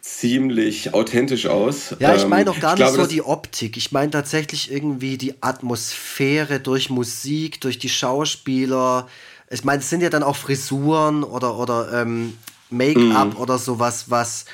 ziemlich 0.04 0.92
authentisch 0.92 1.46
aus. 1.46 1.96
Ja, 1.98 2.14
ich 2.14 2.26
meine 2.26 2.44
doch 2.44 2.56
ähm, 2.56 2.60
gar 2.60 2.72
nicht 2.72 2.84
glaube, 2.84 2.96
so 2.96 3.06
die 3.06 3.22
Optik. 3.22 3.78
Ich 3.78 3.90
meine 3.90 4.10
tatsächlich 4.10 4.70
irgendwie 4.70 5.16
die 5.16 5.42
Atmosphäre 5.42 6.60
durch 6.60 6.90
Musik, 6.90 7.62
durch 7.62 7.78
die 7.78 7.88
Schauspieler. 7.88 9.08
Ich 9.50 9.64
meine, 9.64 9.80
es 9.80 9.88
sind 9.88 10.02
ja 10.02 10.10
dann 10.10 10.22
auch 10.22 10.36
Frisuren 10.36 11.24
oder, 11.24 11.56
oder 11.56 12.02
ähm, 12.02 12.36
Make-up 12.68 13.34
mm. 13.34 13.40
oder 13.40 13.56
sowas, 13.56 14.10
was, 14.10 14.44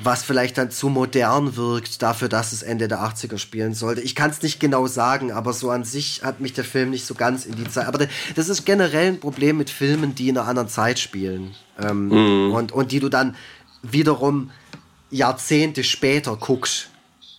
was 0.00 0.22
vielleicht 0.22 0.58
dann 0.58 0.70
zu 0.70 0.90
modern 0.90 1.56
wirkt, 1.56 2.00
dafür, 2.00 2.28
dass 2.28 2.52
es 2.52 2.62
Ende 2.62 2.86
der 2.86 3.00
80er 3.00 3.38
spielen 3.38 3.74
sollte. 3.74 4.00
Ich 4.00 4.14
kann 4.14 4.30
es 4.30 4.42
nicht 4.42 4.60
genau 4.60 4.86
sagen, 4.86 5.32
aber 5.32 5.54
so 5.54 5.70
an 5.70 5.82
sich 5.82 6.22
hat 6.22 6.38
mich 6.38 6.52
der 6.52 6.64
Film 6.64 6.90
nicht 6.90 7.04
so 7.04 7.14
ganz 7.14 7.46
in 7.46 7.56
die 7.56 7.68
Zeit. 7.68 7.88
Aber 7.88 8.06
das 8.36 8.48
ist 8.48 8.64
generell 8.64 9.08
ein 9.08 9.20
Problem 9.20 9.56
mit 9.56 9.70
Filmen, 9.70 10.14
die 10.14 10.28
in 10.28 10.38
einer 10.38 10.46
anderen 10.46 10.68
Zeit 10.68 11.00
spielen. 11.00 11.56
Ähm, 11.80 12.10
mm. 12.10 12.52
und, 12.52 12.70
und 12.70 12.92
die 12.92 13.00
du 13.00 13.08
dann 13.08 13.34
wiederum 13.82 14.50
Jahrzehnte 15.10 15.84
später 15.84 16.36
guckst. 16.36 16.90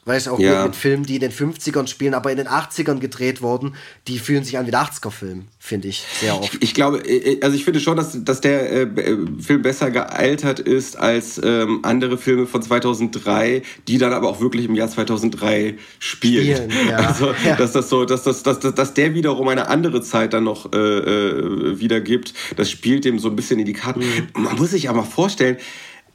Weißt 0.05 0.25
du, 0.25 0.31
auch 0.31 0.39
Ja. 0.39 0.63
mit, 0.65 0.75
Filmen, 0.75 1.03
die 1.03 1.15
in 1.15 1.21
den 1.21 1.31
50ern 1.31 1.85
spielen, 1.85 2.15
aber 2.15 2.31
in 2.31 2.37
den 2.37 2.47
80ern 2.47 2.97
gedreht 2.99 3.43
wurden, 3.43 3.75
die 4.07 4.17
fühlen 4.17 4.43
sich 4.43 4.57
an 4.57 4.65
wie 4.65 4.73
ein 4.73 4.81
80er-Film, 4.87 5.43
finde 5.59 5.89
ich, 5.89 6.03
sehr 6.19 6.35
oft. 6.39 6.57
Ich 6.61 6.73
glaube, 6.73 6.97
äh, 7.07 7.39
also 7.43 7.55
ich 7.55 7.63
finde 7.63 7.79
schon, 7.79 7.97
dass, 7.97 8.17
dass 8.23 8.41
der 8.41 8.71
äh, 8.71 8.81
äh, 8.83 9.17
Film 9.39 9.61
besser 9.61 9.91
gealtert 9.91 10.59
ist 10.61 10.97
als 10.97 11.39
ähm, 11.43 11.81
andere 11.83 12.17
Filme 12.17 12.47
von 12.47 12.63
2003, 12.63 13.61
die 13.87 13.99
dann 13.99 14.13
aber 14.13 14.29
auch 14.29 14.39
wirklich 14.41 14.65
im 14.65 14.73
Jahr 14.73 14.89
2003 14.89 15.75
spielen. 15.99 16.55
Spielen, 16.55 16.71
ja. 16.89 16.97
Also, 17.09 17.33
Ja. 17.45 17.55
dass 17.55 17.73
das 17.73 17.89
so, 17.89 18.05
dass, 18.05 18.23
das, 18.23 18.41
dass, 18.41 18.59
dass, 18.61 18.73
dass 18.73 18.93
der 18.95 19.13
wiederum 19.13 19.47
eine 19.49 19.67
andere 19.67 20.01
Zeit 20.01 20.33
dann 20.33 20.45
noch 20.45 20.73
äh, 20.73 20.77
äh, 20.77 21.79
wiedergibt, 21.79 22.33
das 22.55 22.71
spielt 22.71 23.05
dem 23.05 23.19
so 23.19 23.29
ein 23.29 23.35
bisschen 23.35 23.59
in 23.59 23.65
die 23.65 23.73
Karten. 23.73 23.99
Mhm. 23.99 24.43
Man 24.43 24.55
muss 24.55 24.71
sich 24.71 24.89
aber 24.89 25.03
vorstellen, 25.03 25.57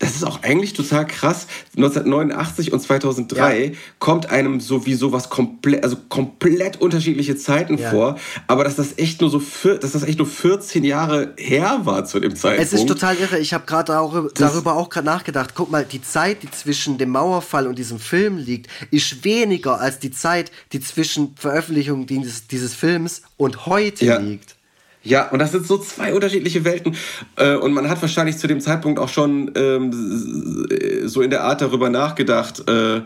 das 0.05 0.17
ist 0.17 0.25
auch 0.25 0.43
eigentlich 0.43 0.73
total 0.75 1.07
krass. 1.07 1.47
1989 1.77 2.73
und 2.73 2.81
2003 2.81 3.65
Ja. 3.67 3.73
kommt 3.99 4.31
einem 4.31 4.61
sowieso 4.61 5.13
was 5.13 5.31
komplett, 5.31 5.83
also 5.83 5.97
komplett 6.09 6.81
unterschiedliche 6.81 7.37
Zeiten 7.37 7.79
Ja. 7.79 7.91
vor, 7.91 8.19
aber 8.47 8.65
dass 8.65 8.77
das 8.77 8.99
echt 8.99 9.21
nur 9.21 9.31
so, 9.31 9.39
vier, 9.41 9.79
dass 9.79 9.93
das 9.93 10.03
echt 10.03 10.19
nur 10.19 10.27
14 10.27 10.85
Jahre 10.85 11.35
her 11.37 11.81
war 11.85 12.05
zu 12.05 12.21
dem 12.21 12.37
Zeitpunkt. 12.37 12.73
Es 12.73 12.79
ist 12.79 12.87
total 12.87 13.17
irre. 13.17 13.39
Ich 13.39 13.55
habe 13.55 13.65
gerade 13.67 13.93
darüber, 14.35 14.75
auch 14.77 14.89
gerade 14.91 15.07
nachgedacht. 15.07 15.51
Guck 15.55 15.71
mal, 15.71 15.85
die 15.85 16.03
Zeit, 16.03 16.43
die 16.43 16.51
zwischen 16.51 16.99
dem 16.99 17.11
Mauerfall 17.11 17.67
und 17.67 17.79
diesem 17.79 17.99
Film 17.99 18.37
liegt, 18.39 18.69
ist 18.91 19.25
weniger 19.25 19.81
als 19.81 19.99
die 19.99 20.11
Zeit, 20.11 20.51
die 20.73 20.81
zwischen 20.81 21.35
Veröffentlichung 21.37 22.07
dieses, 22.07 22.47
dieses 22.47 22.75
Films 22.75 23.23
und 23.37 23.67
heute 23.67 24.05
Ja. 24.05 24.19
liegt. 24.19 24.57
Ja, 25.05 25.29
und 25.29 25.39
das 25.39 25.53
sind 25.53 25.67
so 25.67 25.77
zwei 25.79 26.15
unterschiedliche 26.15 26.65
Welten. 26.65 26.97
Äh, 27.37 27.57
Und 27.57 27.73
man 27.75 27.89
hat 27.89 28.01
wahrscheinlich 28.01 28.39
zu 28.39 28.47
dem 28.47 28.61
Zeitpunkt 28.61 28.99
auch 28.99 29.11
schon 29.11 29.53
ähm, 29.55 31.07
so 31.07 31.21
in 31.21 31.31
der 31.31 31.45
Art 31.45 31.61
darüber 31.61 31.91
nachgedacht, 31.91 32.69
äh, 32.69 33.03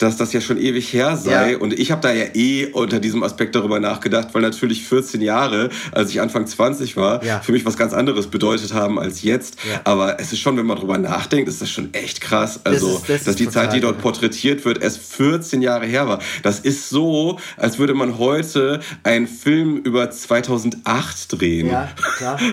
dass 0.00 0.16
das 0.16 0.32
ja 0.32 0.40
schon 0.40 0.58
ewig 0.58 0.92
her 0.92 1.16
sei. 1.16 1.52
Ja. 1.52 1.58
Und 1.58 1.72
ich 1.78 1.90
habe 1.92 2.00
da 2.00 2.12
ja 2.12 2.24
eh 2.34 2.66
unter 2.72 2.98
diesem 2.98 3.22
Aspekt 3.22 3.54
darüber 3.54 3.78
nachgedacht, 3.80 4.28
weil 4.32 4.42
natürlich 4.42 4.82
14 4.84 5.20
Jahre, 5.20 5.68
als 5.92 6.10
ich 6.10 6.20
Anfang 6.20 6.46
20 6.46 6.96
war, 6.96 7.22
Ja. 7.24 7.40
für 7.40 7.52
mich 7.52 7.64
was 7.64 7.76
ganz 7.76 7.92
anderes 7.92 8.26
bedeutet 8.26 8.72
haben 8.74 8.98
als 8.98 9.22
jetzt. 9.22 9.56
Ja. 9.70 9.80
Aber 9.84 10.18
es 10.18 10.32
ist 10.32 10.40
schon, 10.40 10.56
wenn 10.56 10.66
man 10.66 10.78
drüber 10.78 10.98
nachdenkt, 10.98 11.48
ist 11.48 11.60
das 11.62 11.70
schon 11.70 11.92
echt 11.94 12.20
krass. 12.20 12.60
Also, 12.64 12.96
ist- 12.96 13.08
das 13.08 13.24
dass 13.24 13.36
die 13.36 13.44
total 13.44 13.66
Zeit, 13.66 13.74
die 13.74 13.80
dort 13.80 13.98
porträtiert 14.00 14.64
wird, 14.64 14.82
erst 14.82 14.98
14 15.00 15.62
Jahre 15.62 15.86
her 15.86 16.08
war. 16.08 16.18
Das 16.42 16.60
ist 16.60 16.88
so, 16.88 17.38
als 17.56 17.78
würde 17.78 17.94
man 17.94 18.18
heute 18.18 18.80
einen 19.04 19.28
Film 19.28 19.76
über 19.78 20.10
2008 20.10 21.38
drehen. 21.40 21.68
Ja, 21.68 21.88
klar. 22.16 22.38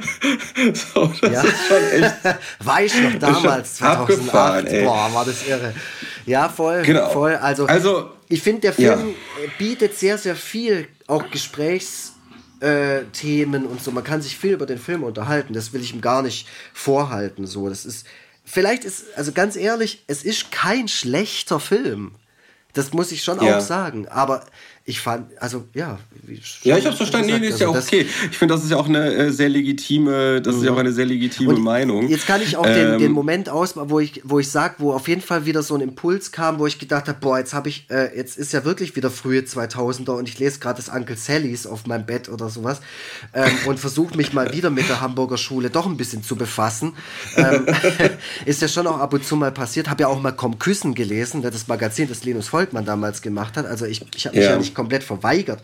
So, 0.93 1.11
das 1.21 1.31
Ja. 1.31 1.41
ist 1.43 1.53
schon 1.67 2.01
echt. 2.03 2.15
Weiß 2.63 2.95
ich 2.95 3.03
noch 3.03 3.19
damals, 3.19 3.77
schon 3.77 3.87
abgefahren, 3.87 4.65
2008. 4.65 4.67
ey. 4.73 4.83
Boah, 4.85 5.09
war 5.13 5.25
das 5.25 5.47
irre. 5.47 5.73
Ja, 6.27 6.49
voll. 6.49 6.83
Genau. 6.83 7.09
voll. 7.09 7.33
Also, 7.35 7.65
Also, 7.65 8.11
ich 8.29 8.43
finde, 8.43 8.61
der 8.61 8.73
Film 8.73 9.09
ja. 9.09 9.49
bietet 9.57 9.97
sehr, 9.97 10.19
sehr 10.19 10.35
viel, 10.35 10.87
auch 11.07 11.31
Gesprächsthemen 11.31 12.13
äh, 12.61 13.67
und 13.67 13.83
so. 13.83 13.91
Man 13.91 14.03
kann 14.03 14.21
sich 14.21 14.37
viel 14.37 14.53
über 14.53 14.65
den 14.65 14.77
Film 14.77 15.03
unterhalten. 15.03 15.53
Das 15.53 15.73
will 15.73 15.81
ich 15.81 15.93
ihm 15.93 16.01
gar 16.01 16.21
nicht 16.21 16.47
vorhalten. 16.73 17.47
So, 17.47 17.69
das 17.69 17.85
ist. 17.85 18.05
Vielleicht 18.43 18.85
ist, 18.85 19.05
also 19.17 19.33
ganz 19.33 19.57
ehrlich, 19.57 20.03
es 20.07 20.23
ist 20.23 20.51
kein 20.51 20.87
schlechter 20.87 21.59
Film. 21.59 22.15
Das 22.73 22.93
muss 22.93 23.11
ich 23.11 23.23
schon 23.23 23.41
Ja. 23.41 23.57
auch 23.57 23.61
sagen. 23.61 24.07
Aber 24.07 24.45
ich 24.89 25.01
fand, 25.01 25.37
also 25.41 25.65
ja. 25.73 25.99
Ja, 26.63 26.77
ich 26.77 26.85
hab's 26.85 26.95
verstanden. 26.95 27.27
Nee, 27.27 27.39
nee, 27.39 27.47
ist 27.49 27.59
ja 27.59 27.67
also 27.67 27.71
auch 27.71 27.75
das- 27.75 27.87
okay. 27.87 28.07
Ich 28.31 28.37
finde, 28.37 28.53
das 28.53 28.63
ist 28.63 28.71
ja 28.71 28.77
auch 28.77 28.87
eine 28.87 29.13
äh, 29.13 29.31
sehr 29.31 29.49
legitime, 29.49 30.41
das 30.41 30.55
ist 30.55 30.63
ja 30.63 30.71
auch 30.71 30.77
eine 30.77 30.93
sehr 30.93 31.05
legitime 31.05 31.55
Und 31.55 31.61
Meinung. 31.61 32.07
Jetzt 32.07 32.25
kann 32.25 32.41
ich 32.41 32.55
auch 32.55 32.65
den, 32.65 32.93
Ähm, 32.93 32.99
den 32.99 33.11
Moment 33.11 33.49
ausmachen, 33.49 33.89
wo 33.89 33.99
ich, 33.99 34.21
wo 34.23 34.39
ich 34.39 34.49
sage, 34.49 34.75
wo 34.77 34.93
auf 34.93 35.09
jeden 35.09 35.19
Fall 35.21 35.45
wieder 35.45 35.61
so 35.61 35.75
ein 35.75 35.81
Impuls 35.81 36.31
kam, 36.31 36.57
wo 36.57 36.65
ich 36.67 36.79
gedacht 36.79 37.09
habe, 37.09 37.17
boah, 37.19 37.37
jetzt 37.37 37.53
habe 37.53 37.67
ich, 37.67 37.85
äh, 37.89 38.15
jetzt 38.15 38.37
ist 38.37 38.53
ja 38.53 38.63
wirklich 38.63 38.95
wieder 38.95 39.11
frühe 39.11 39.41
2000er 39.41 40.11
und 40.11 40.29
ich 40.29 40.39
lese 40.39 40.59
gerade 40.59 40.77
das 40.77 40.87
Uncle 40.87 41.17
Sallys 41.17 41.67
auf 41.67 41.85
meinem 41.85 42.05
Bett 42.05 42.29
oder 42.29 42.47
sowas 42.49 42.79
ähm, 43.33 43.51
und 43.67 43.81
versuche 43.81 44.15
mich 44.15 44.31
mal 44.31 44.53
wieder 44.53 44.69
mit 44.69 44.87
der 44.87 45.01
Hamburger 45.01 45.37
Schule 45.37 45.69
doch 45.69 45.85
ein 45.85 45.97
bisschen 45.97 46.23
zu 46.23 46.37
befassen. 46.37 46.93
Ähm, 47.35 47.65
ist 48.45 48.61
ja 48.61 48.69
schon 48.69 48.87
auch 48.87 48.99
ab 48.99 49.13
und 49.13 49.25
zu 49.25 49.35
mal 49.35 49.51
passiert. 49.51 49.89
Habe 49.89 50.03
ja 50.03 50.07
auch 50.07 50.21
mal 50.21 50.31
Komm 50.31 50.59
Küssen 50.59 50.93
gelesen, 50.95 51.41
das 51.41 51.67
Magazin, 51.67 52.07
das 52.07 52.23
Linus 52.23 52.47
Volkmann 52.47 52.85
damals 52.85 53.21
gemacht 53.21 53.57
hat. 53.57 53.65
Also 53.65 53.85
ich, 53.85 54.01
ich 54.15 54.25
habe 54.27 54.37
mich 54.37 54.45
Ja. 54.45 54.51
ja. 54.51 54.57
nicht 54.57 54.76
komplett 54.77 55.03
verweigert 55.03 55.61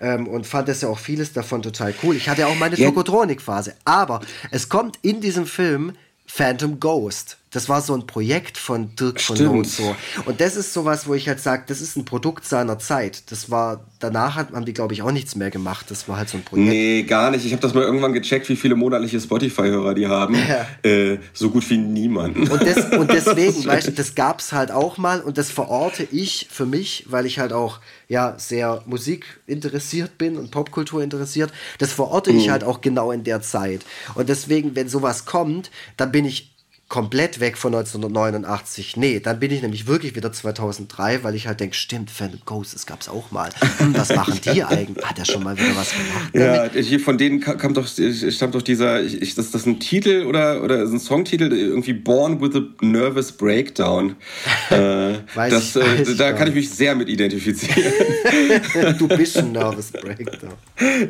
ähm, 0.00 0.26
und 0.28 0.46
fand 0.46 0.68
das 0.68 0.80
ja 0.80 0.88
auch 0.88 0.98
vieles 0.98 1.32
davon 1.34 1.60
total 1.62 1.92
cool. 2.02 2.14
Ich 2.16 2.28
hatte 2.28 2.42
ja 2.42 2.46
auch 2.46 2.54
meine 2.54 2.76
Ja. 2.76 2.88
Tokotronik-Phase. 2.88 3.74
Aber 3.84 4.20
es 4.50 4.68
kommt 4.68 4.98
in 5.02 5.20
diesem 5.20 5.46
Film 5.46 5.96
Phantom 6.26 6.78
Ghost. 6.80 7.36
Das 7.52 7.68
war 7.68 7.82
so 7.82 7.94
ein 7.94 8.06
Projekt 8.06 8.56
von 8.56 8.96
Dirk 8.96 9.20
von 9.20 9.36
Stimmt. 9.36 9.54
Not 9.54 9.66
so. 9.66 9.94
Und 10.24 10.40
das 10.40 10.56
ist 10.56 10.72
sowas, 10.72 11.06
wo 11.06 11.14
ich 11.14 11.28
halt 11.28 11.38
sage, 11.38 11.64
das 11.66 11.82
ist 11.82 11.96
ein 11.96 12.06
Produkt 12.06 12.46
seiner 12.46 12.78
Zeit. 12.78 13.30
Das 13.30 13.50
war, 13.50 13.84
danach 13.98 14.36
hat, 14.36 14.52
haben 14.52 14.64
die, 14.64 14.72
glaube 14.72 14.94
ich, 14.94 15.02
auch 15.02 15.12
nichts 15.12 15.36
mehr 15.36 15.50
gemacht. 15.50 15.86
Das 15.90 16.08
war 16.08 16.16
halt 16.16 16.30
so 16.30 16.38
ein 16.38 16.44
Projekt. 16.44 16.70
Nee, 16.70 17.02
gar 17.02 17.30
nicht. 17.30 17.44
Ich 17.44 17.52
habe 17.52 17.60
das 17.60 17.74
mal 17.74 17.82
irgendwann 17.82 18.14
gecheckt, 18.14 18.48
wie 18.48 18.56
viele 18.56 18.74
monatliche 18.74 19.20
Spotify-Hörer 19.20 19.94
die 19.94 20.06
haben. 20.06 20.36
Ja. 20.52 20.66
Äh, 20.82 21.18
so 21.32 21.50
gut 21.50 21.68
wie 21.70 21.78
niemanden. 21.78 22.48
Und, 22.48 22.62
des, 22.62 22.84
und 22.98 23.10
deswegen, 23.12 23.64
weißt 23.64 23.88
du, 23.88 23.92
das 23.92 24.14
gab 24.14 24.40
es 24.40 24.52
halt 24.52 24.70
auch 24.70 24.98
mal 24.98 25.20
und 25.20 25.38
das 25.38 25.50
verorte 25.50 26.06
ich 26.10 26.48
für 26.50 26.66
mich, 26.66 27.06
weil 27.08 27.26
ich 27.26 27.38
halt 27.38 27.52
auch 27.52 27.78
ja 28.08 28.34
sehr 28.38 28.82
Musik 28.86 29.40
interessiert 29.46 30.18
bin 30.18 30.36
und 30.36 30.50
Popkultur 30.50 31.02
interessiert. 31.02 31.52
Das 31.78 31.92
verorte 31.92 32.32
ich 32.32 32.50
halt 32.50 32.64
auch 32.64 32.80
genau 32.80 33.12
in 33.12 33.24
der 33.24 33.40
Zeit. 33.40 33.82
Und 34.14 34.28
deswegen, 34.28 34.74
wenn 34.74 34.88
sowas 34.88 35.24
kommt, 35.24 35.70
dann 35.96 36.12
bin 36.12 36.24
ich 36.24 36.51
komplett 36.92 37.40
weg 37.40 37.56
von 37.56 37.74
1989. 37.74 38.98
Nee, 38.98 39.18
dann 39.18 39.40
bin 39.40 39.50
ich 39.50 39.62
nämlich 39.62 39.86
wirklich 39.86 40.14
wieder 40.14 40.30
2003, 40.30 41.24
weil 41.24 41.34
ich 41.34 41.46
halt 41.46 41.58
denke, 41.60 41.74
stimmt, 41.74 42.10
Phantom 42.10 42.40
Ghost, 42.44 42.74
das 42.74 42.84
gab's 42.84 43.08
auch 43.08 43.30
mal. 43.30 43.48
Was 43.94 44.14
machen 44.14 44.38
die 44.44 44.62
eigentlich? 44.62 45.02
Hat 45.02 45.18
er 45.18 45.24
schon 45.24 45.42
mal 45.42 45.56
wieder 45.56 45.74
was 45.74 45.90
gemacht? 45.90 46.34
Ja, 46.74 46.80
hier 46.82 47.00
von 47.00 47.16
denen 47.16 47.40
ka- 47.40 47.54
kam 47.54 47.72
doch, 47.72 47.86
stammt 47.86 48.54
doch 48.54 48.60
dieser, 48.60 49.02
ich, 49.02 49.22
ich, 49.22 49.34
das 49.34 49.46
ist 49.46 49.54
das 49.54 49.64
ein 49.64 49.80
Titel 49.80 50.26
oder, 50.26 50.62
oder 50.62 50.82
ist 50.82 50.92
ein 50.92 51.00
Songtitel, 51.00 51.50
irgendwie 51.50 51.94
Born 51.94 52.42
with 52.42 52.54
a 52.56 52.62
Nervous 52.84 53.32
Breakdown. 53.32 54.16
äh, 54.70 55.14
Weiß 55.34 55.50
das, 55.50 55.76
ich- 55.76 55.82
äh, 55.82 56.02
ich 56.02 56.16
da 56.18 56.30
gar 56.32 56.38
kann 56.40 56.48
ich 56.48 56.54
mich 56.54 56.68
sehr 56.68 56.94
mit 56.94 57.08
identifizieren. 57.08 57.90
du 58.98 59.08
bist 59.08 59.38
ein 59.38 59.52
Nervous 59.52 59.92
Breakdown. 59.92 60.52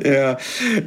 ja, 0.05 0.37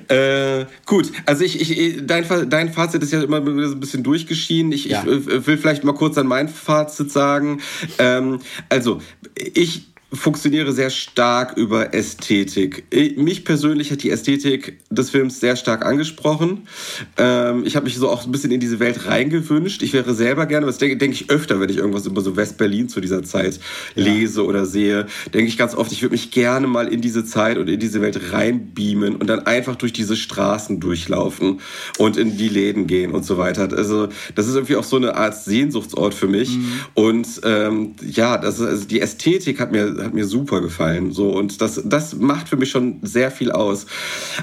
äh, 0.08 0.64
gut. 0.86 1.12
Also 1.26 1.44
ich, 1.44 1.60
ich, 1.70 2.06
dein, 2.06 2.24
dein 2.48 2.72
Fazit 2.72 3.02
ist 3.02 3.12
ja 3.12 3.22
immer 3.22 3.44
so 3.44 3.74
ein 3.74 3.80
bisschen 3.80 4.02
durchgeschieden. 4.02 4.72
Ich, 4.72 4.85
Ja. 4.88 5.04
ich 5.06 5.46
will 5.46 5.58
vielleicht 5.58 5.84
mal 5.84 5.94
kurz 5.94 6.18
an 6.18 6.26
mein 6.26 6.48
Fazit 6.48 7.10
sagen. 7.10 7.60
Ähm, 7.98 8.40
also 8.68 9.00
ich 9.34 9.95
funktioniere 10.12 10.72
sehr 10.72 10.90
stark 10.90 11.56
über 11.56 11.92
Ästhetik. 11.92 12.84
Ich- 12.90 13.16
Mich 13.16 13.44
persönlich 13.44 13.90
hat 13.90 14.02
die 14.04 14.10
Ästhetik 14.10 14.78
des 14.88 15.10
Films 15.10 15.40
sehr 15.40 15.56
stark 15.56 15.84
angesprochen. 15.84 16.68
Ähm, 17.16 17.64
ich 17.66 17.74
habe 17.74 17.84
mich 17.86 17.96
so 17.96 18.08
auch 18.08 18.24
ein 18.24 18.30
bisschen 18.30 18.52
in 18.52 18.60
diese 18.60 18.78
Welt 18.78 19.06
reingewünscht. 19.06 19.82
Ich 19.82 19.92
wäre 19.92 20.14
selber 20.14 20.46
gerne, 20.46 20.66
das 20.66 20.78
denke, 20.78 20.96
denke 20.96 21.16
ich 21.16 21.28
öfter, 21.30 21.58
wenn 21.60 21.70
ich 21.70 21.78
irgendwas 21.78 22.06
über 22.06 22.20
so 22.20 22.36
West-Berlin 22.36 22.88
zu 22.88 23.00
dieser 23.00 23.24
Zeit 23.24 23.58
lese 23.96 24.44
oder 24.44 24.64
sehe, 24.64 25.06
denke 25.34 25.48
ich 25.48 25.58
ganz 25.58 25.74
oft, 25.74 25.90
ich 25.90 26.02
würde 26.02 26.12
mich 26.14 26.30
gerne 26.30 26.68
mal 26.68 26.86
in 26.86 27.00
diese 27.00 27.24
Zeit 27.24 27.58
und 27.58 27.68
in 27.68 27.80
diese 27.80 28.00
Welt 28.00 28.32
reinbeamen 28.32 29.16
und 29.16 29.26
dann 29.26 29.40
einfach 29.40 29.74
durch 29.74 29.92
diese 29.92 30.14
Straßen 30.16 30.78
durchlaufen 30.78 31.60
und 31.98 32.16
in 32.16 32.36
die 32.36 32.48
Läden 32.48 32.86
gehen 32.86 33.10
und 33.10 33.24
so 33.24 33.38
weiter. 33.38 33.68
Also 33.76 34.08
das 34.36 34.46
ist 34.46 34.54
irgendwie 34.54 34.76
auch 34.76 34.84
so 34.84 34.96
eine 34.96 35.16
Art 35.16 35.36
Sehnsuchtsort 35.36 36.14
für 36.14 36.28
mich. 36.28 36.56
Und 36.94 37.26
ähm, 37.42 37.94
ja, 38.08 38.38
das 38.38 38.60
also 38.60 38.84
die 38.86 39.00
Ästhetik 39.00 39.58
hat 39.58 39.72
mir, 39.72 39.95
hat 39.98 40.14
mir 40.14 40.26
super 40.26 40.60
gefallen. 40.60 41.12
So, 41.12 41.30
und 41.30 41.60
das, 41.60 41.80
das 41.84 42.14
macht 42.14 42.48
für 42.48 42.56
mich 42.56 42.70
schon 42.70 42.98
sehr 43.02 43.30
viel 43.30 43.50
aus. 43.50 43.86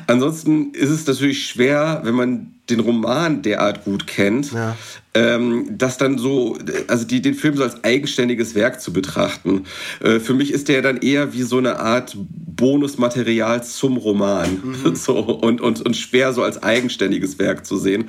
Ansonsten 0.07 0.71
ist 0.71 0.89
es 0.89 1.05
natürlich 1.05 1.47
schwer, 1.47 2.01
wenn 2.03 2.15
man 2.15 2.55
den 2.69 2.79
Roman 2.79 3.41
derart 3.41 3.83
gut 3.83 4.07
kennt, 4.07 4.53
Ja. 4.53 4.77
ähm, 5.13 5.65
das 5.77 5.97
dann 5.97 6.17
so, 6.17 6.57
also 6.87 7.05
die, 7.05 7.21
den 7.21 7.33
Film 7.33 7.57
so 7.57 7.63
als 7.63 7.83
eigenständiges 7.83 8.55
Werk 8.55 8.79
zu 8.79 8.93
betrachten. 8.93 9.65
Äh, 10.01 10.19
für 10.21 10.33
mich 10.33 10.51
ist 10.53 10.69
der 10.69 10.81
dann 10.81 10.97
eher 10.97 11.33
wie 11.33 11.41
so 11.43 11.57
eine 11.57 11.79
Art 11.79 12.15
Bonusmaterial 12.17 13.63
zum 13.63 13.97
Roman. 13.97 14.63
So, 14.95 15.17
und, 15.19 15.59
und, 15.59 15.81
und 15.81 15.97
schwer 15.97 16.31
so 16.33 16.43
als 16.43 16.61
eigenständiges 16.63 17.37
Werk 17.39 17.65
zu 17.65 17.77
sehen. 17.77 18.05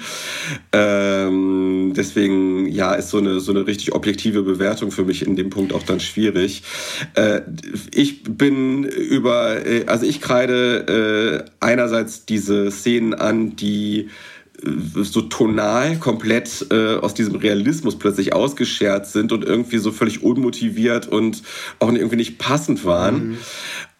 Ähm, 0.73 1.93
deswegen, 1.97 2.67
ja, 2.69 2.95
ist 2.95 3.11
so 3.11 3.19
eine, 3.19 3.41
so 3.41 3.53
eine 3.53 3.67
richtig 3.67 3.93
objektive 3.95 4.43
Bewertung 4.43 4.91
für 4.91 5.05
mich 5.05 5.27
in 5.27 5.35
dem 5.37 5.51
Punkt 5.51 5.73
auch 5.73 5.83
dann 5.83 5.99
schwierig. 6.01 6.63
Äh, 7.15 7.41
ich 7.93 8.23
bin 8.23 8.85
über, 8.85 9.65
äh, 9.67 9.85
also 9.87 10.07
ich 10.07 10.21
kreide 10.21 11.45
äh, 11.49 11.51
einerseits 11.61 12.25
diese 12.27 12.71
Szenen 12.71 13.15
an, 13.15 13.57
die 13.57 14.09
so 14.65 15.23
tonal 15.23 15.97
komplett 15.99 16.67
äh, 16.71 16.97
aus 16.97 17.15
diesem 17.15 17.37
Realismus 17.37 17.99
plötzlich 17.99 18.33
ausgeschert 18.33 19.07
sind 19.07 19.33
und 19.33 19.45
irgendwie 19.45 19.79
so 19.79 19.93
völlig 19.93 20.23
unmotiviert 20.23 21.07
und 21.07 21.43
auch 21.79 21.93
irgendwie 21.93 22.17
nicht 22.17 22.39
passend 22.39 22.85
waren. 22.85 23.37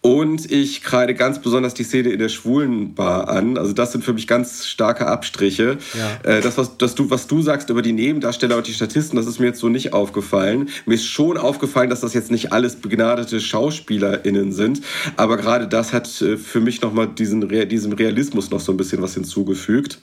Und 0.05 0.53
ich 0.53 0.83
kreide 0.83 1.15
ganz 1.15 1.41
besonders 1.41 1.73
die 1.73 1.83
Szene 1.83 2.11
in 2.11 2.19
der 2.19 2.29
Schwulenbar 2.29 3.27
an. 3.31 3.57
Also 3.57 3.73
das 3.73 3.93
sind 3.93 4.05
für 4.05 4.13
mich 4.13 4.27
ganz 4.27 4.67
starke 4.67 5.07
Abstriche. 5.07 5.79
Ja. 5.95 6.31
Äh, 6.31 6.43
das, 6.43 6.59
was, 6.59 6.77
das 6.77 6.95
du, 6.95 7.09
was 7.09 7.27
du 7.27 7.41
sagst 7.41 7.71
über 7.71 7.81
die 7.81 7.95
Nebendarsteller 7.95 8.59
und 8.59 8.67
die 8.67 8.75
Statisten, 8.75 9.17
das 9.17 9.25
ist 9.25 9.39
mir 9.39 9.47
jetzt 9.47 9.61
so 9.61 9.71
nicht 9.71 9.95
aufgefallen. 9.95 10.69
Mir 10.85 10.97
ist 10.97 11.07
schon 11.07 11.39
aufgefallen, 11.39 11.89
dass 11.89 12.03
das 12.03 12.13
jetzt 12.13 12.31
nicht 12.31 12.53
alles 12.53 12.77
begnadete 12.77 13.41
SchauspielerInnen 13.41 14.53
sind. 14.53 14.83
Aber 15.17 15.39
gerade 15.39 15.69
das 15.69 15.95
hat 15.95 16.21
äh, 16.21 16.37
für 16.37 16.61
mich 16.61 16.83
nochmal 16.83 17.09
diesen, 17.09 17.49
diesem 17.71 17.95
Realismus 17.95 18.51
noch 18.51 18.61
so 18.61 18.73
ein 18.73 18.77
bisschen 18.77 19.01
was 19.01 19.15
hinzugefügt. 19.15 20.03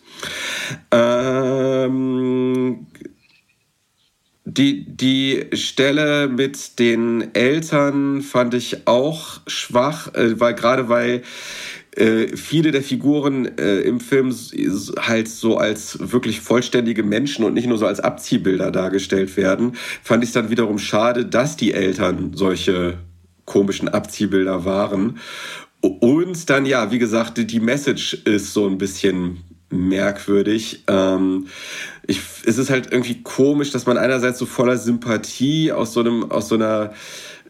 Ähm, 0.90 2.88
die, 4.46 4.86
die 4.88 5.46
Stelle 5.54 6.28
mit 6.28 6.80
den 6.80 7.34
Eltern 7.36 8.22
fand 8.22 8.54
ich 8.54 8.88
auch 8.88 9.42
schwach, 9.48 10.14
äh, 10.16 10.40
weil 10.40 10.56
gerade 10.56 10.90
weil 10.90 11.22
äh, 11.96 12.36
viele 12.36 12.72
der 12.72 12.82
Figuren 12.82 13.58
äh, 13.58 13.82
im 13.82 14.00
Film 14.00 14.34
halt 15.00 15.28
so 15.28 15.58
als 15.58 16.12
wirklich 16.12 16.40
vollständige 16.40 17.04
Menschen 17.04 17.46
und 17.46 17.54
nicht 17.54 17.68
nur 17.68 17.78
so 17.78 17.86
als 17.86 18.00
Abziehbilder 18.00 18.72
dargestellt 18.72 19.36
werden, 19.38 19.74
fand 20.02 20.24
ich 20.24 20.30
es 20.30 20.34
dann 20.34 20.50
wiederum 20.50 20.80
schade, 20.80 21.26
dass 21.26 21.58
die 21.58 21.74
Eltern 21.74 22.32
solche 22.34 22.98
komischen 23.46 23.90
Abziehbilder 23.90 24.66
waren. 24.66 25.20
Und 25.82 26.50
dann, 26.50 26.66
ja, 26.66 26.92
wie 26.92 27.00
gesagt, 27.00 27.38
die 27.38 27.60
Message 27.60 28.14
ist 28.26 28.54
so 28.54 28.68
ein 28.68 28.78
bisschen 28.78 29.40
merkwürdig. 29.72 30.84
Ähm, 30.88 31.48
ich, 32.12 32.22
es 32.46 32.58
ist 32.58 32.70
halt 32.70 32.92
irgendwie 32.92 33.24
komisch, 33.24 33.72
dass 33.72 33.86
man 33.86 33.98
einerseits 33.98 34.38
so 34.38 34.46
voller 34.46 34.78
Sympathie 34.78 35.72
aus 35.72 35.94
so 35.94 36.02
einem, 36.02 36.30
aus 36.30 36.50
so 36.50 36.56
einer 36.56 36.94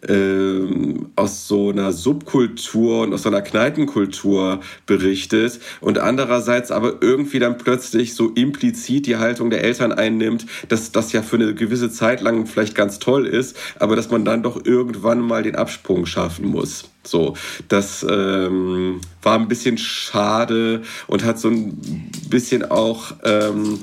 ähm, 0.08 1.12
aus 1.16 1.48
so 1.48 1.70
einer 1.70 1.92
Subkultur 1.92 3.02
und 3.02 3.14
aus 3.14 3.24
so 3.24 3.30
einer 3.30 3.42
Kneipenkultur 3.42 4.62
berichtet 4.88 5.60
und 5.80 6.00
andererseits 6.00 6.72
aber 6.72 6.96
irgendwie 7.02 7.38
dann 7.38 7.60
plötzlich 7.60 8.16
so 8.16 8.30
implizit 8.30 9.06
die 9.06 9.18
Haltung 9.18 9.52
der 9.52 9.64
Eltern 9.64 9.92
einnimmt, 9.92 10.48
dass 10.70 10.92
das 10.92 11.12
ja 11.12 11.22
für 11.22 11.36
eine 11.36 11.54
gewisse 11.54 11.92
Zeit 11.92 12.22
lang 12.22 12.48
vielleicht 12.48 12.74
ganz 12.74 12.98
toll 12.98 13.28
ist, 13.28 13.56
aber 13.78 13.96
dass 13.96 14.10
man 14.10 14.26
dann 14.26 14.42
doch 14.42 14.66
irgendwann 14.66 15.20
mal 15.20 15.44
den 15.44 15.56
Absprung 15.56 16.08
schaffen 16.08 16.48
muss. 16.48 16.86
So, 17.04 17.36
das 17.68 18.06
ähm, 18.10 19.02
war 19.22 19.38
ein 19.38 19.48
bisschen 19.48 19.78
schade 19.78 20.82
und 21.08 21.24
hat 21.24 21.40
so 21.40 21.50
ein 21.50 22.12
bisschen 22.30 22.64
auch 22.64 23.14
ähm, 23.24 23.80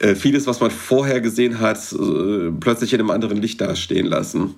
äh, 0.00 0.14
vieles, 0.14 0.46
was 0.46 0.60
man 0.60 0.70
vorher 0.70 1.20
gesehen 1.20 1.60
hat, 1.60 1.78
äh, 1.92 2.50
plötzlich 2.58 2.92
in 2.92 3.00
einem 3.00 3.10
anderen 3.10 3.38
Licht 3.38 3.60
dastehen 3.60 4.06
lassen. 4.06 4.54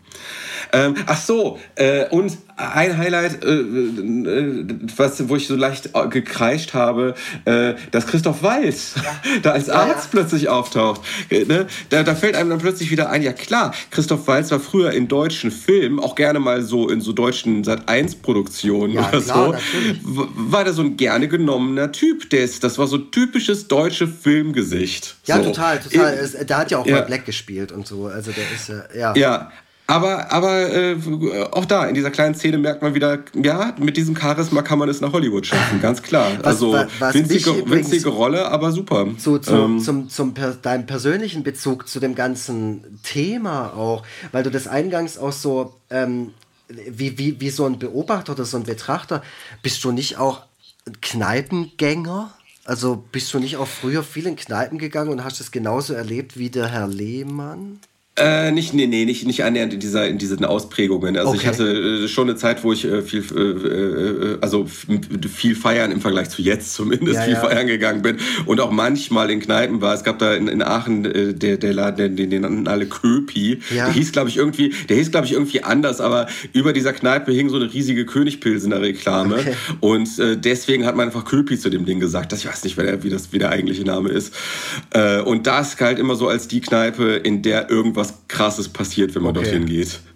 Ähm, 0.73 0.95
ach 1.07 1.21
so, 1.21 1.59
äh, 1.77 2.09
und 2.11 2.37
ein 2.61 2.99
Highlight, 2.99 3.45
äh, 3.45 3.49
äh, 3.49 4.65
was, 4.97 5.29
wo 5.29 5.37
ich 5.37 5.47
so 5.47 5.57
leicht 5.57 5.91
äh, 5.95 6.09
gekreischt 6.09 6.75
habe, 6.75 7.15
äh, 7.45 7.75
dass 7.91 8.07
Christoph 8.07 8.43
Walz 8.43 8.95
ja. 8.97 9.21
da 9.43 9.53
als 9.53 9.69
Arzt 9.69 9.89
ja, 9.89 9.97
ja. 9.97 10.09
plötzlich 10.11 10.49
auftaucht. 10.49 11.01
Äh, 11.31 11.45
ne? 11.45 11.67
Da, 11.89 12.03
da, 12.03 12.15
fällt 12.15 12.37
einem 12.37 12.51
dann 12.51 12.59
plötzlich 12.59 12.91
wieder 12.91 13.11
ein, 13.11 13.23
ja 13.23 13.33
klar, 13.33 13.75
Christoph 13.91 14.27
Walz 14.27 14.51
war 14.51 14.61
früher 14.61 14.93
in 14.93 15.09
deutschen 15.09 15.51
Filmen, 15.51 15.99
auch 15.99 16.15
gerne 16.15 16.39
mal 16.39 16.63
so 16.63 16.89
in 16.89 17.01
so 17.01 17.13
deutschen 17.13 17.65
Sat-1-Produktionen 17.65 18.99
oder 18.99 19.09
klar, 19.09 19.23
so, 19.23 19.53
natürlich. 19.53 20.01
war 20.05 20.65
der 20.65 20.73
so 20.73 20.83
ein 20.83 20.97
gerne 20.97 21.29
genommener 21.29 21.93
Typ. 21.93 22.29
Der 22.31 22.45
ist, 22.45 22.63
das 22.63 22.79
war 22.79 22.87
so 22.87 22.99
typisches 22.99 23.69
deutsche 23.69 24.07
Filmgesicht. 24.07 25.17
Ja, 25.25 25.39
so. 25.39 25.45
total, 25.45 25.81
total. 25.81 26.15
In, 26.15 26.47
der 26.47 26.59
hat 26.59 26.71
ja 26.71 26.79
auch 26.79 26.87
mal 26.87 27.03
Black 27.03 27.25
gespielt 27.25 27.73
und 27.73 27.87
so. 27.87 28.07
Also 28.07 28.33
der 28.33 28.45
ist, 28.55 28.73
ja. 28.95 29.15
Ja, 29.17 29.51
aber, 29.91 30.33
aber 30.33 30.73
äh, 30.73 30.97
auch 31.51 31.65
da, 31.65 31.87
in 31.87 31.95
dieser 31.95 32.11
kleinen 32.11 32.35
Szene 32.37 32.59
merkt 32.59 32.81
man 32.81 32.95
wieder, 32.95 33.25
ja, 33.35 33.75
mit 33.79 33.97
diesem 33.97 34.17
Charisma 34.17 34.63
kann 34.63 34.79
man 34.79 34.89
es 34.89 35.01
nach 35.01 35.13
Hollywood 35.13 35.47
schaffen, 35.47 35.81
ganz 35.83 36.01
klar. 36.01 36.31
Was, 36.39 36.45
also 36.45 36.77
was 37.01 37.15
winzige, 37.15 37.69
winzige 37.69 38.09
Rolle, 38.09 38.49
aber 38.49 38.71
super. 38.71 39.09
Zu, 39.19 39.39
zu, 39.39 39.53
ähm, 39.53 39.81
zum, 39.81 40.09
zum 40.09 40.33
per, 40.33 40.53
deinem 40.53 40.87
persönlichen 40.87 41.43
Bezug 41.43 41.89
zu 41.89 41.99
dem 41.99 42.15
ganzen 42.15 43.01
Thema 43.03 43.75
auch, 43.75 44.05
weil 44.31 44.45
du 44.45 44.51
das 44.51 44.69
eingangs 44.69 45.19
auch 45.19 45.33
so, 45.33 45.75
ähm, 45.91 46.35
wie, 46.69 47.19
wie, 47.19 47.41
wie 47.41 47.51
so 47.51 47.67
ein 47.67 47.79
Beobachter 47.81 48.33
oder 48.33 48.45
so 48.45 48.57
ein 48.57 48.63
Betrachter, 48.63 49.23
bist 49.63 49.83
du 49.83 49.91
nicht 49.91 50.19
auch 50.19 50.43
Kneipengänger? 51.03 52.33
Also 52.65 53.03
bist 53.11 53.35
du 53.35 53.41
nicht 53.41 53.57
auch 53.57 53.67
früher 53.67 54.05
viel 54.05 54.27
in 54.27 54.37
Kneipen 54.37 54.79
gegangen 54.79 55.11
und 55.11 55.25
hast 55.25 55.41
es 55.41 55.51
genauso 55.51 55.95
erlebt 55.95 56.39
wie 56.39 56.51
der 56.51 56.69
Herr 56.69 56.87
Lehmann? 56.87 57.81
Äh, 58.21 58.53
nicht, 58.53 58.75
nee, 58.75 58.87
nee, 58.87 59.07
nicht, 59.07 59.27
nicht 59.27 59.45
annähernd 59.45 59.73
in, 59.73 59.81
dieser, 59.81 60.07
in 60.07 60.19
diesen 60.19 60.45
Ausprägungen. 60.45 61.17
Also 61.17 61.31
okay. 61.31 61.39
ich 61.41 61.47
hatte 61.47 62.05
äh, 62.05 62.09
schon 62.09 62.29
eine 62.29 62.37
Zeit, 62.37 62.63
wo 62.63 62.71
ich 62.71 62.85
äh, 62.85 63.01
viel, 63.01 63.23
äh, 63.23 64.45
also 64.45 64.67
viel 64.67 65.55
feiern 65.55 65.91
im 65.91 66.03
Vergleich 66.03 66.29
zu 66.29 66.43
jetzt 66.43 66.75
zumindest, 66.75 67.15
ja, 67.15 67.23
viel 67.23 67.33
ja. 67.33 67.41
feiern 67.41 67.67
gegangen 67.67 68.03
bin 68.03 68.19
und 68.45 68.61
auch 68.61 68.73
manchmal 68.73 69.31
in 69.31 69.41
Kneipen 69.41 69.81
war. 69.81 69.95
Es 69.95 70.05
gab 70.05 70.19
da 70.19 70.35
in, 70.35 70.49
in 70.49 70.61
Aachen 70.61 71.05
der, 71.39 71.57
der 71.57 71.73
Laden, 71.73 72.15
den, 72.15 72.29
den 72.29 72.43
nannten 72.43 72.69
alle 72.69 72.87
Köpi. 72.87 73.61
Ja. 73.75 73.87
Der 73.87 73.95
hieß, 73.95 74.13
glaube 74.13 74.29
ich, 74.29 74.37
irgendwie, 74.37 74.75
der 74.91 74.99
hieß, 74.99 75.11
glaube 75.11 75.27
ich, 75.27 75.33
irgendwie 75.33 75.65
anders, 75.65 76.03
aber 76.03 76.27
über 76.53 76.75
dieser 76.75 76.93
Kneipe 76.93 77.33
hing 77.33 77.49
so 77.49 77.57
eine 77.57 77.73
riesige 77.73 78.05
Königpilsener 78.05 78.83
Reklame. 78.83 79.37
Okay. 79.37 79.55
Und 79.81 80.11
deswegen 80.19 80.85
hat 80.85 80.95
man 80.95 81.07
einfach 81.07 81.25
Köpi 81.25 81.59
zu 81.59 81.71
dem 81.71 81.87
Ding 81.87 82.01
gesagt. 82.01 82.33
Das, 82.33 82.41
ich 82.41 82.47
weiß 82.47 82.65
nicht, 82.65 82.77
wer 82.77 82.85
der, 82.85 83.03
wie, 83.03 83.09
das, 83.09 83.33
wie 83.33 83.39
der 83.39 83.49
eigentliche 83.49 83.85
Name 83.85 84.11
ist. 84.11 84.35
Und 85.25 85.47
das 85.47 85.79
galt 85.79 85.99
immer 85.99 86.17
so 86.17 86.29
als 86.29 86.49
die 86.49 86.61
Kneipe, 86.61 87.15
in 87.15 87.43
der 87.43 87.71
irgendwas 87.71 88.10
Krasses 88.29 88.69
passiert, 88.69 89.15
wenn 89.15 89.23
man 89.23 89.37
okay. 89.37 89.45
dorthin 89.45 89.67
geht. 89.67 90.01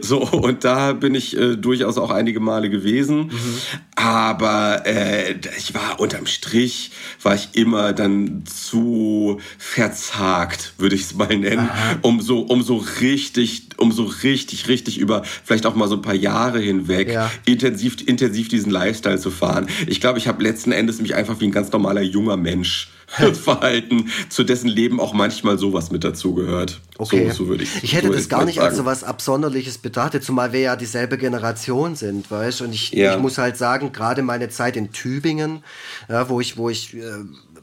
So, 0.00 0.22
und 0.22 0.64
da 0.64 0.92
bin 0.92 1.14
ich 1.14 1.36
äh, 1.36 1.56
durchaus 1.56 1.98
auch 1.98 2.10
einige 2.10 2.40
Male 2.40 2.70
gewesen. 2.70 3.26
Mhm. 3.26 3.58
Aber 3.96 4.86
äh, 4.86 5.34
ich 5.58 5.74
war 5.74 6.00
unterm 6.00 6.26
Strich, 6.26 6.92
war 7.22 7.34
ich 7.34 7.50
immer 7.52 7.92
dann 7.92 8.44
zu 8.46 9.40
verzagt, 9.58 10.72
würde 10.78 10.94
ich 10.94 11.02
es 11.02 11.14
mal 11.14 11.36
nennen, 11.36 11.68
um 12.02 12.20
so, 12.20 12.40
um 12.40 12.62
so 12.62 12.76
richtig, 13.00 13.68
um 13.76 13.92
so 13.92 14.04
richtig, 14.04 14.68
richtig 14.68 14.98
über 14.98 15.22
vielleicht 15.44 15.66
auch 15.66 15.74
mal 15.74 15.88
so 15.88 15.96
ein 15.96 16.02
paar 16.02 16.14
Jahre 16.14 16.60
hinweg 16.60 17.12
ja. 17.12 17.30
intensiv, 17.44 17.96
intensiv 18.06 18.48
diesen 18.48 18.70
Lifestyle 18.70 19.18
zu 19.18 19.30
fahren. 19.30 19.68
Ich 19.86 20.00
glaube, 20.00 20.18
ich 20.18 20.28
habe 20.28 20.42
letzten 20.42 20.72
Endes 20.72 21.00
mich 21.00 21.14
einfach 21.14 21.40
wie 21.40 21.46
ein 21.46 21.52
ganz 21.52 21.70
normaler 21.72 22.02
junger 22.02 22.36
Mensch 22.36 22.88
Verhalten, 23.32 24.10
zu 24.28 24.44
dessen 24.44 24.68
Leben 24.68 25.00
auch 25.00 25.14
manchmal 25.14 25.58
sowas 25.58 25.90
mit 25.90 26.04
dazugehört. 26.04 26.80
Okay. 26.98 27.28
So, 27.30 27.44
so 27.44 27.48
würde 27.48 27.64
ich 27.64 27.82
Ich 27.82 27.94
hätte 27.94 28.08
so 28.08 28.12
das 28.12 28.28
gar 28.28 28.44
nicht 28.44 28.56
sagen. 28.56 28.68
als 28.68 28.76
so 28.76 28.84
was 28.84 29.02
Absonderliches 29.04 29.78
betrachtet, 29.78 30.24
zumal 30.24 30.52
wir 30.52 30.60
ja 30.60 30.76
dieselbe 30.76 31.16
Generation 31.16 31.96
sind, 31.96 32.30
weißt 32.30 32.62
Und 32.62 32.74
ich, 32.74 32.92
ja. 32.92 33.14
ich 33.14 33.20
muss 33.20 33.38
halt 33.38 33.56
sagen, 33.56 33.92
gerade 33.92 34.22
meine 34.22 34.50
Zeit 34.50 34.76
in 34.76 34.92
Tübingen, 34.92 35.64
ja, 36.08 36.28
wo 36.28 36.40
ich, 36.40 36.56
wo 36.56 36.68
ich 36.68 36.94
äh, 36.94 37.00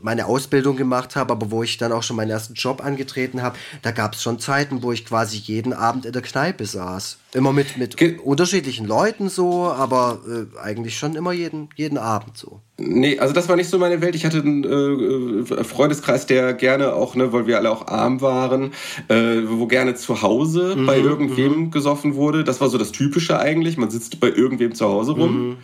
meine 0.06 0.28
Ausbildung 0.28 0.76
gemacht 0.78 1.16
habe, 1.16 1.34
aber 1.34 1.50
wo 1.50 1.64
ich 1.64 1.78
dann 1.78 1.92
auch 1.92 2.04
schon 2.04 2.16
meinen 2.16 2.30
ersten 2.30 2.54
Job 2.54 2.86
angetreten 2.86 3.42
habe, 3.42 3.58
da 3.82 3.90
gab 3.90 4.14
es 4.14 4.22
schon 4.22 4.40
Zeiten, 4.40 4.84
wo 4.84 4.92
ich 4.92 5.04
quasi 5.04 5.38
jeden 5.38 5.74
Abend 5.74 6.06
in 6.06 6.14
der 6.14 6.22
Kneipe 6.22 6.66
saß. 6.66 7.18
Immer 7.34 7.52
mit, 7.52 7.76
mit 7.78 8.00
unterschiedlichen 8.22 8.86
Leuten 8.86 9.30
so, 9.30 9.66
aber 9.66 10.20
äh, 10.30 10.60
eigentlich 10.60 10.98
schon 10.98 11.16
immer 11.16 11.34
jeden, 11.34 11.70
jeden 11.76 11.98
Abend 11.98 12.38
so. 12.38 12.62
Nee, 12.78 13.18
also 13.18 13.34
das 13.34 13.50
war 13.50 13.56
nicht 13.56 13.70
so 13.70 13.80
meine 13.80 14.00
Welt. 14.02 14.14
Ich 14.16 14.26
hatte 14.26 14.40
einen 14.40 15.44
äh, 15.44 15.64
Freundeskreis, 15.64 16.28
der 16.28 16.54
gerne 16.54 16.94
auch, 16.94 17.16
ne, 17.16 17.34
weil 17.34 17.48
wir 17.48 17.58
alle 17.58 17.72
auch 17.72 17.88
arm 17.88 18.22
waren, 18.22 18.74
äh, 19.08 19.42
wo 19.48 19.66
gerne 19.66 19.96
zu 19.96 20.22
Hause 20.22 20.76
mhm, 20.78 20.86
bei 20.86 21.00
irgendwem 21.00 21.58
mhm. 21.58 21.72
gesoffen 21.72 22.14
wurde. 22.14 22.44
Das 22.44 22.62
war 22.62 22.70
so 22.70 22.78
das 22.78 22.92
Typische 22.92 23.40
eigentlich. 23.40 23.78
Man 23.78 23.90
sitzt 23.90 24.20
bei 24.20 24.30
irgendwem 24.30 24.76
zu 24.76 24.86
Hause 24.86 25.14
rum. 25.14 25.48
Mhm. 25.48 25.58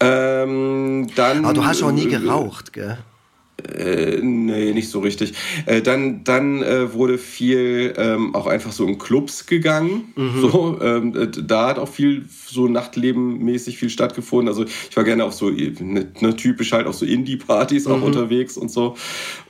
Ähm, 0.00 1.06
dann, 1.14 1.44
Aber 1.44 1.54
du 1.54 1.64
hast 1.64 1.82
auch 1.84 1.92
nie 1.92 2.06
äh, 2.06 2.18
geraucht, 2.18 2.72
gell? 2.72 2.98
Äh, 3.66 4.20
nee, 4.22 4.72
nicht 4.72 4.88
so 4.88 5.00
richtig. 5.00 5.34
Äh, 5.66 5.82
dann 5.82 6.22
dann 6.22 6.62
äh, 6.62 6.92
wurde 6.92 7.18
viel 7.18 7.92
ähm, 7.96 8.32
auch 8.32 8.46
einfach 8.46 8.70
so 8.70 8.86
in 8.86 8.98
Clubs 8.98 9.46
gegangen. 9.46 10.12
Mhm. 10.14 10.40
So, 10.40 10.78
ähm, 10.80 11.16
äh, 11.16 11.26
da 11.26 11.66
hat 11.66 11.78
auch 11.80 11.88
viel 11.88 12.24
so 12.46 12.68
Nachtlebenmäßig 12.68 13.76
viel 13.76 13.90
stattgefunden. 13.90 14.48
Also 14.48 14.64
ich 14.64 14.96
war 14.96 15.02
gerne 15.02 15.24
auf 15.24 15.34
so 15.34 15.50
ne, 15.50 16.06
ne, 16.20 16.36
typisch 16.36 16.70
halt 16.70 16.86
auf 16.86 16.94
so 16.94 17.04
Indie-Partys 17.04 17.88
auch 17.88 17.96
mhm. 17.96 18.04
unterwegs 18.04 18.56
und 18.56 18.70
so. 18.70 18.94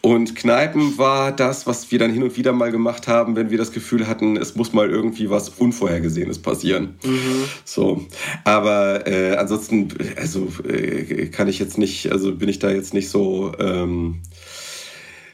Und 0.00 0.34
Kneipen 0.34 0.96
war 0.96 1.30
das, 1.30 1.66
was 1.66 1.90
wir 1.92 1.98
dann 1.98 2.10
hin 2.10 2.22
und 2.22 2.34
wieder 2.38 2.54
mal 2.54 2.70
gemacht 2.70 3.08
haben, 3.08 3.36
wenn 3.36 3.50
wir 3.50 3.58
das 3.58 3.72
Gefühl 3.72 4.06
hatten, 4.06 4.38
es 4.38 4.54
muss 4.54 4.72
mal 4.72 4.88
irgendwie 4.88 5.28
was 5.28 5.50
Unvorhergesehenes 5.50 6.38
passieren. 6.38 6.94
Mhm. 7.04 7.44
So, 7.64 8.06
aber 8.44 9.06
äh, 9.06 9.36
ansonsten, 9.36 9.88
also 10.16 10.48
äh, 10.66 11.26
kann 11.26 11.46
ich 11.46 11.58
jetzt 11.58 11.76
nicht, 11.76 12.10
also 12.10 12.34
bin 12.34 12.48
ich 12.48 12.58
da 12.58 12.70
jetzt 12.70 12.94
nicht 12.94 13.10
so. 13.10 13.52
Ähm, 13.58 13.97
ähm, 13.98 14.22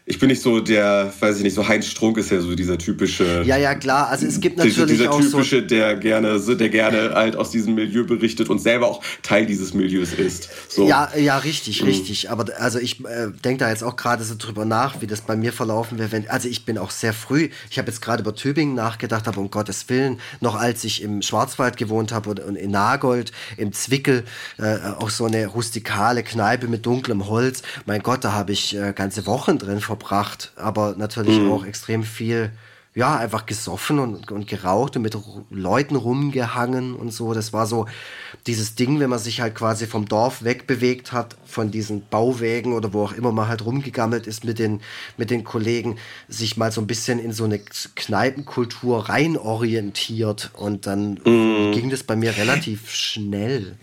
ich 0.06 0.18
bin 0.18 0.28
nicht 0.28 0.42
so 0.42 0.60
der, 0.60 1.10
weiß 1.18 1.38
ich 1.38 1.44
nicht, 1.44 1.54
so 1.54 1.66
Heinz 1.66 1.86
Strunk 1.86 2.18
ist 2.18 2.30
ja 2.30 2.38
so 2.38 2.54
dieser 2.54 2.76
typische. 2.76 3.42
Ja, 3.46 3.56
ja, 3.56 3.74
klar. 3.74 4.08
Also 4.08 4.26
es 4.26 4.38
gibt 4.38 4.58
natürlich 4.58 4.86
dieser 4.86 5.10
auch 5.10 5.18
typische, 5.18 5.60
so. 5.60 5.66
der 5.66 5.96
gerne, 5.96 6.38
der 6.38 6.68
gerne 6.68 7.14
halt 7.14 7.36
aus 7.36 7.50
diesem 7.50 7.74
Milieu 7.74 8.04
berichtet 8.04 8.50
und 8.50 8.58
selber 8.58 8.86
auch 8.88 9.02
Teil 9.22 9.46
dieses 9.46 9.72
Milieus 9.72 10.12
ist. 10.12 10.50
So. 10.68 10.86
Ja, 10.86 11.10
ja, 11.16 11.38
richtig, 11.38 11.80
mhm. 11.80 11.88
richtig. 11.88 12.30
Aber 12.30 12.44
also 12.58 12.78
ich 12.78 13.02
äh, 13.06 13.28
denke 13.44 13.64
da 13.64 13.70
jetzt 13.70 13.82
auch 13.82 13.96
gerade 13.96 14.24
so 14.24 14.34
drüber 14.36 14.66
nach, 14.66 15.00
wie 15.00 15.06
das 15.06 15.22
bei 15.22 15.36
mir 15.36 15.54
verlaufen 15.54 15.98
wäre. 15.98 16.12
Wenn, 16.12 16.28
also 16.28 16.48
ich 16.48 16.66
bin 16.66 16.76
auch 16.76 16.90
sehr 16.90 17.14
früh. 17.14 17.48
Ich 17.70 17.78
habe 17.78 17.88
jetzt 17.88 18.02
gerade 18.02 18.22
über 18.22 18.34
Tübingen 18.34 18.74
nachgedacht, 18.74 19.26
aber 19.26 19.40
um 19.40 19.50
Gottes 19.50 19.88
Willen, 19.88 20.20
noch 20.40 20.54
als 20.54 20.84
ich 20.84 21.02
im 21.02 21.22
Schwarzwald 21.22 21.78
gewohnt 21.78 22.12
habe 22.12 22.28
und, 22.28 22.40
und 22.40 22.56
in 22.56 22.70
Nagold, 22.70 23.32
im 23.56 23.72
Zwickel, 23.72 24.24
äh, 24.58 24.76
auch 24.98 25.08
so 25.08 25.24
eine 25.24 25.46
rustikale 25.46 26.22
Kneipe 26.22 26.68
mit 26.68 26.84
dunklem 26.84 27.26
Holz. 27.26 27.62
Mein 27.86 28.02
Gott, 28.02 28.22
da 28.22 28.32
habe 28.32 28.52
ich 28.52 28.76
äh, 28.76 28.92
ganze 28.92 29.24
Wochen 29.24 29.58
drin 29.58 29.80
verbracht. 29.94 30.52
Aber 30.56 30.94
natürlich 30.96 31.38
mhm. 31.38 31.52
auch 31.52 31.64
extrem 31.64 32.02
viel, 32.02 32.50
ja, 32.96 33.16
einfach 33.16 33.44
gesoffen 33.44 33.98
und, 33.98 34.30
und 34.30 34.46
geraucht 34.46 34.94
und 34.94 35.02
mit 35.02 35.18
Leuten 35.50 35.96
rumgehangen 35.96 36.94
und 36.94 37.12
so. 37.12 37.34
Das 37.34 37.52
war 37.52 37.66
so 37.66 37.86
dieses 38.46 38.76
Ding, 38.76 39.00
wenn 39.00 39.10
man 39.10 39.18
sich 39.18 39.40
halt 39.40 39.56
quasi 39.56 39.88
vom 39.88 40.06
Dorf 40.06 40.44
wegbewegt 40.44 41.10
hat, 41.10 41.36
von 41.44 41.72
diesen 41.72 42.04
Bauwägen 42.08 42.72
oder 42.72 42.92
wo 42.92 43.02
auch 43.02 43.12
immer 43.12 43.32
man 43.32 43.48
halt 43.48 43.64
rumgegammelt 43.64 44.28
ist 44.28 44.44
mit 44.44 44.60
den, 44.60 44.80
mit 45.16 45.30
den 45.30 45.42
Kollegen, 45.42 45.96
sich 46.28 46.56
mal 46.56 46.70
so 46.70 46.80
ein 46.80 46.86
bisschen 46.86 47.18
in 47.18 47.32
so 47.32 47.44
eine 47.44 47.58
Kneipenkultur 47.58 49.08
rein 49.08 49.36
orientiert 49.36 50.52
und 50.56 50.86
dann 50.86 51.14
mm. 51.14 51.72
ging 51.72 51.90
das 51.90 52.04
bei 52.04 52.14
mir 52.14 52.36
relativ 52.36 52.90
schnell. 52.90 53.76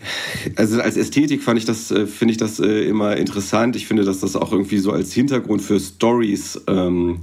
Also 0.56 0.80
als 0.80 0.96
Ästhetik 0.96 1.42
fand 1.42 1.58
ich 1.58 1.66
das, 1.66 1.90
äh, 1.90 2.06
finde 2.06 2.32
ich 2.32 2.38
das 2.38 2.60
äh, 2.60 2.88
immer 2.88 3.16
interessant. 3.18 3.76
Ich 3.76 3.86
finde, 3.86 4.04
dass 4.04 4.20
das 4.20 4.36
auch 4.36 4.52
irgendwie 4.52 4.78
so 4.78 4.90
als 4.90 5.12
Hintergrund 5.12 5.60
für 5.60 5.78
Stories 5.78 6.58
ähm, 6.66 7.20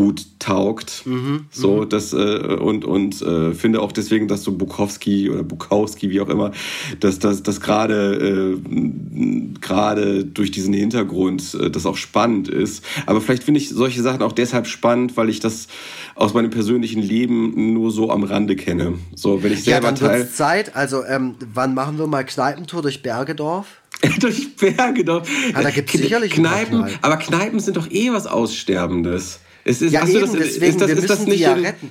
gut 0.00 0.24
taugt. 0.38 1.02
Mhm, 1.04 1.44
so, 1.50 1.82
mhm. 1.82 1.88
das, 1.90 2.14
äh, 2.14 2.16
und, 2.16 2.86
und 2.86 3.20
äh, 3.20 3.52
finde 3.52 3.82
auch 3.82 3.92
deswegen, 3.92 4.28
dass 4.28 4.42
so 4.42 4.52
Bukowski 4.52 5.28
oder 5.28 5.42
Bukowski, 5.42 6.08
wie 6.08 6.22
auch 6.22 6.30
immer, 6.30 6.52
dass 7.00 7.18
das 7.18 7.42
dass 7.42 7.60
gerade 7.60 8.56
äh, 8.56 9.58
gerade 9.60 10.24
durch 10.24 10.52
diesen 10.52 10.72
Hintergrund 10.72 11.52
äh, 11.52 11.70
das 11.70 11.84
auch 11.84 11.98
spannend 11.98 12.48
ist. 12.48 12.82
Aber 13.04 13.20
vielleicht 13.20 13.44
finde 13.44 13.60
ich 13.60 13.68
solche 13.68 14.00
Sachen 14.00 14.22
auch 14.22 14.32
deshalb 14.32 14.66
spannend, 14.66 15.18
weil 15.18 15.28
ich 15.28 15.40
das 15.40 15.66
aus 16.14 16.32
meinem 16.32 16.48
persönlichen 16.48 17.02
Leben 17.02 17.74
nur 17.74 17.90
so 17.90 18.10
am 18.10 18.24
Rande 18.24 18.56
kenne. 18.56 18.94
So, 19.14 19.42
wenn 19.42 19.52
ich 19.52 19.64
selber 19.64 19.88
ja, 19.88 19.92
dann 19.92 20.00
teil 20.00 20.30
Zeit. 20.30 20.76
Also, 20.76 21.04
ähm, 21.04 21.34
wann 21.52 21.74
machen 21.74 21.98
wir 21.98 22.06
mal 22.06 22.24
Kneipentour 22.24 22.80
durch 22.80 23.02
Bergedorf? 23.02 23.66
durch 24.20 24.56
Bergedorf. 24.56 25.28
Ah, 25.52 25.62
da 25.62 25.68
gibt 25.68 25.94
es 25.94 26.00
sicherlich 26.00 26.32
Kneipen, 26.32 26.78
Kneipen, 26.78 26.98
aber 27.02 27.18
Kneipen 27.18 27.60
sind 27.60 27.76
doch 27.76 27.90
eh 27.90 28.10
was 28.10 28.26
Aussterbendes. 28.26 29.40
Es 29.64 29.82
ist, 29.82 29.92
ja, 29.92 30.06
eben, 30.06 30.20
das, 30.20 30.32
deswegen, 30.32 30.66
ist 30.66 30.80
das, 30.80 30.90
ist 30.90 31.10
das 31.10 31.26
nicht 31.26 31.40
ja 31.40 31.52
retten. 31.52 31.90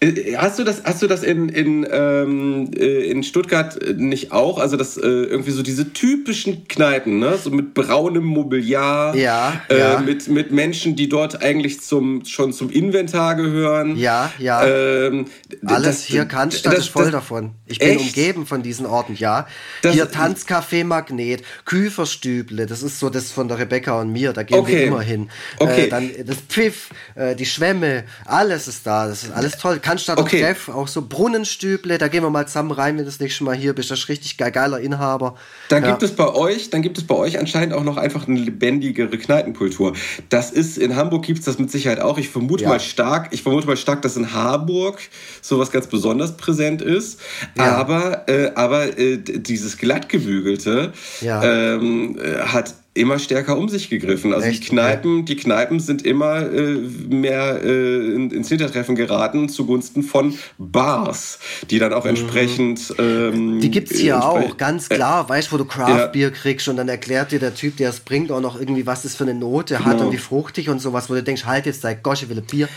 Äh, 0.00 0.36
hast 0.36 0.58
du 0.58 0.64
das, 0.64 0.82
hast 0.84 1.02
du 1.02 1.06
das 1.06 1.22
in, 1.22 1.48
in, 1.48 1.86
ähm, 1.90 2.70
äh, 2.76 3.10
in 3.10 3.22
Stuttgart 3.22 3.78
nicht 3.96 4.32
auch? 4.32 4.58
Also 4.58 4.76
das 4.76 4.96
äh, 4.96 5.00
irgendwie 5.00 5.52
so 5.52 5.62
diese 5.62 5.92
typischen 5.92 6.66
Kneipen, 6.68 7.18
ne? 7.18 7.38
So 7.42 7.50
mit 7.50 7.74
braunem 7.74 8.24
Mobiliar, 8.24 9.14
ja, 9.14 9.62
äh, 9.68 9.78
ja. 9.78 10.00
Mit, 10.00 10.28
mit 10.28 10.50
Menschen, 10.50 10.96
die 10.96 11.08
dort 11.08 11.42
eigentlich 11.42 11.80
zum, 11.80 12.24
schon 12.24 12.52
zum 12.52 12.70
Inventar 12.70 13.36
gehören. 13.36 13.96
Ja, 13.96 14.32
ja. 14.38 14.64
Ähm, 14.66 15.26
Alles 15.64 15.86
das, 15.86 16.04
hier 16.04 16.24
Cannstatt 16.24 16.74
ist 16.74 16.88
voll 16.88 17.04
das, 17.04 17.12
davon. 17.12 17.52
Ich 17.66 17.78
bin 17.78 17.90
echt? 17.90 18.00
umgeben 18.00 18.46
von 18.46 18.62
diesen 18.62 18.86
Orten, 18.86 19.14
ja. 19.14 19.46
Das, 19.82 19.94
hier 19.94 20.10
Tanzcafé 20.10 20.84
Magnet, 20.84 21.42
Küferstüble, 21.64 22.66
das 22.66 22.82
ist 22.82 22.98
so 22.98 23.08
das 23.08 23.30
von 23.30 23.48
der 23.48 23.58
Rebecca 23.58 24.00
und 24.00 24.12
mir, 24.12 24.32
da 24.32 24.42
gehen 24.42 24.58
okay. 24.58 24.72
wir 24.72 24.84
immer 24.84 25.02
hin. 25.02 25.30
Okay. 25.58 25.86
Äh, 25.86 25.88
dann 25.88 26.10
das 26.26 26.38
Pfiff, 26.48 26.90
äh, 27.14 27.34
die 27.36 27.46
Schwämme, 27.46 28.04
alles 28.24 28.68
ist 28.68 28.86
da, 28.86 29.06
das 29.06 29.24
ist 29.24 29.32
alles 29.32 29.56
toll. 29.62 29.78
Cannstatt 29.78 30.18
okay. 30.18 30.36
und 30.36 30.42
Treff, 30.42 30.68
auch 30.68 30.88
so 30.88 31.02
Brunnenstüble, 31.02 31.96
da 31.98 32.08
gehen 32.08 32.22
wir 32.22 32.30
mal 32.30 32.46
zusammen 32.46 32.72
rein, 32.72 32.96
wenn 32.96 33.04
du 33.04 33.10
das 33.10 33.20
nächste 33.20 33.44
Mal 33.44 33.54
hier 33.54 33.74
bist. 33.74 33.90
Das 33.90 34.00
ist 34.00 34.08
richtig 34.08 34.36
geil, 34.36 34.50
geiler 34.50 34.80
Inhaber. 34.80 35.36
Dann 35.68 35.84
ja. 35.84 35.90
gibt 35.90 36.02
es 36.02 36.12
bei 36.12 36.28
euch, 36.28 36.70
dann 36.70 36.82
gibt 36.82 36.98
es 36.98 37.06
bei 37.06 37.14
euch 37.14 37.38
anscheinend 37.38 37.72
auch 37.74 37.84
noch 37.84 37.96
einfach 37.96 38.26
eine 38.26 38.40
lebendigere 38.40 39.16
Kneipenkultur. 39.16 39.94
Das 40.28 40.50
ist, 40.50 40.78
in 40.78 40.96
Hamburg 40.96 41.24
gibt 41.24 41.38
es 41.38 41.44
das 41.44 41.58
mit 41.58 41.70
Sicherheit 41.70 42.00
auch. 42.00 42.18
Ich 42.18 42.28
vermute 42.28 42.64
ja. 42.64 42.70
mal 42.70 42.80
stark, 42.80 43.28
ich 43.30 43.42
vermute 43.42 43.66
mal 43.66 43.76
stark, 43.76 44.02
dass 44.02 44.16
in 44.16 44.32
Harburg 44.32 44.98
sowas 45.40 45.70
ganz 45.70 45.86
besonders 45.86 46.36
präsent 46.36 46.82
ist. 46.82 47.20
Ja. 47.56 47.76
Aber, 47.76 48.28
äh, 48.28 48.50
aber 48.54 48.98
äh, 48.98 49.18
dieses 49.18 49.76
glattgebügelte 49.78 50.92
ähm, 51.22 52.18
äh, 52.18 52.40
hat 52.40 52.74
immer 52.94 53.18
stärker 53.18 53.56
um 53.56 53.68
sich 53.68 53.88
gegriffen. 53.88 54.34
Also 54.34 54.48
Echt? 54.48 54.64
die 54.64 54.68
Kneipen, 54.68 55.24
die 55.24 55.36
Kneipen 55.36 55.80
sind 55.80 56.04
immer 56.04 56.52
äh, 56.52 56.76
mehr 57.08 57.60
äh, 57.64 58.14
ins 58.14 58.48
Hintertreffen 58.48 58.96
geraten 58.96 59.48
zugunsten 59.48 60.02
von 60.02 60.38
Bars, 60.58 61.38
die 61.70 61.78
dann 61.78 61.94
auch 61.94 62.04
mhm. 62.04 62.10
entsprechend. 62.10 62.94
Ähm, 62.98 63.60
die 63.60 63.70
gibt's 63.70 63.98
hier 63.98 64.22
auch, 64.22 64.58
ganz 64.58 64.90
äh, 64.90 64.96
klar. 64.96 65.24
Äh, 65.24 65.28
weißt 65.30 65.52
wo 65.52 65.56
du 65.56 65.64
Craft-Bier 65.64 66.28
ja. 66.28 66.30
kriegst 66.30 66.68
und 66.68 66.76
dann 66.76 66.88
erklärt 66.88 67.32
dir 67.32 67.38
der 67.38 67.54
Typ, 67.54 67.78
der 67.78 67.90
es 67.90 68.00
bringt, 68.00 68.30
auch 68.30 68.40
noch 68.42 68.60
irgendwie, 68.60 68.84
was 68.84 69.02
das 69.02 69.14
für 69.14 69.24
eine 69.24 69.34
Note 69.34 69.76
genau. 69.76 69.86
hat 69.86 70.00
und 70.00 70.12
wie 70.12 70.18
fruchtig 70.18 70.68
und 70.68 70.80
sowas, 70.80 71.08
wo 71.08 71.14
du 71.14 71.22
denkst, 71.22 71.46
halt 71.46 71.64
jetzt 71.64 71.84
dein 71.84 72.02
Gosh, 72.02 72.24
ich 72.24 72.28
will 72.28 72.38
ein 72.38 72.44
Bier. 72.44 72.68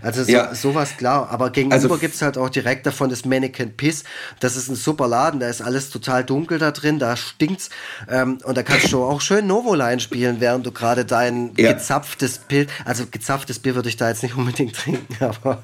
Also 0.00 0.24
so, 0.24 0.32
ja. 0.32 0.54
sowas 0.54 0.96
klar. 0.96 1.28
Aber 1.30 1.50
gegenüber 1.50 1.74
also, 1.74 1.96
gibt's 1.98 2.22
halt 2.22 2.38
auch 2.38 2.48
direkt 2.48 2.86
davon 2.86 3.10
das 3.10 3.24
Mannequin 3.24 3.76
Piss. 3.76 4.04
Das 4.40 4.56
ist 4.56 4.68
ein 4.68 4.76
super 4.76 5.08
Laden, 5.08 5.40
da 5.40 5.48
ist 5.48 5.60
alles 5.60 5.90
total 5.90 6.24
dunkel 6.24 6.58
da 6.58 6.70
drin, 6.70 6.98
da 6.98 7.16
stinkt's. 7.16 7.70
Ähm, 8.08 8.38
und 8.44 8.56
da 8.56 8.62
kannst 8.62 8.92
du 8.92 9.02
auch 9.02 9.20
schön 9.20 9.46
Novoline 9.46 10.00
spielen, 10.00 10.40
während 10.40 10.66
du 10.66 10.72
gerade 10.72 11.04
dein 11.04 11.52
ja. 11.56 11.72
gezapftes 11.72 12.38
Bier, 12.38 12.66
also 12.84 13.04
gezapftes 13.10 13.58
Bier 13.58 13.74
würde 13.74 13.88
ich 13.88 13.96
da 13.96 14.08
jetzt 14.08 14.22
nicht 14.22 14.36
unbedingt 14.36 14.74
trinken, 14.76 15.16
aber 15.20 15.62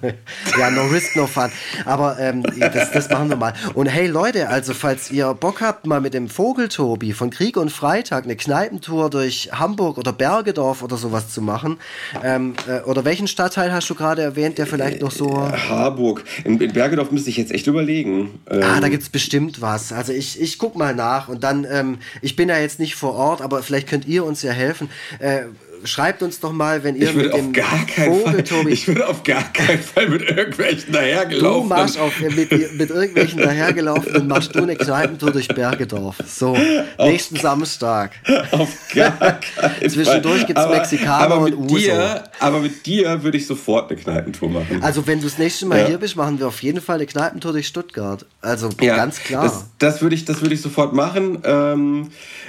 ja, 0.59 0.71
no 0.71 0.87
risk, 0.87 1.17
no 1.17 1.27
fun. 1.27 1.51
Aber 1.85 2.19
ähm, 2.19 2.43
das, 2.43 2.91
das 2.93 3.09
machen 3.09 3.31
wir 3.31 3.37
mal. 3.37 3.55
Und 3.75 3.87
hey 3.87 4.07
Leute, 4.07 4.49
also 4.49 4.75
falls 4.75 5.11
ihr 5.11 5.33
Bock 5.35 5.61
habt, 5.61 5.87
mal 5.87 6.01
mit 6.01 6.15
dem 6.15 6.29
Vogeltobi 6.29 7.13
von 7.13 7.31
Krieg 7.31 7.57
und 7.57 7.71
Freitag 7.71 8.25
eine 8.25 8.37
Kneipentour 8.37 9.11
durch 9.11 9.51
Hamburg 9.53 9.99
oder 9.99 10.13
Bergedorf 10.13 10.83
oder 10.83 10.97
sowas 10.97 11.31
zu 11.31 11.43
machen, 11.43 11.79
ähm, 12.23 12.55
äh, 12.67 12.81
oder 12.83 13.05
welchen 13.05 13.29
Stadtteil 13.29 13.73
hast 13.73 13.89
du 13.91 13.95
gerade 13.95 14.18
erwähnt, 14.19 14.59
der 14.59 14.66
vielleicht 14.66 15.01
noch 15.01 15.11
so. 15.11 15.28
Äh, 15.28 15.57
Harburg. 15.57 16.24
In, 16.45 16.61
in 16.61 16.73
Bergedorf 16.73 17.11
müsste 17.11 17.31
ich 17.31 17.36
jetzt 17.36 17.53
echt 17.53 17.66
überlegen. 17.66 18.39
Ähm 18.51 18.62
ah, 18.62 18.81
da 18.81 18.86
ähm, 18.86 18.90
gibt 18.93 19.03
es 19.03 19.09
bestimmt 19.09 19.61
was. 19.61 19.93
Also 19.93 20.12
ich, 20.12 20.40
ich 20.40 20.59
guck 20.59 20.77
mal 20.77 20.95
nach 20.95 21.28
und 21.28 21.45
dann, 21.45 21.66
ähm, 21.70 21.99
ich 22.23 22.36
bin 22.36 22.49
ja 22.49 22.59
jetzt 22.59 22.78
nicht 22.78 22.95
vor 22.95 23.15
Ort, 23.15 23.40
aber 23.40 23.62
vielleicht 23.62 23.89
könnt 23.89 24.07
ihr 24.07 24.24
uns 24.24 24.43
ja 24.43 24.53
helfen. 24.53 24.89
Äh, 25.19 25.43
schreibt 25.85 26.23
uns 26.23 26.41
doch 26.41 26.53
mal, 26.53 26.85
wenn 26.85 26.97
ihr 26.97 27.13
mit 27.13 27.33
dem 27.33 27.55
Vogeltobi... 27.55 28.71
Ich 28.71 28.89
würde 28.89 29.09
auf 29.09 29.23
gar 29.23 29.45
keinen 29.53 29.83
Fall 29.83 30.09
mit 30.09 30.23
irgendwelchen 30.23 30.93
dahergelaufenen... 30.93 31.69
Du 31.69 31.75
machst 31.75 31.99
auf, 31.99 32.21
mit, 32.21 32.51
mit 32.75 32.91
irgendwelchen 32.91 33.39
dahergelaufenen 33.41 34.27
machst 34.27 34.55
du 34.55 34.63
eine 34.63 34.77
Kneipentour 34.77 35.31
durch 35.33 35.49
Bergedorf. 35.49 36.17
So, 36.27 36.57
auf 36.97 37.09
nächsten 37.09 37.37
Samstag. 37.37 38.13
Auf 38.53 38.71
gar 38.95 39.11
keinen 39.41 39.91
Zwischendurch 39.91 40.47
gibt 40.47 40.59
es 40.59 40.69
Mexikaner 40.69 41.35
aber 41.35 41.41
mit 41.45 41.55
und 41.55 41.71
Uso. 41.71 41.79
Dir, 41.79 42.25
aber 42.41 42.61
mit 42.61 42.87
dir 42.87 43.23
würde 43.23 43.39
ich 43.39 43.47
sofort 43.47 43.91
eine 43.91 44.01
Kneipentour 44.01 44.49
machen. 44.49 44.83
Also 44.83 45.07
wenn 45.07 45.21
du 45.21 45.27
das 45.27 45.39
nächste 45.39 45.67
Mal 45.67 45.81
ja. 45.81 45.87
hier 45.87 45.99
bist, 45.99 46.17
machen 46.17 46.39
wir 46.39 46.47
auf 46.47 46.63
jeden 46.63 46.81
Fall 46.81 46.97
eine 46.97 47.07
Kneipentour 47.07 47.53
durch 47.53 47.67
Stuttgart. 47.67 48.27
Also 48.41 48.69
ja, 48.81 48.97
ganz 48.97 49.21
klar. 49.21 49.45
Das, 49.45 49.67
das 49.79 50.03
würde 50.03 50.15
ich, 50.15 50.27
würd 50.29 50.53
ich 50.53 50.61
sofort 50.61 50.93
machen. 50.93 51.39
Ähm, 51.45 52.09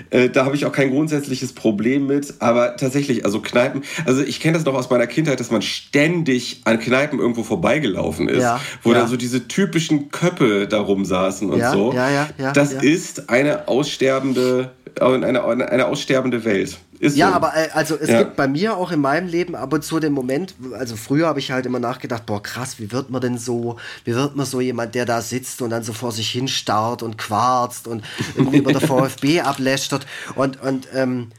äh, 0.09 0.29
da 0.29 0.45
habe 0.45 0.55
ich 0.55 0.65
auch 0.65 0.71
kein 0.71 0.91
grundsätzliches 0.91 1.53
Problem 1.53 2.07
mit. 2.07 2.35
Aber 2.39 2.75
tatsächlich 2.77 3.18
wirklich, 3.19 3.25
also 3.25 3.41
Kneipen, 3.41 3.83
also 4.05 4.21
ich 4.21 4.39
kenne 4.39 4.57
das 4.57 4.65
noch 4.65 4.73
aus 4.73 4.89
meiner 4.89 5.07
Kindheit, 5.07 5.39
dass 5.39 5.51
man 5.51 5.61
ständig 5.61 6.61
an 6.65 6.79
Kneipen 6.79 7.19
irgendwo 7.19 7.43
vorbeigelaufen 7.43 8.29
ist, 8.29 8.41
ja, 8.41 8.59
wo 8.83 8.91
ja. 8.91 8.99
dann 8.99 9.07
so 9.07 9.17
diese 9.17 9.47
typischen 9.47 10.09
Köppe 10.11 10.67
da 10.67 10.79
rumsaßen 10.79 11.49
und 11.49 11.59
ja, 11.59 11.71
so. 11.71 11.93
Ja, 11.93 12.09
ja, 12.09 12.29
ja, 12.37 12.51
das 12.51 12.73
ist 12.73 13.29
eine 13.29 13.67
aussterbende, 13.67 14.71
eine, 14.99 15.43
eine 15.43 15.85
aussterbende 15.85 16.43
Welt. 16.45 16.77
Ist 16.99 17.15
ja, 17.15 17.29
so. 17.29 17.35
aber 17.35 17.55
äh, 17.55 17.69
also 17.73 17.95
es 17.95 18.09
ja. 18.09 18.19
gibt 18.19 18.35
bei 18.35 18.47
mir 18.47 18.75
auch 18.75 18.91
in 18.91 18.99
meinem 18.99 19.29
Leben 19.29 19.55
ab 19.55 19.71
und 19.71 19.85
zu 19.85 20.01
den 20.01 20.11
Moment, 20.11 20.55
also 20.73 20.97
früher 20.97 21.27
habe 21.27 21.39
ich 21.39 21.49
halt 21.51 21.65
immer 21.65 21.79
nachgedacht, 21.79 22.25
boah 22.25 22.43
krass, 22.43 22.77
wie 22.77 22.91
wird 22.91 23.09
man 23.09 23.21
denn 23.21 23.37
so, 23.37 23.77
wie 24.03 24.13
wird 24.15 24.35
man 24.35 24.45
so 24.45 24.59
jemand, 24.59 24.95
der 24.95 25.05
da 25.05 25.21
sitzt 25.21 25.61
und 25.61 25.69
dann 25.69 25.83
so 25.83 25.93
vor 25.93 26.11
sich 26.11 26.29
hin 26.29 26.49
starrt 26.49 27.01
und 27.01 27.17
quarzt 27.17 27.87
und 27.87 28.03
irgendwie 28.35 28.57
über 28.57 28.73
der 28.73 28.81
VfB 28.87 29.39
ablästert 29.39 30.05
und, 30.35 30.61
und 30.61 30.89
ähm, 30.93 31.29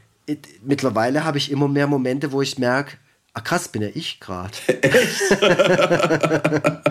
mittlerweile 0.63 1.23
habe 1.23 1.37
ich 1.37 1.51
immer 1.51 1.67
mehr 1.67 1.87
Momente, 1.87 2.31
wo 2.31 2.41
ich 2.41 2.57
merke, 2.57 2.97
ah 3.33 3.41
krass, 3.41 3.67
bin 3.67 3.81
ja 3.81 3.89
ich 3.93 4.19
gerade. 4.19 4.51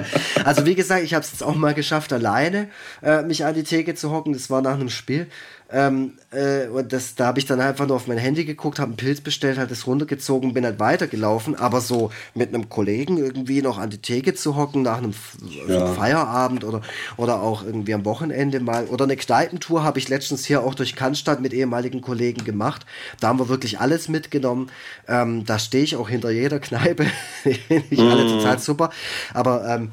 also 0.45 0.67
wie 0.67 0.75
gesagt, 0.75 1.05
ich 1.05 1.15
habe 1.15 1.25
es 1.25 1.33
jetzt 1.33 1.43
auch 1.43 1.55
mal 1.55 1.75
geschafft, 1.75 2.13
alleine 2.13 2.69
äh, 3.03 3.23
mich 3.23 3.45
an 3.45 3.55
die 3.55 3.65
Theke 3.65 3.95
zu 3.95 4.11
hocken. 4.11 4.33
Das 4.33 4.51
war 4.51 4.63
nach 4.63 4.75
einem 4.75 4.89
Spiel. 4.89 5.27
Ähm, 5.73 6.15
äh, 6.33 6.67
und 6.67 6.93
das, 6.93 7.15
da 7.15 7.27
habe 7.27 7.39
ich 7.39 7.47
dann 7.47 7.61
einfach 7.61 7.87
nur 7.87 7.97
auf 7.97 8.07
mein 8.07 8.19
Handy 8.19 8.45
geguckt, 8.45 8.79
habe 8.79 8.89
einen 8.89 8.97
Pilz 8.97 9.21
bestellt, 9.21 9.59
halt 9.59 9.71
das 9.71 9.87
runtergezogen, 9.87 10.53
bin 10.53 10.65
halt 10.65 10.81
weitergelaufen. 10.81 11.55
Aber 11.55 11.81
so 11.81 12.11
mit 12.35 12.49
einem 12.49 12.69
Kollegen 12.69 13.19
irgendwie 13.19 13.63
noch 13.63 13.79
an 13.79 13.91
die 13.91 13.99
Theke 13.99 14.35
zu 14.35 14.57
hocken 14.57 14.83
nach 14.83 14.99
einem, 14.99 15.15
ja. 15.69 15.87
Feierabend 15.95 16.65
oder, 16.65 16.83
oder 17.17 17.41
auch 17.41 17.65
irgendwie 17.65 17.95
am 17.95 18.05
Wochenende 18.05 18.61
mal. 18.61 18.87
Oder 18.87 19.05
eine 19.05 19.17
Kneipentour 19.17 19.85
habe 19.85 19.99
ich 19.99 20.09
letztens 20.09 20.45
hier 20.45 20.63
auch 20.63 20.75
durch 20.75 20.97
Cannstatt 20.97 21.41
mit 21.41 21.53
ehemaligen 21.53 22.01
Kollegen 22.01 22.45
gemacht. 22.45 22.85
Da 23.21 23.29
haben 23.29 23.39
wir 23.39 23.49
wirklich 23.49 23.81
alles 23.81 24.09
mitgenommen. 24.09 24.71
Ähm, 25.07 25.45
da 25.45 25.59
stehe 25.59 25.85
ich 25.85 25.97
auch 25.97 26.09
hinter 26.09 26.31
jeder 26.31 26.59
Kneipe. 26.59 27.07
Finde 27.43 27.85
ich 27.91 28.01
alle 28.01 28.25
mhm. 28.25 28.29
total 28.39 28.59
super. 28.59 28.91
Aber 29.35 29.67
ähm, 29.67 29.93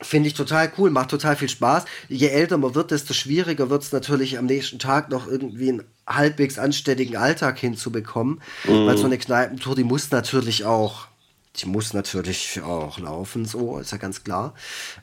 Finde 0.00 0.28
ich 0.28 0.34
total 0.34 0.70
cool, 0.78 0.90
macht 0.90 1.10
total 1.10 1.34
viel 1.34 1.48
Spaß. 1.48 1.84
Je 2.08 2.28
älter 2.28 2.56
man 2.56 2.74
wird, 2.74 2.92
desto 2.92 3.14
schwieriger 3.14 3.68
wird 3.68 3.82
es 3.82 3.90
natürlich 3.90 4.38
am 4.38 4.46
nächsten 4.46 4.78
Tag 4.78 5.10
noch 5.10 5.26
irgendwie 5.26 5.70
einen 5.70 5.84
halbwegs 6.06 6.58
anständigen 6.58 7.16
Alltag 7.16 7.58
hinzubekommen. 7.58 8.40
Mhm. 8.64 8.86
Weil 8.86 8.96
so 8.96 9.06
eine 9.06 9.18
Kneipentour, 9.18 9.74
die 9.74 9.84
muss 9.84 10.10
natürlich 10.12 10.64
auch, 10.64 11.08
die 11.56 11.66
muss 11.66 11.94
natürlich 11.94 12.60
auch 12.62 13.00
laufen, 13.00 13.44
so, 13.44 13.78
ist 13.78 13.90
ja 13.90 13.98
ganz 13.98 14.22
klar. 14.22 14.54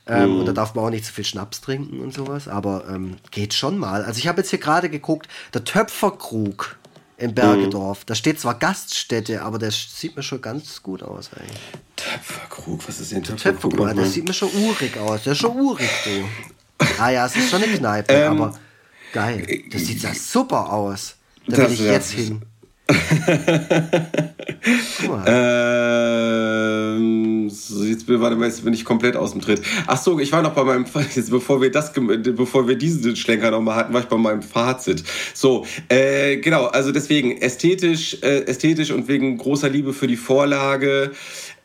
Ähm, 0.08 0.32
mhm. 0.32 0.40
Und 0.40 0.46
da 0.46 0.54
darf 0.54 0.76
man 0.76 0.86
auch 0.86 0.90
nicht 0.90 1.04
zu 1.04 1.12
viel 1.12 1.26
Schnaps 1.26 1.60
trinken 1.60 2.00
und 2.00 2.14
sowas, 2.14 2.48
aber 2.48 2.86
ähm, 2.90 3.18
geht 3.32 3.54
schon 3.54 3.78
mal. 3.78 4.04
Also 4.06 4.20
ich 4.20 4.28
habe 4.30 4.40
jetzt 4.40 4.50
hier 4.50 4.60
gerade 4.60 4.90
geguckt, 4.90 5.28
der 5.54 5.66
Töpferkrug 5.66 6.78
in 7.18 7.34
Bergedorf. 7.34 8.00
Mhm. 8.00 8.06
Da 8.08 8.16
steht 8.16 8.40
zwar 8.40 8.60
Gaststätte, 8.60 9.42
aber 9.42 9.58
der 9.58 9.72
sieht 9.72 10.16
mir 10.16 10.24
schon 10.24 10.42
ganz 10.42 10.82
gut 10.84 11.04
aus 11.04 11.30
eigentlich. 11.34 11.58
Töpferkrug, 11.96 12.88
was 12.88 13.00
ist 13.00 13.12
denn 13.12 13.24
Töpferkrug? 13.24 13.72
Töpferkrug, 13.72 13.96
der 13.96 14.06
sieht 14.06 14.28
mir 14.28 14.34
schon 14.34 14.50
urig 14.54 14.98
aus. 14.98 15.24
Der 15.24 15.34
ist 15.34 15.40
schon 15.40 15.56
urig, 15.56 15.90
du. 16.04 16.86
Ah 17.00 17.10
ja, 17.10 17.26
es 17.26 17.36
ist 17.36 17.50
schon 17.50 17.64
eine 17.64 17.74
Kneipe, 17.74 18.14
ähm, 18.14 18.42
aber 18.42 18.60
geil. 19.14 19.64
Das 19.72 19.86
sieht 19.86 20.02
ja 20.02 20.14
super 20.14 20.72
aus. 20.72 21.16
Da 21.48 21.58
will 21.58 21.72
ich 21.72 21.80
jetzt 21.80 22.12
hin. 22.12 22.42
Ähm, 25.26 27.50
so, 27.50 27.84
jetzt, 27.84 28.08
mal, 28.08 28.44
jetzt 28.44 28.64
bin 28.64 28.74
ich 28.74 28.86
komplett 28.86 29.16
aus 29.16 29.32
dem 29.32 29.42
Tritt. 29.42 29.64
Ach 29.88 29.98
so, 29.98 30.20
ich 30.20 30.32
war 30.32 30.44
noch 30.44 30.54
bei 30.54 30.64
meinem, 30.64 30.86
jetzt, 31.16 31.32
bevor 31.32 31.60
wir 31.62 31.72
das, 31.72 31.92
bevor 31.94 32.68
wir 32.68 32.76
diesen 32.76 33.16
Schlenker 33.16 33.50
nochmal 33.52 33.76
hatten, 33.76 33.94
war 33.94 34.02
ich 34.02 34.08
bei 34.08 34.18
meinem 34.18 34.44
Fazit. 34.44 35.04
So, 35.34 35.66
äh, 35.90 36.38
genau, 36.38 36.66
also 36.66 36.92
deswegen 36.92 37.38
ästhetisch, 37.38 38.18
äh, 38.22 38.46
ästhetisch 38.46 38.92
und 38.92 39.08
wegen 39.08 39.38
großer 39.38 39.70
Liebe 39.70 39.94
für 39.94 40.08
die 40.08 40.18
Vorlage. 40.18 41.12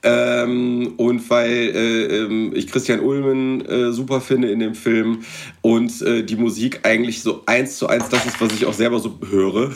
Ähm, 0.03 0.95
und 0.97 1.29
weil 1.29 1.51
äh, 1.51 2.23
ähm, 2.23 2.53
ich 2.55 2.69
Christian 2.69 3.01
Ulmen 3.01 3.67
äh, 3.67 3.93
super 3.93 4.23
finde 4.23 4.51
in 4.51 4.59
dem 4.59 4.75
Film 4.75 5.25
und 5.61 6.01
äh, 6.01 6.23
die 6.23 6.37
Musik 6.37 6.81
eigentlich 6.85 7.23
so 7.23 7.43
eins 7.45 7.77
zu 7.77 7.87
eins 7.87 8.09
das 8.09 8.25
ist, 8.25 8.41
was 8.41 8.51
ich 8.53 8.65
auch 8.65 8.73
selber 8.73 8.99
so 8.99 9.19
höre, 9.29 9.73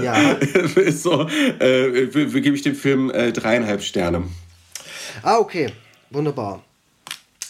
ja. 0.00 0.32
ist 0.76 1.02
so, 1.02 1.26
äh, 1.58 2.06
gebe 2.06 2.54
ich 2.54 2.62
dem 2.62 2.76
Film 2.76 3.10
äh, 3.10 3.32
dreieinhalb 3.32 3.82
Sterne. 3.82 4.22
Ah, 5.22 5.38
okay. 5.38 5.72
Wunderbar. 6.10 6.62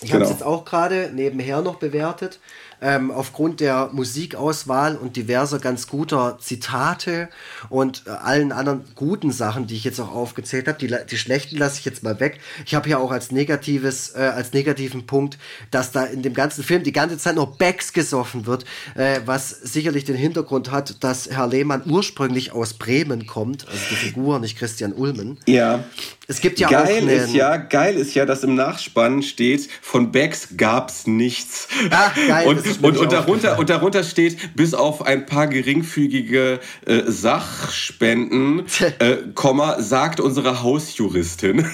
Ich 0.01 0.10
genau. 0.10 0.14
habe 0.14 0.24
es 0.24 0.30
jetzt 0.30 0.42
auch 0.42 0.64
gerade 0.64 1.10
nebenher 1.14 1.60
noch 1.60 1.76
bewertet 1.76 2.40
ähm, 2.80 3.10
aufgrund 3.10 3.60
der 3.60 3.90
Musikauswahl 3.92 4.96
und 4.96 5.16
diverser 5.16 5.59
ganz 5.59 5.86
guter 5.86 6.38
Zitate 6.40 7.28
und 7.68 8.05
äh, 8.06 8.10
allen 8.10 8.52
anderen 8.52 8.84
guten 8.94 9.30
Sachen, 9.30 9.66
die 9.66 9.74
ich 9.74 9.84
jetzt 9.84 10.01
auch 10.01 10.12
aufgezählt 10.12 10.68
habe, 10.68 10.78
die, 10.78 10.94
die 11.10 11.18
schlechten 11.18 11.56
lasse 11.56 11.78
ich 11.78 11.84
jetzt 11.84 12.02
mal 12.02 12.20
weg. 12.20 12.40
Ich 12.66 12.74
habe 12.74 12.88
ja 12.88 12.98
auch 12.98 13.10
als 13.10 13.30
negatives, 13.30 14.14
äh, 14.14 14.20
als 14.20 14.52
negativen 14.52 15.06
Punkt, 15.06 15.38
dass 15.70 15.92
da 15.92 16.05
in 16.05 16.22
dem 16.22 16.34
ganzen 16.34 16.64
Film 16.64 16.82
die 16.82 16.92
ganze 16.92 17.18
Zeit 17.18 17.36
nur 17.36 17.56
Becks 17.56 17.92
gesoffen 17.92 18.46
wird, 18.46 18.64
äh, 18.94 19.20
was 19.24 19.51
sicherlich 19.51 20.05
den 20.05 20.16
Hintergrund 20.16 20.70
hat, 20.70 21.02
dass 21.02 21.30
Herr 21.30 21.46
Lehmann 21.46 21.82
ursprünglich 21.86 22.52
aus 22.52 22.74
Bremen 22.74 23.26
kommt, 23.26 23.66
also 23.68 23.80
die 23.90 23.96
Figur, 23.96 24.38
nicht 24.38 24.59
Christian 24.59 24.92
Ulmen. 24.92 25.38
Ja. 25.46 25.84
Es 26.26 26.40
gibt 26.40 26.59
ja 26.59 26.68
geil 26.68 27.05
auch 27.05 27.09
ist 27.09 27.34
ja 27.34 27.56
geil 27.56 27.96
ist 27.96 28.14
ja, 28.14 28.24
dass 28.24 28.44
im 28.44 28.55
Nachspann 28.55 29.22
steht 29.22 29.68
von 29.82 30.10
Becks 30.12 30.56
gab's 30.56 31.06
nichts. 31.06 31.68
Ach, 31.90 32.14
geil, 32.14 32.46
und, 32.46 32.82
und, 32.82 32.96
und 32.98 33.12
darunter 33.12 33.59
und 33.59 33.70
darunter 33.70 34.02
steht 34.05 34.56
bis 34.56 34.74
auf 34.74 35.05
ein 35.06 35.26
paar 35.26 35.46
geringfügige 35.48 36.60
äh, 36.86 37.02
Sachspenden, 37.06 38.64
äh, 38.98 39.16
Komma 39.34 39.80
sagt 39.80 40.20
unsere 40.20 40.62
Hausjuristin. 40.62 41.66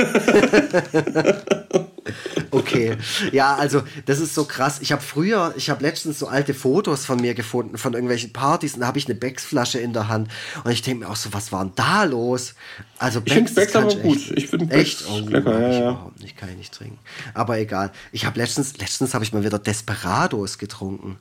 Okay, 2.52 2.96
ja, 3.32 3.54
also 3.54 3.82
das 4.06 4.18
ist 4.18 4.34
so 4.34 4.44
krass. 4.44 4.78
Ich 4.80 4.90
habe 4.92 5.02
früher, 5.02 5.54
ich 5.56 5.70
habe 5.70 5.82
letztens 5.82 6.18
so 6.18 6.26
alte 6.26 6.52
Fotos 6.52 7.04
von 7.04 7.20
mir 7.20 7.34
gefunden, 7.34 7.78
von 7.78 7.94
irgendwelchen 7.94 8.32
Partys 8.32 8.74
und 8.74 8.80
da 8.80 8.86
habe 8.86 8.98
ich 8.98 9.06
eine 9.06 9.14
Becks-Flasche 9.14 9.78
in 9.78 9.92
der 9.92 10.08
Hand 10.08 10.28
und 10.64 10.70
ich 10.70 10.82
denke 10.82 11.04
mir 11.04 11.10
auch 11.10 11.16
so, 11.16 11.32
was 11.32 11.52
war 11.52 11.64
denn 11.64 11.72
da 11.76 12.04
los? 12.04 12.54
Also 12.98 13.20
Becks, 13.20 13.30
ich 13.30 13.34
finde 13.36 13.54
Becks 13.54 13.76
aber 13.76 13.94
gut. 13.94 14.30
Ich 14.36 14.48
finde 14.48 14.74
echt 14.74 15.04
oh, 15.08 15.18
lecker, 15.20 15.60
ja, 15.60 15.68
ja. 15.68 15.90
überhaupt 15.90 16.20
nicht, 16.20 16.36
kann 16.36 16.48
ich 16.50 16.56
nicht 16.56 16.74
trinken. 16.74 16.98
Aber 17.34 17.58
egal. 17.58 17.92
Ich 18.12 18.26
habe 18.26 18.38
letztens, 18.38 18.76
letztens 18.78 19.14
habe 19.14 19.24
ich 19.24 19.32
mal 19.32 19.44
wieder 19.44 19.58
Desperados 19.58 20.58
getrunken. 20.58 21.18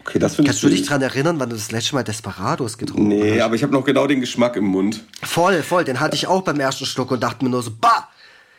Okay, 0.00 0.18
das 0.18 0.36
Kannst 0.36 0.62
du 0.62 0.68
dich 0.68 0.84
daran 0.84 1.02
erinnern, 1.02 1.38
wann 1.38 1.50
du 1.50 1.56
das 1.56 1.70
letzte 1.70 1.94
Mal 1.94 2.02
Desperados 2.04 2.78
getrunken 2.78 3.08
nee, 3.08 3.20
hast? 3.20 3.24
Nee, 3.24 3.40
aber 3.40 3.54
ich 3.56 3.62
habe 3.62 3.72
noch 3.72 3.84
genau 3.84 4.06
den 4.06 4.20
Geschmack 4.20 4.56
im 4.56 4.64
Mund. 4.64 5.04
Voll, 5.22 5.62
voll. 5.62 5.84
Den 5.84 6.00
hatte 6.00 6.16
ich 6.16 6.26
auch 6.26 6.42
beim 6.42 6.58
ersten 6.60 6.86
Schluck 6.86 7.10
und 7.10 7.22
dachte 7.22 7.44
mir 7.44 7.50
nur 7.50 7.62
so, 7.62 7.72
bah! 7.78 8.08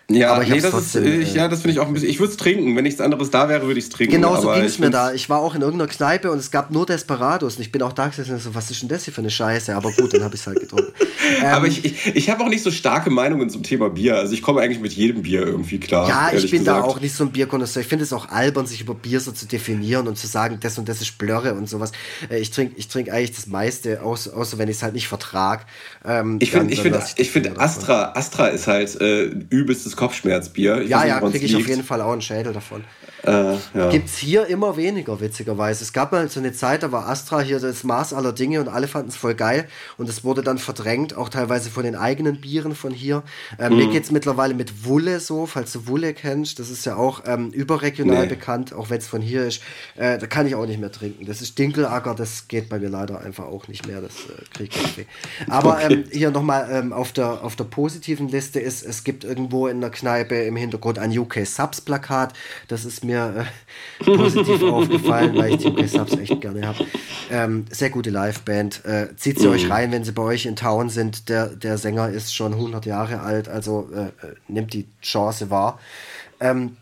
Ja, 0.10 0.34
aber 0.34 0.44
ich 0.44 0.50
nee, 0.50 0.60
das 0.60 0.72
trotzdem, 0.72 1.04
ist, 1.04 1.30
ich, 1.30 1.34
ja, 1.36 1.48
das 1.48 1.62
finde 1.62 1.74
ich 1.74 1.80
auch 1.80 1.88
ein 1.88 1.94
bisschen. 1.94 2.10
Ich 2.10 2.20
würde 2.20 2.32
es 2.32 2.38
trinken. 2.38 2.76
Wenn 2.76 2.84
nichts 2.84 3.00
anderes 3.00 3.30
da 3.30 3.48
wäre, 3.48 3.68
würde 3.68 3.80
ich 3.80 3.86
es 3.86 3.92
trinken. 3.92 4.16
Genau 4.16 4.42
so 4.42 4.52
ging 4.52 4.64
es 4.64 4.80
mir 4.80 4.90
da. 4.90 5.14
Ich 5.14 5.30
war 5.30 5.40
auch 5.40 5.54
in 5.54 5.62
irgendeiner 5.62 5.90
Kneipe 5.90 6.32
und 6.32 6.40
es 6.40 6.50
gab 6.50 6.72
nur 6.72 6.88
Desperados. 6.88 7.58
Und 7.58 7.62
ich 7.62 7.72
bin 7.72 7.84
auch 7.84 7.94
da 7.94 8.08
gesessen 8.08 8.34
und 8.34 8.42
so, 8.42 8.56
was 8.56 8.72
ist 8.72 8.82
denn 8.82 8.90
das 8.90 9.06
hier 9.06 9.14
für 9.14 9.22
eine 9.22 9.30
Scheiße? 9.30 9.76
Aber 9.76 9.92
gut, 9.92 10.14
dann 10.14 10.24
habe 10.24 10.34
ich 10.34 10.42
es 10.42 10.48
halt 10.48 10.60
getrunken. 10.60 10.92
ähm, 11.42 11.46
aber 11.46 11.68
ich, 11.68 11.86
ich, 11.86 12.16
ich 12.16 12.30
habe 12.32 12.44
auch 12.44 12.50
nicht 12.50 12.64
so 12.64 12.72
starke 12.72 13.12
Meinungen 13.12 13.52
zum 13.52 13.62
Thema 13.62 13.90
Bier. 13.90 14.18
Also 14.18 14.34
ich 14.34 14.42
komme 14.42 14.62
eigentlich 14.62 14.80
mit 14.80 14.94
jedem 14.94 15.22
Bier 15.22 15.46
irgendwie 15.46 15.80
klar. 15.80 16.10
Ja, 16.10 16.32
ich 16.34 16.50
bin 16.50 16.62
gesagt. 16.62 16.80
da 16.80 16.84
auch 16.84 17.00
nicht 17.00 17.14
so 17.14 17.24
ein 17.24 17.32
Bierkonnoisseur. 17.32 17.82
Ich 17.82 17.88
finde 17.88 18.04
es 18.04 18.12
auch 18.12 18.30
albern, 18.30 18.66
sich 18.66 18.82
über 18.82 18.96
Bier 18.96 19.20
so 19.20 19.32
zu 19.32 19.46
definieren 19.46 20.08
und 20.08 20.18
zu 20.18 20.26
sagen, 20.26 20.58
das 20.60 20.80
und 20.80 20.90
das 20.90 21.02
ist 21.02 21.20
Blöre 21.20 21.54
und 21.54 21.70
sowas. 21.70 21.92
Äh, 22.32 22.40
ich 22.40 22.50
trinke 22.50 22.74
ich 22.78 22.88
trink 22.88 23.10
eigentlich 23.10 23.36
das 23.36 23.46
meiste, 23.46 24.02
außer, 24.02 24.36
außer 24.36 24.58
wenn 24.58 24.70
ich 24.70 24.78
es 24.78 24.84
halt 24.84 24.96
nicht 24.96 25.08
vertrag. 25.08 25.68
Ähm, 26.04 26.40
ich 26.42 26.50
finde 26.50 26.74
ich 26.74 26.82
find, 26.82 26.98
ich 27.18 27.30
find 27.30 27.60
Astra, 27.60 28.14
Astra 28.16 28.48
ist 28.48 28.66
halt 28.66 29.00
äh, 29.00 29.26
übelstes 29.50 29.99
Kopfschmerzbier. 30.00 30.82
Ich 30.82 30.90
ja, 30.90 31.04
ja, 31.04 31.20
kriege 31.20 31.46
ich 31.46 31.56
auf 31.56 31.68
jeden 31.68 31.84
Fall 31.84 32.02
auch 32.02 32.14
einen 32.14 32.22
Schädel 32.22 32.54
davon. 32.54 32.86
Äh, 33.24 33.56
ja. 33.74 33.90
Gibt 33.90 34.08
es 34.08 34.18
hier 34.18 34.48
immer 34.48 34.78
weniger, 34.78 35.20
witzigerweise. 35.20 35.84
Es 35.84 35.92
gab 35.92 36.14
mal 36.14 36.30
so 36.30 36.40
eine 36.40 36.54
Zeit, 36.54 36.84
da 36.84 36.92
war 36.94 37.10
Astra 37.10 37.42
hier 37.42 37.60
das 37.60 37.84
Maß 37.84 38.14
aller 38.14 38.32
Dinge 38.32 38.62
und 38.62 38.70
alle 38.70 38.88
fanden 38.88 39.10
es 39.10 39.18
voll 39.18 39.36
geil. 39.36 39.68
Und 39.98 40.08
es 40.08 40.24
wurde 40.24 40.42
dann 40.42 40.58
verdrängt, 40.58 41.18
auch 41.18 41.28
teilweise 41.28 41.70
von 41.70 41.84
den 41.84 41.96
eigenen 41.96 42.40
Bieren 42.40 42.76
von 42.76 42.94
hier. 42.94 43.24
Ähm, 43.60 43.74
mhm. 43.74 43.80
Mir 43.80 43.88
geht 43.90 44.06
es 44.06 44.12
mittlerweile 44.12 44.54
mit 44.54 44.86
Wulle 44.86 45.20
so, 45.20 45.46
falls 45.46 45.74
du 45.74 45.88
Wulle 45.88 46.14
kennst. 46.14 46.60
Das 46.60 46.70
ist 46.70 46.86
ja 46.86 46.96
auch 46.96 47.24
ähm, 47.26 47.52
überregional 47.52 48.24
nee. 48.24 48.30
bekannt, 48.30 48.74
auch 48.74 48.90
wenn 48.90 49.00
es 49.00 49.08
von 49.08 49.22
hier 49.22 49.46
ist. 49.46 49.62
Äh, 49.98 50.18
da 50.18 50.26
kann 50.26 50.48
ich 50.48 50.56
auch 50.56 50.66
nicht 50.66 50.80
mehr 50.80 50.92
trinken. 50.92 51.26
Das 51.26 51.42
ist 51.42 51.60
Dinkelacker, 51.60 52.16
das 52.16 52.48
geht 52.48 52.70
bei 52.70 52.80
mir 52.80 52.90
leider 52.90 53.20
einfach 53.20 53.46
auch 53.46 53.68
nicht 53.68 53.86
mehr. 53.86 54.00
Das 54.00 54.14
äh, 54.14 54.46
kriege 54.54 54.76
ich 54.82 54.98
weh. 54.98 55.06
Aber 55.50 55.74
okay. 55.84 55.94
ähm, 55.94 56.04
hier 56.10 56.32
nochmal 56.32 56.70
ähm, 56.72 56.94
auf, 56.94 57.12
der, 57.12 57.44
auf 57.44 57.58
der 57.58 57.66
positiven 57.66 58.30
Liste 58.30 58.62
ist, 58.62 58.86
es 58.86 59.04
gibt 59.04 59.26
irgendwo 59.26 59.68
in 59.68 59.82
der 59.82 59.89
Kneipe 59.90 60.36
im 60.36 60.56
Hintergrund 60.56 61.00
ein 61.00 61.18
UK 61.18 61.46
Subs 61.46 61.82
Plakat. 61.82 62.34
Das 62.68 62.86
ist 62.86 63.04
mir 63.04 63.46
äh, 64.00 64.04
positiv 64.16 64.64
aufgefallen, 64.64 65.36
weil 65.36 65.54
ich 65.54 65.58
die 65.58 65.68
UK 65.68 65.88
Subs 65.88 66.14
echt 66.14 66.42
gerne 66.42 66.68
habe. 66.68 66.86
Ähm, 67.32 67.66
sehr 67.70 67.90
gute 67.90 68.10
Liveband. 68.10 68.86
Äh, 68.86 69.16
zieht 69.16 69.40
sie 69.40 69.48
mhm. 69.48 69.54
euch 69.54 69.70
rein, 69.70 69.92
wenn 69.92 70.04
sie 70.04 70.12
bei 70.12 70.24
euch 70.24 70.46
in 70.46 70.56
Town 70.56 70.90
sind. 70.90 71.30
Der, 71.30 71.48
der 71.48 71.78
Sänger 71.78 72.10
ist 72.10 72.34
schon 72.34 72.54
100 72.54 72.86
Jahre 72.86 73.22
alt, 73.22 73.50
also 73.50 73.90
äh, 73.94 74.08
äh, 74.08 74.36
nimmt 74.48 74.74
die 74.74 74.88
Chance 75.02 75.50
wahr. 75.50 75.80
Ähm, 76.40 76.78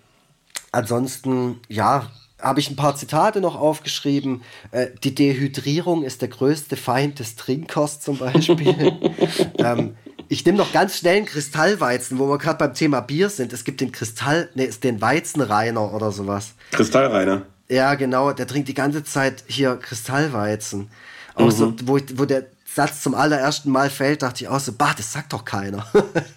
ansonsten, 0.71 1.59
ja, 1.67 2.09
habe 2.41 2.59
ich 2.59 2.69
ein 2.69 2.75
paar 2.75 2.95
Zitate 2.95 3.41
noch 3.41 3.55
aufgeschrieben. 3.55 4.41
Äh, 4.71 4.87
die 5.03 5.15
Dehydrierung 5.15 6.03
ist 6.03 6.21
der 6.21 6.29
größte 6.29 6.75
Feind 6.75 7.19
des 7.19 7.35
Trinkers 7.35 7.99
zum 7.99 8.17
Beispiel. 8.17 8.93
ähm, 9.57 9.95
ich 10.29 10.45
nehme 10.45 10.57
noch 10.57 10.71
ganz 10.71 10.97
schnell 10.97 11.17
einen 11.17 11.25
Kristallweizen, 11.25 12.19
wo 12.19 12.27
wir 12.27 12.37
gerade 12.37 12.57
beim 12.57 12.73
Thema 12.73 13.01
Bier 13.01 13.29
sind. 13.29 13.53
Es 13.53 13.63
gibt 13.63 13.81
den 13.81 13.91
Kristall, 13.91 14.49
ne, 14.55 14.65
ist 14.65 14.83
den 14.83 15.01
Weizenreiner 15.01 15.93
oder 15.93 16.11
sowas. 16.11 16.53
Kristallreiner. 16.71 17.43
Ja, 17.69 17.95
genau. 17.95 18.33
Der 18.33 18.47
trinkt 18.47 18.67
die 18.67 18.73
ganze 18.73 19.03
Zeit 19.03 19.43
hier 19.47 19.75
Kristallweizen. 19.77 20.89
Auch 21.35 21.51
so, 21.51 21.67
mhm. 21.67 21.75
wo, 21.83 21.99
wo 22.15 22.25
der 22.25 22.47
Satz 22.65 23.01
zum 23.01 23.15
allerersten 23.15 23.71
Mal 23.71 23.89
fällt, 23.89 24.21
dachte 24.21 24.43
ich 24.43 24.49
auch 24.49 24.59
so, 24.59 24.71
bah, 24.71 24.93
das 24.95 25.11
sagt 25.11 25.33
doch 25.33 25.45
keiner. 25.45 25.85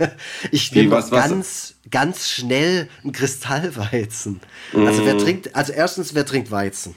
ich 0.50 0.72
nehme 0.72 0.92
was, 0.92 1.10
ganz, 1.10 1.74
was? 1.84 1.90
ganz 1.90 2.28
schnell 2.28 2.88
einen 3.02 3.12
Kristallweizen. 3.12 4.40
Mhm. 4.72 4.86
Also 4.86 5.04
wer 5.04 5.14
mhm. 5.14 5.18
trinkt, 5.18 5.54
also 5.54 5.72
erstens, 5.72 6.14
wer 6.14 6.24
trinkt 6.24 6.50
Weizen? 6.50 6.94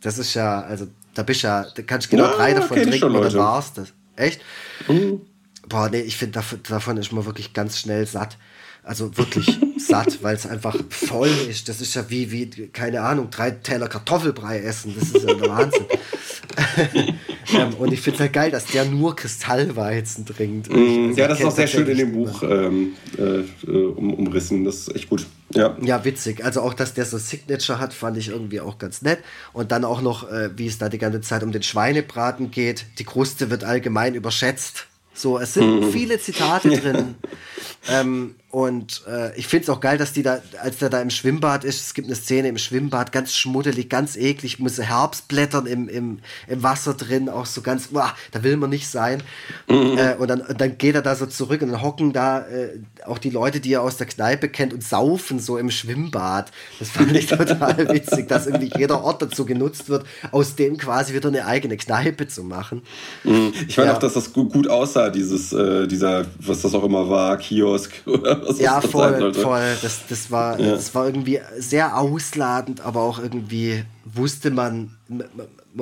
Das 0.00 0.18
ist 0.18 0.34
ja, 0.34 0.62
also 0.62 0.86
da 1.14 1.22
bist 1.22 1.42
ja, 1.42 1.66
da 1.74 1.82
kannst 1.82 2.06
du 2.06 2.10
genau 2.16 2.30
ja, 2.30 2.36
drei 2.36 2.54
davon 2.54 2.76
trinken 2.76 3.04
und 3.16 3.22
dann 3.22 3.34
war's 3.34 3.72
das. 3.72 3.92
Echt? 4.16 4.40
Mhm. 4.88 5.20
Boah, 5.68 5.88
nee, 5.90 6.00
ich 6.00 6.16
finde, 6.16 6.40
davon 6.68 6.96
ist 6.96 7.12
man 7.12 7.24
wirklich 7.24 7.52
ganz 7.52 7.78
schnell 7.78 8.06
satt. 8.06 8.38
Also 8.82 9.16
wirklich. 9.16 9.58
satt, 9.78 10.22
weil 10.22 10.34
es 10.36 10.46
einfach 10.46 10.76
voll 10.90 11.30
ist. 11.48 11.68
Das 11.68 11.80
ist 11.80 11.94
ja 11.94 12.08
wie, 12.08 12.30
wie, 12.30 12.46
keine 12.68 13.02
Ahnung, 13.02 13.30
drei 13.30 13.50
Teller 13.50 13.88
Kartoffelbrei 13.88 14.60
essen. 14.60 14.94
Das 14.98 15.10
ist 15.10 15.26
ja 15.26 15.34
der 15.34 15.48
Wahnsinn. 15.48 15.84
ähm, 17.54 17.74
und 17.74 17.92
ich 17.92 18.00
finde 18.00 18.16
es 18.16 18.20
halt 18.20 18.32
geil, 18.32 18.50
dass 18.50 18.66
der 18.66 18.84
nur 18.84 19.14
Kristallweizen 19.16 20.24
trinkt. 20.24 20.70
Mm, 20.70 21.12
ja, 21.14 21.28
das 21.28 21.40
ist 21.40 21.44
auch 21.44 21.54
sehr 21.54 21.66
schön 21.66 21.86
in 21.86 21.98
dem 21.98 22.12
Buch 22.12 22.42
ähm, 22.42 22.94
äh, 23.18 23.70
um, 23.70 24.14
umrissen. 24.14 24.64
Das 24.64 24.76
ist 24.76 24.94
echt 24.94 25.08
gut. 25.08 25.26
Ja. 25.50 25.76
ja, 25.82 26.04
witzig. 26.04 26.44
Also 26.44 26.60
auch, 26.62 26.74
dass 26.74 26.94
der 26.94 27.04
so 27.04 27.18
Signature 27.18 27.78
hat, 27.78 27.92
fand 27.92 28.16
ich 28.16 28.28
irgendwie 28.28 28.60
auch 28.60 28.78
ganz 28.78 29.02
nett. 29.02 29.18
Und 29.52 29.72
dann 29.72 29.84
auch 29.84 30.02
noch, 30.02 30.30
äh, 30.30 30.50
wie 30.56 30.66
es 30.66 30.78
da 30.78 30.88
die 30.88 30.98
ganze 30.98 31.20
Zeit 31.20 31.42
um 31.42 31.52
den 31.52 31.62
Schweinebraten 31.62 32.50
geht. 32.50 32.86
Die 32.98 33.04
Kruste 33.04 33.50
wird 33.50 33.64
allgemein 33.64 34.14
überschätzt. 34.14 34.86
So, 35.16 35.38
es 35.38 35.54
sind 35.54 35.80
mhm. 35.80 35.92
viele 35.92 36.18
Zitate 36.20 36.68
drin. 36.70 37.14
ähm, 37.88 38.34
und 38.50 39.02
äh, 39.08 39.36
ich 39.36 39.48
finde 39.48 39.64
es 39.64 39.70
auch 39.70 39.80
geil, 39.80 39.98
dass 39.98 40.12
die 40.12 40.22
da, 40.22 40.38
als 40.62 40.78
der 40.78 40.88
da 40.88 41.02
im 41.02 41.10
Schwimmbad 41.10 41.64
ist, 41.64 41.80
es 41.80 41.94
gibt 41.94 42.06
eine 42.06 42.14
Szene 42.14 42.48
im 42.48 42.58
Schwimmbad, 42.58 43.10
ganz 43.10 43.34
schmuddelig, 43.34 43.88
ganz 43.88 44.16
eklig, 44.16 44.60
muss 44.60 44.78
Herbstblättern 44.78 45.66
im, 45.66 45.88
im, 45.88 46.20
im 46.46 46.62
Wasser 46.62 46.94
drin, 46.94 47.28
auch 47.28 47.44
so 47.44 47.60
ganz, 47.60 47.88
boah, 47.88 48.14
da 48.30 48.44
will 48.44 48.56
man 48.56 48.70
nicht 48.70 48.88
sein. 48.88 49.22
Mhm. 49.68 49.98
Äh, 49.98 50.14
und, 50.14 50.28
dann, 50.28 50.42
und 50.42 50.60
dann 50.60 50.78
geht 50.78 50.94
er 50.94 51.02
da 51.02 51.16
so 51.16 51.26
zurück 51.26 51.60
und 51.60 51.72
dann 51.72 51.82
hocken 51.82 52.12
da 52.12 52.46
äh, 52.46 52.78
auch 53.04 53.18
die 53.18 53.30
Leute, 53.30 53.58
die 53.60 53.72
er 53.72 53.82
aus 53.82 53.96
der 53.96 54.06
Kneipe 54.06 54.48
kennt 54.48 54.72
und 54.72 54.84
saufen 54.84 55.40
so 55.40 55.58
im 55.58 55.70
Schwimmbad. 55.70 56.52
Das 56.78 56.90
fand 56.90 57.14
ich 57.16 57.26
total 57.26 57.76
witzig, 57.92 58.28
dass 58.28 58.46
irgendwie 58.46 58.70
jeder 58.78 59.02
Ort 59.02 59.22
dazu 59.22 59.44
genutzt 59.44 59.88
wird, 59.88 60.06
aus 60.30 60.54
dem 60.54 60.78
quasi 60.78 61.14
wieder 61.14 61.28
eine 61.28 61.46
eigene 61.46 61.76
Kneipe 61.76 62.28
zu 62.28 62.44
machen. 62.44 62.82
Mhm. 63.24 63.52
Ich 63.66 63.74
fand 63.74 63.88
ja. 63.88 63.94
auch, 63.94 63.98
dass 63.98 64.14
das 64.14 64.32
gut, 64.32 64.52
gut 64.52 64.68
aussah, 64.68 65.10
dieses, 65.10 65.52
äh, 65.52 65.88
dieser, 65.88 66.26
was 66.38 66.62
das 66.62 66.74
auch 66.74 66.84
immer 66.84 67.10
war, 67.10 67.36
Kiosk 67.38 67.92
oder 68.06 68.35
was 68.46 68.58
ja, 68.58 68.80
das 68.80 68.90
voll, 68.90 69.32
sein 69.32 69.34
voll. 69.34 69.76
Das, 69.82 70.00
das, 70.08 70.30
war, 70.30 70.58
ja. 70.60 70.72
das 70.72 70.94
war 70.94 71.06
irgendwie 71.06 71.40
sehr 71.58 71.96
ausladend, 71.96 72.80
aber 72.80 73.00
auch 73.02 73.18
irgendwie 73.18 73.84
wusste 74.04 74.50
man, 74.50 74.96
man 75.08 75.28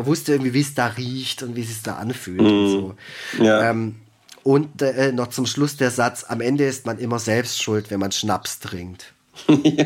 wusste 0.06 0.32
irgendwie, 0.32 0.54
wie 0.54 0.60
es 0.60 0.74
da 0.74 0.86
riecht 0.86 1.42
und 1.42 1.56
wie 1.56 1.62
es 1.62 1.68
sich 1.68 1.82
da 1.82 1.94
anfühlt. 1.96 2.40
Mhm. 2.40 2.46
Und, 2.46 2.70
so. 2.70 2.94
ja. 3.42 3.70
ähm, 3.70 3.96
und 4.42 4.82
äh, 4.82 5.12
noch 5.12 5.28
zum 5.28 5.46
Schluss 5.46 5.76
der 5.76 5.90
Satz, 5.90 6.24
am 6.28 6.40
Ende 6.40 6.64
ist 6.64 6.84
man 6.86 6.98
immer 6.98 7.18
selbst 7.18 7.62
schuld, 7.62 7.90
wenn 7.90 8.00
man 8.00 8.12
Schnaps 8.12 8.58
trinkt. 8.58 9.14
ja. 9.48 9.84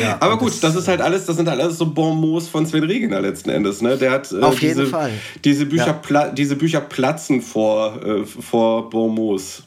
ja. 0.00 0.16
aber 0.20 0.38
gut, 0.38 0.50
das, 0.50 0.60
das, 0.60 0.76
ist 0.76 0.88
halt 0.88 1.00
alles, 1.00 1.26
das 1.26 1.36
sind 1.36 1.48
halt 1.48 1.60
alles 1.60 1.78
so 1.78 1.86
Bonmots 1.86 2.48
von 2.48 2.66
Sven 2.66 2.84
Regener 2.84 3.20
letzten 3.20 3.50
Endes. 3.50 3.82
Ne? 3.82 3.96
Der 3.96 4.10
hat 4.10 4.30
äh, 4.30 4.40
auf 4.40 4.58
diese, 4.58 4.82
jeden 4.82 4.90
Fall. 4.90 5.10
Diese 5.44 5.66
Bücher, 5.66 6.00
ja. 6.10 6.28
diese 6.30 6.56
Bücher 6.56 6.80
platzen 6.80 7.42
vor, 7.42 8.02
äh, 8.04 8.24
vor 8.24 8.90
Bonmots. 8.90 9.64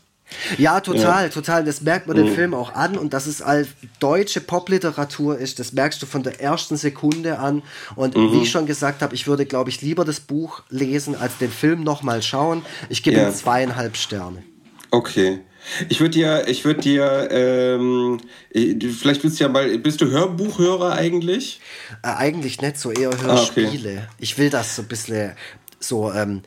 Ja, 0.57 0.79
total, 0.79 1.25
ja. 1.25 1.29
total. 1.29 1.63
Das 1.63 1.81
merkt 1.81 2.07
man 2.07 2.17
mhm. 2.17 2.25
den 2.25 2.35
Film 2.35 2.53
auch 2.53 2.73
an 2.73 2.97
und 2.97 3.13
dass 3.13 3.27
es 3.27 3.41
als 3.41 3.69
deutsche 3.99 4.41
Popliteratur 4.41 5.37
ist, 5.37 5.59
das 5.59 5.73
merkst 5.73 6.01
du 6.01 6.05
von 6.05 6.23
der 6.23 6.41
ersten 6.41 6.77
Sekunde 6.77 7.39
an. 7.39 7.63
Und 7.95 8.15
mhm. 8.15 8.33
wie 8.33 8.43
ich 8.43 8.51
schon 8.51 8.65
gesagt 8.65 9.01
habe, 9.01 9.15
ich 9.15 9.27
würde, 9.27 9.45
glaube 9.45 9.69
ich, 9.69 9.81
lieber 9.81 10.05
das 10.05 10.19
Buch 10.19 10.63
lesen, 10.69 11.15
als 11.15 11.37
den 11.37 11.51
Film 11.51 11.83
nochmal 11.83 12.21
schauen. 12.21 12.65
Ich 12.89 13.03
gebe 13.03 13.17
ja. 13.17 13.27
ihm 13.27 13.33
zweieinhalb 13.33 13.97
Sterne. 13.97 14.43
Okay. 14.91 15.41
Ich 15.89 15.99
würde 15.99 16.11
dir, 16.11 16.47
ich 16.47 16.63
würde 16.63 16.81
dir, 16.81 17.27
ähm, 17.29 18.21
vielleicht 18.53 19.23
willst 19.23 19.39
du 19.39 19.43
ja 19.43 19.49
mal, 19.49 19.77
bist 19.79 19.99
du 19.99 20.09
Hörbuchhörer 20.09 20.93
eigentlich? 20.93 21.59
Äh, 22.03 22.09
eigentlich 22.09 22.61
nicht, 22.61 22.77
so 22.77 22.91
eher 22.91 23.11
Hörspiele. 23.21 23.67
Ah, 23.67 24.03
okay. 24.03 24.07
Ich 24.19 24.37
will 24.37 24.49
das 24.49 24.77
so 24.77 24.83
ein 24.83 24.87
bisschen 24.87 25.33
so, 25.79 26.11
ähm, 26.13 26.41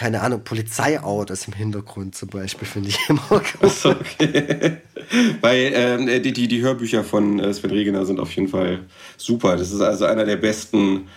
keine 0.00 0.22
Ahnung, 0.22 0.40
Polizeiautos 0.42 1.46
im 1.46 1.52
Hintergrund 1.52 2.14
zum 2.14 2.30
Beispiel, 2.30 2.66
finde 2.66 2.88
ich 2.88 2.98
immer 3.10 3.20
gut. 3.28 3.42
Okay. 3.84 4.78
Weil 5.42 5.72
ähm, 5.74 6.22
die, 6.22 6.32
die, 6.32 6.48
die 6.48 6.62
Hörbücher 6.62 7.04
von 7.04 7.38
äh, 7.38 7.52
Sven 7.52 7.70
Regener 7.70 8.06
sind 8.06 8.18
auf 8.18 8.34
jeden 8.34 8.48
Fall 8.48 8.78
super. 9.18 9.58
Das 9.58 9.70
ist 9.70 9.82
also 9.82 10.06
einer 10.06 10.24
der 10.24 10.36
besten 10.36 11.08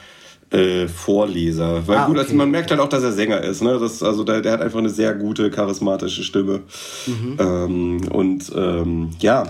äh, 0.50 0.90
Vorleser. 0.90 1.88
Weil 1.88 1.98
ah, 1.98 2.08
gut, 2.08 2.20
also 2.20 2.36
man 2.36 2.52
merkt 2.52 2.72
halt 2.72 2.82
auch, 2.82 2.90
dass 2.90 3.04
er 3.04 3.14
Sänger 3.14 3.40
ist. 3.40 3.62
Ne? 3.62 3.80
Das, 3.80 4.04
also 4.04 4.26
der, 4.26 4.42
der 4.42 4.52
hat 4.52 4.62
einfach 4.62 4.80
eine 4.80 4.90
sehr 4.90 5.14
gute, 5.14 5.50
charismatische 5.50 6.26
Stimme. 6.26 6.64
Mhm. 7.08 7.38
Ähm, 7.40 8.02
und 8.12 8.52
ähm, 8.54 9.12
ja, 9.20 9.46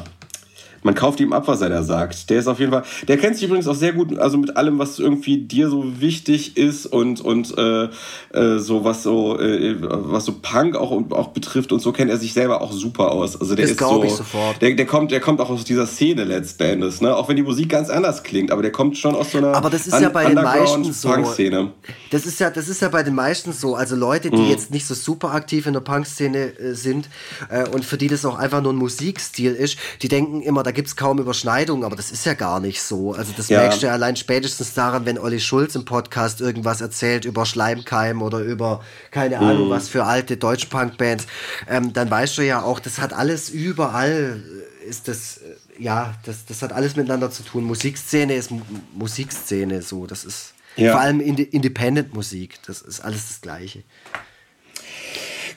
man 0.83 0.95
kauft 0.95 1.19
ihm 1.19 1.33
ab, 1.33 1.47
was 1.47 1.61
er 1.61 1.69
da 1.69 1.83
sagt. 1.83 2.29
Der 2.29 2.39
ist 2.39 2.47
auf 2.47 2.59
jeden 2.59 2.71
Fall, 2.71 2.83
der 3.07 3.17
kennt 3.17 3.35
sich 3.35 3.45
übrigens 3.45 3.67
auch 3.67 3.75
sehr 3.75 3.93
gut, 3.93 4.17
also 4.17 4.37
mit 4.37 4.55
allem, 4.57 4.79
was 4.79 4.99
irgendwie 4.99 5.37
dir 5.37 5.69
so 5.69 5.99
wichtig 6.01 6.57
ist 6.57 6.85
und, 6.85 7.21
und 7.21 7.57
äh, 7.57 7.89
äh, 8.33 8.59
so 8.59 8.83
was 8.83 9.03
so, 9.03 9.39
äh, 9.39 9.75
was 9.79 10.25
so 10.25 10.33
Punk 10.41 10.75
auch, 10.75 10.91
auch 11.11 11.29
betrifft 11.29 11.71
und 11.71 11.79
so 11.79 11.91
kennt 11.91 12.11
er 12.11 12.17
sich 12.17 12.33
selber 12.33 12.61
auch 12.61 12.71
super 12.71 13.11
aus. 13.11 13.39
Also 13.39 13.55
der 13.55 13.65
das 13.65 13.71
ist 13.71 13.79
so, 13.79 14.03
ich 14.03 14.11
sofort. 14.11 14.61
Der, 14.61 14.75
der 14.75 14.85
kommt, 14.85 15.11
der 15.11 15.19
kommt 15.19 15.39
auch 15.41 15.49
aus 15.49 15.63
dieser 15.63 15.87
Szene 15.87 16.23
letzten 16.23 16.63
Endes, 16.63 17.01
ne? 17.01 17.15
Auch 17.15 17.29
wenn 17.29 17.35
die 17.35 17.43
Musik 17.43 17.69
ganz 17.69 17.89
anders 17.89 18.23
klingt, 18.23 18.51
aber 18.51 18.61
der 18.61 18.71
kommt 18.71 18.97
schon 18.97 19.15
aus 19.15 19.31
so 19.31 19.37
einer 19.37 19.53
aber 19.55 19.69
das 19.69 19.87
ist 19.87 19.99
ja 19.99 20.09
bei 20.09 20.25
den 20.25 20.35
meisten 20.35 20.91
so. 20.91 21.09
Punk-Szene. 21.09 21.71
Das 22.11 22.25
ist 22.25 22.39
ja, 22.39 22.49
das 22.49 22.67
ist 22.67 22.81
ja 22.81 22.89
bei 22.89 23.03
den 23.03 23.15
meisten 23.15 23.53
so. 23.53 23.75
Also 23.75 23.95
Leute, 23.95 24.29
die 24.29 24.37
mhm. 24.37 24.49
jetzt 24.49 24.71
nicht 24.71 24.85
so 24.85 24.93
super 24.93 25.33
aktiv 25.33 25.65
in 25.65 25.73
der 25.73 25.79
Punk-Szene 25.79 26.57
äh, 26.57 26.73
sind 26.73 27.09
äh, 27.49 27.67
und 27.69 27.85
für 27.85 27.97
die 27.97 28.07
das 28.07 28.25
auch 28.25 28.37
einfach 28.37 28.61
nur 28.61 28.73
ein 28.73 28.77
Musikstil 28.77 29.53
ist, 29.53 29.77
die 30.01 30.07
denken 30.07 30.41
immer, 30.41 30.63
da 30.63 30.71
gibt 30.73 30.89
es 30.89 30.95
kaum 30.95 31.19
Überschneidungen, 31.19 31.85
aber 31.85 31.95
das 31.95 32.11
ist 32.11 32.25
ja 32.25 32.33
gar 32.33 32.59
nicht 32.59 32.81
so. 32.81 33.13
Also 33.13 33.33
das 33.35 33.47
ja. 33.47 33.61
merkst 33.61 33.81
du 33.81 33.87
ja 33.87 33.93
allein 33.93 34.15
spätestens 34.15 34.73
daran, 34.73 35.05
wenn 35.05 35.17
Olli 35.17 35.39
Schulz 35.39 35.75
im 35.75 35.85
Podcast 35.85 36.41
irgendwas 36.41 36.81
erzählt 36.81 37.25
über 37.25 37.45
Schleimkeim 37.45 38.21
oder 38.21 38.39
über 38.39 38.83
keine 39.11 39.37
mhm. 39.37 39.43
Ahnung 39.43 39.69
was 39.69 39.87
für 39.87 40.03
alte 40.03 40.37
Deutsch-Punk-Bands, 40.37 41.27
ähm, 41.69 41.93
dann 41.93 42.11
weißt 42.11 42.37
du 42.37 42.41
ja 42.41 42.61
auch, 42.61 42.79
das 42.79 42.99
hat 42.99 43.13
alles 43.13 43.49
überall, 43.49 44.41
äh, 44.83 44.89
ist 44.89 45.07
das, 45.07 45.37
äh, 45.37 45.55
ja, 45.81 46.15
das, 46.25 46.45
das 46.45 46.61
hat 46.61 46.73
alles 46.73 46.95
miteinander 46.95 47.31
zu 47.31 47.43
tun. 47.43 47.63
Musikszene 47.63 48.35
ist 48.35 48.51
M 48.51 48.61
Musikszene 48.93 49.81
so, 49.81 50.05
das 50.05 50.25
ist 50.25 50.53
ja. 50.75 50.91
vor 50.91 51.01
allem 51.01 51.21
Independent-Musik, 51.21 52.59
das 52.67 52.81
ist 52.81 52.99
alles 52.99 53.29
das 53.29 53.41
Gleiche. 53.41 53.83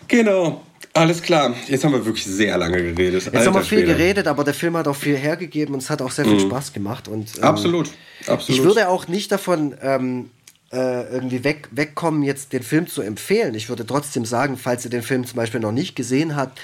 Genau. 0.09 0.63
Alles 0.97 1.23
klar, 1.23 1.55
jetzt 1.67 1.85
haben 1.85 1.93
wir 1.93 2.05
wirklich 2.05 2.25
sehr 2.25 2.57
lange 2.59 2.83
geredet. 2.83 3.25
Jetzt 3.25 3.35
Alter 3.35 3.47
haben 3.47 3.55
wir 3.55 3.63
viel 3.63 3.79
Schwede. 3.79 3.95
geredet, 3.95 4.27
aber 4.27 4.45
der 4.45 4.55
Film 4.55 4.77
hat 4.77 4.89
auch 4.89 4.97
viel 4.97 5.17
hergegeben 5.17 5.75
und 5.75 5.83
es 5.83 5.91
hat 5.91 6.03
auch 6.03 6.11
sehr 6.11 6.25
viel 6.25 6.35
mhm. 6.35 6.49
Spaß 6.49 6.73
gemacht. 6.73 7.09
Und, 7.09 7.37
ähm, 7.37 7.45
absolut, 7.45 7.91
absolut. 8.27 8.49
Ich 8.49 8.63
würde 8.63 8.89
auch 8.89 9.07
nicht 9.09 9.31
davon 9.31 9.75
ähm, 9.83 10.31
äh, 10.73 11.13
irgendwie 11.13 11.45
weg, 11.45 11.69
wegkommen, 11.71 12.23
jetzt 12.23 12.53
den 12.53 12.63
Film 12.63 12.87
zu 12.87 13.03
empfehlen. 13.03 13.55
Ich 13.55 13.69
würde 13.69 13.87
trotzdem 13.87 14.25
sagen, 14.25 14.57
falls 14.57 14.85
ihr 14.85 14.91
den 14.91 15.03
Film 15.03 15.27
zum 15.27 15.37
Beispiel 15.37 15.61
noch 15.61 15.73
nicht 15.73 15.97
gesehen 15.97 16.35
habt, 16.37 16.59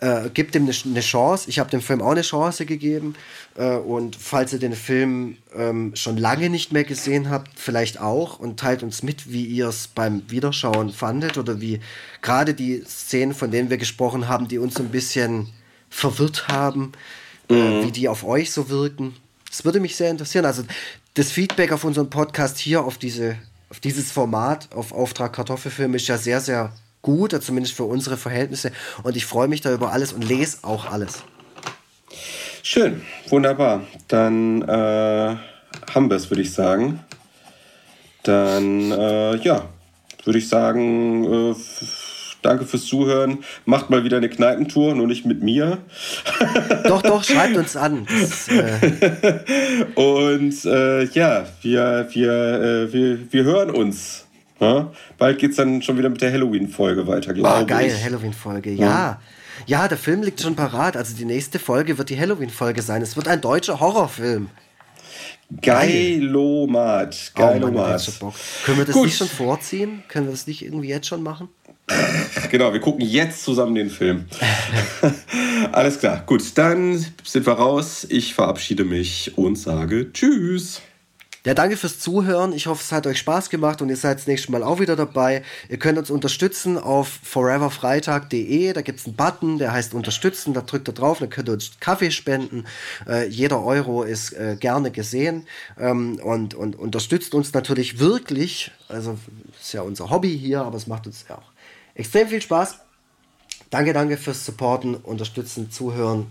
äh, 0.00 0.30
gebt 0.30 0.54
ihm 0.54 0.64
eine, 0.64 0.74
eine 0.84 1.00
Chance. 1.00 1.48
Ich 1.48 1.58
habe 1.58 1.70
dem 1.70 1.80
Film 1.80 2.00
auch 2.00 2.12
eine 2.12 2.22
Chance 2.22 2.66
gegeben. 2.66 3.14
Äh, 3.56 3.76
und 3.76 4.16
falls 4.16 4.52
ihr 4.52 4.58
den 4.58 4.74
Film 4.74 5.38
ähm, 5.54 5.92
schon 5.96 6.16
lange 6.16 6.50
nicht 6.50 6.72
mehr 6.72 6.84
gesehen 6.84 7.30
habt, 7.30 7.58
vielleicht 7.58 8.00
auch 8.00 8.38
und 8.38 8.60
teilt 8.60 8.82
uns 8.82 9.02
mit, 9.02 9.32
wie 9.32 9.44
ihr 9.44 9.68
es 9.68 9.88
beim 9.88 10.22
Wiederschauen 10.28 10.92
fandet 10.92 11.36
oder 11.36 11.60
wie 11.60 11.80
gerade 12.22 12.54
die 12.54 12.82
Szenen, 12.86 13.34
von 13.34 13.50
denen 13.50 13.70
wir 13.70 13.78
gesprochen 13.78 14.28
haben, 14.28 14.46
die 14.46 14.58
uns 14.58 14.74
so 14.74 14.82
ein 14.82 14.90
bisschen 14.90 15.48
verwirrt 15.90 16.48
haben, 16.48 16.92
äh, 17.50 17.54
mhm. 17.54 17.60
äh, 17.60 17.84
wie 17.86 17.92
die 17.92 18.08
auf 18.08 18.24
euch 18.24 18.52
so 18.52 18.68
wirken. 18.68 19.16
Das 19.50 19.64
würde 19.64 19.80
mich 19.80 19.96
sehr 19.96 20.10
interessieren. 20.10 20.44
Also 20.44 20.62
das 21.14 21.32
Feedback 21.32 21.72
auf 21.72 21.84
unseren 21.84 22.10
Podcast 22.10 22.58
hier, 22.58 22.84
auf, 22.84 22.98
diese, 22.98 23.36
auf 23.70 23.80
dieses 23.80 24.12
Format, 24.12 24.68
auf 24.74 24.92
Auftrag 24.92 25.32
Kartoffelfilm 25.32 25.94
ist 25.94 26.06
ja 26.06 26.18
sehr, 26.18 26.40
sehr 26.40 26.72
gut, 27.02 27.40
zumindest 27.42 27.74
für 27.74 27.84
unsere 27.84 28.16
Verhältnisse. 28.16 28.72
Und 29.02 29.16
ich 29.16 29.26
freue 29.26 29.48
mich 29.48 29.60
da 29.60 29.72
über 29.72 29.92
alles 29.92 30.12
und 30.12 30.28
lese 30.28 30.58
auch 30.62 30.90
alles. 30.90 31.22
Schön, 32.62 33.02
wunderbar. 33.28 33.82
Dann 34.08 34.62
äh, 34.62 35.36
haben 35.94 36.10
wir 36.10 36.16
es, 36.16 36.30
würde 36.30 36.42
ich 36.42 36.52
sagen. 36.52 37.00
Dann, 38.24 38.92
äh, 38.92 39.36
ja, 39.36 39.66
würde 40.24 40.38
ich 40.38 40.48
sagen, 40.48 41.24
äh, 41.24 41.54
danke 42.42 42.66
fürs 42.66 42.84
Zuhören. 42.84 43.38
Macht 43.64 43.88
mal 43.88 44.04
wieder 44.04 44.18
eine 44.18 44.28
Kneipentour, 44.28 44.94
nur 44.94 45.06
nicht 45.06 45.24
mit 45.24 45.42
mir. 45.42 45.78
Doch, 46.84 47.02
doch, 47.02 47.24
schreibt 47.24 47.56
uns 47.56 47.76
an. 47.76 48.06
Das, 48.06 48.48
äh 48.48 49.88
Und 49.94 50.64
äh, 50.64 51.04
ja, 51.04 51.46
wir, 51.62 52.08
wir, 52.12 52.32
äh, 52.32 52.92
wir, 52.92 53.32
wir 53.32 53.44
hören 53.44 53.70
uns. 53.70 54.26
Ja? 54.60 54.92
Bald 55.16 55.38
geht 55.38 55.50
es 55.50 55.56
dann 55.56 55.82
schon 55.82 55.98
wieder 55.98 56.08
mit 56.08 56.20
der 56.20 56.32
Halloween-Folge 56.32 57.06
weiter, 57.06 57.32
glaube 57.32 57.62
oh, 57.62 57.66
geil, 57.66 57.92
Halloween-Folge, 58.02 58.72
ja. 58.72 58.86
ja. 58.86 59.20
Ja, 59.66 59.88
der 59.88 59.98
Film 59.98 60.22
liegt 60.22 60.40
schon 60.40 60.54
parat. 60.54 60.96
Also 60.96 61.16
die 61.16 61.24
nächste 61.24 61.58
Folge 61.58 61.98
wird 61.98 62.10
die 62.10 62.18
Halloween-Folge 62.18 62.80
sein. 62.80 63.02
Es 63.02 63.16
wird 63.16 63.26
ein 63.26 63.40
deutscher 63.40 63.80
Horrorfilm. 63.80 64.50
Geilomat. 65.62 67.32
Geilomat. 67.34 68.08
Oh 68.20 68.24
Mann, 68.24 68.34
Können 68.64 68.78
wir 68.78 68.84
das 68.84 68.94
Gut. 68.94 69.06
nicht 69.06 69.16
schon 69.16 69.28
vorziehen? 69.28 70.02
Können 70.08 70.26
wir 70.26 70.32
das 70.32 70.46
nicht 70.46 70.62
irgendwie 70.64 70.88
jetzt 70.88 71.06
schon 71.06 71.22
machen? 71.22 71.48
Genau, 72.50 72.72
wir 72.72 72.80
gucken 72.80 73.00
jetzt 73.00 73.42
zusammen 73.44 73.74
den 73.74 73.88
Film. 73.88 74.26
Alles 75.72 75.98
klar, 75.98 76.22
gut, 76.26 76.42
dann 76.56 77.04
sind 77.24 77.46
wir 77.46 77.54
raus. 77.54 78.06
Ich 78.10 78.34
verabschiede 78.34 78.84
mich 78.84 79.36
und 79.38 79.56
sage 79.56 80.12
Tschüss. 80.12 80.82
Ja, 81.46 81.54
danke 81.54 81.76
fürs 81.76 82.00
Zuhören. 82.00 82.52
Ich 82.52 82.66
hoffe, 82.66 82.82
es 82.82 82.90
hat 82.90 83.06
euch 83.06 83.18
Spaß 83.18 83.48
gemacht 83.48 83.80
und 83.80 83.88
ihr 83.88 83.96
seid 83.96 84.18
das 84.18 84.26
nächste 84.26 84.50
Mal 84.50 84.64
auch 84.64 84.80
wieder 84.80 84.96
dabei. 84.96 85.44
Ihr 85.68 85.78
könnt 85.78 85.96
uns 85.96 86.10
unterstützen 86.10 86.76
auf 86.76 87.20
foreverfreitag.de. 87.22 88.72
Da 88.72 88.82
gibt 88.82 88.98
es 88.98 89.06
einen 89.06 89.14
Button, 89.14 89.58
der 89.58 89.72
heißt 89.72 89.94
Unterstützen. 89.94 90.52
Da 90.52 90.62
drückt 90.62 90.88
ihr 90.88 90.94
drauf, 90.94 91.20
dann 91.20 91.30
könnt 91.30 91.48
ihr 91.48 91.52
uns 91.52 91.78
Kaffee 91.78 92.10
spenden. 92.10 92.66
Äh, 93.06 93.28
jeder 93.28 93.64
Euro 93.64 94.02
ist 94.02 94.32
äh, 94.32 94.56
gerne 94.58 94.90
gesehen 94.90 95.46
ähm, 95.78 96.18
und, 96.24 96.54
und 96.54 96.76
unterstützt 96.76 97.34
uns 97.34 97.52
natürlich 97.52 98.00
wirklich. 98.00 98.72
Also, 98.88 99.16
ist 99.60 99.72
ja 99.72 99.82
unser 99.82 100.10
Hobby 100.10 100.36
hier, 100.36 100.62
aber 100.62 100.76
es 100.76 100.88
macht 100.88 101.06
uns 101.06 101.24
ja 101.28 101.36
auch 101.36 101.52
extrem 101.94 102.28
viel 102.28 102.42
Spaß. 102.42 102.78
Danke, 103.70 103.92
danke 103.92 104.16
fürs 104.16 104.44
Supporten, 104.44 104.96
Unterstützen, 104.96 105.70
Zuhören 105.70 106.26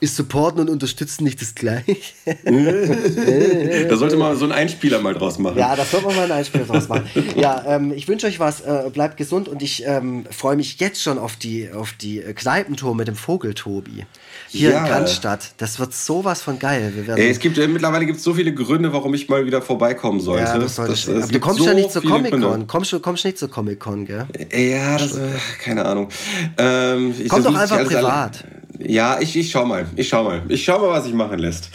ist 0.00 0.16
supporten 0.16 0.60
und 0.60 0.70
unterstützen 0.70 1.24
nicht 1.24 1.40
das 1.40 1.54
gleiche? 1.54 1.96
da 2.24 3.96
sollte 3.96 4.16
man 4.16 4.36
so 4.36 4.44
einen 4.44 4.52
Einspieler 4.52 5.00
mal 5.00 5.14
draus 5.14 5.38
machen. 5.38 5.58
Ja, 5.58 5.76
da 5.76 5.84
sollte 5.84 6.06
man 6.06 6.16
mal 6.16 6.22
einen 6.22 6.32
Einspieler 6.32 6.64
draus 6.64 6.88
machen. 6.88 7.08
Ja, 7.36 7.64
ähm, 7.66 7.92
ich 7.92 8.08
wünsche 8.08 8.26
euch 8.26 8.40
was, 8.40 8.62
äh, 8.62 8.90
bleibt 8.92 9.16
gesund 9.16 9.48
und 9.48 9.62
ich 9.62 9.84
ähm, 9.86 10.24
freue 10.30 10.56
mich 10.56 10.80
jetzt 10.80 11.02
schon 11.02 11.18
auf 11.18 11.36
die, 11.36 11.70
auf 11.70 11.92
die 11.92 12.20
Kneipentour 12.20 12.94
mit 12.94 13.08
dem 13.08 13.16
Vogeltobi. 13.16 14.06
Hier 14.48 14.70
ja. 14.70 14.84
in 14.84 14.90
Cannstatt. 14.90 15.52
Das 15.58 15.78
wird 15.78 15.94
sowas 15.94 16.42
von 16.42 16.58
geil. 16.58 16.92
Ey, 17.16 17.30
es 17.30 17.38
gibt, 17.38 17.58
äh, 17.58 17.68
mittlerweile 17.68 18.06
gibt 18.06 18.18
es 18.18 18.24
so 18.24 18.34
viele 18.34 18.54
Gründe, 18.54 18.92
warum 18.92 19.14
ich 19.14 19.28
mal 19.28 19.44
wieder 19.46 19.62
vorbeikommen 19.62 20.20
sollte. 20.20 20.44
Ja, 20.44 20.58
das 20.58 20.76
sollte 20.76 20.92
das, 20.92 21.04
das, 21.04 21.22
Aber 21.24 21.32
du 21.32 21.40
kommst 21.40 21.58
so 21.60 21.66
ja 21.66 21.74
nicht 21.74 21.92
zur 21.92 22.02
Comic-Con. 22.02 22.66
Kommst 22.66 22.92
du 22.92 23.00
kommst 23.00 23.24
nicht 23.24 23.38
zur 23.38 23.50
Comic-Con, 23.50 24.06
gell? 24.06 24.26
Ja, 24.52 24.96
das, 24.96 25.16
äh, 25.16 25.28
keine 25.62 25.84
Ahnung. 25.84 26.08
Ähm, 26.58 27.14
Komm 27.28 27.44
doch 27.44 27.54
einfach 27.54 27.84
privat. 27.84 28.44
Alle, 28.44 28.59
ja, 28.82 29.20
ich, 29.20 29.36
ich 29.36 29.50
schau 29.50 29.66
mal. 29.66 29.86
Ich 29.96 30.08
schau 30.08 30.24
mal. 30.24 30.42
Ich 30.48 30.64
schau 30.64 30.78
mal, 30.78 30.88
was 30.88 31.04
sich 31.04 31.12
machen 31.12 31.38
lässt. 31.38 31.68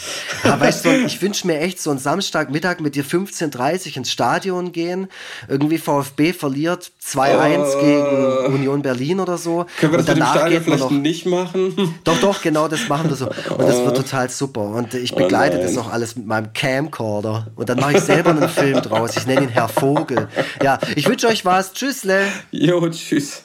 Ja, 0.44 0.60
weißt 0.60 0.86
du, 0.86 1.06
ich 1.06 1.22
wünsche 1.22 1.46
mir 1.46 1.60
echt 1.60 1.80
so 1.80 1.92
einen 1.92 2.00
Samstagmittag 2.00 2.80
mit 2.80 2.96
dir 2.96 3.06
15.30 3.06 3.92
Uhr 3.92 3.98
ins 3.98 4.12
Stadion 4.12 4.72
gehen. 4.72 5.08
Irgendwie 5.48 5.78
VfB 5.78 6.34
verliert 6.34 6.92
2-1 7.06 7.76
uh, 7.76 7.80
gegen 7.80 8.56
Union 8.56 8.82
Berlin 8.82 9.20
oder 9.20 9.38
so. 9.38 9.66
Können 9.80 9.94
wir 9.94 10.00
das 10.00 10.10
und 10.10 10.16
mit 10.16 10.24
dem 10.24 10.32
Stadion 10.32 10.64
vielleicht 10.64 10.84
noch, 10.84 10.92
nicht 10.92 11.26
machen? 11.26 11.96
Doch, 12.04 12.20
doch, 12.20 12.42
genau 12.42 12.68
das 12.68 12.90
machen 12.90 13.10
wir 13.10 13.16
so. 13.16 13.28
Und 13.28 13.68
das 13.68 13.78
wird 13.78 13.96
total 13.96 14.30
super. 14.30 14.62
Und 14.62 14.94
ich 14.96 15.14
begleite 15.14 15.60
oh 15.60 15.62
das 15.62 15.78
auch 15.78 15.92
alles 15.92 16.16
mit 16.16 16.26
meinem 16.26 16.54
Camcorder. 16.54 17.52
Und 17.56 17.70
dann 17.70 17.80
mache 17.80 17.98
ich 17.98 18.02
selber 18.02 18.32
einen 18.32 18.50
Film 18.50 18.82
draus. 18.82 19.16
Ich 19.16 19.28
nenne 19.28 19.44
ihn 19.44 19.50
Herr 19.50 19.70
Vogel. 19.70 20.28
Ja, 20.64 20.80
ich 20.96 21.08
wünsche 21.08 21.28
euch 21.28 21.46
was. 21.46 21.74
Tschüssle. 21.74 22.24
Jo, 22.52 22.90
tschüss. 22.90 23.45